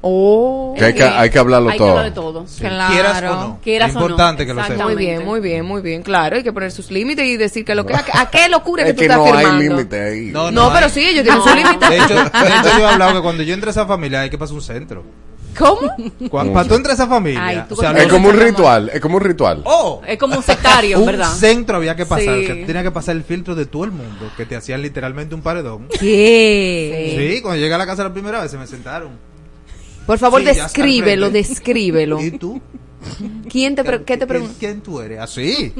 Oh. 0.00 0.74
Que 0.78 0.84
hay 0.86 0.94
que- 0.94 1.02
hay 1.02 1.28
que 1.30 1.38
hablarlo 1.38 1.70
Hay 1.70 1.78
todo. 1.78 1.86
que 1.88 1.90
hablar 1.90 2.04
de 2.06 2.10
todo. 2.12 2.46
Claro. 2.58 2.92
Quieras 2.94 3.22
o 3.22 3.34
no. 3.34 3.58
Quieras 3.62 3.90
Es 3.90 3.96
o 3.96 3.98
no. 3.98 4.04
importante 4.06 4.46
que 4.46 4.54
lo 4.54 4.62
sepas. 4.64 4.84
Muy 4.86 4.94
bien, 4.94 5.24
muy 5.24 5.40
bien, 5.40 5.64
muy 5.64 5.82
bien. 5.82 6.02
Claro, 6.02 6.36
hay 6.36 6.42
que 6.44 6.52
poner 6.52 6.70
sus 6.70 6.90
límites 6.90 7.24
y 7.26 7.36
decir 7.36 7.64
que 7.64 7.74
lo 7.74 7.84
que... 7.84 7.94
¿A, 7.94 8.04
a 8.14 8.30
qué 8.30 8.48
locura 8.48 8.84
que 8.84 8.90
Es 8.90 8.96
tú 8.96 9.00
que 9.00 9.06
estás 9.06 9.18
no 9.18 9.34
hay 9.34 9.58
límite 9.58 10.00
ahí. 10.00 10.20
No, 10.32 10.50
No, 10.52 10.68
no 10.68 10.72
pero 10.72 10.88
sí, 10.88 11.00
ellos 11.04 11.24
tienen 11.24 11.42
su 11.42 11.54
límite. 11.54 11.88
De 11.88 11.96
hecho, 11.96 12.14
de 12.14 12.20
hecho, 12.22 12.78
yo 12.78 12.84
he 12.84 12.86
hablado 12.86 13.14
que 13.14 13.22
cuando 13.22 13.42
yo 13.42 13.54
entré 13.54 13.70
a 13.70 13.72
esa 13.72 13.86
familia 13.86 14.20
hay 14.20 14.30
que 14.30 14.38
pasar 14.38 14.54
un 14.54 14.62
centro. 14.62 15.02
¿Cómo? 15.58 15.90
Cuando, 16.30 16.52
para 16.52 16.68
tú 16.68 16.76
entrar 16.76 16.92
a 16.92 16.94
esa 16.94 17.08
familia. 17.08 17.44
Ay, 17.44 17.64
tú 17.68 17.74
o 17.74 17.78
sea, 17.78 17.90
con- 17.90 18.00
Es 18.00 18.06
como 18.06 18.28
un 18.28 18.38
ritual, 18.38 18.90
es 18.94 19.00
como 19.00 19.16
un 19.16 19.22
ritual. 19.22 19.62
Oh, 19.64 20.00
Es 20.06 20.16
como 20.16 20.36
un 20.36 20.42
sectario, 20.44 20.98
un 21.00 21.06
¿verdad? 21.06 21.32
centro 21.34 21.78
había 21.78 21.96
que 21.96 22.06
pasar. 22.06 22.36
Sí. 22.36 22.46
que 22.46 22.54
tenía 22.64 22.84
que 22.84 22.92
pasar 22.92 23.16
el 23.16 23.24
filtro 23.24 23.56
de 23.56 23.66
todo 23.66 23.82
el 23.82 23.90
mundo. 23.90 24.30
Que 24.36 24.46
te 24.46 24.54
hacían 24.54 24.80
literalmente 24.82 25.34
un 25.34 25.42
paredón. 25.42 25.88
¿Qué? 25.98 27.32
Sí, 27.34 27.42
cuando 27.42 27.60
llegué 27.60 27.74
a 27.74 27.78
la 27.78 27.86
casa 27.86 28.04
la 28.04 28.12
primera 28.12 28.40
vez 28.40 28.52
se 28.52 28.56
me 28.58 28.68
sentaron. 28.68 29.10
Por 30.08 30.18
favor, 30.18 30.40
Sí, 30.40 30.46
descríbelo, 30.46 31.30
descríbelo. 31.30 32.20
¿Y 32.20 32.30
tú? 32.32 32.60
¿Quién 33.50 33.74
te 33.76 33.84
pre- 33.84 33.98
¿Qué 34.04 34.16
te 34.16 34.18
¿Quién, 34.18 34.28
pregunta? 34.28 34.54
quién 34.58 34.80
tú 34.80 35.00
eres? 35.00 35.20
Así. 35.20 35.72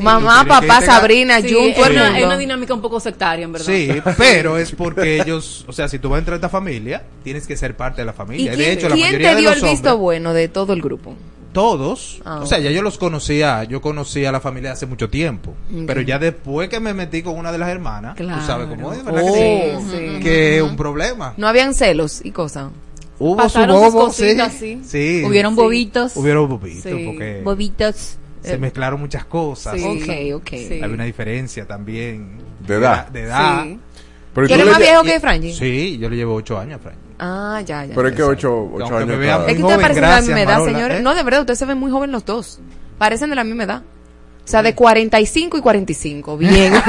Mamá, 0.00 0.42
tienes 0.44 0.60
que 0.60 0.66
papá, 0.68 0.86
Sabrina, 0.86 1.40
Sí, 1.42 1.52
Jun, 1.52 1.64
es, 1.68 1.74
todo 1.76 1.86
el 1.86 1.92
una, 1.92 2.06
es 2.06 2.12
mundo. 2.12 2.26
una 2.28 2.38
dinámica 2.38 2.72
un 2.74 2.80
poco 2.80 2.98
sectaria, 3.00 3.44
en 3.44 3.52
verdad. 3.52 3.66
Sí, 3.66 3.90
pero 4.16 4.56
es 4.56 4.70
porque 4.72 5.20
ellos, 5.20 5.64
o 5.68 5.72
sea, 5.72 5.88
si 5.88 5.98
tú 5.98 6.08
vas 6.08 6.16
a 6.16 6.18
entrar 6.20 6.34
a 6.34 6.36
esta 6.36 6.48
familia, 6.48 7.02
tienes 7.22 7.46
que 7.46 7.56
ser 7.56 7.76
parte 7.76 8.00
de 8.00 8.06
la 8.06 8.12
¿Y 8.12 8.14
familia. 8.14 8.52
quién, 8.54 8.58
de 8.58 8.72
hecho, 8.72 8.88
la 8.88 8.94
quién 8.94 9.06
mayoría 9.08 9.28
te 9.30 9.34
de 9.34 9.40
dio 9.42 9.50
los 9.50 9.62
el 9.62 9.68
visto 9.70 9.88
hombres- 9.90 10.00
bueno 10.00 10.32
de 10.34 10.48
todo 10.48 10.72
el 10.72 10.80
grupo? 10.82 11.14
todos, 11.52 12.20
Ah, 12.24 12.40
o 12.42 12.46
sea, 12.46 12.58
ya 12.58 12.70
yo 12.70 12.82
los 12.82 12.98
conocía, 12.98 13.64
yo 13.64 13.80
conocía 13.80 14.28
a 14.28 14.32
la 14.32 14.40
familia 14.40 14.72
hace 14.72 14.86
mucho 14.86 15.08
tiempo, 15.10 15.54
pero 15.86 16.00
ya 16.02 16.18
después 16.18 16.68
que 16.68 16.78
me 16.78 16.94
metí 16.94 17.22
con 17.22 17.36
una 17.36 17.50
de 17.50 17.58
las 17.58 17.68
hermanas, 17.70 18.14
Claro. 18.16 18.40
tú 18.40 18.46
sabes 18.46 18.68
cómo 18.68 18.92
es, 18.92 19.04
¿verdad? 19.04 19.22
Oh, 19.24 19.32
que 19.34 19.76
sí? 19.80 19.90
sí. 20.16 20.20
que 20.22 20.56
es 20.58 20.62
un 20.62 20.76
problema. 20.76 21.34
No 21.36 21.48
habían 21.48 21.74
celos 21.74 22.20
y 22.24 22.30
cosas. 22.30 22.70
Hubo 23.18 23.36
Pasaron 23.36 23.76
su 23.78 23.84
sus 23.84 23.92
bobo, 23.94 24.04
cositas, 24.06 24.52
sí. 24.52 24.80
sí. 24.84 25.20
sí. 25.20 25.24
Hubieron 25.26 25.56
bobitos. 25.56 26.16
Hubieron 26.16 26.48
bobitos, 26.48 26.82
Sí. 26.84 27.02
porque 27.06 27.40
Bobitos. 27.44 28.16
se 28.42 28.58
mezclaron 28.58 29.00
muchas 29.00 29.24
cosas. 29.24 29.74
Sí. 29.74 29.84
Ok, 30.32 30.40
ok. 30.42 30.48
Sí. 30.50 30.80
Hay 30.82 30.90
una 30.92 31.04
diferencia 31.04 31.66
también. 31.66 32.38
De 32.66 32.74
edad. 32.76 33.08
De 33.08 33.22
edad. 33.22 33.64
Sí. 33.64 33.78
Pero 34.34 34.46
¿Tú 34.46 34.54
eres 34.54 34.66
más 34.66 34.78
viejo 34.78 35.02
que 35.02 35.18
Franji? 35.20 35.52
Sí, 35.52 35.98
yo 35.98 36.08
le 36.08 36.16
llevo 36.16 36.34
ocho 36.34 36.58
años 36.58 36.76
a 36.76 36.82
Frank. 36.82 36.96
Ah, 37.18 37.60
ya, 37.66 37.84
ya. 37.84 37.94
Pero 37.94 38.08
es 38.08 38.14
que 38.14 38.22
ocho, 38.22 38.70
ocho 38.72 38.84
Aunque 38.84 38.96
años. 38.98 39.08
me 39.08 39.16
vea 39.16 39.44
Es 39.48 39.56
que 39.56 39.62
ustedes 39.62 39.80
parecen 39.80 40.02
de 40.04 40.08
la 40.08 40.20
misma 40.20 40.40
edad, 40.42 40.64
señores. 40.64 41.00
¿eh? 41.00 41.02
No, 41.02 41.14
de 41.16 41.22
verdad, 41.24 41.40
ustedes 41.40 41.58
se 41.58 41.64
ven 41.64 41.78
muy 41.78 41.90
jóvenes 41.90 42.12
los 42.12 42.24
dos. 42.24 42.60
Parecen 42.98 43.30
de 43.30 43.36
la 43.36 43.42
misma 43.42 43.64
edad. 43.64 43.82
O 44.48 44.50
sea, 44.50 44.62
de 44.62 44.74
45 44.74 45.58
y 45.58 45.60
45. 45.60 46.36
Bien. 46.38 46.72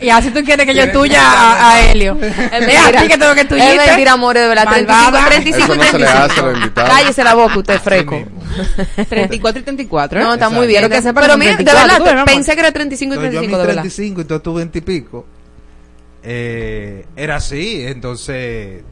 Y 0.00 0.10
así 0.10 0.30
tú 0.30 0.44
quieres 0.44 0.64
que 0.66 0.74
yo 0.74 0.92
tuya 0.92 1.20
a, 1.22 1.72
a 1.72 1.80
Helio. 1.90 2.16
Es 2.20 2.38
Es 2.38 2.78
a 2.78 2.92
ti 3.02 3.08
que 3.08 3.18
tengo 3.18 3.34
que 3.34 3.40
Es 3.40 3.48
tuyite. 3.48 3.76
mentira, 3.86 4.12
amores, 4.12 4.42
de 4.42 4.48
verdad. 4.48 4.64
35, 4.70 4.92
Malvada. 5.10 5.26
35 5.28 5.64
Eso 5.64 5.74
y 5.74 5.78
no 5.78 5.84
se 5.84 5.98
le 5.98 6.06
hace 6.06 6.12
a 6.12 6.20
la 6.20 6.28
35. 6.28 6.58
invitada. 6.58 6.88
Cállese 6.88 7.24
la 7.24 7.34
boca, 7.34 7.58
usted 7.58 7.80
freco. 7.80 8.22
34 9.08 9.60
y 9.60 9.64
34. 9.64 10.20
¿eh? 10.20 10.22
No, 10.22 10.34
está 10.34 10.50
muy 10.50 10.66
bien. 10.68 10.80
Quiero 10.82 10.94
que 10.94 11.02
sepa 11.02 11.20
Pero 11.22 11.36
mira, 11.38 11.50
de 11.56 11.64
34, 11.64 11.88
verdad, 11.98 12.04
tú 12.04 12.10
amor. 12.18 12.24
pensé 12.26 12.54
que 12.54 12.60
era 12.60 12.70
35 12.72 13.14
y 13.14 13.16
Entonces, 13.16 13.32
yo 13.34 13.38
a 13.38 13.42
35, 13.42 13.48
mis 13.48 13.58
de 13.58 13.66
verdad. 13.66 13.82
35, 13.82 14.20
entonces 14.20 14.42
tú 14.44 14.54
20 14.54 14.78
y 14.78 14.82
pico. 14.82 15.26
eh, 16.22 17.06
era 17.16 17.36
así, 17.36 17.84
entonces, 17.86 18.82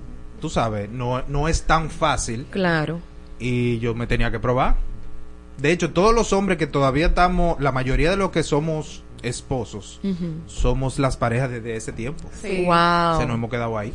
tú 0.41 0.49
sabes, 0.51 0.89
no, 0.91 1.23
no 1.29 1.47
es 1.49 1.63
tan 1.63 1.91
fácil 1.91 2.47
Claro. 2.51 3.01
y 3.39 3.79
yo 3.79 3.95
me 3.95 4.07
tenía 4.07 4.31
que 4.31 4.39
probar. 4.41 4.75
De 5.59 5.73
hecho, 5.73 5.93
todos 5.93 6.15
los 6.15 6.33
hombres 6.33 6.59
que 6.59 6.67
todavía 6.67 7.07
estamos, 7.07 7.61
la 7.61 7.73
mayoría 7.73 8.11
de 8.11 8.17
los 8.17 8.31
que 8.31 8.43
somos 8.43 9.03
esposos, 9.23 10.01
somos 10.47 10.99
las 10.99 11.17
parejas 11.17 11.51
desde 11.51 11.77
ese 11.77 11.93
tiempo. 11.93 12.29
Sí. 12.41 12.65
Wow. 12.65 13.19
Se 13.19 13.27
nos 13.27 13.35
hemos 13.35 13.51
quedado 13.51 13.79
ahí. 13.79 13.93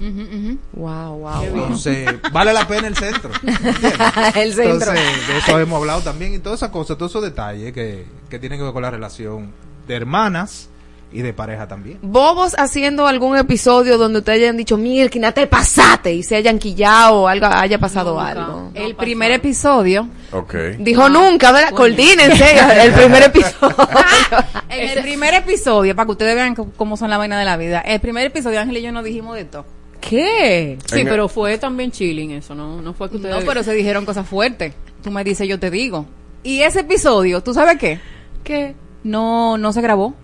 Wow, 0.73 1.19
wow. 1.19 1.43
Entonces, 1.43 2.09
vale 2.31 2.53
la 2.53 2.67
pena 2.67 2.87
el 2.87 2.95
centro. 2.95 3.31
El 4.35 4.53
centro. 4.53 4.91
Entonces, 4.91 5.27
de 5.27 5.37
eso 5.37 5.59
hemos 5.59 5.79
hablado 5.79 6.01
también 6.01 6.33
y 6.33 6.39
todas 6.39 6.59
esas 6.59 6.69
cosas, 6.69 6.97
todos 6.97 7.11
esos 7.11 7.23
detalles 7.23 7.73
que, 7.73 8.05
que 8.29 8.39
tienen 8.39 8.59
que 8.59 8.63
ver 8.63 8.73
con 8.73 8.81
la 8.81 8.91
relación 8.91 9.51
de 9.87 9.95
hermanas 9.95 10.70
y 11.13 11.21
de 11.21 11.33
pareja 11.33 11.67
también. 11.67 11.99
Bobos 12.01 12.55
haciendo 12.57 13.05
algún 13.07 13.37
episodio 13.37 13.97
donde 13.97 14.19
ustedes 14.19 14.39
hayan 14.39 14.57
dicho, 14.57 14.77
Mirkina, 14.77 15.31
te 15.33 15.45
pasaste 15.47 16.13
y 16.13 16.23
se 16.23 16.35
hayan 16.37 16.57
quillado 16.57 17.21
o 17.23 17.27
algo, 17.27 17.47
haya 17.47 17.77
pasado 17.79 18.11
Nunca. 18.15 18.29
algo. 18.31 18.71
El 18.73 18.95
primer 18.95 19.31
episodio. 19.31 20.07
Ok. 20.31 20.55
Dijo 20.79 21.09
nunca, 21.09 21.51
¿verdad? 21.51 21.71
Coordínense, 21.71 22.45
el 22.83 22.91
primer 22.99 23.23
episodio. 23.23 23.75
En 24.69 24.89
el 24.97 25.01
primer 25.03 25.33
episodio, 25.33 25.93
para 25.95 26.05
que 26.05 26.11
ustedes 26.13 26.33
vean 26.33 26.55
cómo 26.55 26.95
son 26.95 27.09
la 27.09 27.17
vaina 27.17 27.37
de 27.37 27.43
la 27.45 27.57
vida. 27.57 27.81
El 27.81 27.99
primer 27.99 28.25
episodio, 28.25 28.59
Ángel 28.61 28.77
y 28.77 28.81
yo 28.81 28.91
nos 28.93 29.03
dijimos 29.03 29.35
de 29.35 29.43
todo. 29.45 29.65
¿Qué? 29.99 30.77
Sí, 30.85 31.01
En- 31.01 31.07
pero 31.07 31.27
fue 31.27 31.57
también 31.57 31.91
chilling 31.91 32.31
eso, 32.31 32.55
¿no? 32.55 32.81
No 32.81 32.93
fue 32.93 33.09
que 33.09 33.17
ustedes... 33.17 33.35
No, 33.35 33.41
pero 33.45 33.63
se 33.63 33.73
dijeron 33.73 34.05
cosas 34.05 34.25
fuertes. 34.27 34.73
Tú 35.03 35.11
me 35.11 35.23
dices, 35.25 35.47
yo 35.47 35.59
te 35.59 35.69
digo. 35.69 36.05
Y 36.43 36.61
ese 36.61 36.79
episodio, 36.79 37.41
¿tú 37.41 37.53
sabes 37.53 37.77
qué? 37.77 37.99
¿Qué? 38.43 38.73
No, 39.03 39.57
no 39.57 39.73
se 39.73 39.81
grabó. 39.81 40.15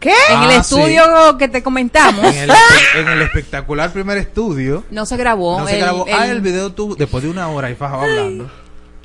¿Qué? 0.00 0.12
En 0.30 0.42
el 0.44 0.50
Ah, 0.50 0.56
estudio 0.56 1.02
que 1.38 1.48
te 1.48 1.62
comentamos, 1.62 2.24
En 2.24 2.36
el, 2.44 2.50
espe- 2.50 3.00
en 3.00 3.08
el 3.08 3.22
espectacular 3.22 3.92
primer 3.92 4.16
estudio, 4.18 4.82
no 4.90 5.04
se 5.06 5.16
grabó. 5.18 5.60
no 5.60 5.66
se 5.66 5.74
El- 5.74 5.80
grabó. 5.82 6.06
el- 6.06 6.14
ah, 6.14 6.26
el 6.26 6.40
video 6.40 6.72
tuvo, 6.72 6.94
después 6.96 7.22
de 7.22 7.28
una 7.30 7.48
hora 7.48 7.70
y 7.70 7.74
fajado 7.74 8.02
hablando. 8.02 8.50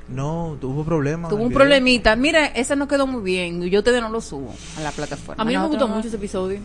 No, 0.07 0.55
tuvo 0.61 0.83
problemas. 0.85 1.29
Tuvo 1.29 1.41
un 1.43 1.49
video. 1.49 1.59
problemita. 1.59 2.15
Mira, 2.15 2.45
ese 2.45 2.75
no 2.75 2.87
quedó 2.87 3.07
muy 3.07 3.21
bien. 3.23 3.61
Yo 3.63 3.83
te 3.83 3.99
no 3.99 4.09
lo 4.09 4.21
subo 4.21 4.53
a 4.77 4.81
la 4.81 4.91
plataforma. 4.91 5.41
A 5.41 5.45
mí 5.45 5.53
no 5.53 5.61
me 5.63 5.67
gustó 5.67 5.87
no- 5.87 5.95
mucho 5.95 6.07
ese 6.07 6.17
episodio. 6.17 6.59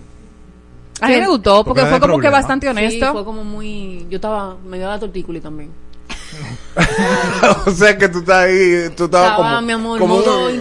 A 1.01 1.09
mí 1.09 1.16
me 1.16 1.27
gustó 1.27 1.65
porque 1.65 1.81
Porque 1.81 1.90
fue 1.98 2.01
como 2.01 2.20
que 2.20 2.28
bastante 2.28 2.69
honesto. 2.69 3.07
Sí, 3.07 3.12
fue 3.12 3.24
como 3.24 3.43
muy... 3.43 4.07
Yo 4.11 4.16
estaba... 4.16 4.57
Me 4.66 4.77
dio 4.77 4.86
la 4.86 4.98
tortícula 5.01 5.40
también. 5.40 5.70
o 7.66 7.70
sea 7.73 7.97
que 7.98 8.09
tú 8.09 8.19
estás 8.20 8.44
ahí, 8.44 8.89
tú 8.97 9.05
estabas 9.05 9.31
Estaba, 9.32 9.51
como. 9.55 9.62
mi 9.62 9.73
amor, 9.73 9.98
como 9.98 10.16
modo 10.16 10.47
un-. 10.47 10.52
Sí, 10.52 10.57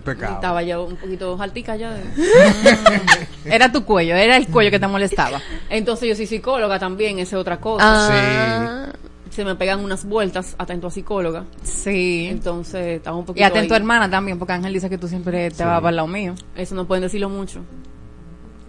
pecado. 0.00 0.34
Estaba 0.34 0.62
ya 0.62 0.78
un 0.80 0.96
poquito 0.96 1.36
jaltica 1.36 1.76
ya. 1.76 1.92
de- 1.94 3.28
Era 3.44 3.70
tu 3.72 3.84
cuello, 3.84 4.14
era 4.16 4.36
el 4.36 4.48
cuello 4.48 4.70
que 4.70 4.78
te 4.78 4.86
molestaba. 4.86 5.40
Entonces 5.70 6.08
yo 6.08 6.14
soy 6.14 6.26
psicóloga 6.26 6.78
también, 6.78 7.18
esa 7.18 7.36
es 7.36 7.40
otra 7.40 7.58
cosa. 7.60 7.84
Ah, 7.84 8.86
Se 9.30 9.44
me 9.44 9.54
pegan 9.54 9.80
unas 9.84 10.04
vueltas 10.04 10.54
atento 10.58 10.86
a 10.86 10.90
psicóloga. 10.90 11.44
Sí. 11.62 12.26
Entonces 12.30 12.98
estaba 12.98 13.16
un 13.16 13.24
Y 13.24 13.26
poquito 13.26 13.46
atento 13.46 13.74
a 13.74 13.76
hermana 13.76 14.10
también, 14.10 14.38
porque 14.38 14.52
Ángel 14.54 14.72
dice 14.72 14.88
que 14.90 14.98
tú 14.98 15.08
siempre 15.08 15.50
te 15.50 15.64
vas 15.64 15.78
para 15.80 15.90
el 15.90 15.96
lado 15.96 16.08
mío. 16.08 16.34
Eso 16.56 16.74
no 16.74 16.86
pueden 16.86 17.02
decirlo 17.02 17.28
mucho. 17.28 17.60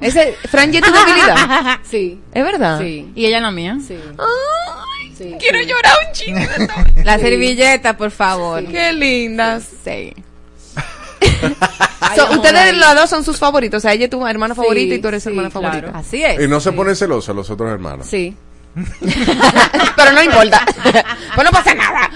ese, 0.01 0.33
Franji, 0.49 0.77
¿es 0.77 0.83
tu 0.83 0.91
debilidad? 0.91 1.79
Sí. 1.83 2.21
¿Es 2.33 2.43
verdad? 2.43 2.79
Sí. 2.79 3.11
Y 3.15 3.25
ella 3.25 3.39
la 3.41 3.51
mía. 3.51 3.77
Sí. 3.85 3.97
Sí, 5.17 5.35
Quiero 5.39 5.59
sí. 5.59 5.65
llorar 5.65 5.93
un 6.07 6.13
chingo. 6.13 6.39
La 7.03 7.17
servilleta, 7.19 7.97
por 7.97 8.11
favor. 8.11 8.65
Qué 8.67 8.93
lindas. 8.93 9.63
Sí. 9.83 10.13
Ay, 11.99 12.15
So, 12.15 12.31
ustedes 12.31 12.75
los 12.75 12.95
dos 12.95 13.09
son 13.09 13.23
sus 13.23 13.37
favoritos. 13.37 13.79
O 13.79 13.81
sea, 13.81 13.93
ella 13.93 14.05
es 14.05 14.09
tu 14.11 14.25
hermana 14.27 14.53
Sí, 14.53 14.61
favorita 14.61 14.95
y 14.95 14.99
tú 14.99 15.07
eres 15.07 15.23
su 15.23 15.29
sí, 15.29 15.35
hermana 15.35 15.49
claro. 15.49 15.67
favorita. 15.69 15.97
Así 15.97 16.23
es. 16.23 16.39
Y 16.41 16.47
no 16.47 16.59
se 16.59 16.71
pone 16.71 16.93
celoso 16.95 17.33
los 17.33 17.49
otros 17.49 17.71
hermanos. 17.71 18.05
Sí. 18.07 18.35
Pero 19.95 20.11
no 20.13 20.21
importa. 20.23 20.63
pues 21.35 21.45
no 21.45 21.51
pasa 21.51 21.73
nada. 21.73 22.09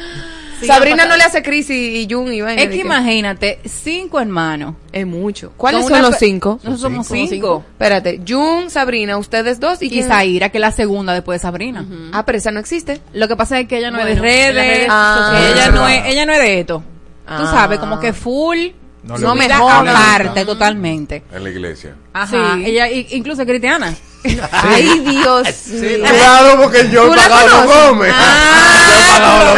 Sabrina 0.68 1.06
no 1.06 1.18
le 1.18 1.24
hace 1.24 1.42
crisis 1.44 1.70
y 1.72 2.08
Jun 2.12 2.32
y 2.34 2.42
vaina 2.42 2.62
Es 2.62 2.70
que 2.70 2.78
imagínate, 2.78 3.60
cinco 3.66 4.20
hermanos. 4.20 4.76
Es 4.92 5.06
mucho. 5.08 5.54
¿Cuáles 5.58 5.86
Son 5.88 6.02
los 6.02 6.18
cinco? 6.18 6.60
Nosotros 6.64 6.82
somos 6.82 7.08
cinco. 7.08 7.64
Espérate, 7.72 8.22
Jun, 8.28 8.70
Sabrina, 8.70 9.18
ustedes 9.18 9.60
dos 9.60 9.82
y, 9.82 9.88
Y 9.88 10.04
Zaira, 10.04 10.50
que 10.50 10.58
es 10.58 10.62
la 10.62 10.72
segunda 10.72 11.14
después 11.14 11.40
de 11.40 11.44
Sabrina. 11.44 11.86
Ah, 12.14 12.26
pero 12.26 12.38
esa 12.38 12.52
no 12.52 12.60
existe. 12.60 13.02
Lo 13.14 13.28
que 13.28 13.36
pasa 13.36 13.60
es 13.60 13.68
que 13.68 13.78
ella 13.78 13.92
no 13.92 14.00
es 14.00 14.06
de 14.06 14.16
redes, 14.16 14.56
redes 14.56 14.88
Ah. 14.90 15.52
ella, 15.54 15.70
no 15.72 15.88
es, 15.88 16.06
ella 16.08 16.26
no 16.26 16.34
es 16.34 16.40
de 16.40 16.60
esto. 16.60 16.80
Tú 16.80 17.34
Ah. 17.34 17.52
sabes, 17.52 17.80
como 17.80 18.00
que 18.00 18.14
full, 18.14 18.58
No 19.04 19.18
no, 19.18 19.36
me 19.36 19.46
aparte 19.52 20.46
totalmente. 20.46 21.24
En 21.34 21.44
la 21.44 21.50
iglesia. 21.50 21.96
Ajá, 22.14 22.54
Sí. 22.56 22.64
ella 22.66 22.90
incluso 22.90 23.42
es 23.42 23.48
cristiana. 23.48 23.94
Ay, 24.52 25.00
Dios 25.00 25.48
mío. 25.68 26.04
Claro, 26.08 26.62
porque 26.62 26.90
yo 26.92 27.08
¿Tú 27.08 27.14
he 27.14 27.18
pagado 27.18 27.48
los 27.48 27.56
conoces? 27.62 27.88
Gómez. 27.90 28.14
Ah, 28.16 29.52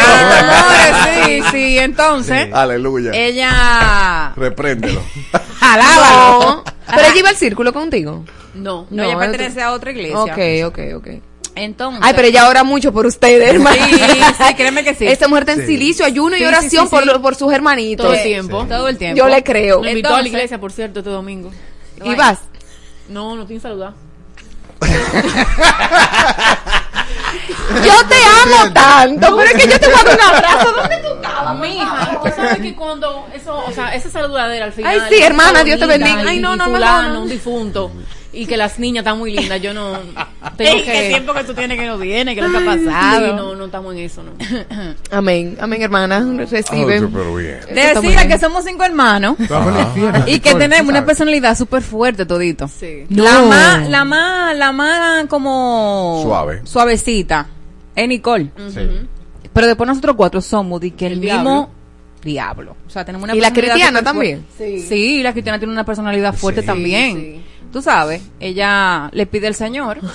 amores, 1.03 1.28
sí, 1.28 1.44
sí, 1.52 1.78
entonces, 1.80 2.48
Aleluya. 2.53 3.11
ella... 3.14 4.32
Repréndelo. 4.36 5.02
Alábalo. 5.61 6.56
No. 6.56 6.64
Pero 6.88 7.02
ella 7.02 7.20
iba 7.20 7.30
al 7.30 7.36
círculo 7.36 7.74
contigo. 7.74 8.24
No, 8.53 8.88
No, 8.90 9.03
ella 9.03 9.18
pertenece 9.18 9.61
a 9.61 9.72
otra 9.74 9.91
iglesia. 9.91 10.18
Ok, 10.20 10.38
ok, 10.68 10.80
ok. 10.95 11.07
Entonces... 11.56 12.02
Ay, 12.04 12.14
pero 12.16 12.28
ella 12.28 12.48
ora 12.50 12.64
mucho 12.64 12.92
por 12.92 13.06
ustedes, 13.06 13.50
hermano. 13.54 13.76
Sí, 13.86 13.96
sí, 13.96 14.54
créeme 14.56 14.84
que 14.84 14.96
sí. 14.96 15.06
Esta 15.08 15.28
mujer 15.28 15.44
está 15.44 15.54
en 15.54 15.60
Sí. 15.62 15.68
silicio, 15.68 16.06
ayuno 16.06 16.36
y 16.36 16.44
oración 16.44 16.86
sí, 16.86 16.92
por, 16.96 17.22
por 17.22 17.36
sus 17.36 17.54
hermanitos. 17.54 18.06
Todo 18.06 18.16
el 18.16 18.24
tiempo. 18.24 18.66
Todo 18.68 18.88
el 18.88 18.98
tiempo. 18.98 19.18
Yo 19.18 19.28
le 19.28 19.44
creo. 19.44 19.82
Me 19.82 19.92
invitó 19.92 20.16
a 20.16 20.22
la 20.22 20.28
iglesia, 20.28 20.60
por 20.60 20.72
cierto, 20.72 21.00
este 21.00 21.12
domingo. 21.12 21.52
¿Y 22.04 22.16
vas? 22.16 22.40
No, 23.10 23.36
no 23.36 23.46
tiene 23.46 23.62
saludar. 23.62 23.94
Yo 27.84 28.08
te 28.08 28.16
amo 28.16 28.74
tanto, 28.74 29.36
pero 29.36 29.50
es 29.50 29.54
que 29.54 29.70
yo 29.70 29.80
te 29.80 29.90
dar 29.90 30.06
un 30.16 30.22
abrazo. 30.22 30.72
¿Dónde 30.74 30.98
tú 30.98 31.08
estabas, 31.16 31.60
Mija, 31.60 32.20
tú 32.24 32.30
sabes 32.36 32.58
que 32.60 32.76
cuando 32.76 33.28
eso, 33.34 33.64
o 33.66 33.72
sea, 33.72 33.94
esa 33.96 34.10
saludadera 34.10 34.66
al 34.66 34.74
final. 34.74 35.00
Ay, 35.02 35.02
sí, 35.10 35.24
hermana, 35.24 35.64
Dios 35.64 35.80
te 35.80 35.86
bendiga. 35.86 36.24
Ay, 36.28 36.40
no, 36.40 36.56
no, 36.56 36.66
fulano, 36.66 36.98
mejor 36.98 37.14
no. 37.14 37.22
un 37.24 37.30
difunto. 37.30 37.92
Y 38.36 38.48
que 38.48 38.58
las 38.58 38.80
niñas 38.80 39.02
están 39.04 39.20
muy 39.20 39.32
lindas, 39.32 39.62
yo 39.62 39.74
no. 39.76 39.92
Tengo 40.58 40.72
Ey, 40.72 40.84
que. 40.84 40.92
¿qué 40.92 41.08
tiempo 41.10 41.34
que 41.34 41.44
tú 41.44 41.54
tienes 41.54 41.78
que 41.80 41.86
no 41.86 41.98
viene? 42.00 42.34
¿Qué 42.34 42.42
es 42.42 42.48
lo 42.48 42.52
que 42.52 42.64
ha 42.64 42.66
pasado? 42.66 43.28
Sí, 43.28 43.34
no, 43.36 43.56
no 43.56 43.66
estamos 43.66 43.94
en 43.94 44.00
eso, 44.00 44.24
no. 44.24 44.32
Amén, 45.12 45.56
amén, 45.62 45.82
hermana. 45.84 46.20
Recibe. 46.50 46.98
Ah, 46.98 47.02
muy 47.30 47.44
Decirle 47.44 48.02
bien. 48.16 48.28
que 48.28 48.40
somos 48.40 48.66
cinco 48.66 48.84
hermanos 48.84 49.36
y 50.28 50.40
que 50.40 50.56
tenemos 50.56 50.90
una 50.90 51.06
personalidad 51.06 51.56
súper 51.58 51.82
fuerte 51.84 52.26
todito. 52.26 52.68
Sí. 52.68 53.06
La 53.10 53.42
más, 53.44 53.88
la 53.90 54.04
más, 54.04 54.58
la 54.58 54.72
más 54.72 55.26
como 55.28 56.22
Suave. 56.24 56.62
suavecita 56.64 57.48
es 57.96 58.08
Nicole. 58.08 58.50
Sí. 58.74 58.80
Pero 59.54 59.68
después 59.68 59.88
nosotros 59.88 60.16
cuatro 60.16 60.42
somos 60.42 60.82
de 60.82 60.92
que 60.92 61.06
el, 61.06 61.14
El 61.14 61.20
mismo 61.20 61.70
diablo. 62.24 62.76
O 62.88 62.90
sea, 62.90 63.06
tenemos 63.06 63.26
una 63.26 63.36
¿Y 63.36 63.42
la 63.42 63.52
cristiana 63.54 64.02
también? 64.02 64.44
fuerte. 64.58 64.80
Sí. 64.88 65.22
la 65.22 65.32
cristiana 65.34 65.60
tiene 65.60 65.74
una 65.74 65.86
personalidad 65.86 66.34
fuerte 66.34 66.62
Sí. 66.62 66.68
también. 66.68 67.16
Sí. 67.16 67.42
Tú 67.74 67.82
sabes, 67.82 68.22
ella 68.40 69.10
le 69.12 69.26
pide 69.26 69.48
al 69.48 69.56
Señor 69.56 69.98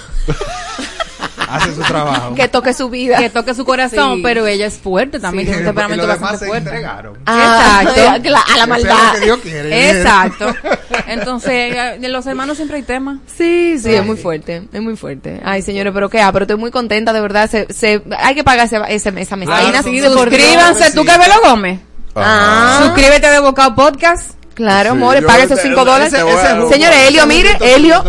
Hace 1.50 1.74
su 1.74 1.80
trabajo. 1.80 2.34
Que 2.34 2.46
toque 2.46 2.74
su 2.74 2.90
vida. 2.90 3.16
que 3.16 3.30
toque 3.30 3.54
su 3.54 3.64
corazón, 3.64 4.16
Sí. 4.16 4.22
pero 4.22 4.46
ella 4.46 4.66
es 4.66 4.74
fuerte 4.76 5.18
también, 5.18 5.46
Sí, 5.46 5.52
tiene 5.52 5.60
un 5.60 5.64
y 5.64 5.66
temperamento 5.68 6.06
bastante 6.06 6.38
se 6.38 6.46
fuerte. 6.46 6.68
entregaron. 6.68 7.18
Ah, 7.24 7.80
Exacto. 7.84 8.34
a 8.52 8.56
la 8.58 8.66
maldad. 8.66 9.12
que 9.14 9.20
Dios 9.24 9.38
quiere. 9.38 9.90
Exacto. 9.90 10.54
Entonces, 11.06 12.00
de 12.02 12.08
los 12.10 12.26
hermanos 12.26 12.56
siempre 12.58 12.76
hay 12.76 12.82
temas. 12.82 13.18
Sí, 13.26 13.78
sí, 13.78 13.94
es 13.94 14.04
muy 14.04 14.16
fuerte, 14.18 14.68
es 14.70 14.82
muy 14.82 14.94
fuerte. 14.96 15.40
Ay, 15.42 15.62
señores, 15.62 15.92
pero 15.94 16.10
qué, 16.10 16.20
ah, 16.20 16.30
pero 16.32 16.42
estoy 16.44 16.58
muy 16.58 16.70
contenta, 16.70 17.14
de 17.14 17.20
verdad. 17.22 17.48
Se, 17.48 17.66
se, 17.72 18.02
hay 18.18 18.34
que 18.34 18.44
pagar 18.44 18.66
ese, 18.66 18.76
ese- 18.88 19.08
esa 19.18 19.36
Claro, 19.36 19.36
mezquina. 19.36 19.82
son 19.82 19.92
Sí, 19.92 20.00
sus 20.02 20.12
Suscríbanse, 20.12 20.92
tú 20.92 21.04
que 21.04 21.12
Gómez. 21.48 21.80
Ah. 22.14 22.80
Suscríbete 22.84 23.30
de 23.30 23.40
Bocado 23.40 23.74
Podcast. 23.74 24.37
Claro, 24.58 24.90
Sí, 24.90 24.96
amores, 24.96 25.20
yo- 25.22 25.26
paga 25.28 25.44
esos 25.44 25.58
ese- 25.58 25.68
5 25.68 25.84
dólares. 25.84 26.12
ese- 26.12 26.28
ese 26.28 26.68
Señores, 26.68 26.98
Helio, 27.06 27.26
mire, 27.26 27.56
Helio. 27.60 28.02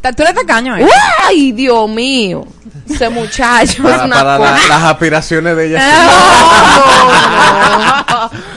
Ta- 0.00 0.12
Tú 0.14 0.22
eres 0.22 0.34
tacaño, 0.34 0.74
¿eh? 0.78 0.86
Ay, 1.28 1.52
Dios 1.52 1.86
mío. 1.88 2.46
Ese 2.88 3.10
muchacho 3.10 3.72
es 3.72 3.80
Para, 3.82 4.04
una 4.06 4.16
para 4.16 4.38
la- 4.38 4.58
las 4.68 4.82
aspiraciones 4.84 5.54
de 5.56 5.66
ella. 5.66 5.80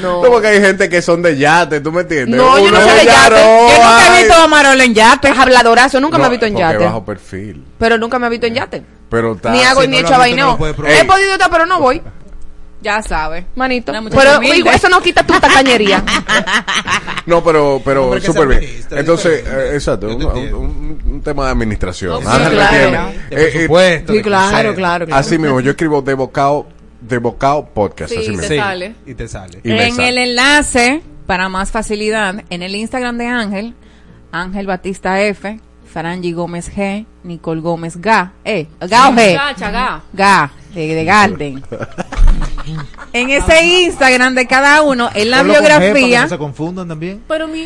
No, 0.02 0.22
No, 0.24 0.30
porque 0.30 0.48
hay 0.48 0.62
gente 0.62 0.90
que 0.90 1.02
son 1.02 1.22
de 1.22 1.38
yate, 1.38 1.80
¿tú 1.82 1.92
me 1.92 2.02
entiendes? 2.02 2.36
No, 2.40 2.58
yo 2.58 2.72
no 2.72 2.78
Uno 2.78 2.88
soy 2.88 3.00
de 3.00 3.06
ya 3.06 3.14
yate. 3.30 3.36
no, 3.36 3.70
Yo 3.70 3.76
nunca 3.76 4.08
he 4.08 4.18
visto 4.24 4.34
a 4.42 4.48
Marol 4.48 4.82
en 4.82 4.94
yate. 4.94 5.30
Es 5.30 5.38
habladorazo, 5.38 6.00
nunca 6.00 6.18
me 6.18 6.22
No, 6.24 6.28
ha 6.28 6.30
visto 6.30 6.46
en 6.46 6.56
yate. 6.58 6.78
bajo 6.84 7.06
perfil. 7.06 7.64
Pero 7.78 7.98
nunca 7.98 8.20
me 8.20 8.26
ha 8.26 8.30
visto 8.30 8.46
en 8.48 8.56
yate. 8.56 8.84
Pero 9.10 9.34
está. 9.34 9.52
Ni 9.52 9.64
hago 9.64 9.82
si 9.82 9.88
ni 9.88 9.98
no 9.98 10.02
lo 10.02 10.08
hecho 10.08 10.14
no 10.14 10.20
vaineo. 10.20 10.58
He 10.88 11.06
podido 11.06 11.34
estar, 11.34 11.50
pero 11.50 11.66
no 11.66 11.80
voy. 11.80 12.02
Ya 12.84 13.02
sabes. 13.02 13.46
Manito. 13.56 13.92
Pero 14.12 14.38
humilde. 14.38 14.70
eso 14.72 14.90
no 14.90 15.02
quita 15.02 15.24
tu 15.26 15.34
tacañería. 15.40 16.04
No, 17.26 17.42
pero, 17.42 17.82
pero 17.86 18.20
súper 18.20 18.48
bien. 18.50 18.64
Entonces, 18.92 19.46
eh, 19.48 19.72
exacto, 19.76 20.08
un, 20.10 20.18
te 20.20 20.24
entiendo. 20.26 20.60
un- 20.60 21.02
un 21.06 21.22
tema 21.22 21.46
de 21.46 21.52
administración. 21.52 22.22
Sí, 22.22 22.28
Ángel 22.28 22.50
me 22.50 22.56
claro. 22.56 23.10
Eh, 23.10 23.14
eh, 23.30 23.50
presupuesto, 23.54 24.14
Sí, 24.14 24.22
claro, 24.22 24.76
claro, 24.76 25.06
claro. 25.06 25.16
Así 25.16 25.38
mismo, 25.38 25.62
yo 25.62 25.72
escribo 25.72 26.02
de 26.02 26.14
bocado, 26.16 26.68
de 27.00 27.18
bocado 27.20 27.66
podcast. 27.66 28.12
Sí, 28.12 28.18
así 28.18 28.26
te 28.26 28.32
mismo. 28.32 28.48
Sí, 28.50 28.58
sale. 28.58 28.96
y 29.06 29.14
te 29.14 29.28
sale. 29.30 29.62
Y 29.64 29.72
en 29.72 29.96
sale. 29.96 30.10
el 30.10 30.18
enlace, 30.18 31.02
para 31.26 31.48
más 31.48 31.72
facilidad, 31.72 32.44
en 32.50 32.62
el 32.62 32.76
Instagram 32.76 33.18
de 33.18 33.28
Ángel, 33.28 33.74
Ángel 34.34 34.68
Batista 34.68 35.22
F, 35.22 35.62
Farangi 35.86 36.34
Gómez 36.34 36.70
G, 36.76 37.06
Nicole 37.24 37.62
Gómez 37.62 37.96
Ga, 38.02 38.34
eh, 38.44 38.68
Ga 38.82 39.08
o 39.08 39.14
G, 39.14 39.34
Chacha, 39.36 39.72
ga. 39.72 40.02
Ga, 40.12 40.52
de, 40.76 40.88
de 40.94 41.06
Garden. 41.06 41.64
En 43.14 43.30
ese 43.30 43.64
Instagram 43.66 44.36
de 44.36 44.48
cada 44.48 44.82
uno, 44.82 45.10
en 45.14 45.30
la 45.30 45.38
Ponlo 45.40 45.54
con 45.56 45.64
G 45.64 45.68
para 45.68 45.80
que 45.80 45.84
biografía, 45.94 46.22
no 46.24 46.30
se 46.30 46.38
confundan 46.38 46.88
también. 46.88 47.24
Pero 47.28 47.48
mi, 47.48 47.62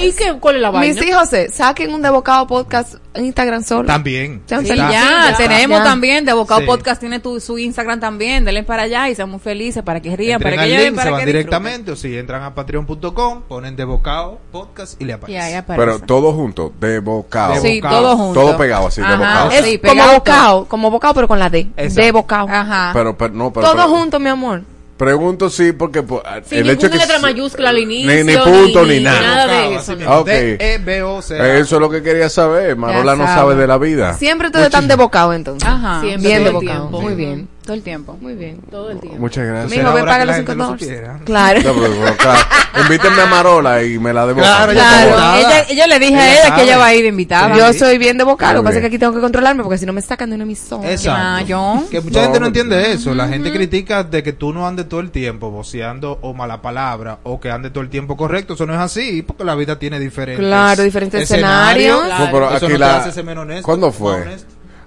¿y 0.00 0.12
qué, 0.12 0.36
cuál 0.40 0.56
es 0.56 0.62
la 0.62 0.70
vaina? 0.70 0.94
Mis 0.94 1.02
hijos, 1.06 1.28
se 1.28 1.48
saquen 1.50 1.92
un 1.94 2.02
debocado 2.02 2.46
podcast 2.46 2.94
en 3.14 3.24
Instagram 3.26 3.62
solo. 3.62 3.86
También. 3.86 4.42
Sí, 4.46 4.54
ya, 4.64 4.74
ya, 4.90 5.34
tenemos 5.36 5.78
ya. 5.78 5.84
también, 5.84 6.24
de 6.24 6.32
Bocado 6.32 6.60
Sí. 6.60 6.66
Podcast 6.66 7.00
tiene 7.00 7.20
tu, 7.20 7.40
su 7.40 7.58
Instagram 7.58 8.00
también, 8.00 8.44
denle 8.44 8.62
para 8.62 8.82
allá 8.84 9.08
y 9.08 9.14
sean 9.14 9.30
muy 9.30 9.40
felices 9.40 9.82
para 9.82 10.00
que 10.00 10.14
rían, 10.16 10.34
Entren 10.42 10.54
para 10.56 10.66
que 10.66 10.78
link, 10.84 10.94
para 10.96 11.04
se 11.04 11.10
van 11.10 11.20
que 11.20 11.26
disfruten. 11.26 11.26
directamente 11.50 11.90
o 11.92 11.96
si 11.96 12.16
entran 12.18 12.42
a 12.42 12.54
patreon.com, 12.54 13.42
ponen 13.48 13.76
de 13.76 13.84
bocado 13.84 14.38
podcast 14.52 15.00
y 15.00 15.04
le 15.04 15.12
Y 15.12 15.14
aparece. 15.14 15.38
ahí 15.40 15.54
aparece. 15.54 15.86
Pero 15.86 15.98
todo 16.00 16.32
junto, 16.32 16.72
de 16.78 17.00
bocado. 17.00 17.54
De 17.54 17.60
sí, 17.60 17.80
todo 17.80 18.16
junto. 18.16 18.40
Todo 18.40 18.56
pegado 18.58 18.86
así, 18.88 19.00
Ajá, 19.00 19.16
bocado. 19.16 19.50
Es 19.50 19.64
sí, 19.64 19.78
como 19.78 19.92
pegado 19.92 20.12
bocado, 20.14 20.64
como 20.66 20.90
bocado, 20.90 21.14
pero 21.14 21.28
con 21.28 21.38
la 21.38 21.48
D. 21.50 21.60
Exacto. 21.76 22.02
De 22.02 22.12
bocado. 22.12 22.48
Ajá. 22.50 22.90
Pero, 22.92 23.16
pero, 23.16 23.32
no, 23.34 23.52
pero, 23.52 23.66
Todo 23.66 23.76
pero- 23.76 23.88
junto, 23.88 24.15
mi 24.18 24.28
amor. 24.28 24.62
Pregunto 24.96 25.50
sí, 25.50 25.72
porque 25.72 26.02
pues, 26.02 26.22
Sin 26.46 26.60
el 26.60 26.70
hecho 26.70 26.90
que 26.90 26.96
letra 26.96 27.18
mayúscula 27.18 27.68
al 27.68 27.78
inicio. 27.78 28.10
Ni, 28.10 28.24
ni 28.24 28.36
punto 28.38 28.86
ni, 28.86 29.00
nada. 29.00 29.20
nada 29.20 29.46
de 29.46 29.66
eso. 29.74 29.78
así 29.78 29.90
no. 29.90 29.96
mismo. 29.98 30.12
Ah, 30.12 30.20
ok. 30.20 30.26
D-E-B-O-C-A. 30.26 31.58
Eso 31.58 31.76
es 31.76 31.80
lo 31.80 31.90
que 31.90 32.02
quería 32.02 32.30
saber. 32.30 32.76
Marola 32.76 33.14
no 33.14 33.26
sabe. 33.26 33.56
de 33.56 33.66
la 33.66 33.76
vida. 33.76 34.14
Siempre 34.14 34.48
ustedes 34.48 34.66
están 34.66 34.88
de 34.88 34.96
bocado, 34.96 35.34
entonces. 35.34 35.68
Ajá. 35.68 36.00
Siempre, 36.00 36.28
Bien 36.28 36.44
de 36.44 36.50
bocado. 36.50 36.88
Muy 36.88 37.14
bien. 37.14 37.48
Todo 37.66 37.74
el 37.74 37.82
tiempo. 37.82 38.16
Muy 38.20 38.34
bien. 38.34 38.58
Todo 38.70 38.90
el 38.90 39.00
tiempo. 39.00 39.18
Muchas 39.18 39.44
gracias. 39.44 39.70
Mi 39.72 39.76
hijo, 39.78 39.92
paga 39.92 40.18
los 40.24 40.26
la 40.28 40.36
5 40.36 40.46
gente 40.52 40.54
lo 40.54 40.64
dólares. 40.68 41.20
Claro. 41.24 41.60
No, 41.64 41.74
pero, 41.74 41.94
pero, 42.00 42.16
claro, 42.16 42.40
invítenme 42.82 43.22
a 43.22 43.26
Marola 43.26 43.82
y 43.82 43.98
me 43.98 44.12
la 44.12 44.24
debo. 44.26 44.38
Claro, 44.38 44.72
ya 44.72 44.78
Claro, 44.78 45.38
ella, 45.38 45.64
ella 45.68 45.86
le 45.88 45.98
dije 45.98 46.12
Ella 46.14 46.22
a 46.22 46.46
ella 46.46 46.54
que 46.54 46.62
ella 46.62 46.78
va 46.78 46.86
a 46.86 46.94
ir 46.94 47.02
de 47.02 47.08
invitada. 47.08 47.56
Yo 47.56 47.72
soy 47.72 47.98
bien 47.98 48.16
de 48.18 48.22
bocado. 48.24 48.54
Lo 48.54 48.60
que 48.60 48.64
pasa 48.66 48.76
es 48.76 48.80
que 48.82 48.86
aquí 48.86 48.98
tengo 48.98 49.12
que 49.12 49.20
controlarme 49.20 49.64
porque 49.64 49.78
si 49.78 49.84
no 49.86 49.92
me 49.92 50.00
sacan 50.00 50.28
de 50.30 50.36
una 50.36 50.44
emisora. 50.44 50.90
Exacto. 50.92 51.46
Yo. 51.48 51.82
Que 51.90 52.00
mucha 52.00 52.18
No, 52.20 52.24
gente 52.24 52.40
no 52.40 52.46
entiende 52.46 52.92
eso. 52.92 53.14
La 53.16 53.26
gente 53.28 53.52
critica 53.52 54.04
de 54.04 54.22
que 54.22 54.32
tú 54.32 54.52
no 54.52 54.66
andes 54.66 54.88
todo 54.88 55.00
el 55.00 55.10
tiempo 55.10 55.50
voceando 55.50 56.20
o 56.22 56.34
mala 56.34 56.62
palabra 56.62 57.18
o 57.24 57.40
que 57.40 57.50
andes 57.50 57.72
todo 57.72 57.82
el 57.82 57.90
tiempo 57.90 58.16
correcto. 58.16 58.54
Eso 58.54 58.64
no 58.66 58.74
es 58.74 58.80
así 58.80 59.22
porque 59.22 59.42
la 59.42 59.56
vida 59.56 59.76
tiene 59.78 59.98
diferentes 59.98 60.38
Claro, 60.46 60.84
diferentes 60.84 61.22
escenarios. 61.22 62.00
No, 62.16 62.28
pero 62.30 62.46
Eso 62.54 62.66
aquí 62.66 62.66
no 62.66 62.72
te 62.74 62.78
la- 62.78 62.96
hace 62.98 63.10
ser 63.12 63.24
menos 63.24 63.42
honesto, 63.42 63.64
¿Cuándo 63.66 63.90
fue? 63.90 64.24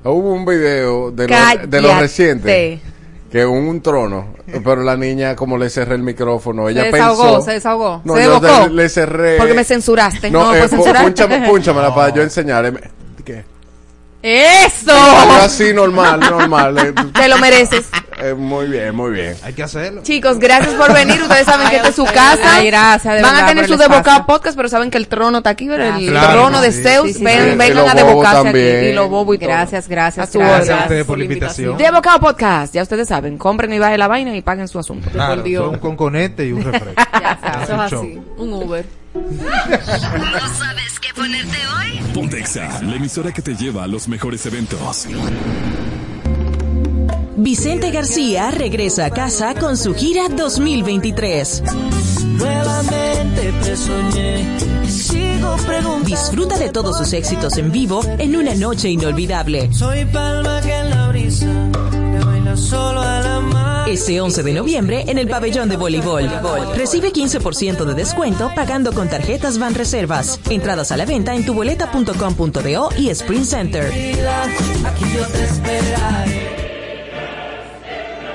Hubo 0.03 0.31
un 0.34 0.45
video 0.45 1.11
de 1.11 1.27
lo, 1.27 1.35
de 1.67 1.81
lo 1.81 1.99
reciente 1.99 2.80
que 3.31 3.45
un 3.45 3.81
trono, 3.81 4.27
pero 4.63 4.81
la 4.81 4.95
niña 4.97 5.35
como 5.35 5.57
le 5.57 5.69
cerré 5.69 5.95
el 5.95 6.01
micrófono, 6.03 6.67
ella 6.67 6.81
Se 6.85 6.91
desahogó, 6.93 7.23
pensó, 7.23 7.41
se 7.41 7.51
desahogó. 7.51 8.01
No, 8.03 8.15
se 8.15 8.23
yo 8.23 8.39
desbocó. 8.39 8.67
le, 8.69 8.73
le 8.84 8.89
cerré. 8.89 9.38
Porque 9.38 9.53
me 9.53 9.63
censuraste. 9.63 10.31
No, 10.31 10.45
No, 10.45 10.55
eh, 10.55 10.59
pues 10.59 10.71
pu- 10.71 10.76
censurar. 10.77 11.03
púnchame- 11.05 11.47
púnchamela 11.47 11.93
para 11.93 12.13
yo 12.13 12.23
enseñarle. 12.23 12.73
¡Eso! 14.21 14.91
Algo 14.91 15.33
así 15.43 15.73
normal, 15.73 16.19
normal. 16.19 16.77
eh, 16.77 16.93
Te 17.13 17.27
lo 17.29 17.37
mereces. 17.37 17.87
eh, 18.21 18.33
muy 18.33 18.67
bien, 18.67 18.93
muy 18.93 19.11
bien. 19.11 19.33
Hay 19.43 19.53
que 19.53 19.63
hacerlo. 19.63 20.01
Chicos, 20.03 20.39
gracias 20.39 20.73
por 20.73 20.93
venir. 20.93 21.21
Ustedes 21.21 21.45
saben 21.45 21.69
que 21.69 21.77
esta 21.77 21.87
es 21.87 21.95
su 21.95 22.03
casa. 22.03 22.55
Ay, 22.55 22.67
gracias, 22.67 23.15
de 23.15 23.21
Van 23.21 23.35
a 23.37 23.45
tener 23.47 23.65
su 23.67 23.77
debocado 23.77 24.25
podcast, 24.25 24.57
pero 24.57 24.67
saben 24.67 24.91
que 24.91 24.97
el 24.97 25.07
trono 25.07 25.37
está 25.37 25.51
aquí, 25.51 25.69
¿verdad? 25.69 25.97
El 25.99 26.09
Claro, 26.09 26.33
trono 26.33 26.59
de 26.61 26.71
sí. 26.73 26.83
Zeus. 26.83 27.07
Sí, 27.07 27.13
sí, 27.13 27.23
Ven- 27.23 27.57
Vengan 27.57 27.87
a 27.89 27.93
debocarse 27.93 28.49
aquí. 28.49 28.59
Y 28.89 28.93
los 28.93 29.09
bobos 29.09 29.35
y 29.35 29.39
todo. 29.39 29.49
Gracias, 29.49 29.87
gracias, 29.87 30.27
A 30.27 30.31
su 30.31 30.39
Gracias 30.39 30.77
a 30.79 30.81
ustedes 30.83 31.05
por 31.05 31.17
la 31.17 31.23
invitación. 31.23 31.77
Debocado 31.77 32.19
podcast. 32.19 32.73
Ya 32.73 32.81
ustedes 32.83 33.07
saben. 33.07 33.37
Compren 33.37 33.71
y 33.71 33.79
bajen 33.79 33.99
la 33.99 34.09
vaina 34.09 34.35
y 34.35 34.41
paguen 34.41 34.67
su 34.67 34.79
asunto. 34.79 35.09
Claro, 35.11 35.35
Por 35.35 35.43
Dios. 35.45 35.63
son 35.63 35.73
un 35.75 35.79
conconete 35.79 36.45
y 36.45 36.51
un 36.51 36.63
refresco. 36.63 36.89
Ya 37.21 37.37
sabes, 37.41 37.69
eso 37.69 37.73
es 37.73 37.93
así. 37.93 38.19
Un 38.37 38.53
Uber. 38.53 38.85
¿No 39.19 40.57
sabes 40.57 40.99
qué 40.99 41.13
ponerte 41.13 41.57
hoy? 41.77 42.13
Pontexa, 42.13 42.81
la 42.81 42.95
emisora 42.95 43.31
que 43.31 43.41
te 43.41 43.55
lleva 43.55 43.83
a 43.83 43.87
los 43.87 44.07
mejores 44.07 44.45
eventos. 44.45 45.07
Vicente 47.37 47.91
García 47.91 48.51
regresa 48.51 49.05
a 49.05 49.09
casa 49.11 49.55
con 49.55 49.77
su 49.77 49.95
gira 49.95 50.27
2023. 50.29 51.63
Nuevamente 52.25 53.53
presoñé 53.61 54.57
y 54.83 54.89
sigo 54.89 55.55
preguntando. 55.65 56.05
Disfruta 56.05 56.57
de 56.57 56.69
todos 56.69 56.97
sus 56.97 57.13
éxitos 57.13 57.57
en 57.57 57.71
vivo 57.71 58.01
en 58.17 58.35
una 58.35 58.55
noche 58.55 58.89
inolvidable. 58.89 59.69
Soy 59.71 60.05
palma 60.05 60.59
que 60.61 60.73
en 60.73 60.89
la 60.89 61.07
brisa 61.09 61.47
solo 62.55 63.01
a 63.01 63.19
la. 63.19 63.39
Este 63.90 64.22
11 64.22 64.44
de 64.44 64.53
noviembre 64.53 65.03
en 65.07 65.18
el 65.18 65.28
pabellón 65.28 65.68
de 65.68 65.76
voleibol. 65.76 66.30
Recibe 66.76 67.11
15% 67.11 67.86
de 67.86 67.95
descuento 67.95 68.52
pagando 68.53 68.94
con 68.94 69.10
tarjetas 69.10 69.57
Van 69.57 69.74
Reservas. 69.74 70.40
Entradas 70.48 70.91
a 70.91 70.98
la 70.98 71.06
venta 71.06 71.34
en 71.34 71.44
tuboleta.com.do 71.44 72.90
y 72.99 73.10
Sprint 73.10 73.45
Center. 73.45 73.91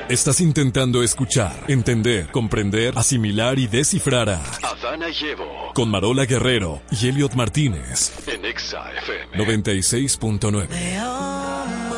Estás 0.09 0.41
intentando 0.41 1.01
escuchar, 1.01 1.55
entender, 1.69 2.27
comprender, 2.31 2.93
asimilar 2.97 3.57
y 3.57 3.67
descifrar 3.67 4.29
a 4.29 4.43
Adana 4.61 5.07
Llevo 5.07 5.71
con 5.73 5.89
Marola 5.89 6.25
Guerrero 6.25 6.81
y 6.91 7.07
Elliot 7.07 7.33
Martínez. 7.33 8.11
en 8.27 8.43
Exa 8.43 8.91
FM. 8.91 9.37
96.9. 9.37 11.94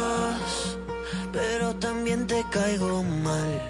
También 2.08 2.26
te 2.26 2.42
caigo 2.58 3.04
mal. 3.04 3.62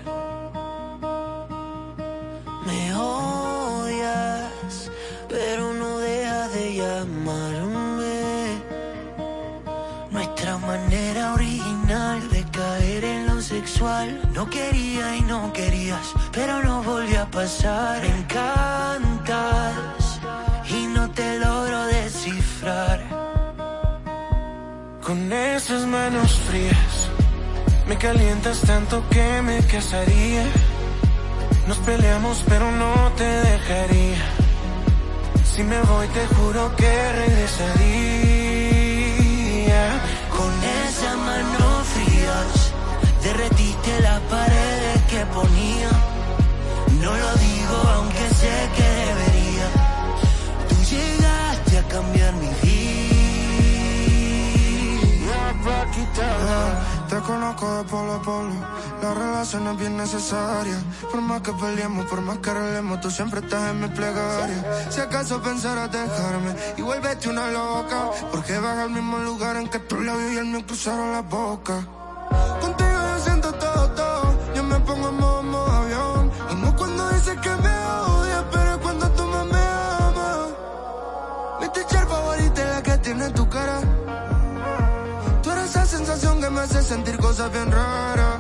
Me 2.68 2.94
odias, 2.94 4.92
pero 5.28 5.74
no 5.74 5.98
dejas 5.98 6.54
de 6.54 6.76
llamarme. 6.76 8.62
Nuestra 10.12 10.60
manera 10.60 11.34
original 11.34 12.30
de 12.30 12.46
caer 12.52 13.06
en 13.06 13.26
lo 13.26 13.42
sexual. 13.42 14.22
No 14.36 14.48
quería 14.48 15.16
y 15.16 15.22
no 15.22 15.52
querías, 15.52 16.14
pero 16.32 16.62
no 16.62 16.84
volvió 16.84 17.24
a 17.24 17.32
pasar. 17.32 18.04
Me 18.04 18.20
encantas 18.20 20.20
y 20.70 20.86
no 20.86 21.10
te 21.10 21.40
logro 21.40 21.88
descifrar. 21.88 23.00
Con 25.02 25.34
esas 25.34 25.88
manos 25.88 26.36
frías 26.48 27.10
me 27.88 27.98
calientas 27.98 28.62
tanto 28.62 29.04
que 29.10 29.42
me 29.42 29.60
casaría. 29.66 30.44
Nos 31.68 31.78
peleamos 31.80 32.44
pero 32.48 32.72
no 32.72 33.12
te 33.18 33.24
dejaría. 33.24 34.18
Si 35.56 35.64
me 35.64 35.82
voy 35.82 36.08
te 36.08 36.28
juro 36.36 36.76
que 36.76 37.12
regresaría. 37.14 37.78
Con 40.38 40.52
esa 40.86 41.18
mano 41.18 41.84
frías 41.94 42.74
derretiste 43.24 44.02
las 44.02 44.20
paredes 44.22 45.02
que 45.10 45.26
ponía. 45.38 45.90
No 47.02 47.12
lo 47.16 47.36
digo 47.36 47.78
aunque 47.96 48.30
sé 48.42 48.70
que 48.76 48.88
debería. 49.06 49.68
Tú 50.70 50.76
llegaste 50.92 51.78
a 51.78 51.84
cambiar 51.88 52.34
mi 52.36 52.50
vida. 52.62 52.68
Te 57.10 57.18
conozco 57.22 57.78
de 57.78 57.84
polo 57.86 58.14
a 58.16 58.22
polo. 58.22 58.54
La 59.02 59.14
relación 59.14 59.66
es 59.68 59.78
bien 59.78 59.96
necesaria. 59.96 60.78
Por 61.10 61.22
más 61.22 61.42
que 61.42 61.54
peleemos, 61.54 62.06
por 62.06 62.22
más 62.22 62.40
que 62.40 62.50
arreglemos, 62.50 63.00
tú 63.00 63.10
siempre 63.10 63.40
estás 63.40 63.72
en 63.72 63.80
mi 63.80 63.88
plegaria. 63.88 64.90
Si 64.90 65.00
acaso 65.00 65.42
pensaras 65.42 65.90
dejarme 65.90 66.54
y 66.76 66.82
vuélvete 66.82 67.30
una 67.30 67.50
loca. 67.50 68.10
Porque 68.32 68.60
vas 68.60 68.78
al 68.78 68.90
mismo 68.90 69.20
lugar 69.20 69.56
en 69.56 69.70
que 69.70 69.80
tus 69.80 70.04
labios 70.04 70.34
y 70.34 70.38
el 70.38 70.46
mío 70.46 70.66
cruzaron 70.68 71.14
la 71.14 71.22
boca. 71.22 71.86
Contigo 72.60 72.90
yo 72.90 73.24
siento 73.24 73.54
todo, 73.54 73.90
todo. 73.92 74.38
Yo 74.54 74.64
me 74.64 74.80
pongo 74.82 75.07
hace 86.68 86.84
sentir 86.84 87.18
cosas 87.18 87.52
bien 87.52 87.72
raras. 87.72 88.39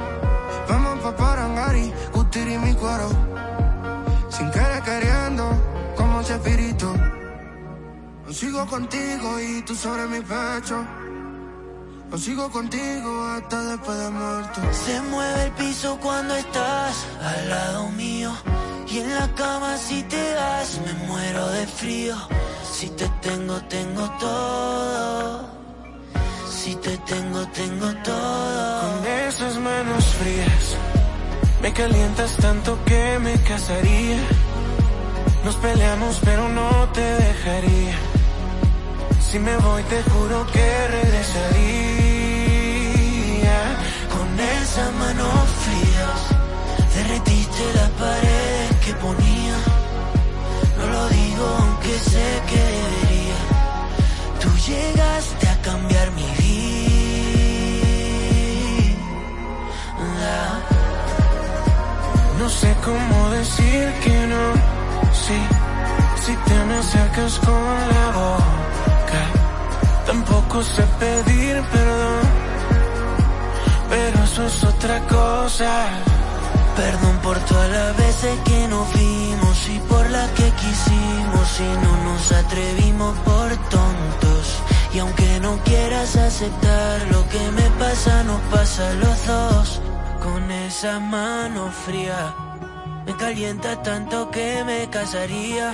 Vamos 0.67 0.99
pa' 0.99 1.15
Parangari, 1.15 1.93
Utiri 2.13 2.57
mi 2.57 2.73
cuero. 2.73 3.09
Sin 4.29 4.51
querer 4.51 4.83
queriendo, 4.83 5.45
como 5.95 6.19
espíritu. 6.21 6.89
No 8.25 8.33
sigo 8.33 8.65
contigo 8.67 9.39
y 9.39 9.61
tú 9.61 9.73
sobre 9.75 10.05
mi 10.07 10.19
pecho. 10.19 10.85
No 12.09 12.17
sigo 12.17 12.49
contigo 12.51 13.11
hasta 13.25 13.61
después 13.71 13.97
de 13.97 14.09
muerto. 14.09 14.61
Se 14.85 15.01
mueve 15.01 15.43
el 15.45 15.51
piso 15.51 15.97
cuando 16.01 16.35
estás 16.35 17.05
al 17.21 17.49
lado 17.49 17.89
mío. 17.91 18.31
Y 18.89 18.99
en 18.99 19.13
la 19.15 19.27
cama 19.35 19.77
si 19.77 20.03
te 20.03 20.35
vas 20.35 20.79
me 20.85 20.93
muero 21.07 21.47
de 21.49 21.65
frío. 21.65 22.15
Si 22.69 22.89
te 22.89 23.07
tengo, 23.21 23.55
tengo 23.69 24.09
todo. 24.19 25.56
Si 26.67 26.75
te 26.75 26.97
tengo, 26.97 27.47
tengo 27.61 27.87
todo. 28.03 28.81
Con 28.81 29.05
esas 29.25 29.57
manos 29.57 30.03
frías 30.19 30.75
me 31.61 31.71
calientas 31.71 32.35
tanto 32.35 32.77
que 32.83 33.19
me 33.19 33.35
casaría. 33.43 34.19
Nos 35.45 35.55
peleamos 35.55 36.19
pero 36.25 36.49
no 36.49 36.69
te 36.91 36.99
dejaría. 36.99 37.95
Si 39.21 39.39
me 39.39 39.55
voy 39.55 39.81
te 39.83 40.03
juro 40.11 40.45
que 40.51 40.87
regresaría. 40.97 41.57
Con 44.13 44.27
esa 44.37 44.91
mano 45.03 45.25
frías 45.63 46.19
derretiste 46.95 47.63
las 47.75 47.91
paredes 47.91 48.75
que 48.83 48.93
ponía. 49.05 49.55
No 50.79 50.85
lo 50.95 51.07
digo 51.07 51.45
aunque 51.59 51.93
sé 52.11 52.27
que 52.49 52.61
debería. 52.75 53.39
Tú 54.41 54.49
llegaste 54.69 55.47
a 55.47 55.61
cambiar 55.61 56.11
mi 56.11 56.23
vida. 56.23 56.46
No 62.47 62.53
sé 62.53 62.73
cómo 62.81 63.29
decir 63.31 63.93
que 64.05 64.17
no. 64.25 64.43
Sí, 65.11 65.39
si 66.23 66.33
te 66.33 66.63
me 66.63 66.75
acercas 66.75 67.39
con 67.39 67.73
la 67.93 68.07
boca. 68.21 69.21
Tampoco 70.05 70.63
sé 70.63 70.83
pedir 70.97 71.61
perdón. 71.73 72.23
Pero 73.89 74.23
eso 74.23 74.45
es 74.45 74.63
otra 74.63 74.97
cosa. 75.07 75.89
Perdón 76.77 77.17
por 77.21 77.37
todas 77.39 77.69
las 77.69 77.97
veces 77.97 78.39
que 78.45 78.67
nos 78.69 78.93
vimos 78.93 79.69
y 79.69 79.79
por 79.79 80.09
las 80.09 80.31
que 80.31 80.49
quisimos 80.61 81.59
y 81.59 81.69
no 81.83 81.93
nos 82.05 82.31
atrevimos 82.31 83.17
por 83.25 83.49
tontos. 83.75 84.45
Y 84.93 84.99
aunque 84.99 85.41
no 85.41 85.59
quieras 85.65 86.15
aceptar 86.15 87.07
lo 87.11 87.27
que 87.27 87.51
me 87.51 87.69
pasa, 87.71 88.23
nos 88.23 88.39
pasa 88.43 88.89
a 88.89 88.93
los 88.93 89.27
dos. 89.27 89.81
Con 90.27 90.51
esa 90.51 90.99
mano 90.99 91.71
fría 91.71 92.35
me 93.05 93.15
calienta 93.15 93.81
tanto 93.81 94.29
que 94.29 94.61
me 94.65 94.89
casaría. 94.89 95.73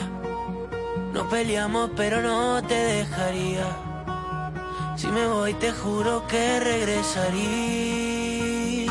No 1.11 1.27
peleamos 1.27 1.89
pero 1.97 2.21
no 2.21 2.61
te 2.61 2.75
dejaría. 2.75 3.65
Si 4.95 5.07
me 5.07 5.25
voy 5.25 5.55
te 5.55 5.71
juro 5.71 6.27
que 6.27 6.59
regresaría. 6.59 7.34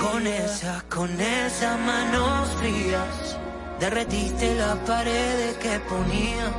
Con 0.03 0.27
esas, 0.27 0.83
con 0.85 1.09
esas 1.21 1.79
manos 1.79 2.49
frías 2.59 3.39
derretiste 3.79 4.57
las 4.57 4.79
paredes 4.79 5.57
que 5.59 5.79
ponía. 5.89 6.51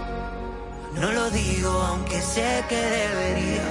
No 0.95 1.11
lo 1.11 1.29
digo 1.29 1.71
aunque 1.89 2.21
sé 2.21 2.63
que 2.69 2.81
debería. 3.01 3.67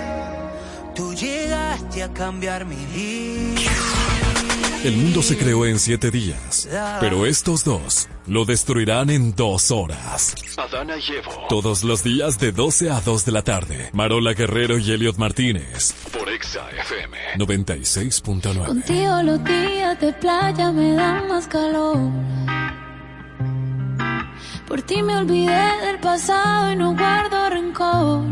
Tú 0.94 1.14
llegaste 1.14 2.02
a 2.02 2.12
cambiar 2.12 2.66
mi 2.66 2.84
vida. 2.84 4.02
El 4.84 4.96
mundo 4.96 5.22
se 5.22 5.38
creó 5.38 5.64
en 5.64 5.78
siete 5.78 6.10
días, 6.10 6.68
pero 7.00 7.24
estos 7.24 7.62
dos 7.64 8.09
lo 8.26 8.44
destruirán 8.44 9.10
en 9.10 9.32
dos 9.36 9.70
horas. 9.70 10.34
Adana 10.56 10.96
Llevo 10.96 11.30
Todos 11.48 11.84
los 11.84 12.02
días 12.02 12.40
de 12.40 12.50
12 12.50 12.90
a 12.90 13.00
2 13.00 13.24
de 13.24 13.32
la 13.32 13.42
tarde. 13.42 13.90
Marola 13.92 14.32
Guerrero 14.34 14.78
y 14.78 14.90
Elliot 14.90 15.18
Martínez. 15.18 15.94
por 16.12 16.28
Exa 16.28 16.68
FM. 16.70 17.16
96.9. 17.36 18.66
Contigo 18.66 19.22
los 19.22 19.44
días 19.44 20.00
de 20.00 20.12
playa 20.14 20.72
me 20.72 20.94
dan 20.94 21.28
más 21.28 21.46
calor. 21.46 21.98
Por 24.66 24.82
ti 24.82 25.00
me 25.02 25.16
olvidé 25.16 25.86
del 25.86 26.00
pasado 26.00 26.72
y 26.72 26.76
no 26.76 26.96
guardo 26.96 27.50
rencor. 27.50 28.24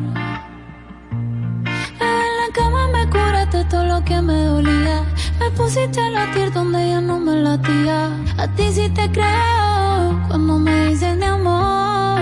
En 2.01 2.37
la 2.41 2.53
cama 2.53 2.89
me 2.89 3.09
curaste 3.09 3.65
todo 3.67 3.85
lo 3.85 4.05
que 4.05 4.21
me 4.21 4.45
dolía. 4.47 5.05
Me 5.41 5.51
pusiste 5.53 5.99
a 5.99 6.11
latir 6.11 6.53
donde 6.53 6.91
ya 6.91 7.01
no 7.01 7.19
me 7.19 7.35
latía. 7.37 8.11
A 8.37 8.47
ti 8.49 8.71
sí 8.73 8.91
te 8.91 9.11
creo 9.11 10.23
cuando 10.29 10.59
me 10.59 10.89
dices 10.89 11.17
mi 11.17 11.25
amor. 11.25 12.21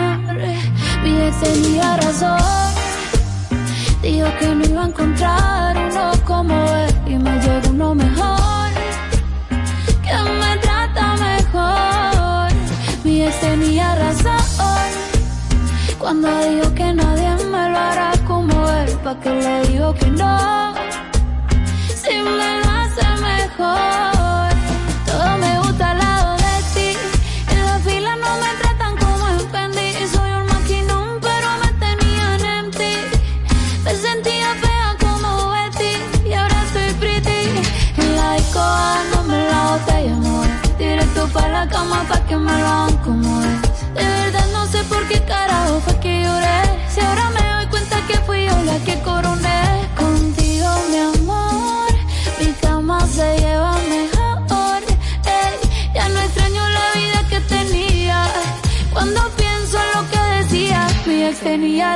Mi 1.03 1.21
ex 1.27 1.41
tenía 1.41 1.97
razón. 1.97 2.39
Dijo 4.03 4.29
que 4.39 4.47
no 4.55 4.65
iba 4.65 4.83
a 4.85 4.87
encontrar 4.87 5.77
uno 5.77 6.13
como 6.25 6.55
él 6.55 6.95
y 7.07 7.15
me 7.19 7.33
llegó 7.41 7.71
uno 7.71 7.95
mejor. 7.97 8.71
Que 10.05 10.17
me 10.41 10.57
trata 10.59 11.17
mejor. 11.17 12.53
Mi 13.03 13.25
ex 13.25 13.41
tenía 13.41 13.97
razón. 13.97 14.91
Cuando 15.99 16.29
dijo 16.49 16.73
que 16.73 16.95
nadie 16.95 17.31
me 17.47 17.69
lo 17.71 17.79
hará 17.79 18.13
como 18.29 18.55
él, 18.71 18.91
pa' 19.03 19.19
que 19.19 19.31
le 19.31 19.67
digo 19.67 19.93
que 19.95 20.07
no. 20.07 20.73
Si 21.89 22.15
me 22.15 22.68
lo 23.59 24.18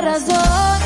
razón. 0.01 0.79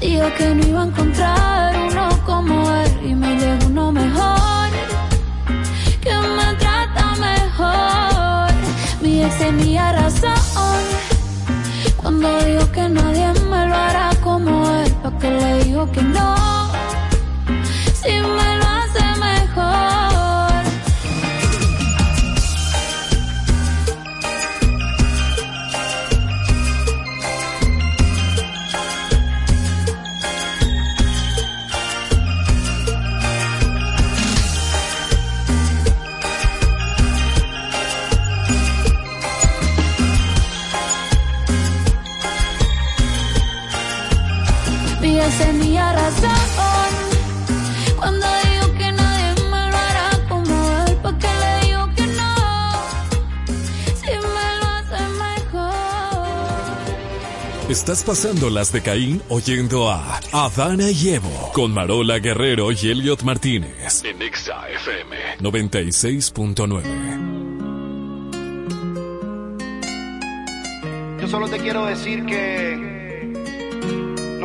Dijo 0.00 0.26
que 0.36 0.54
no 0.54 0.66
iba 0.66 0.82
a 0.82 0.86
encontrar 0.86 1.76
uno 1.90 2.08
como 2.24 2.70
él 2.70 2.90
y 3.02 3.14
me 3.14 3.34
llegó 3.36 3.66
uno 3.66 3.92
mejor, 3.92 4.68
que 6.00 6.14
me 6.36 6.54
trata 6.58 7.14
mejor. 7.28 8.50
Mi 9.00 9.22
ex 9.24 9.38
tenía 9.38 9.92
razón 9.92 10.82
cuando 11.96 12.28
dijo 12.44 12.70
que 12.70 12.88
nadie 12.88 13.32
me 13.50 13.66
lo 13.66 13.74
hará 13.74 14.10
como 14.22 14.50
él, 14.78 14.92
pa' 15.02 15.18
que 15.18 15.30
le 15.30 15.64
digo 15.64 15.90
que 15.90 16.02
no. 16.02 16.36
Si 18.00 18.12
me 18.36 18.48
lo 18.60 18.65
Mi 45.36 45.36
ex 45.36 45.38
tenía 45.38 45.92
razón 45.92 46.30
cuando 47.96 48.26
dijo 48.26 48.72
que 48.78 48.92
nadie 48.92 49.34
me 49.44 49.70
lo 49.70 49.76
hará 49.76 50.10
como 50.28 50.84
él, 50.86 50.96
pa' 51.02 51.18
que 51.18 51.26
le 51.26 51.66
digo 51.66 51.88
que 51.94 52.06
no. 52.06 52.34
Si 53.94 54.06
me 54.06 54.56
lo 54.60 54.66
hace 54.76 55.00
mejor. 55.18 55.74
Estás 57.70 58.02
pasando 58.04 58.50
las 58.50 58.72
de 58.72 58.82
Caín 58.82 59.22
oyendo 59.28 59.90
a 59.90 60.20
Adana 60.32 60.90
y 60.90 61.08
Evo 61.10 61.50
con 61.52 61.72
Marola 61.72 62.18
Guerrero 62.18 62.72
y 62.72 62.90
Elliot 62.90 63.22
Martínez. 63.22 64.02
En 64.04 64.20
Exa 64.22 64.68
FM. 64.68 65.16
96.9. 65.40 66.82
Yo 71.20 71.28
solo 71.28 71.48
te 71.48 71.58
quiero 71.58 71.86
decir 71.86 72.24
que 72.26 72.95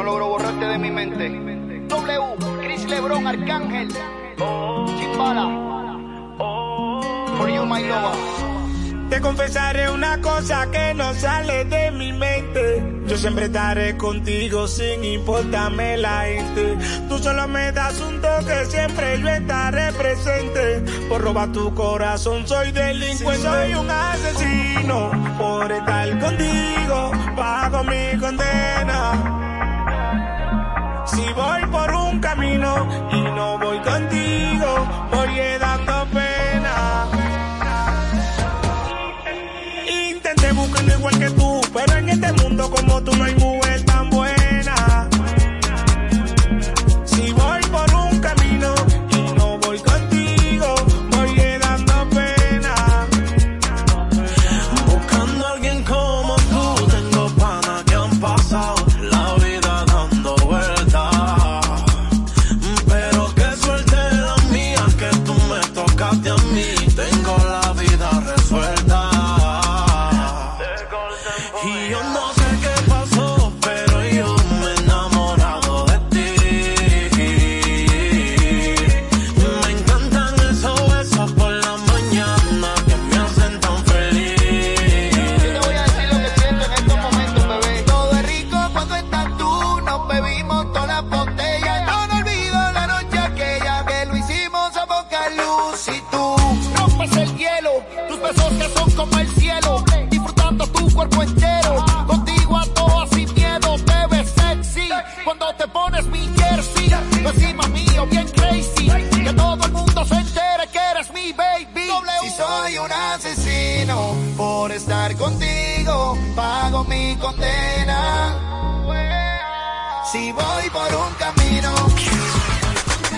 no 0.03 0.11
logro 0.11 0.27
borrarte 0.29 0.65
de 0.65 0.77
mi 0.77 0.89
mente. 0.89 1.29
W, 1.87 2.35
Chris 2.61 2.85
Lebron, 2.85 3.27
Arcángel, 3.27 3.89
Chimbala, 4.97 5.45
for 7.37 7.49
you 7.49 7.65
my 7.65 7.83
lover. 7.83 9.09
Te 9.09 9.19
confesaré 9.19 9.91
una 9.91 10.21
cosa 10.21 10.71
que 10.71 10.93
no 10.93 11.13
sale 11.13 11.65
de 11.65 11.91
mi 11.91 12.13
mente. 12.13 13.03
Yo 13.05 13.17
siempre 13.17 13.45
estaré 13.45 13.97
contigo 13.97 14.67
sin 14.67 15.03
importarme 15.03 15.97
la 15.97 16.21
gente. 16.21 16.77
Tú 17.09 17.19
solo 17.19 17.47
me 17.49 17.71
das 17.73 17.99
un 17.99 18.21
toque, 18.21 18.65
siempre 18.67 19.19
yo 19.19 19.27
estaré 19.27 19.91
presente. 19.91 20.79
Por 21.09 21.21
robar 21.21 21.51
tu 21.51 21.75
corazón 21.75 22.47
soy 22.47 22.71
delincuente. 22.71 23.43
soy 23.43 23.73
un 23.73 23.91
asesino 23.91 25.11
por 25.37 25.71
estar 25.71 26.19
contigo. 26.19 27.11
Pago 27.35 27.83
mi 27.83 28.17
condena. 28.17 29.50
Camino 32.21 32.87
y 33.11 33.21
no 33.21 33.57
voy 33.57 33.79
contigo, 33.79 34.87
moriré 35.11 35.57
dando 35.57 35.70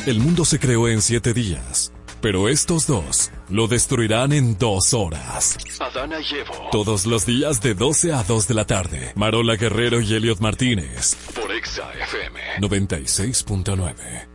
El 0.06 0.20
mundo 0.20 0.44
se 0.44 0.60
creó 0.60 0.90
en 0.90 1.02
siete 1.02 1.34
días, 1.34 1.94
pero 2.20 2.50
estos 2.50 2.86
dos 2.88 3.32
lo 3.48 3.70
destruirán 3.70 4.34
en 4.34 4.58
dos 4.58 4.94
horas. 4.94 5.58
Adana 5.80 6.18
y 6.20 6.26
Evo. 6.36 6.54
Todos 6.74 7.06
los 7.06 7.26
días 7.26 7.62
de 7.62 7.74
12 7.74 8.12
a 8.12 8.24
2 8.24 8.50
de 8.50 8.54
la 8.54 8.66
tarde. 8.66 9.14
Marola 9.16 9.56
Guerrero 9.56 10.02
y 10.02 10.14
Elliot 10.14 10.42
Martínez. 10.42 11.16
Por 11.34 11.50
Exa 11.54 11.90
FM. 11.94 12.38
96.9. 12.60 14.28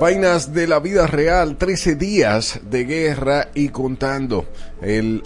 Vainas 0.00 0.52
de 0.52 0.66
la 0.66 0.80
vida 0.80 1.06
real, 1.06 1.56
13 1.56 1.94
días 1.94 2.60
de 2.68 2.84
guerra 2.84 3.50
y 3.54 3.68
contando. 3.68 4.44
El 4.82 5.22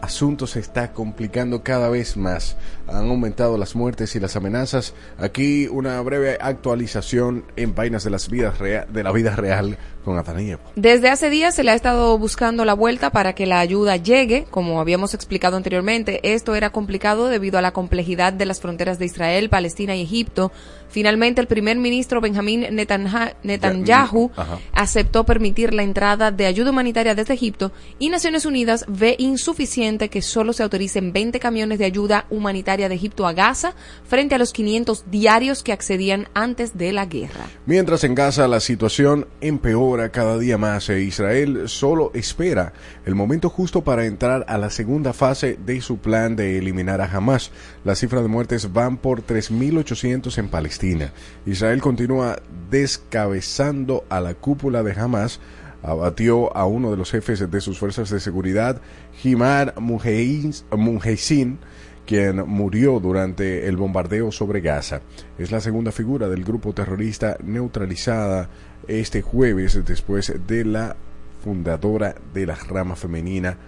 asunto 0.00 0.46
se 0.46 0.60
está 0.60 0.92
complicando 0.92 1.64
cada 1.64 1.88
vez 1.88 2.16
más. 2.16 2.56
Han 2.88 3.08
aumentado 3.08 3.58
las 3.58 3.74
muertes 3.74 4.14
y 4.16 4.20
las 4.20 4.36
amenazas. 4.36 4.94
Aquí 5.18 5.66
una 5.68 6.00
breve 6.02 6.38
actualización 6.40 7.44
en 7.56 7.74
Vainas 7.74 8.04
de, 8.04 8.10
las 8.10 8.28
vidas 8.28 8.58
rea- 8.58 8.86
de 8.86 9.02
la 9.02 9.12
vida 9.12 9.34
real 9.34 9.76
con 10.04 10.18
Ataníevo. 10.18 10.62
Desde 10.76 11.08
hace 11.08 11.30
días 11.30 11.54
se 11.54 11.64
le 11.64 11.72
ha 11.72 11.74
estado 11.74 12.16
buscando 12.16 12.64
la 12.64 12.74
vuelta 12.74 13.10
para 13.10 13.34
que 13.34 13.44
la 13.46 13.58
ayuda 13.58 13.96
llegue, 13.96 14.46
como 14.50 14.80
habíamos 14.80 15.14
explicado 15.14 15.56
anteriormente. 15.56 16.20
Esto 16.34 16.54
era 16.54 16.70
complicado 16.70 17.28
debido 17.28 17.58
a 17.58 17.62
la 17.62 17.72
complejidad 17.72 18.32
de 18.32 18.46
las 18.46 18.60
fronteras 18.60 18.98
de 19.00 19.06
Israel, 19.06 19.48
Palestina 19.48 19.96
y 19.96 20.02
Egipto. 20.02 20.52
Finalmente, 20.88 21.40
el 21.40 21.48
primer 21.48 21.76
ministro 21.78 22.20
Benjamín 22.20 22.62
Netanja- 22.70 23.34
Netanyahu 23.42 24.30
Ajá. 24.36 24.58
aceptó 24.72 25.24
permitir 25.24 25.74
la 25.74 25.82
entrada 25.82 26.30
de 26.30 26.46
ayuda 26.46 26.70
humanitaria 26.70 27.16
desde 27.16 27.34
Egipto 27.34 27.72
y 27.98 28.08
Naciones 28.08 28.46
Unidas 28.46 28.84
ve 28.86 29.16
insuficiente 29.18 30.08
que 30.08 30.22
solo 30.22 30.52
se 30.52 30.62
autoricen 30.62 31.12
20 31.12 31.40
camiones 31.40 31.80
de 31.80 31.84
ayuda 31.86 32.26
humanitaria 32.30 32.75
de 32.76 32.94
Egipto 32.94 33.26
a 33.26 33.32
Gaza 33.32 33.74
frente 34.06 34.34
a 34.34 34.38
los 34.38 34.52
500 34.52 35.10
diarios 35.10 35.62
que 35.62 35.72
accedían 35.72 36.28
antes 36.34 36.76
de 36.76 36.92
la 36.92 37.06
guerra. 37.06 37.46
Mientras 37.64 38.04
en 38.04 38.14
Gaza 38.14 38.46
la 38.46 38.60
situación 38.60 39.26
empeora 39.40 40.10
cada 40.10 40.38
día 40.38 40.58
más 40.58 40.88
e 40.90 41.00
Israel 41.00 41.68
solo 41.68 42.10
espera 42.14 42.74
el 43.06 43.14
momento 43.14 43.48
justo 43.48 43.82
para 43.82 44.04
entrar 44.04 44.44
a 44.48 44.58
la 44.58 44.70
segunda 44.70 45.12
fase 45.12 45.58
de 45.64 45.80
su 45.80 45.98
plan 45.98 46.36
de 46.36 46.58
eliminar 46.58 47.00
a 47.00 47.10
Hamas. 47.10 47.50
Las 47.84 48.00
cifras 48.00 48.22
de 48.22 48.28
muertes 48.28 48.72
van 48.72 48.98
por 48.98 49.26
3.800 49.26 50.36
en 50.38 50.48
Palestina. 50.48 51.12
Israel 51.46 51.80
continúa 51.80 52.36
descabezando 52.70 54.04
a 54.10 54.20
la 54.20 54.34
cúpula 54.34 54.82
de 54.82 54.92
Hamas 54.92 55.40
abatió 55.86 56.54
a 56.56 56.66
uno 56.66 56.90
de 56.90 56.96
los 56.96 57.10
jefes 57.10 57.48
de 57.48 57.60
sus 57.60 57.78
fuerzas 57.78 58.10
de 58.10 58.18
seguridad, 58.20 58.80
Himar 59.22 59.74
Mujahideen, 59.78 61.58
quien 62.06 62.48
murió 62.48 63.00
durante 63.00 63.66
el 63.66 63.76
bombardeo 63.76 64.32
sobre 64.32 64.60
Gaza. 64.60 65.02
Es 65.38 65.50
la 65.50 65.60
segunda 65.60 65.92
figura 65.92 66.28
del 66.28 66.44
grupo 66.44 66.72
terrorista 66.72 67.36
neutralizada 67.42 68.48
este 68.88 69.22
jueves 69.22 69.84
después 69.84 70.32
de 70.46 70.64
la 70.64 70.96
fundadora 71.42 72.14
de 72.32 72.46
la 72.46 72.54
rama 72.54 72.96
femenina, 72.96 73.58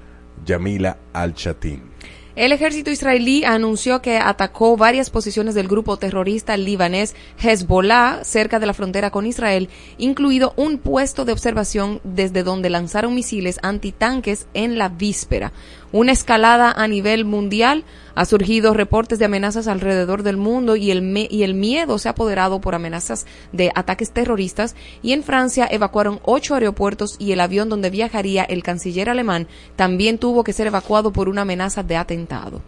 Yamila 0.45 0.97
al-Chatin. 1.13 1.83
El 2.39 2.53
ejército 2.53 2.93
israelí 2.93 3.43
anunció 3.43 4.01
que 4.01 4.19
atacó 4.19 4.77
varias 4.77 5.11
posiciones 5.11 5.57
del 5.57 5.67
grupo 5.67 5.97
terrorista 5.97 6.57
libanés 6.57 7.17
Hezbollah 7.43 8.23
cerca 8.23 8.61
de 8.61 8.67
la 8.67 8.75
frontera 8.75 9.11
con 9.11 9.27
Israel, 9.27 9.69
incluido 9.99 10.55
un 10.57 10.79
puesto 10.79 11.25
de 11.25 11.33
observación 11.33 12.01
desde 12.05 12.45
donde 12.45 12.71
lanzaron 12.71 13.13
misiles 13.13 13.59
antitanques 13.63 14.47
en 14.55 14.79
la 14.79 14.89
víspera. 14.89 15.53
Una 15.91 16.13
escalada 16.13 16.71
a 16.71 16.87
nivel 16.87 17.25
mundial 17.25 17.85
ha 18.15 18.27
surgido 18.27 18.75
reportes 18.75 19.19
de 19.19 19.25
amenazas 19.25 19.69
alrededor 19.69 20.23
del 20.23 20.37
mundo 20.37 20.77
y 20.77 20.91
el, 20.91 21.29
y 21.31 21.45
el 21.45 21.55
miedo 21.55 21.97
se 21.99 22.09
ha 22.09 22.11
apoderado 22.11 22.61
por 22.61 22.75
amenazas 22.75 23.25
de 23.53 23.73
ataques 23.75 24.11
terroristas 24.11 24.77
y 25.03 25.13
en 25.15 25.23
Francia 25.23 25.67
evacuaron 25.71 26.21
ocho 26.25 26.55
aeropuertos 26.55 27.17
y 27.19 27.33
el 27.33 27.41
avión 27.41 27.71
donde 27.71 27.89
viajaría 27.89 28.45
el 28.45 28.63
canciller 28.63 29.09
alemán 29.09 29.49
también 29.77 30.19
tuvo 30.19 30.45
que 30.45 30.53
ser 30.53 30.67
evacuado 30.67 31.11
por 31.11 31.29
una 31.29 31.43
amenaza 31.43 31.83
de 31.83 31.97
atentado. 31.97 32.61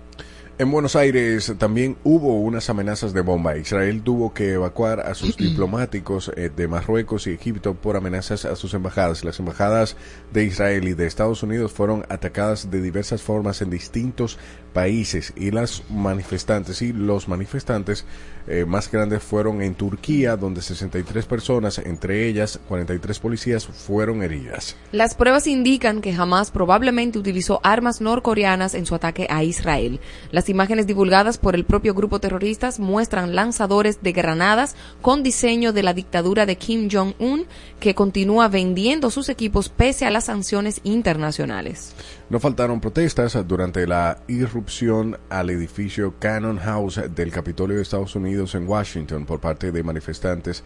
En 0.60 0.70
Buenos 0.70 0.94
Aires 0.94 1.54
también 1.56 1.96
hubo 2.04 2.38
unas 2.38 2.68
amenazas 2.68 3.14
de 3.14 3.22
bomba. 3.22 3.56
Israel 3.56 4.02
tuvo 4.02 4.34
que 4.34 4.52
evacuar 4.52 5.00
a 5.00 5.14
sus 5.14 5.34
diplomáticos 5.38 6.30
eh, 6.36 6.50
de 6.54 6.68
Marruecos 6.68 7.26
y 7.26 7.30
Egipto 7.30 7.72
por 7.72 7.96
amenazas 7.96 8.44
a 8.44 8.54
sus 8.56 8.74
embajadas. 8.74 9.24
Las 9.24 9.38
embajadas 9.38 9.96
de 10.34 10.44
Israel 10.44 10.86
y 10.86 10.92
de 10.92 11.06
Estados 11.06 11.42
Unidos 11.42 11.72
fueron 11.72 12.04
atacadas 12.10 12.70
de 12.70 12.82
diversas 12.82 13.22
formas 13.22 13.62
en 13.62 13.70
distintos 13.70 14.38
países 14.72 15.32
y 15.36 15.50
las 15.50 15.82
manifestantes 15.90 16.82
y 16.82 16.92
los 16.92 17.28
manifestantes 17.28 18.04
eh, 18.46 18.64
más 18.64 18.90
grandes 18.90 19.22
fueron 19.22 19.62
en 19.62 19.74
Turquía, 19.74 20.36
donde 20.36 20.62
63 20.62 21.26
personas, 21.26 21.78
entre 21.78 22.26
ellas 22.26 22.58
43 22.68 23.18
policías, 23.18 23.66
fueron 23.66 24.22
heridas. 24.22 24.76
Las 24.92 25.14
pruebas 25.14 25.46
indican 25.46 26.00
que 26.00 26.12
Hamas 26.12 26.50
probablemente 26.50 27.18
utilizó 27.18 27.60
armas 27.62 28.00
norcoreanas 28.00 28.74
en 28.74 28.86
su 28.86 28.94
ataque 28.94 29.26
a 29.30 29.44
Israel. 29.44 30.00
Las 30.32 30.48
imágenes 30.48 30.86
divulgadas 30.86 31.38
por 31.38 31.54
el 31.54 31.64
propio 31.64 31.94
grupo 31.94 32.18
terrorista 32.18 32.70
muestran 32.78 33.34
lanzadores 33.34 34.02
de 34.02 34.12
granadas 34.12 34.76
con 35.00 35.22
diseño 35.22 35.72
de 35.72 35.82
la 35.82 35.94
dictadura 35.94 36.46
de 36.46 36.56
Kim 36.56 36.88
Jong-un 36.90 37.46
que 37.78 37.94
continúa 37.94 38.48
vendiendo 38.48 39.10
sus 39.10 39.28
equipos 39.28 39.68
pese 39.68 40.06
a 40.06 40.10
las 40.10 40.24
sanciones 40.24 40.80
internacionales. 40.84 41.94
No 42.30 42.38
faltaron 42.38 42.80
protestas 42.80 43.36
durante 43.48 43.88
la 43.88 44.22
irrupción 44.28 45.18
al 45.30 45.50
edificio 45.50 46.14
Cannon 46.20 46.58
House 46.58 47.00
del 47.12 47.32
Capitolio 47.32 47.74
de 47.74 47.82
Estados 47.82 48.14
Unidos 48.14 48.54
en 48.54 48.68
Washington 48.68 49.26
por 49.26 49.40
parte 49.40 49.72
de 49.72 49.82
manifestantes 49.82 50.62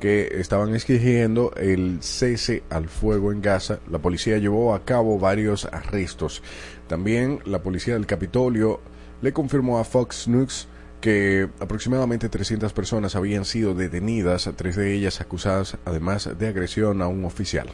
que 0.00 0.40
estaban 0.40 0.74
exigiendo 0.74 1.52
el 1.54 1.98
cese 2.02 2.64
al 2.68 2.88
fuego 2.88 3.30
en 3.30 3.40
Gaza. 3.42 3.78
La 3.88 4.00
policía 4.00 4.38
llevó 4.38 4.74
a 4.74 4.84
cabo 4.84 5.16
varios 5.20 5.66
arrestos. 5.66 6.42
También 6.88 7.38
la 7.44 7.62
policía 7.62 7.94
del 7.94 8.06
Capitolio 8.06 8.80
le 9.22 9.32
confirmó 9.32 9.78
a 9.78 9.84
Fox 9.84 10.26
News 10.26 10.66
que 11.00 11.48
aproximadamente 11.60 12.28
300 12.28 12.72
personas 12.72 13.14
habían 13.14 13.44
sido 13.44 13.72
detenidas, 13.76 14.50
tres 14.56 14.74
de 14.74 14.92
ellas 14.92 15.20
acusadas 15.20 15.78
además 15.84 16.28
de 16.36 16.48
agresión 16.48 17.02
a 17.02 17.06
un 17.06 17.24
oficial. 17.24 17.68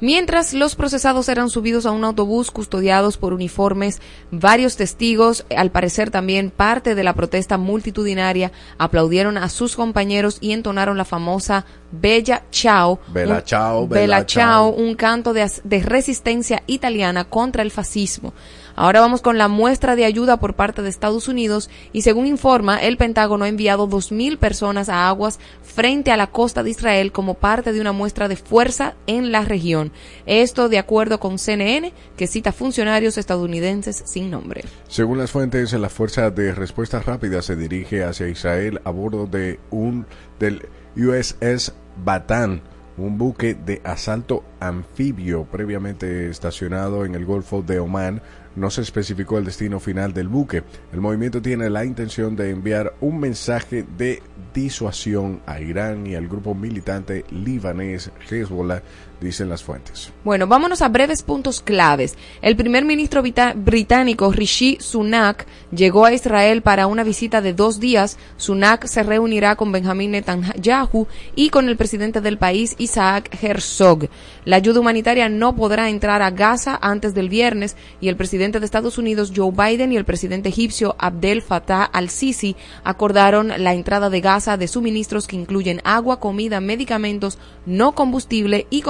Mientras 0.00 0.54
los 0.54 0.76
procesados 0.76 1.28
eran 1.28 1.50
subidos 1.50 1.84
a 1.84 1.90
un 1.90 2.04
autobús 2.04 2.50
custodiados 2.52 3.16
por 3.16 3.32
uniformes, 3.32 4.00
varios 4.30 4.76
testigos, 4.76 5.44
al 5.56 5.70
parecer 5.72 6.10
también 6.10 6.50
parte 6.50 6.94
de 6.94 7.02
la 7.02 7.14
protesta 7.14 7.58
multitudinaria, 7.58 8.52
aplaudieron 8.78 9.36
a 9.38 9.48
sus 9.48 9.74
compañeros 9.74 10.38
y 10.40 10.52
entonaron 10.52 10.96
la 10.98 11.04
famosa 11.04 11.64
Bella 11.90 12.44
Ciao, 12.52 13.00
Bella 13.08 13.36
un- 13.36 13.42
ciao, 13.44 13.88
Bella 13.88 14.00
bella 14.18 14.26
Ciao, 14.26 14.70
ciao. 14.72 14.84
un 14.84 14.94
canto 14.94 15.32
de, 15.32 15.50
de 15.64 15.82
resistencia 15.82 16.62
italiana 16.66 17.24
contra 17.24 17.62
el 17.62 17.70
fascismo. 17.72 18.34
Ahora 18.80 19.00
vamos 19.00 19.22
con 19.22 19.38
la 19.38 19.48
muestra 19.48 19.96
de 19.96 20.04
ayuda 20.04 20.36
por 20.36 20.54
parte 20.54 20.82
de 20.82 20.88
Estados 20.88 21.26
Unidos 21.26 21.68
y 21.92 22.02
según 22.02 22.26
informa, 22.26 22.80
el 22.80 22.96
Pentágono 22.96 23.44
ha 23.44 23.48
enviado 23.48 23.88
2.000 23.88 24.38
personas 24.38 24.88
a 24.88 25.08
aguas 25.08 25.40
frente 25.64 26.12
a 26.12 26.16
la 26.16 26.28
costa 26.28 26.62
de 26.62 26.70
Israel 26.70 27.10
como 27.10 27.34
parte 27.34 27.72
de 27.72 27.80
una 27.80 27.90
muestra 27.90 28.28
de 28.28 28.36
fuerza 28.36 28.94
en 29.08 29.32
la 29.32 29.44
región. 29.44 29.90
Esto 30.26 30.68
de 30.68 30.78
acuerdo 30.78 31.18
con 31.18 31.40
CNN, 31.40 31.92
que 32.16 32.28
cita 32.28 32.52
funcionarios 32.52 33.18
estadounidenses 33.18 34.00
sin 34.06 34.30
nombre. 34.30 34.62
Según 34.86 35.18
las 35.18 35.32
fuentes, 35.32 35.72
la 35.72 35.88
Fuerza 35.88 36.30
de 36.30 36.54
Respuesta 36.54 37.00
Rápida 37.00 37.42
se 37.42 37.56
dirige 37.56 38.04
hacia 38.04 38.28
Israel 38.28 38.80
a 38.84 38.90
bordo 38.90 39.26
de 39.26 39.58
un 39.72 40.06
del 40.38 40.68
USS 40.96 41.72
Batán, 42.04 42.62
un 42.96 43.18
buque 43.18 43.54
de 43.54 43.80
asalto 43.84 44.44
anfibio 44.60 45.44
previamente 45.44 46.28
estacionado 46.28 47.04
en 47.04 47.14
el 47.14 47.24
Golfo 47.24 47.62
de 47.62 47.80
Omán. 47.80 48.22
No 48.58 48.70
se 48.70 48.82
especificó 48.82 49.38
el 49.38 49.44
destino 49.44 49.78
final 49.78 50.12
del 50.12 50.26
buque. 50.26 50.64
El 50.92 51.00
movimiento 51.00 51.40
tiene 51.40 51.70
la 51.70 51.84
intención 51.84 52.34
de 52.34 52.50
enviar 52.50 52.92
un 53.00 53.20
mensaje 53.20 53.84
de 53.96 54.20
disuasión 54.52 55.40
a 55.46 55.60
Irán 55.60 56.08
y 56.08 56.16
al 56.16 56.26
grupo 56.26 56.56
militante 56.56 57.24
libanés 57.30 58.10
Hezbollah, 58.28 58.82
dicen 59.20 59.48
las 59.48 59.62
fuentes. 59.62 60.12
Bueno, 60.24 60.46
vámonos 60.46 60.82
a 60.82 60.88
breves 60.88 61.22
puntos 61.22 61.60
claves. 61.60 62.16
El 62.42 62.56
primer 62.56 62.84
ministro 62.84 63.22
británico 63.22 64.32
Rishi 64.32 64.78
Sunak 64.80 65.46
llegó 65.70 66.04
a 66.04 66.12
Israel 66.12 66.62
para 66.62 66.86
una 66.86 67.02
visita 67.02 67.40
de 67.40 67.52
dos 67.52 67.80
días. 67.80 68.16
Sunak 68.36 68.86
se 68.86 69.02
reunirá 69.02 69.56
con 69.56 69.72
Benjamín 69.72 70.12
Netanyahu 70.12 71.06
y 71.34 71.50
con 71.50 71.68
el 71.68 71.76
presidente 71.76 72.20
del 72.20 72.38
país, 72.38 72.74
Isaac 72.78 73.36
Herzog. 73.42 74.08
La 74.44 74.56
ayuda 74.56 74.80
humanitaria 74.80 75.28
no 75.28 75.56
podrá 75.56 75.90
entrar 75.90 76.22
a 76.22 76.30
Gaza 76.30 76.78
antes 76.80 77.14
del 77.14 77.28
viernes 77.28 77.76
y 78.00 78.08
el 78.08 78.16
presidente 78.16 78.60
de 78.60 78.64
Estados 78.64 78.98
Unidos, 78.98 79.32
Joe 79.34 79.50
Biden, 79.50 79.92
y 79.92 79.96
el 79.96 80.04
presidente 80.04 80.48
egipcio, 80.48 80.96
Abdel 80.98 81.42
Fattah 81.42 81.84
al-Sisi, 81.84 82.56
acordaron 82.84 83.52
la 83.58 83.74
entrada 83.74 84.10
de 84.10 84.20
Gaza 84.20 84.56
de 84.56 84.68
suministros 84.68 85.26
que 85.26 85.36
incluyen 85.36 85.80
agua, 85.84 86.20
comida, 86.20 86.60
medicamentos, 86.60 87.38
no 87.66 87.92
combustible 87.92 88.66
y 88.70 88.82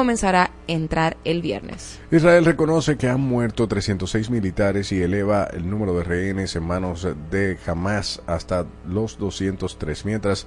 el 1.24 1.42
viernes. 1.42 1.98
Israel 2.10 2.44
reconoce 2.44 2.96
que 2.96 3.08
han 3.08 3.20
muerto 3.20 3.68
306 3.68 4.30
militares 4.30 4.92
y 4.92 5.02
eleva 5.02 5.44
el 5.44 5.68
número 5.68 5.96
de 5.96 6.04
rehenes 6.04 6.56
en 6.56 6.64
manos 6.64 7.06
de 7.30 7.58
Hamas 7.66 8.22
hasta 8.26 8.66
los 8.86 9.18
203, 9.18 10.04
mientras 10.04 10.46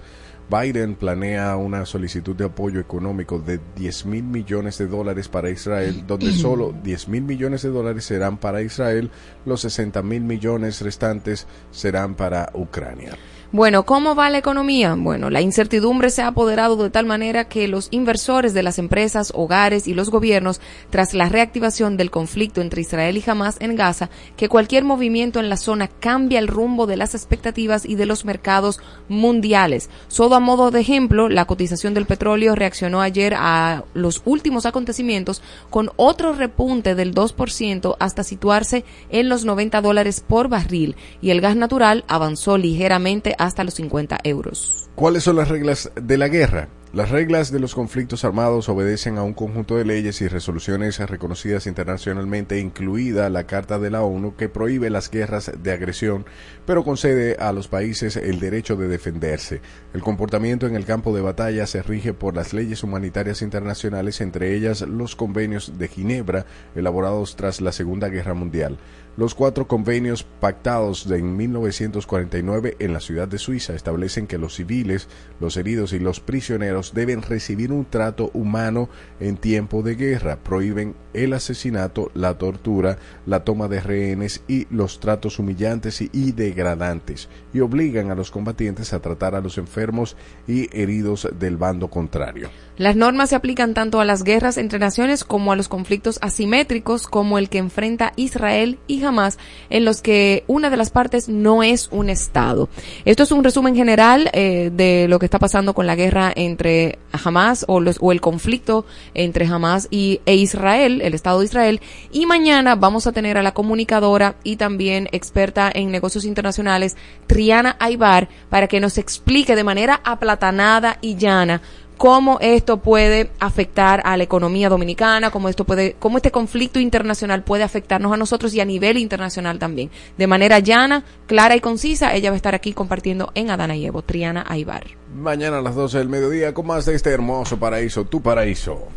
Biden 0.52 0.96
planea 0.96 1.56
una 1.56 1.86
solicitud 1.86 2.36
de 2.36 2.44
apoyo 2.44 2.82
económico 2.82 3.40
de 3.40 3.62
10 3.78 4.06
mil 4.06 4.24
millones 4.24 4.78
de 4.78 4.88
dólares 4.88 5.30
para 5.30 5.50
Israel, 5.50 6.04
donde 6.06 6.32
solo 6.34 6.74
10 6.84 7.08
mil 7.08 7.24
millones 7.24 7.62
de 7.62 7.70
dólares 7.70 8.04
serán 8.04 8.38
para 8.38 8.62
Israel, 8.62 9.10
los 9.46 9.62
60 9.62 10.02
mil 10.04 10.24
millones 10.24 10.82
restantes 10.82 11.48
serán 11.72 12.16
para 12.16 12.52
Ucrania. 12.54 13.14
Bueno, 13.54 13.84
¿cómo 13.84 14.16
va 14.16 14.30
la 14.30 14.38
economía? 14.38 14.96
Bueno, 14.98 15.30
la 15.30 15.42
incertidumbre 15.42 16.10
se 16.10 16.22
ha 16.22 16.28
apoderado 16.28 16.78
de 16.78 16.90
tal 16.90 17.06
manera 17.06 17.50
que 17.50 17.68
los 17.68 17.90
inversores 17.92 18.54
de 18.54 18.64
las 18.64 18.80
empresas, 18.80 19.34
hogares 19.36 19.90
y 19.90 19.94
los 19.94 20.10
gobiernos, 20.10 20.62
tras 20.90 21.14
la 21.14 21.28
reactivación 21.28 21.98
del 21.98 22.12
conflicto 22.12 22.62
entre 22.62 22.80
Israel 22.80 23.18
y 23.18 23.30
Hamas 23.30 23.58
en 23.60 23.76
Gaza, 23.76 24.10
que 24.38 24.48
cualquier 24.48 24.86
movimiento 24.86 25.42
en 25.42 25.50
la 25.50 25.58
zona 25.58 25.90
cambia 25.90 26.40
el 26.40 26.48
rumbo 26.48 26.88
de 26.88 26.96
las 26.96 27.14
expectativas 27.14 27.84
y 27.84 27.96
de 27.96 28.06
los 28.06 28.24
mercados 28.24 28.80
mundiales. 29.10 29.90
Solo 30.08 30.41
modo 30.42 30.72
de 30.72 30.82
ejemplo, 30.82 31.30
la 31.30 31.46
cotización 31.46 31.94
del 31.94 32.06
petróleo 32.06 32.56
reaccionó 32.56 33.02
ayer 33.02 33.34
a 33.38 33.84
los 33.94 34.22
últimos 34.26 34.66
acontecimientos 34.66 35.42
con 35.70 35.92
otro 35.96 36.34
repunte 36.34 36.96
del 36.96 37.14
2% 37.14 37.96
hasta 38.00 38.24
situarse 38.24 38.84
en 39.10 39.30
los 39.30 39.46
90 39.46 39.82
dólares 39.82 40.24
por 40.26 40.50
barril 40.50 40.96
y 41.22 41.30
el 41.30 41.42
gas 41.42 41.56
natural 41.56 42.04
avanzó 42.08 42.58
ligeramente 42.58 43.36
hasta 43.38 43.64
los 43.64 43.76
50 43.76 44.20
euros. 44.24 44.90
¿Cuáles 44.96 45.24
son 45.24 45.38
las 45.38 45.48
reglas 45.48 45.92
de 45.96 46.18
la 46.18 46.28
guerra? 46.28 46.70
Las 46.94 47.10
reglas 47.10 47.54
de 47.54 47.62
los 47.62 47.74
conflictos 47.74 48.26
armados 48.26 48.68
obedecen 48.68 49.18
a 49.18 49.24
un 49.24 49.34
conjunto 49.34 49.78
de 49.78 49.86
leyes 49.86 50.20
y 50.20 50.28
resoluciones 50.28 51.00
reconocidas 51.00 51.66
internacionalmente, 51.66 52.60
incluida 52.60 53.30
la 53.30 53.46
Carta 53.46 53.80
de 53.80 53.90
la 53.90 54.02
ONU 54.02 54.36
que 54.36 54.50
prohíbe 54.50 54.90
las 54.90 55.10
guerras 55.10 55.54
de 55.58 55.72
agresión, 55.72 56.26
pero 56.66 56.84
concede 56.84 57.38
a 57.40 57.54
los 57.54 57.70
países 57.70 58.18
el 58.18 58.42
derecho 58.42 58.76
de 58.76 58.90
defenderse. 58.90 59.62
El 59.94 60.02
comportamiento 60.02 60.68
en 60.68 60.76
el 60.76 60.84
campo 60.84 61.16
de 61.16 61.22
batalla 61.22 61.66
se 61.66 61.82
rige 61.82 62.14
por 62.14 62.36
las 62.36 62.52
leyes 62.52 62.84
humanitarias 62.84 63.42
internacionales, 63.42 64.20
entre 64.20 64.54
ellas 64.54 64.82
los 64.82 65.16
convenios 65.16 65.78
de 65.78 65.88
Ginebra, 65.88 66.46
elaborados 66.76 67.38
tras 67.38 67.62
la 67.62 67.72
Segunda 67.72 68.10
Guerra 68.10 68.34
Mundial. 68.34 68.78
Los 69.18 69.36
cuatro 69.36 69.68
convenios 69.68 70.24
pactados 70.24 71.06
de 71.08 71.18
en 71.18 71.36
1949 71.36 72.78
en 72.80 72.94
la 72.94 73.02
ciudad 73.02 73.28
de 73.28 73.40
Suiza 73.40 73.74
establecen 73.74 74.26
que 74.26 74.38
los 74.38 74.56
civiles, 74.56 75.10
los 75.42 75.58
heridos 75.58 75.92
y 75.92 76.00
los 76.00 76.22
prisioneros 76.22 76.94
deben 76.94 77.22
recibir 77.22 77.74
un 77.74 77.84
trato 77.84 78.32
humano 78.34 78.88
en 79.20 79.36
tiempo 79.36 79.84
de 79.84 79.96
guerra. 79.96 80.38
Prohíben 80.38 80.96
el 81.14 81.34
asesinato, 81.34 82.12
la 82.14 82.38
tortura, 82.38 82.98
la 83.26 83.44
toma 83.44 83.68
de 83.68 83.80
rehenes 83.80 84.44
y 84.48 84.68
los 84.70 85.00
tratos 85.00 85.40
humillantes 85.40 86.02
y, 86.02 86.32
degradantes 86.32 87.30
y 87.54 87.60
obligan 87.60 88.12
a 88.12 88.16
los 88.16 88.32
combatientes 88.32 88.94
a 88.94 89.00
tratar 89.00 89.36
a 89.36 89.42
los 89.42 89.58
enfermos 89.58 90.16
y 90.48 90.70
heridos 90.78 91.28
del 91.40 91.58
bando 91.58 91.90
contrario. 91.90 92.50
Las 92.78 92.96
normas 92.96 93.30
se 93.30 93.36
aplican 93.36 93.74
tanto 93.74 94.00
a 94.00 94.06
las 94.06 94.24
guerras 94.24 94.58
entre 94.58 94.80
naciones 94.80 95.24
como 95.24 95.52
a 95.52 95.56
los 95.56 95.68
conflictos 95.68 96.18
asimétricos 96.22 97.08
como 97.08 97.38
el 97.38 97.50
que 97.50 97.60
enfrenta 97.60 98.14
Israel 98.16 98.80
y 98.88 99.04
Hamas, 99.04 99.38
en 99.70 99.86
los 99.86 100.02
que 100.02 100.44
una 100.48 100.70
de 100.70 100.78
las 100.78 100.90
partes 100.90 101.30
no 101.30 101.64
es 101.64 101.90
un 101.92 102.10
Estado. 102.10 102.70
Esto 103.06 103.24
es 103.24 103.32
un 103.32 103.44
resumen 103.44 103.76
general 103.76 104.30
eh, 104.34 104.72
de 104.74 105.08
lo 105.08 105.20
que 105.20 105.26
está 105.26 105.40
pasando 105.40 105.74
con 105.74 105.86
la 105.86 105.96
guerra 105.96 106.32
entre 106.36 107.00
Hamas 107.12 107.66
o, 107.68 107.80
los, 107.80 107.98
o 108.00 108.12
el 108.12 108.22
conflicto 108.22 108.86
entre 109.14 109.46
Hamas 109.46 109.88
y, 109.92 110.22
e 110.26 110.36
Israel, 110.36 111.01
el 111.02 111.14
Estado 111.14 111.40
de 111.40 111.46
Israel. 111.46 111.82
Y 112.12 112.26
mañana 112.26 112.76
vamos 112.76 113.08
a 113.08 113.12
tener 113.12 113.38
a 113.38 113.44
la 113.44 113.54
comunicadora 113.54 114.36
y 114.44 114.56
también 114.56 115.08
experta 115.12 115.72
en 115.74 115.92
negocios 115.92 116.26
internacionales, 116.26 116.96
Triana 117.28 117.76
Aybar, 117.80 118.30
para 118.50 118.68
que 118.68 118.80
nos 118.80 118.98
explique 118.98 119.56
de 119.56 119.64
manera 119.64 120.02
aplatanada 120.04 120.98
y 121.02 121.16
llana 121.16 121.62
cómo 122.02 122.40
esto 122.42 122.78
puede 122.78 123.30
afectar 123.40 124.02
a 124.04 124.18
la 124.18 124.24
economía 124.24 124.70
dominicana, 124.70 125.30
cómo 125.30 125.50
esto 125.50 125.66
puede, 125.66 125.96
cómo 126.00 126.18
este 126.18 126.32
conflicto 126.32 126.80
internacional 126.80 127.44
puede 127.44 127.62
afectarnos 127.62 128.12
a 128.12 128.18
nosotros 128.18 128.56
y 128.56 128.60
a 128.60 128.66
nivel 128.66 128.98
internacional 128.98 129.60
también. 129.60 129.92
De 130.18 130.26
manera 130.26 130.58
llana, 130.58 131.04
clara 131.28 131.56
y 131.56 131.60
concisa, 131.60 132.16
ella 132.16 132.32
va 132.32 132.34
a 132.34 132.38
estar 132.38 132.56
aquí 132.56 132.74
compartiendo 132.74 133.32
en 133.36 133.52
Adana 133.52 133.76
y 133.76 133.86
Evo, 133.86 134.02
Triana 134.02 134.44
Aybar. 134.50 134.86
Mañana 135.16 135.60
a 135.60 135.62
las 135.62 135.76
12 135.76 136.00
del 136.00 136.10
mediodía 136.10 136.56
con 136.56 136.66
más 136.66 136.88
de 136.88 136.96
este 136.96 137.12
hermoso 137.12 137.60
paraíso, 137.60 138.04
tu 138.06 138.20
paraíso. 138.20 138.88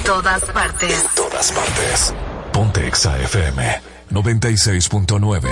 En 0.00 0.04
todas 0.04 0.44
partes. 0.44 1.04
Todas 1.14 1.52
partes. 1.52 2.14
Ponte 2.52 2.86
Exa 2.86 3.18
FM 3.18 3.60
96.9. 4.10 5.44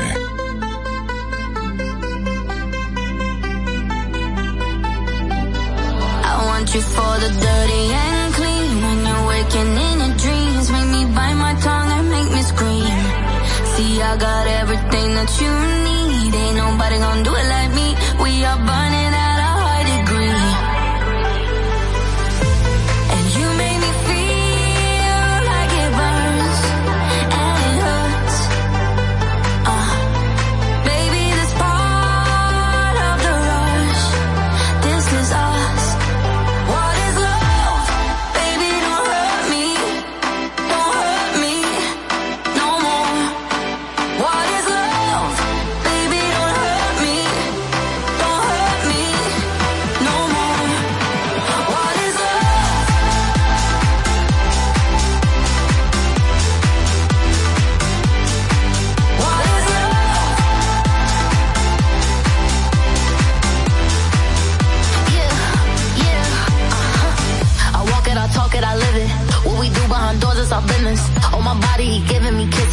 I 6.25 6.45
want 6.47 6.75
you 6.75 6.81
for 6.81 7.19
the 7.21 7.29
dirty 7.29 7.93
and 7.93 8.35
clean. 8.35 8.83
When 8.83 9.07
you're 9.07 9.27
waking 9.29 9.71
in 9.87 9.99
your 10.01 10.17
dreams, 10.17 10.71
make 10.71 10.89
me 10.97 11.05
bite 11.15 11.35
my 11.35 11.55
tongue 11.61 11.93
and 11.99 12.09
make 12.09 12.31
me 12.33 12.43
scream. 12.43 12.99
See, 13.77 14.01
I 14.01 14.17
got 14.17 14.47
everything 14.47 15.09
that 15.15 15.31
you 15.41 15.53
need. 15.85 16.35
Ain't 16.35 16.57
nobody 16.57 16.99
gonna 16.99 17.23
do 17.23 17.35
it 17.35 17.49
like 17.55 17.71
me. 17.75 17.89
We 18.23 18.45
are 18.45 18.57
burning 18.57 18.88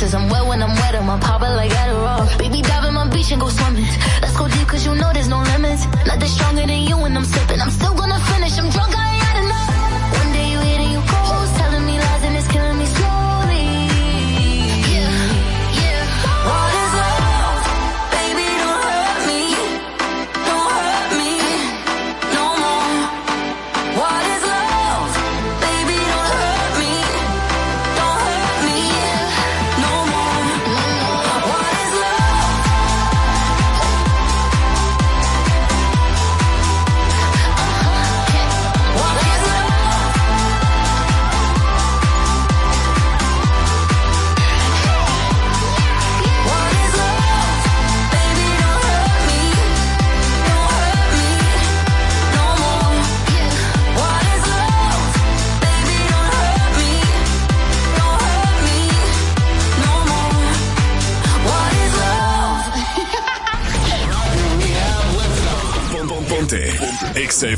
Cause 0.06 0.14
I'm 0.14 0.30
wet 0.30 0.46
when 0.46 0.62
I'm 0.62 0.70
wet, 0.70 0.94
I'm 0.94 1.10
a 1.10 1.18
popper 1.18 1.50
like 1.50 1.72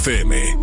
FM. 0.07 0.56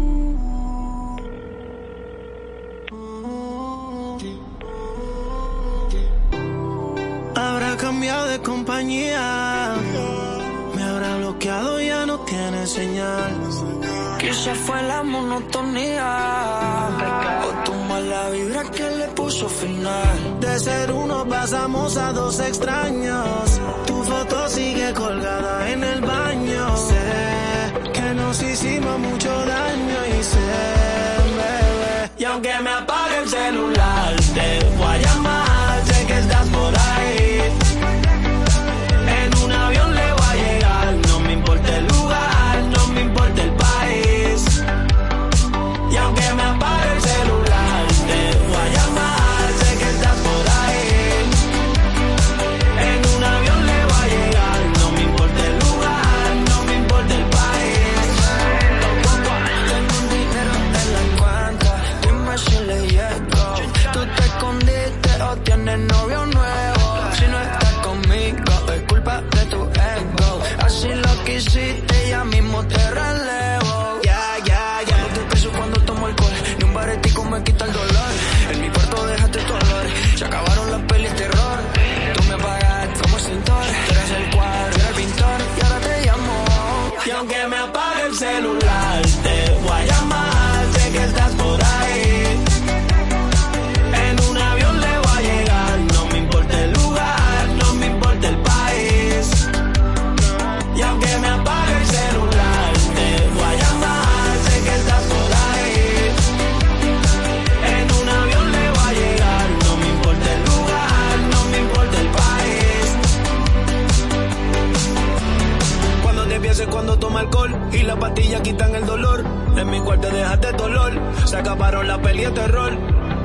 cometí 122.24 122.40
este 122.40 122.40
error. 122.40 122.72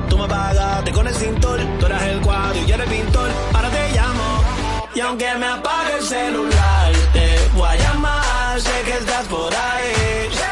Tú 0.08 0.18
me 0.18 0.26
pagaste 0.26 0.92
con 0.92 1.06
el 1.06 1.14
cintor, 1.14 1.60
tú 1.78 1.86
eras 1.86 2.02
el 2.02 2.20
cuadro 2.20 2.58
y 2.58 2.66
yo 2.66 2.74
era 2.74 2.84
el 2.84 2.90
pintor. 2.90 3.30
Ahora 3.54 3.70
te 3.70 3.92
llamo 3.92 4.44
y 4.94 5.00
aunque 5.00 5.34
me 5.36 5.46
apague 5.46 5.96
el 5.98 6.04
celular, 6.04 6.92
te 7.12 7.48
voy 7.54 7.68
a 7.68 7.76
llamar. 7.76 8.60
Sé 8.60 8.82
que 8.84 8.92
estás 8.92 9.26
por 9.26 9.52
ahí. 9.54 10.49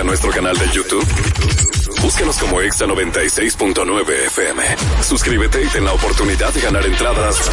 a 0.00 0.04
nuestro 0.04 0.30
canal 0.30 0.56
de 0.56 0.68
YouTube? 0.70 1.06
Búscanos 2.02 2.38
como 2.38 2.60
Exa 2.60 2.86
96.9 2.86 4.26
FM. 4.26 4.62
Suscríbete 5.02 5.62
y 5.62 5.66
ten 5.68 5.84
la 5.84 5.92
oportunidad 5.92 6.52
de 6.52 6.60
ganar 6.60 6.86
entradas 6.86 7.50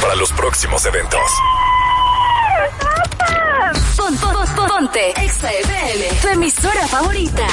para 0.00 0.14
los 0.16 0.32
próximos 0.32 0.84
eventos. 0.86 1.20
Pon, 3.96 4.16
pon, 4.16 4.34
pon, 4.56 4.68
ponte 4.68 5.10
Exa 5.22 5.50
FM, 5.52 6.08
tu 6.22 6.28
emisora 6.28 6.86
favorita. 6.88 7.46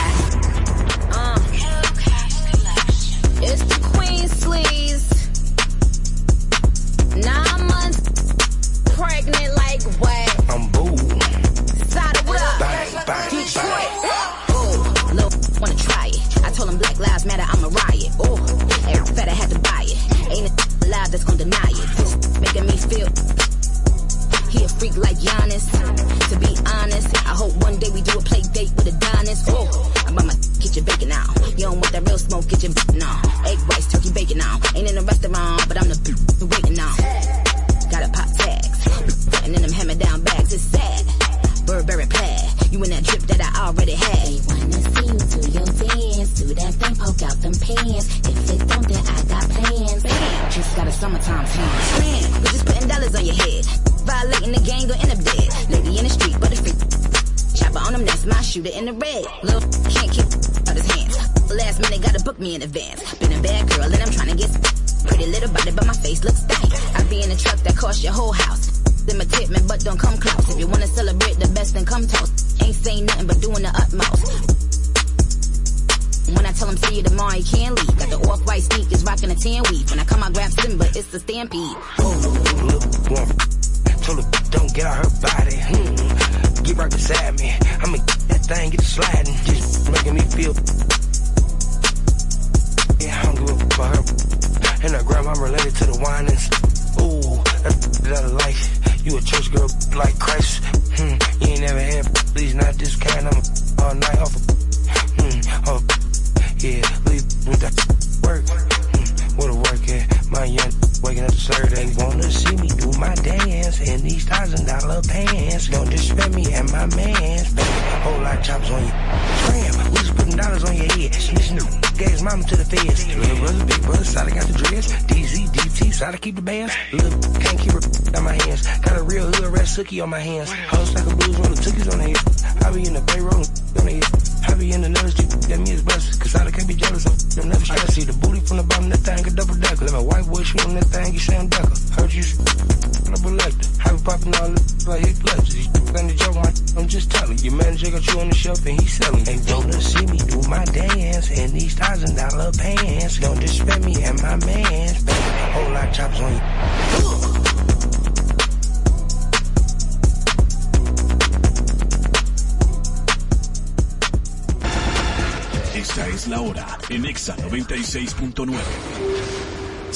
that's 21.09 21.23
gonna 21.23 21.37
deny 21.37 21.71
it. 21.71 22.41
Making 22.41 22.65
me 22.67 22.77
feel 22.77 23.07
he 24.51 24.65
a 24.65 24.69
freak 24.69 24.97
like 24.97 25.17
Giannis. 25.17 25.65
To 26.29 26.35
be 26.39 26.51
honest, 26.67 27.15
I 27.25 27.33
hope 27.33 27.55
one 27.63 27.77
day 27.77 27.89
we 27.89 28.01
do 28.01 28.17
a 28.19 28.21
play 28.21 28.41
date 28.53 28.71
with 28.75 28.87
Adonis. 28.87 29.45
Oh, 29.47 29.93
I'm 30.05 30.17
on 30.17 30.27
my 30.27 30.35
kitchen 30.59 30.83
baking 30.83 31.09
now. 31.09 31.25
You 31.57 31.71
don't 31.71 31.79
want 31.79 31.91
that 31.93 32.07
real 32.07 32.17
smoke, 32.17 32.47
get 32.49 32.63
your 32.63 32.73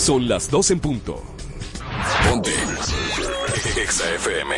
Son 0.06 0.28
las 0.28 0.52
2 0.52 0.70
en 0.70 0.80
punto. 0.80 1.20
Ponte. 2.30 2.52
Exa 3.82 4.14
FM. 4.14 4.56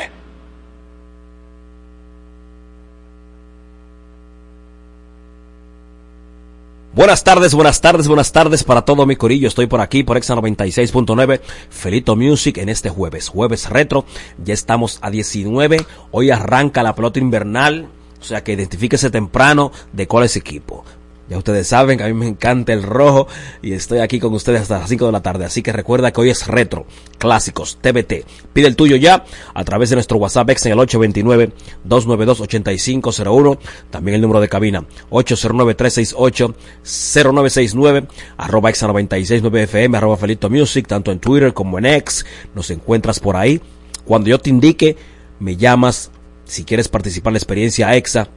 Buenas 6.92 7.24
tardes, 7.24 7.54
buenas 7.54 7.80
tardes, 7.80 8.10
buenas 8.10 8.34
tardes 8.34 8.66
para 8.66 8.82
todo 8.82 9.06
mi 9.06 9.16
corillo. 9.16 9.48
Estoy 9.48 9.68
por 9.68 9.80
aquí, 9.80 10.04
por 10.04 10.18
Exa 10.18 10.36
96.9, 10.36 11.40
Felito 11.70 12.18
Music 12.18 12.58
en 12.58 12.68
este 12.68 12.90
jueves, 12.90 13.30
jueves 13.30 13.70
retro. 13.70 14.04
Ya 14.44 14.54
estamos 14.54 15.00
a 15.02 15.10
19. 15.10 15.86
Hoy 16.12 16.30
arranca 16.30 16.84
la 16.84 16.94
pelota 16.94 17.20
invernal. 17.20 17.88
O 18.20 18.24
sea 18.26 18.44
que 18.44 18.52
identifíquese 18.52 19.10
temprano 19.12 19.72
de 19.94 20.08
cuál 20.08 20.26
es 20.26 20.36
equipo. 20.36 20.84
Ya 21.30 21.38
ustedes 21.38 21.68
saben 21.68 21.98
que 21.98 22.06
a 22.06 22.08
mí 22.08 22.14
me 22.14 22.28
encanta 22.28 22.72
el 22.72 22.84
rojo 22.84 23.28
y 23.62 23.74
estoy 23.74 24.00
aquí 24.00 24.18
con 24.20 24.34
ustedes 24.34 24.62
hasta 24.62 24.80
las 24.80 24.90
5 24.90 25.08
de 25.08 25.12
la 25.12 25.22
tarde. 25.22 25.44
Así 25.44 25.62
que 25.62 25.74
recuerda 25.74 26.12
que 26.12 26.22
hoy 26.22 26.30
es 26.30 26.48
retro, 26.48 26.86
clásicos, 27.18 27.80
TBT. 27.82 28.24
Pide 28.54 28.68
el 28.68 28.78
tuyo 28.78 28.96
ya 28.96 29.26
a 29.54 29.64
través 29.66 29.90
de 29.90 29.98
nuestro 29.98 30.18
WhatsApp 30.18 30.52
ex 30.52 30.66
en 30.66 30.72
el 30.72 30.80
829-292-8501. 30.80 33.60
También 33.90 34.16
el 34.16 34.22
número 34.22 34.40
de 34.40 34.48
cabina 34.48 34.86
809-368-0969, 35.10 38.08
arroba 38.38 38.70
exa 38.70 38.88
969FM, 38.88 39.98
arroba 39.98 40.16
Felito 40.16 40.50
Music, 40.50 40.88
tanto 40.88 41.12
en 41.12 41.20
Twitter 41.20 41.54
como 41.54 41.78
en 41.78 41.88
X. 41.88 42.26
Nos 42.56 42.72
encuentras 42.72 43.20
por 43.20 43.36
ahí. 43.36 43.60
Cuando 44.06 44.30
yo 44.30 44.40
te 44.40 44.50
indique, 44.50 44.96
me 45.40 45.58
llamas 45.58 46.10
si 46.46 46.64
quieres 46.64 46.88
participar 46.88 47.32
en 47.32 47.34
la 47.34 47.40
experiencia 47.40 47.94
EXA 47.96 48.30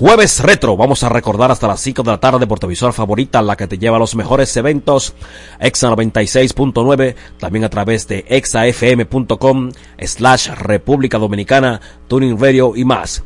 Jueves 0.00 0.40
Retro, 0.40 0.78
vamos 0.78 1.02
a 1.02 1.10
recordar 1.10 1.50
hasta 1.50 1.68
las 1.68 1.78
5 1.82 2.02
de 2.02 2.10
la 2.10 2.18
tarde 2.18 2.46
por 2.46 2.58
tu 2.58 2.64
emisora 2.64 2.90
favorita, 2.90 3.42
la 3.42 3.54
que 3.54 3.66
te 3.66 3.76
lleva 3.76 3.96
a 3.96 3.98
los 3.98 4.14
mejores 4.14 4.56
eventos, 4.56 5.12
Exa 5.58 5.90
96.9, 5.90 7.16
también 7.38 7.66
a 7.66 7.68
través 7.68 8.08
de 8.08 8.24
exafm.com, 8.26 9.72
slash 9.98 10.52
República 10.52 11.18
Dominicana, 11.18 11.82
Tuning 12.08 12.40
Radio 12.40 12.72
y 12.76 12.86
más. 12.86 13.24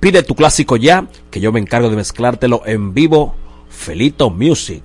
Pide 0.00 0.24
tu 0.24 0.34
clásico 0.34 0.76
ya, 0.76 1.06
que 1.30 1.38
yo 1.38 1.52
me 1.52 1.60
encargo 1.60 1.90
de 1.90 1.94
mezclártelo 1.94 2.62
en 2.66 2.92
vivo, 2.92 3.36
Felito 3.68 4.28
Music. 4.28 4.82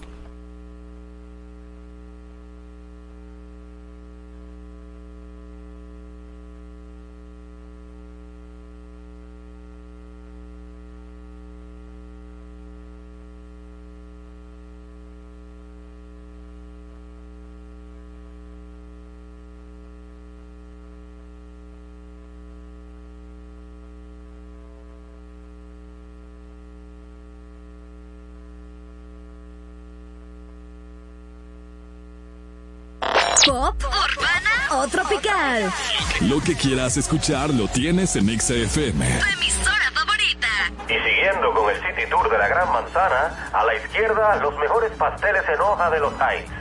Lo 36.21 36.39
que 36.39 36.55
quieras 36.55 36.97
escuchar 36.97 37.49
lo 37.49 37.67
tienes 37.67 38.15
en 38.15 38.29
Exa 38.29 38.53
FM. 38.53 39.05
emisora 39.33 39.91
favorita. 39.91 40.47
Y 40.87 40.93
siguiendo 40.93 41.51
con 41.53 41.73
el 41.73 41.77
City 41.77 42.07
Tour 42.09 42.29
de 42.29 42.37
la 42.37 42.47
Gran 42.47 42.71
Manzana, 42.71 43.49
a 43.51 43.63
la 43.65 43.75
izquierda 43.75 44.35
los 44.35 44.55
mejores 44.59 44.91
pasteles 44.97 45.41
en 45.49 45.59
hoja 45.59 45.89
de 45.89 45.99
los 45.99 46.13
Heights. 46.21 46.51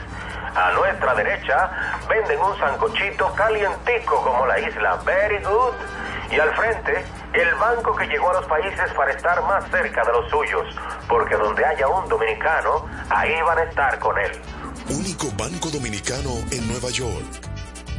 A 0.55 0.71
nuestra 0.71 1.13
derecha 1.13 1.71
venden 2.09 2.39
un 2.41 2.57
sancochito 2.57 3.31
calientico 3.35 4.21
como 4.23 4.47
la 4.47 4.59
isla 4.59 4.95
Very 5.05 5.43
Good. 5.43 5.75
Y 6.31 6.39
al 6.39 6.53
frente, 6.55 7.05
el 7.33 7.53
banco 7.55 7.95
que 7.95 8.07
llegó 8.07 8.31
a 8.31 8.41
los 8.41 8.45
países 8.45 8.91
para 8.95 9.11
estar 9.11 9.43
más 9.43 9.63
cerca 9.69 10.03
de 10.03 10.11
los 10.11 10.29
suyos, 10.31 10.65
porque 11.07 11.35
donde 11.35 11.63
haya 11.63 11.87
un 11.87 12.09
dominicano, 12.09 12.85
ahí 13.09 13.33
van 13.45 13.59
a 13.59 13.63
estar 13.63 13.99
con 13.99 14.17
él. 14.17 14.31
Único 14.89 15.27
banco 15.37 15.69
dominicano 15.69 16.31
en 16.51 16.67
Nueva 16.67 16.89
York. 16.89 17.50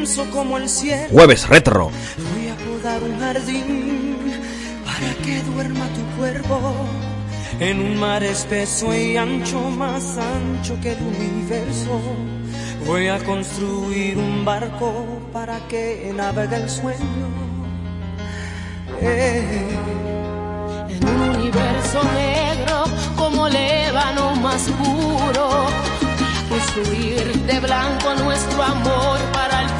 Inmenso 0.00 0.30
como 0.30 0.56
el 0.56 0.68
cielo. 0.68 1.08
Jueves 1.12 1.46
Retro. 1.48 1.90
Voy 2.32 2.48
a 2.48 2.56
podar 2.56 3.02
un 3.02 3.18
jardín 3.18 4.16
para 4.84 5.14
que 5.22 5.42
duerma 5.42 5.86
tu 5.88 6.18
cuerpo. 6.18 6.74
En 7.58 7.80
un 7.80 7.98
mar 7.98 8.22
espeso 8.22 8.94
y 8.94 9.18
ancho, 9.18 9.60
más 9.70 10.16
ancho 10.16 10.78
que 10.80 10.92
el 10.92 11.02
universo. 11.02 12.00
Voy 12.86 13.08
a 13.08 13.18
construir 13.18 14.16
un 14.16 14.44
barco 14.44 15.20
para 15.34 15.58
que 15.68 16.10
navegue 16.16 16.56
el 16.56 16.70
sueño. 16.70 17.28
Eh. 19.02 19.68
En 20.88 21.08
un 21.08 21.20
universo 21.36 22.00
negro 22.14 22.84
como 23.16 23.48
el 23.48 23.56
ébano 23.56 24.34
más 24.36 24.62
puro. 24.62 25.66
Construir 26.48 27.32
de 27.46 27.60
blanco 27.60 28.14
nuestro 28.24 28.62
amor 28.62 29.18
para 29.32 29.62
el 29.62 29.79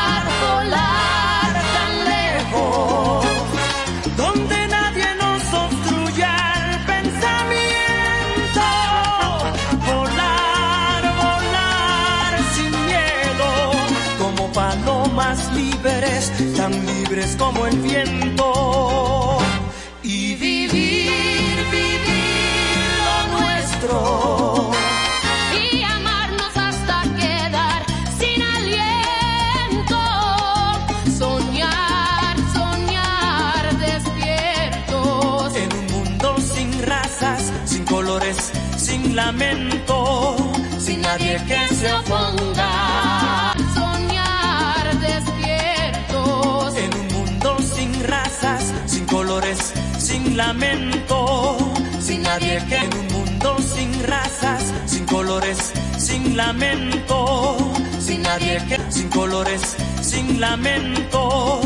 sin 39.11 39.17
lamento, 39.17 40.37
sin 40.79 41.01
nadie 41.01 41.37
que 41.45 41.75
se 41.75 41.91
oponga. 41.93 43.53
Soñar 43.73 44.99
despiertos. 45.01 46.75
En 46.77 46.93
un 46.97 47.07
mundo 47.09 47.57
sin 47.59 47.91
razas, 48.07 48.71
sin 48.85 49.05
colores, 49.05 49.73
sin 49.99 50.37
lamento, 50.37 51.57
sin 51.99 52.23
nadie 52.23 52.63
que 52.69 52.77
en 52.77 52.93
un 52.99 53.07
mundo 53.07 53.57
sin 53.59 53.91
razas, 54.07 54.63
sin 54.85 55.05
colores, 55.05 55.73
sin 55.97 56.37
lamento, 56.37 57.57
sin 57.99 58.21
nadie 58.21 58.63
que 58.69 58.79
sin 58.91 59.09
colores, 59.09 59.61
sin 60.01 60.39
lamento, 60.39 61.59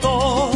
to- 0.00 0.50